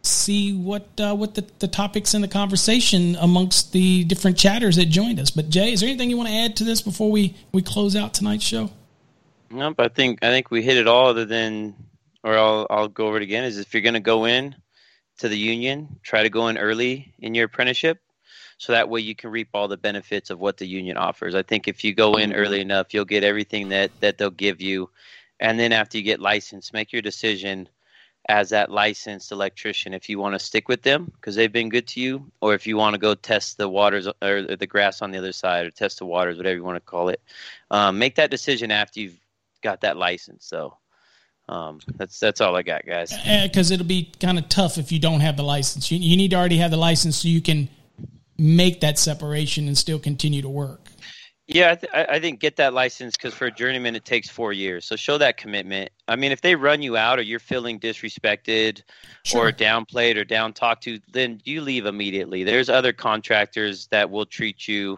see 0.01 0.53
what 0.53 0.87
uh, 0.99 1.15
what 1.15 1.35
the, 1.35 1.45
the 1.59 1.67
topics 1.67 2.13
in 2.13 2.21
the 2.21 2.27
conversation 2.27 3.15
amongst 3.15 3.71
the 3.71 4.03
different 4.03 4.37
chatters 4.37 4.75
that 4.75 4.85
joined 4.85 5.19
us. 5.19 5.29
But 5.29 5.49
Jay, 5.49 5.71
is 5.71 5.79
there 5.79 5.89
anything 5.89 6.09
you 6.09 6.17
want 6.17 6.29
to 6.29 6.35
add 6.35 6.55
to 6.57 6.63
this 6.63 6.81
before 6.81 7.09
we, 7.11 7.35
we 7.51 7.61
close 7.61 7.95
out 7.95 8.13
tonight's 8.13 8.43
show? 8.43 8.69
Nope. 9.49 9.75
I 9.79 9.87
think 9.87 10.23
I 10.23 10.29
think 10.29 10.51
we 10.51 10.63
hit 10.63 10.77
it 10.77 10.87
all. 10.87 11.07
Other 11.07 11.25
than, 11.25 11.75
or 12.23 12.37
I'll 12.37 12.67
I'll 12.69 12.87
go 12.87 13.07
over 13.07 13.17
it 13.17 13.23
again. 13.23 13.43
Is 13.43 13.59
if 13.59 13.73
you're 13.73 13.83
going 13.83 13.93
to 13.93 13.99
go 13.99 14.25
in 14.25 14.55
to 15.19 15.29
the 15.29 15.37
union, 15.37 15.99
try 16.01 16.23
to 16.23 16.29
go 16.29 16.47
in 16.47 16.57
early 16.57 17.13
in 17.19 17.35
your 17.35 17.45
apprenticeship, 17.45 17.99
so 18.57 18.73
that 18.73 18.89
way 18.89 19.01
you 19.01 19.15
can 19.15 19.31
reap 19.31 19.49
all 19.53 19.67
the 19.67 19.77
benefits 19.77 20.29
of 20.29 20.39
what 20.39 20.57
the 20.57 20.67
union 20.67 20.97
offers. 20.97 21.35
I 21.35 21.43
think 21.43 21.67
if 21.67 21.83
you 21.83 21.93
go 21.93 22.15
in 22.15 22.33
early 22.33 22.61
enough, 22.61 22.93
you'll 22.93 23.05
get 23.05 23.23
everything 23.23 23.69
that 23.69 23.91
that 23.99 24.17
they'll 24.17 24.29
give 24.29 24.61
you, 24.61 24.89
and 25.39 25.59
then 25.59 25.71
after 25.71 25.97
you 25.97 26.03
get 26.03 26.19
licensed, 26.19 26.73
make 26.73 26.91
your 26.91 27.01
decision 27.01 27.69
as 28.29 28.49
that 28.49 28.71
licensed 28.71 29.33
electrician 29.33 29.93
if 29.93 30.07
you 30.07 30.17
want 30.17 30.33
to 30.33 30.39
stick 30.39 30.69
with 30.69 30.81
them 30.81 31.11
because 31.15 31.35
they've 31.35 31.51
been 31.51 31.69
good 31.69 31.87
to 31.87 31.99
you, 31.99 32.31
or 32.41 32.53
if 32.53 32.65
you 32.65 32.77
want 32.77 32.93
to 32.93 32.97
go 32.97 33.15
test 33.15 33.57
the 33.57 33.67
waters 33.67 34.07
or 34.21 34.41
the 34.43 34.67
grass 34.67 35.01
on 35.01 35.11
the 35.11 35.17
other 35.17 35.33
side, 35.33 35.65
or 35.65 35.71
test 35.71 35.99
the 35.99 36.05
waters, 36.05 36.37
whatever 36.37 36.55
you 36.55 36.63
want 36.63 36.77
to 36.77 36.81
call 36.81 37.09
it. 37.09 37.21
Um, 37.69 37.99
make 37.99 38.15
that 38.15 38.31
decision 38.31 38.71
after 38.71 39.01
you've 39.01 39.19
got 39.61 39.81
that 39.81 39.97
license. 39.97 40.45
So 40.45 40.77
um, 41.49 41.79
that's 41.95 42.19
that's 42.19 42.39
all 42.39 42.55
I 42.55 42.61
got, 42.61 42.85
guys. 42.85 43.13
Because 43.43 43.71
it'll 43.71 43.85
be 43.85 44.11
kind 44.19 44.37
of 44.37 44.47
tough 44.47 44.77
if 44.77 44.91
you 44.91 44.99
don't 44.99 45.19
have 45.19 45.35
the 45.35 45.43
license. 45.43 45.91
You, 45.91 45.97
you 45.97 46.15
need 46.15 46.31
to 46.31 46.37
already 46.37 46.57
have 46.57 46.71
the 46.71 46.77
license 46.77 47.17
so 47.17 47.27
you 47.27 47.41
can 47.41 47.67
make 48.37 48.81
that 48.81 48.97
separation 48.97 49.67
and 49.67 49.77
still 49.77 49.99
continue 49.99 50.41
to 50.41 50.49
work. 50.49 50.89
Yeah, 51.47 51.71
I, 51.71 51.75
th- 51.75 52.07
I 52.09 52.19
think 52.19 52.39
get 52.39 52.55
that 52.55 52.73
license 52.73 53.17
because 53.17 53.33
for 53.33 53.47
a 53.47 53.51
journeyman 53.51 53.95
it 53.95 54.05
takes 54.05 54.29
four 54.29 54.53
years. 54.53 54.85
So 54.85 54.95
show 54.95 55.17
that 55.17 55.35
commitment. 55.35 55.91
I 56.07 56.15
mean, 56.15 56.31
if 56.31 56.39
they 56.39 56.55
run 56.55 56.81
you 56.81 56.95
out 56.95 57.19
or 57.19 57.21
you're 57.21 57.39
feeling 57.39 57.81
disrespected 57.81 58.81
sure. 59.23 59.47
or 59.47 59.51
downplayed 59.51 60.15
or 60.15 60.23
down 60.23 60.53
talked 60.53 60.83
to, 60.83 60.99
then 61.11 61.41
you 61.43 61.59
leave 61.59 61.85
immediately. 61.85 62.45
There's 62.45 62.69
other 62.69 62.93
contractors 62.93 63.87
that 63.87 64.09
will 64.09 64.25
treat 64.25 64.69
you 64.69 64.97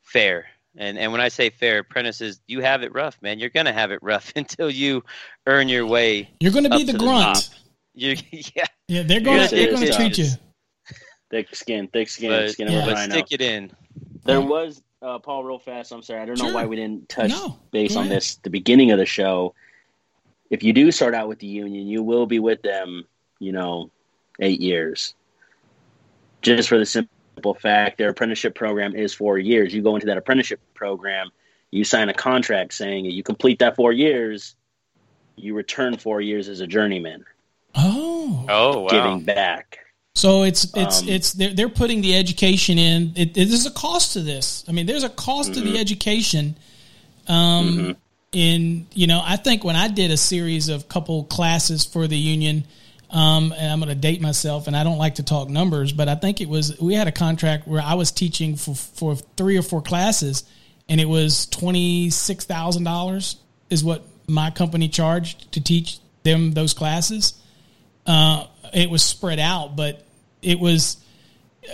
fair. 0.00 0.46
And 0.76 0.96
and 0.96 1.10
when 1.10 1.20
I 1.20 1.28
say 1.28 1.50
fair, 1.50 1.80
apprentices, 1.80 2.40
you 2.46 2.60
have 2.60 2.84
it 2.84 2.94
rough, 2.94 3.20
man. 3.20 3.40
You're 3.40 3.50
gonna 3.50 3.72
have 3.72 3.90
it 3.90 3.98
rough 4.00 4.32
until 4.36 4.70
you 4.70 5.02
earn 5.48 5.68
your 5.68 5.86
way. 5.86 6.30
You're 6.38 6.52
gonna 6.52 6.70
be 6.70 6.84
the 6.84 6.96
grunt. 6.96 7.50
The 7.96 8.16
yeah, 8.54 8.64
yeah. 8.86 9.02
They're 9.02 9.20
gonna 9.20 9.48
they're 9.48 9.72
gonna 9.72 9.92
treat 9.92 10.18
you. 10.18 10.28
Thick 11.30 11.54
skin, 11.54 11.88
thick 11.88 12.08
skin, 12.08 12.30
but, 12.30 12.50
skin 12.50 12.68
yeah. 12.68 12.84
but 12.84 12.98
stick 13.10 13.26
it 13.30 13.40
in. 13.40 13.70
There 14.24 14.40
was 14.40 14.82
uh, 15.00 15.18
Paul, 15.18 15.44
real 15.44 15.58
fast. 15.58 15.92
I'm 15.92 16.02
sorry, 16.02 16.20
I 16.20 16.26
don't 16.26 16.36
sure. 16.36 16.48
know 16.48 16.54
why 16.54 16.66
we 16.66 16.76
didn't 16.76 17.08
touch 17.08 17.30
no. 17.30 17.58
base 17.70 17.96
on 17.96 18.08
this 18.08 18.36
the 18.36 18.50
beginning 18.50 18.90
of 18.90 18.98
the 18.98 19.06
show. 19.06 19.54
If 20.50 20.64
you 20.64 20.72
do 20.72 20.90
start 20.90 21.14
out 21.14 21.28
with 21.28 21.38
the 21.38 21.46
union, 21.46 21.86
you 21.86 22.02
will 22.02 22.26
be 22.26 22.40
with 22.40 22.62
them, 22.62 23.06
you 23.38 23.52
know, 23.52 23.90
eight 24.40 24.60
years. 24.60 25.14
Just 26.42 26.68
for 26.68 26.78
the 26.78 26.86
simple 26.86 27.14
simple 27.40 27.54
fact 27.54 27.96
their 27.96 28.10
apprenticeship 28.10 28.54
program 28.54 28.94
is 28.94 29.14
four 29.14 29.38
years. 29.38 29.72
You 29.72 29.80
go 29.80 29.94
into 29.94 30.06
that 30.08 30.18
apprenticeship 30.18 30.60
program, 30.74 31.30
you 31.70 31.84
sign 31.84 32.10
a 32.10 32.14
contract 32.14 32.74
saying 32.74 33.06
you 33.06 33.22
complete 33.22 33.60
that 33.60 33.76
four 33.76 33.92
years, 33.92 34.56
you 35.36 35.54
return 35.54 35.96
four 35.96 36.20
years 36.20 36.48
as 36.48 36.60
a 36.60 36.66
journeyman. 36.66 37.24
Oh, 37.74 38.44
oh, 38.48 38.80
wow. 38.80 38.88
giving 38.88 39.24
back. 39.24 39.78
So 40.20 40.42
it's 40.42 40.66
it's 40.74 41.00
um, 41.00 41.08
it's 41.08 41.32
they're, 41.32 41.54
they're 41.54 41.68
putting 41.70 42.02
the 42.02 42.14
education 42.14 42.78
in. 42.78 43.12
It, 43.16 43.38
it, 43.38 43.48
there's 43.48 43.64
a 43.64 43.70
cost 43.70 44.12
to 44.12 44.20
this. 44.20 44.66
I 44.68 44.72
mean, 44.72 44.84
there's 44.84 45.02
a 45.02 45.08
cost 45.08 45.52
mm-hmm. 45.52 45.54
to 45.54 45.60
the 45.60 45.70
mm-hmm. 45.70 45.80
education. 45.80 46.56
Um, 47.26 47.68
mm-hmm. 47.68 47.90
in 48.32 48.86
you 48.92 49.06
know, 49.06 49.22
I 49.24 49.36
think 49.36 49.64
when 49.64 49.76
I 49.76 49.88
did 49.88 50.10
a 50.10 50.18
series 50.18 50.68
of 50.68 50.90
couple 50.90 51.24
classes 51.24 51.86
for 51.86 52.06
the 52.06 52.18
union, 52.18 52.66
um, 53.08 53.54
and 53.56 53.72
I'm 53.72 53.80
going 53.80 53.88
to 53.88 53.94
date 53.94 54.20
myself, 54.20 54.66
and 54.66 54.76
I 54.76 54.84
don't 54.84 54.98
like 54.98 55.14
to 55.14 55.22
talk 55.22 55.48
numbers, 55.48 55.90
but 55.94 56.06
I 56.06 56.16
think 56.16 56.42
it 56.42 56.50
was 56.50 56.78
we 56.78 56.92
had 56.92 57.08
a 57.08 57.12
contract 57.12 57.66
where 57.66 57.80
I 57.80 57.94
was 57.94 58.12
teaching 58.12 58.56
for 58.56 58.74
for 58.74 59.16
three 59.16 59.56
or 59.56 59.62
four 59.62 59.80
classes, 59.80 60.44
and 60.86 61.00
it 61.00 61.08
was 61.08 61.46
twenty 61.46 62.10
six 62.10 62.44
thousand 62.44 62.84
dollars 62.84 63.36
is 63.70 63.82
what 63.82 64.04
my 64.28 64.50
company 64.50 64.90
charged 64.90 65.50
to 65.52 65.62
teach 65.62 65.98
them 66.24 66.52
those 66.52 66.74
classes. 66.74 67.32
Uh, 68.04 68.44
it 68.74 68.90
was 68.90 69.02
spread 69.02 69.38
out, 69.38 69.76
but 69.76 70.04
it 70.42 70.58
was. 70.58 70.96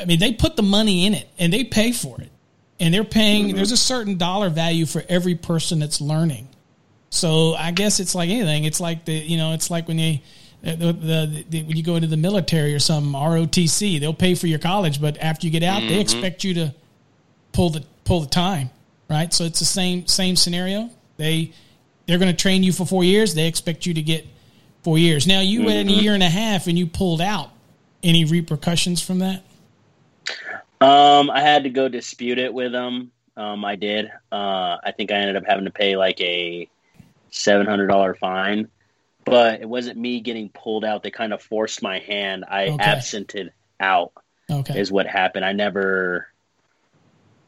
I 0.01 0.05
mean, 0.05 0.19
they 0.19 0.33
put 0.33 0.57
the 0.57 0.63
money 0.63 1.07
in 1.07 1.15
it, 1.15 1.29
and 1.39 1.53
they 1.53 1.65
pay 1.65 1.93
for 1.93 2.21
it, 2.21 2.31
and 2.81 2.93
they're 2.93 3.05
paying. 3.05 3.49
Mm-hmm. 3.49 3.57
There's 3.57 3.73
a 3.73 3.77
certain 3.77 4.19
dollar 4.19 4.51
value 4.51 4.87
for 4.87 5.03
every 5.09 5.35
person 5.35 5.79
that's 5.79 6.01
learning. 6.01 6.49
So 7.11 7.55
I 7.55 7.71
guess 7.71 8.01
it's 8.01 8.15
like 8.15 8.29
anything. 8.31 8.65
It's 8.65 8.81
like 8.81 9.05
the 9.05 9.13
you 9.13 9.37
know, 9.37 9.53
it's 9.53 9.71
like 9.71 9.89
when 9.89 9.97
they 9.97 10.23
the, 10.63 10.93
the, 10.93 11.45
the, 11.49 11.63
when 11.63 11.77
you 11.77 11.83
go 11.83 11.95
into 11.97 12.09
the 12.09 12.17
military 12.17 12.75
or 12.75 12.81
some 12.81 13.13
ROTC, 13.13 14.01
they'll 14.01 14.15
pay 14.15 14.35
for 14.35 14.47
your 14.47 14.59
college, 14.59 15.01
but 15.01 15.17
after 15.19 15.47
you 15.47 15.53
get 15.53 15.63
out, 15.63 15.81
mm-hmm. 15.81 15.89
they 15.91 16.01
expect 16.01 16.43
you 16.43 16.55
to 16.55 16.75
pull 17.53 17.71
the 17.71 17.85
pull 18.05 18.21
the 18.21 18.27
time, 18.27 18.71
right? 19.09 19.33
So 19.33 19.45
it's 19.45 19.59
the 19.61 19.65
same 19.65 20.07
same 20.07 20.35
scenario. 20.37 20.91
They 21.17 21.53
they're 22.07 22.19
going 22.19 22.35
to 22.35 22.37
train 22.37 22.63
you 22.63 22.73
for 22.73 22.87
four 22.87 23.05
years. 23.05 23.35
They 23.35 23.47
expect 23.47 23.87
you 23.87 23.95
to 23.95 24.03
get 24.03 24.27
four 24.83 24.99
years. 24.99 25.27
Now 25.27 25.41
you 25.41 25.61
mm-hmm. 25.61 25.67
went 25.67 25.79
in 25.79 25.89
a 25.89 26.01
year 26.01 26.15
and 26.15 26.23
a 26.23 26.29
half 26.29 26.67
and 26.67 26.79
you 26.79 26.87
pulled 26.87 27.21
out. 27.21 27.51
Any 28.07 28.25
repercussions 28.25 29.03
from 29.03 29.19
that? 29.19 29.43
Um, 30.81 31.31
I 31.31 31.41
had 31.41 31.65
to 31.65 31.71
go 31.71 31.89
dispute 31.89 32.39
it 32.39 32.55
with 32.55 32.73
them. 32.73 33.11
Um, 33.37 33.65
I 33.65 33.77
did. 33.77 34.11
Uh, 34.33 34.79
I 34.83 34.93
think 34.97 35.13
I 35.13 35.17
ended 35.17 35.37
up 35.37 35.45
having 35.47 35.65
to 35.67 35.71
pay 35.71 35.97
like 35.97 36.21
a 36.21 36.69
seven 37.31 37.67
hundred 37.67 37.89
dollar 37.89 38.15
fine 38.15 38.69
but 39.27 39.61
it 39.61 39.69
wasn't 39.69 39.99
me 39.99 40.21
getting 40.21 40.49
pulled 40.49 40.85
out. 40.85 41.03
They 41.03 41.11
kind 41.11 41.35
of 41.35 41.43
forced 41.43 41.83
my 41.83 41.99
hand. 41.99 42.45
I 42.49 42.69
okay. 42.69 42.85
absented 42.85 43.53
out. 43.79 44.13
Okay. 44.49 44.81
Is 44.81 44.93
what 44.93 45.09
happened. 45.09 45.45
I 45.45 45.53
never, 45.53 46.29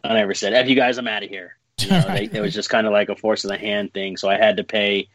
I 0.02 0.14
never 0.14 0.34
said, 0.34 0.52
"F 0.52 0.68
you 0.68 0.74
guys, 0.74 0.98
I'm 0.98 1.08
out 1.08 1.22
of 1.22 1.30
here." 1.30 1.54
You 1.78 1.90
know, 1.90 2.04
right. 2.08 2.30
they, 2.30 2.38
it 2.38 2.42
was 2.42 2.52
just 2.52 2.70
kind 2.70 2.88
of 2.88 2.92
like 2.92 3.08
a 3.08 3.14
force 3.14 3.44
of 3.44 3.50
the 3.50 3.56
hand 3.56 3.94
thing. 3.94 4.16
So 4.16 4.28
I 4.28 4.36
had 4.36 4.56
to 4.56 4.64
pay 4.64 5.08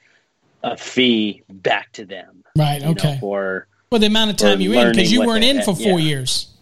a 0.63 0.77
fee 0.77 1.43
back 1.49 1.91
to 1.91 2.05
them. 2.05 2.45
Right. 2.57 2.81
Okay. 2.81 3.15
Know, 3.15 3.19
for 3.19 3.67
well, 3.93 3.99
the 3.99 4.07
amount 4.07 4.31
of 4.31 4.37
time 4.37 4.59
you 4.59 4.73
in 4.73 4.91
because 4.91 5.11
you 5.11 5.25
weren't 5.25 5.45
in 5.45 5.61
for 5.61 5.75
four 5.75 5.99
yeah. 5.99 6.05
years 6.05 6.53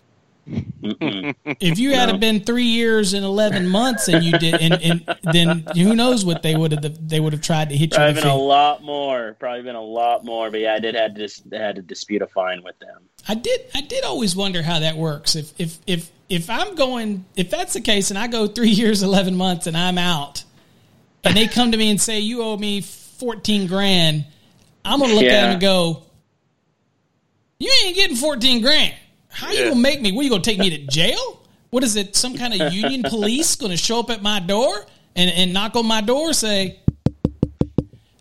if 0.48 1.80
you 1.80 1.94
had 1.94 2.10
no. 2.10 2.18
been 2.18 2.42
three 2.44 2.66
years 2.66 3.14
and 3.14 3.24
eleven 3.24 3.68
months, 3.68 4.08
and 4.08 4.24
you 4.24 4.38
did, 4.38 4.56
and, 4.56 4.74
and 4.74 5.18
then 5.24 5.64
who 5.76 5.96
knows 5.96 6.26
what 6.26 6.42
they 6.42 6.56
would 6.56 6.72
have 6.72 7.10
they 7.10 7.20
would 7.20 7.34
have 7.34 7.42
tried 7.42 7.70
to 7.70 7.78
hit 7.78 7.92
you. 7.92 7.98
Probably 7.98 8.16
you. 8.16 8.22
Been 8.22 8.32
a 8.32 8.36
lot 8.36 8.84
more. 8.84 9.36
Probably 9.40 9.62
been 9.62 9.76
a 9.76 9.82
lot 9.82 10.26
more. 10.26 10.50
But 10.50 10.62
yeah, 10.62 10.74
I 10.74 10.80
did 10.80 10.96
had 10.96 11.16
to 11.16 11.58
had 11.58 11.76
to 11.76 11.82
dispute 11.82 12.22
a 12.22 12.28
fine 12.28 12.64
with 12.64 12.78
them. 12.80 13.04
I 13.28 13.36
did. 13.36 13.62
I 13.76 13.82
did 13.82 14.04
always 14.04 14.36
wonder 14.36 14.62
how 14.64 14.80
that 14.80 14.98
works. 14.98 15.36
If 15.36 15.54
if 15.60 15.80
if 15.86 16.12
if 16.28 16.50
I'm 16.50 16.76
going, 16.76 17.26
if 17.36 17.50
that's 17.52 17.74
the 17.74 17.82
case, 17.82 18.10
and 18.10 18.18
I 18.18 18.28
go 18.28 18.48
three 18.48 18.70
years, 18.72 19.04
eleven 19.04 19.36
months, 19.36 19.68
and 19.68 19.78
I'm 19.78 19.98
out, 19.98 20.44
and 21.24 21.36
they 21.36 21.48
come 21.48 21.72
to 21.72 21.78
me 21.78 21.92
and 21.92 22.02
say 22.02 22.20
you 22.20 22.42
owe 22.42 22.58
me 22.58 22.82
fourteen 22.82 23.68
grand, 23.68 24.26
I'm 24.84 25.00
gonna 25.00 25.14
look 25.14 25.24
yeah. 25.24 25.34
at 25.34 25.42
them 25.42 25.52
and 25.52 25.62
go, 25.62 26.04
You 27.62 27.72
ain't 27.86 27.96
getting 27.96 28.18
14 28.18 28.64
grand. 28.64 28.96
How 29.30 29.52
yeah. 29.52 29.60
you 29.60 29.70
gonna 29.70 29.82
make 29.82 30.02
me? 30.02 30.12
What 30.12 30.24
you 30.24 30.32
gonna 30.32 30.42
take 30.42 30.58
me 30.58 30.72
to 30.72 30.88
jail? 30.92 31.44
What 31.70 31.84
is 31.84 31.96
it? 31.96 32.16
Some 32.16 32.36
kind 32.36 32.60
of 32.60 32.74
union 32.74 33.04
police 33.04 33.56
gonna 33.56 33.78
show 33.78 34.00
up 34.00 34.10
at 34.10 34.24
my 34.24 34.40
door 34.40 34.86
and, 35.16 35.30
and 35.30 35.54
knock 35.54 35.76
on 35.76 35.86
my 35.86 36.02
door, 36.02 36.34
say, 36.34 36.80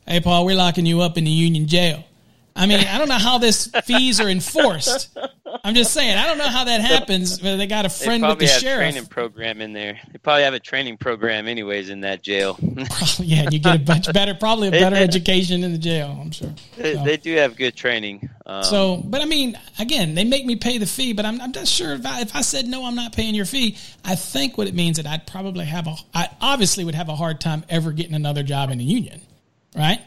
"Hey, 0.07 0.21
Paul, 0.21 0.45
we're 0.45 0.57
locking 0.57 0.85
you 0.85 1.01
up 1.01 1.17
in 1.17 1.25
the 1.25 1.31
union 1.31 1.67
jail." 1.67 2.05
I 2.55 2.67
mean, 2.67 2.81
I 2.81 2.99
don't 2.99 3.09
know 3.09 3.19
how 3.19 3.39
this 3.39 3.69
fees 3.85 4.21
are 4.21 4.29
enforced. 4.29 5.17
I'm 5.65 5.75
just 5.75 5.93
saying, 5.93 6.17
I 6.17 6.27
don't 6.27 6.39
know 6.39 6.49
how 6.49 6.65
that 6.65 6.81
happens. 6.81 7.39
But 7.39 7.57
they 7.57 7.67
got 7.67 7.87
a 7.87 7.89
friend 7.89 8.23
with 8.27 8.39
the 8.39 8.47
have 8.47 8.61
sheriff. 8.61 8.93
Training 8.93 9.07
program 9.09 9.61
in 9.61 9.73
there. 9.73 9.99
They 10.13 10.19
probably 10.19 10.43
have 10.43 10.55
a 10.55 10.61
training 10.61 10.97
program, 10.97 11.47
anyways, 11.47 11.91
in 11.91 12.01
that 12.01 12.23
jail. 12.23 12.59
yeah, 13.19 13.49
you 13.51 13.59
get 13.59 13.77
a 13.77 13.79
bunch 13.79 14.13
better, 14.13 14.35
probably 14.35 14.69
a 14.69 14.73
better 14.73 14.97
education 14.97 15.65
in 15.65 15.73
the 15.73 15.79
jail. 15.79 16.19
I'm 16.21 16.31
sure. 16.31 16.53
They, 16.77 16.95
so. 16.95 17.05
they 17.05 17.17
do 17.17 17.37
have 17.37 17.57
good 17.57 17.77
training. 17.77 18.29
Um, 18.51 18.65
so, 18.65 18.97
but 18.97 19.21
I 19.21 19.27
mean, 19.27 19.57
again, 19.79 20.17
they 20.17 20.25
make 20.25 20.45
me 20.45 20.57
pay 20.57 20.79
the 20.79 20.87
fee, 20.87 21.13
but 21.13 21.25
I'm, 21.25 21.41
I'm 21.41 21.53
not 21.53 21.69
sure 21.69 21.93
if 21.93 22.05
I, 22.05 22.21
if 22.21 22.35
I 22.35 22.41
said 22.41 22.67
no, 22.67 22.85
I'm 22.85 22.97
not 22.97 23.13
paying 23.13 23.37
your 23.37 23.45
fee. 23.45 23.77
I 24.05 24.17
think 24.17 24.59
what 24.59 24.67
it 24.67 24.75
means 24.75 24.97
that 24.97 25.07
I'd 25.07 25.25
probably 25.25 25.67
have 25.67 25.87
a, 25.87 25.95
I 26.13 26.29
obviously 26.41 26.85
would 26.85 26.97
have 26.97 27.09
a 27.09 27.15
hard 27.15 27.41
time 27.41 27.65
ever 27.69 27.93
getting 27.93 28.15
another 28.15 28.43
job 28.43 28.71
in 28.71 28.79
the 28.79 28.85
union, 28.85 29.21
right? 29.77 30.01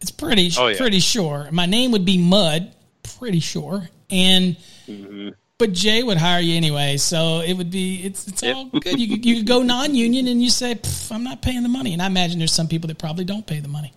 It's 0.00 0.10
pretty 0.10 0.50
oh, 0.58 0.66
yeah. 0.66 0.76
pretty 0.76 0.98
sure. 0.98 1.48
My 1.52 1.66
name 1.66 1.92
would 1.92 2.04
be 2.04 2.18
Mud, 2.18 2.74
pretty 3.18 3.38
sure. 3.38 3.88
And 4.10 4.56
mm-hmm. 4.88 5.28
but 5.56 5.72
Jay 5.72 6.02
would 6.02 6.18
hire 6.18 6.40
you 6.40 6.56
anyway, 6.56 6.96
so 6.96 7.38
it 7.38 7.54
would 7.54 7.70
be 7.70 8.02
it's 8.02 8.26
it's 8.26 8.42
yep. 8.42 8.56
all 8.56 8.64
good. 8.66 8.98
You 8.98 9.08
could, 9.08 9.24
you 9.24 9.36
could 9.36 9.46
go 9.46 9.62
non-union 9.62 10.26
and 10.26 10.42
you 10.42 10.50
say 10.50 10.76
I'm 11.12 11.22
not 11.22 11.40
paying 11.40 11.62
the 11.62 11.68
money. 11.68 11.92
And 11.92 12.02
I 12.02 12.06
imagine 12.06 12.40
there's 12.40 12.52
some 12.52 12.66
people 12.66 12.88
that 12.88 12.98
probably 12.98 13.24
don't 13.24 13.46
pay 13.46 13.60
the 13.60 13.68
money. 13.68 13.92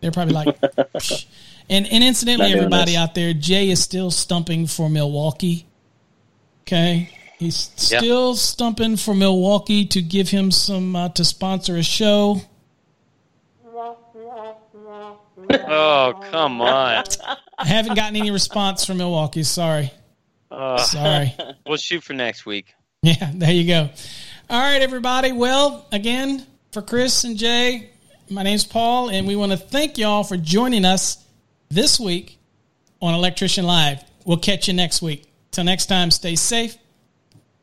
They're 0.00 0.10
probably 0.10 0.34
like, 0.34 0.58
and 1.72 1.86
and 1.86 2.04
incidentally, 2.04 2.52
everybody 2.52 2.96
out 2.96 3.14
there, 3.14 3.32
Jay 3.32 3.70
is 3.70 3.82
still 3.82 4.10
stumping 4.10 4.66
for 4.66 4.88
Milwaukee. 4.88 5.66
Okay, 6.62 7.10
he's 7.38 7.70
still 7.76 8.30
yep. 8.30 8.38
stumping 8.38 8.96
for 8.96 9.14
Milwaukee 9.14 9.86
to 9.86 10.00
give 10.00 10.28
him 10.28 10.50
some 10.50 10.94
uh, 10.94 11.08
to 11.10 11.24
sponsor 11.24 11.76
a 11.76 11.82
show 11.82 12.40
oh, 15.50 16.20
come 16.30 16.60
on. 16.60 17.04
I 17.58 17.66
haven't 17.66 17.96
gotten 17.96 18.16
any 18.16 18.30
response 18.30 18.84
from 18.84 18.98
Milwaukee. 18.98 19.42
Sorry. 19.42 19.92
Uh, 20.50 20.78
Sorry. 20.78 21.34
We'll 21.66 21.76
shoot 21.76 22.02
for 22.02 22.12
next 22.12 22.44
week. 22.44 22.74
Yeah, 23.02 23.30
there 23.34 23.52
you 23.52 23.66
go. 23.66 23.88
All 24.50 24.60
right, 24.60 24.82
everybody. 24.82 25.32
Well, 25.32 25.86
again, 25.92 26.46
for 26.72 26.82
Chris 26.82 27.24
and 27.24 27.36
Jay, 27.36 27.90
my 28.28 28.42
name's 28.42 28.64
Paul, 28.64 29.08
and 29.08 29.26
we 29.26 29.36
want 29.36 29.52
to 29.52 29.58
thank 29.58 29.96
y'all 29.96 30.24
for 30.24 30.36
joining 30.36 30.84
us 30.84 31.21
this 31.74 31.98
week 31.98 32.38
on 33.00 33.14
Electrician 33.14 33.64
Live. 33.64 34.04
We'll 34.24 34.36
catch 34.38 34.68
you 34.68 34.74
next 34.74 35.02
week. 35.02 35.24
Till 35.50 35.64
next 35.64 35.86
time, 35.86 36.10
stay 36.10 36.36
safe. 36.36 36.76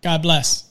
God 0.01 0.21
bless. 0.21 0.68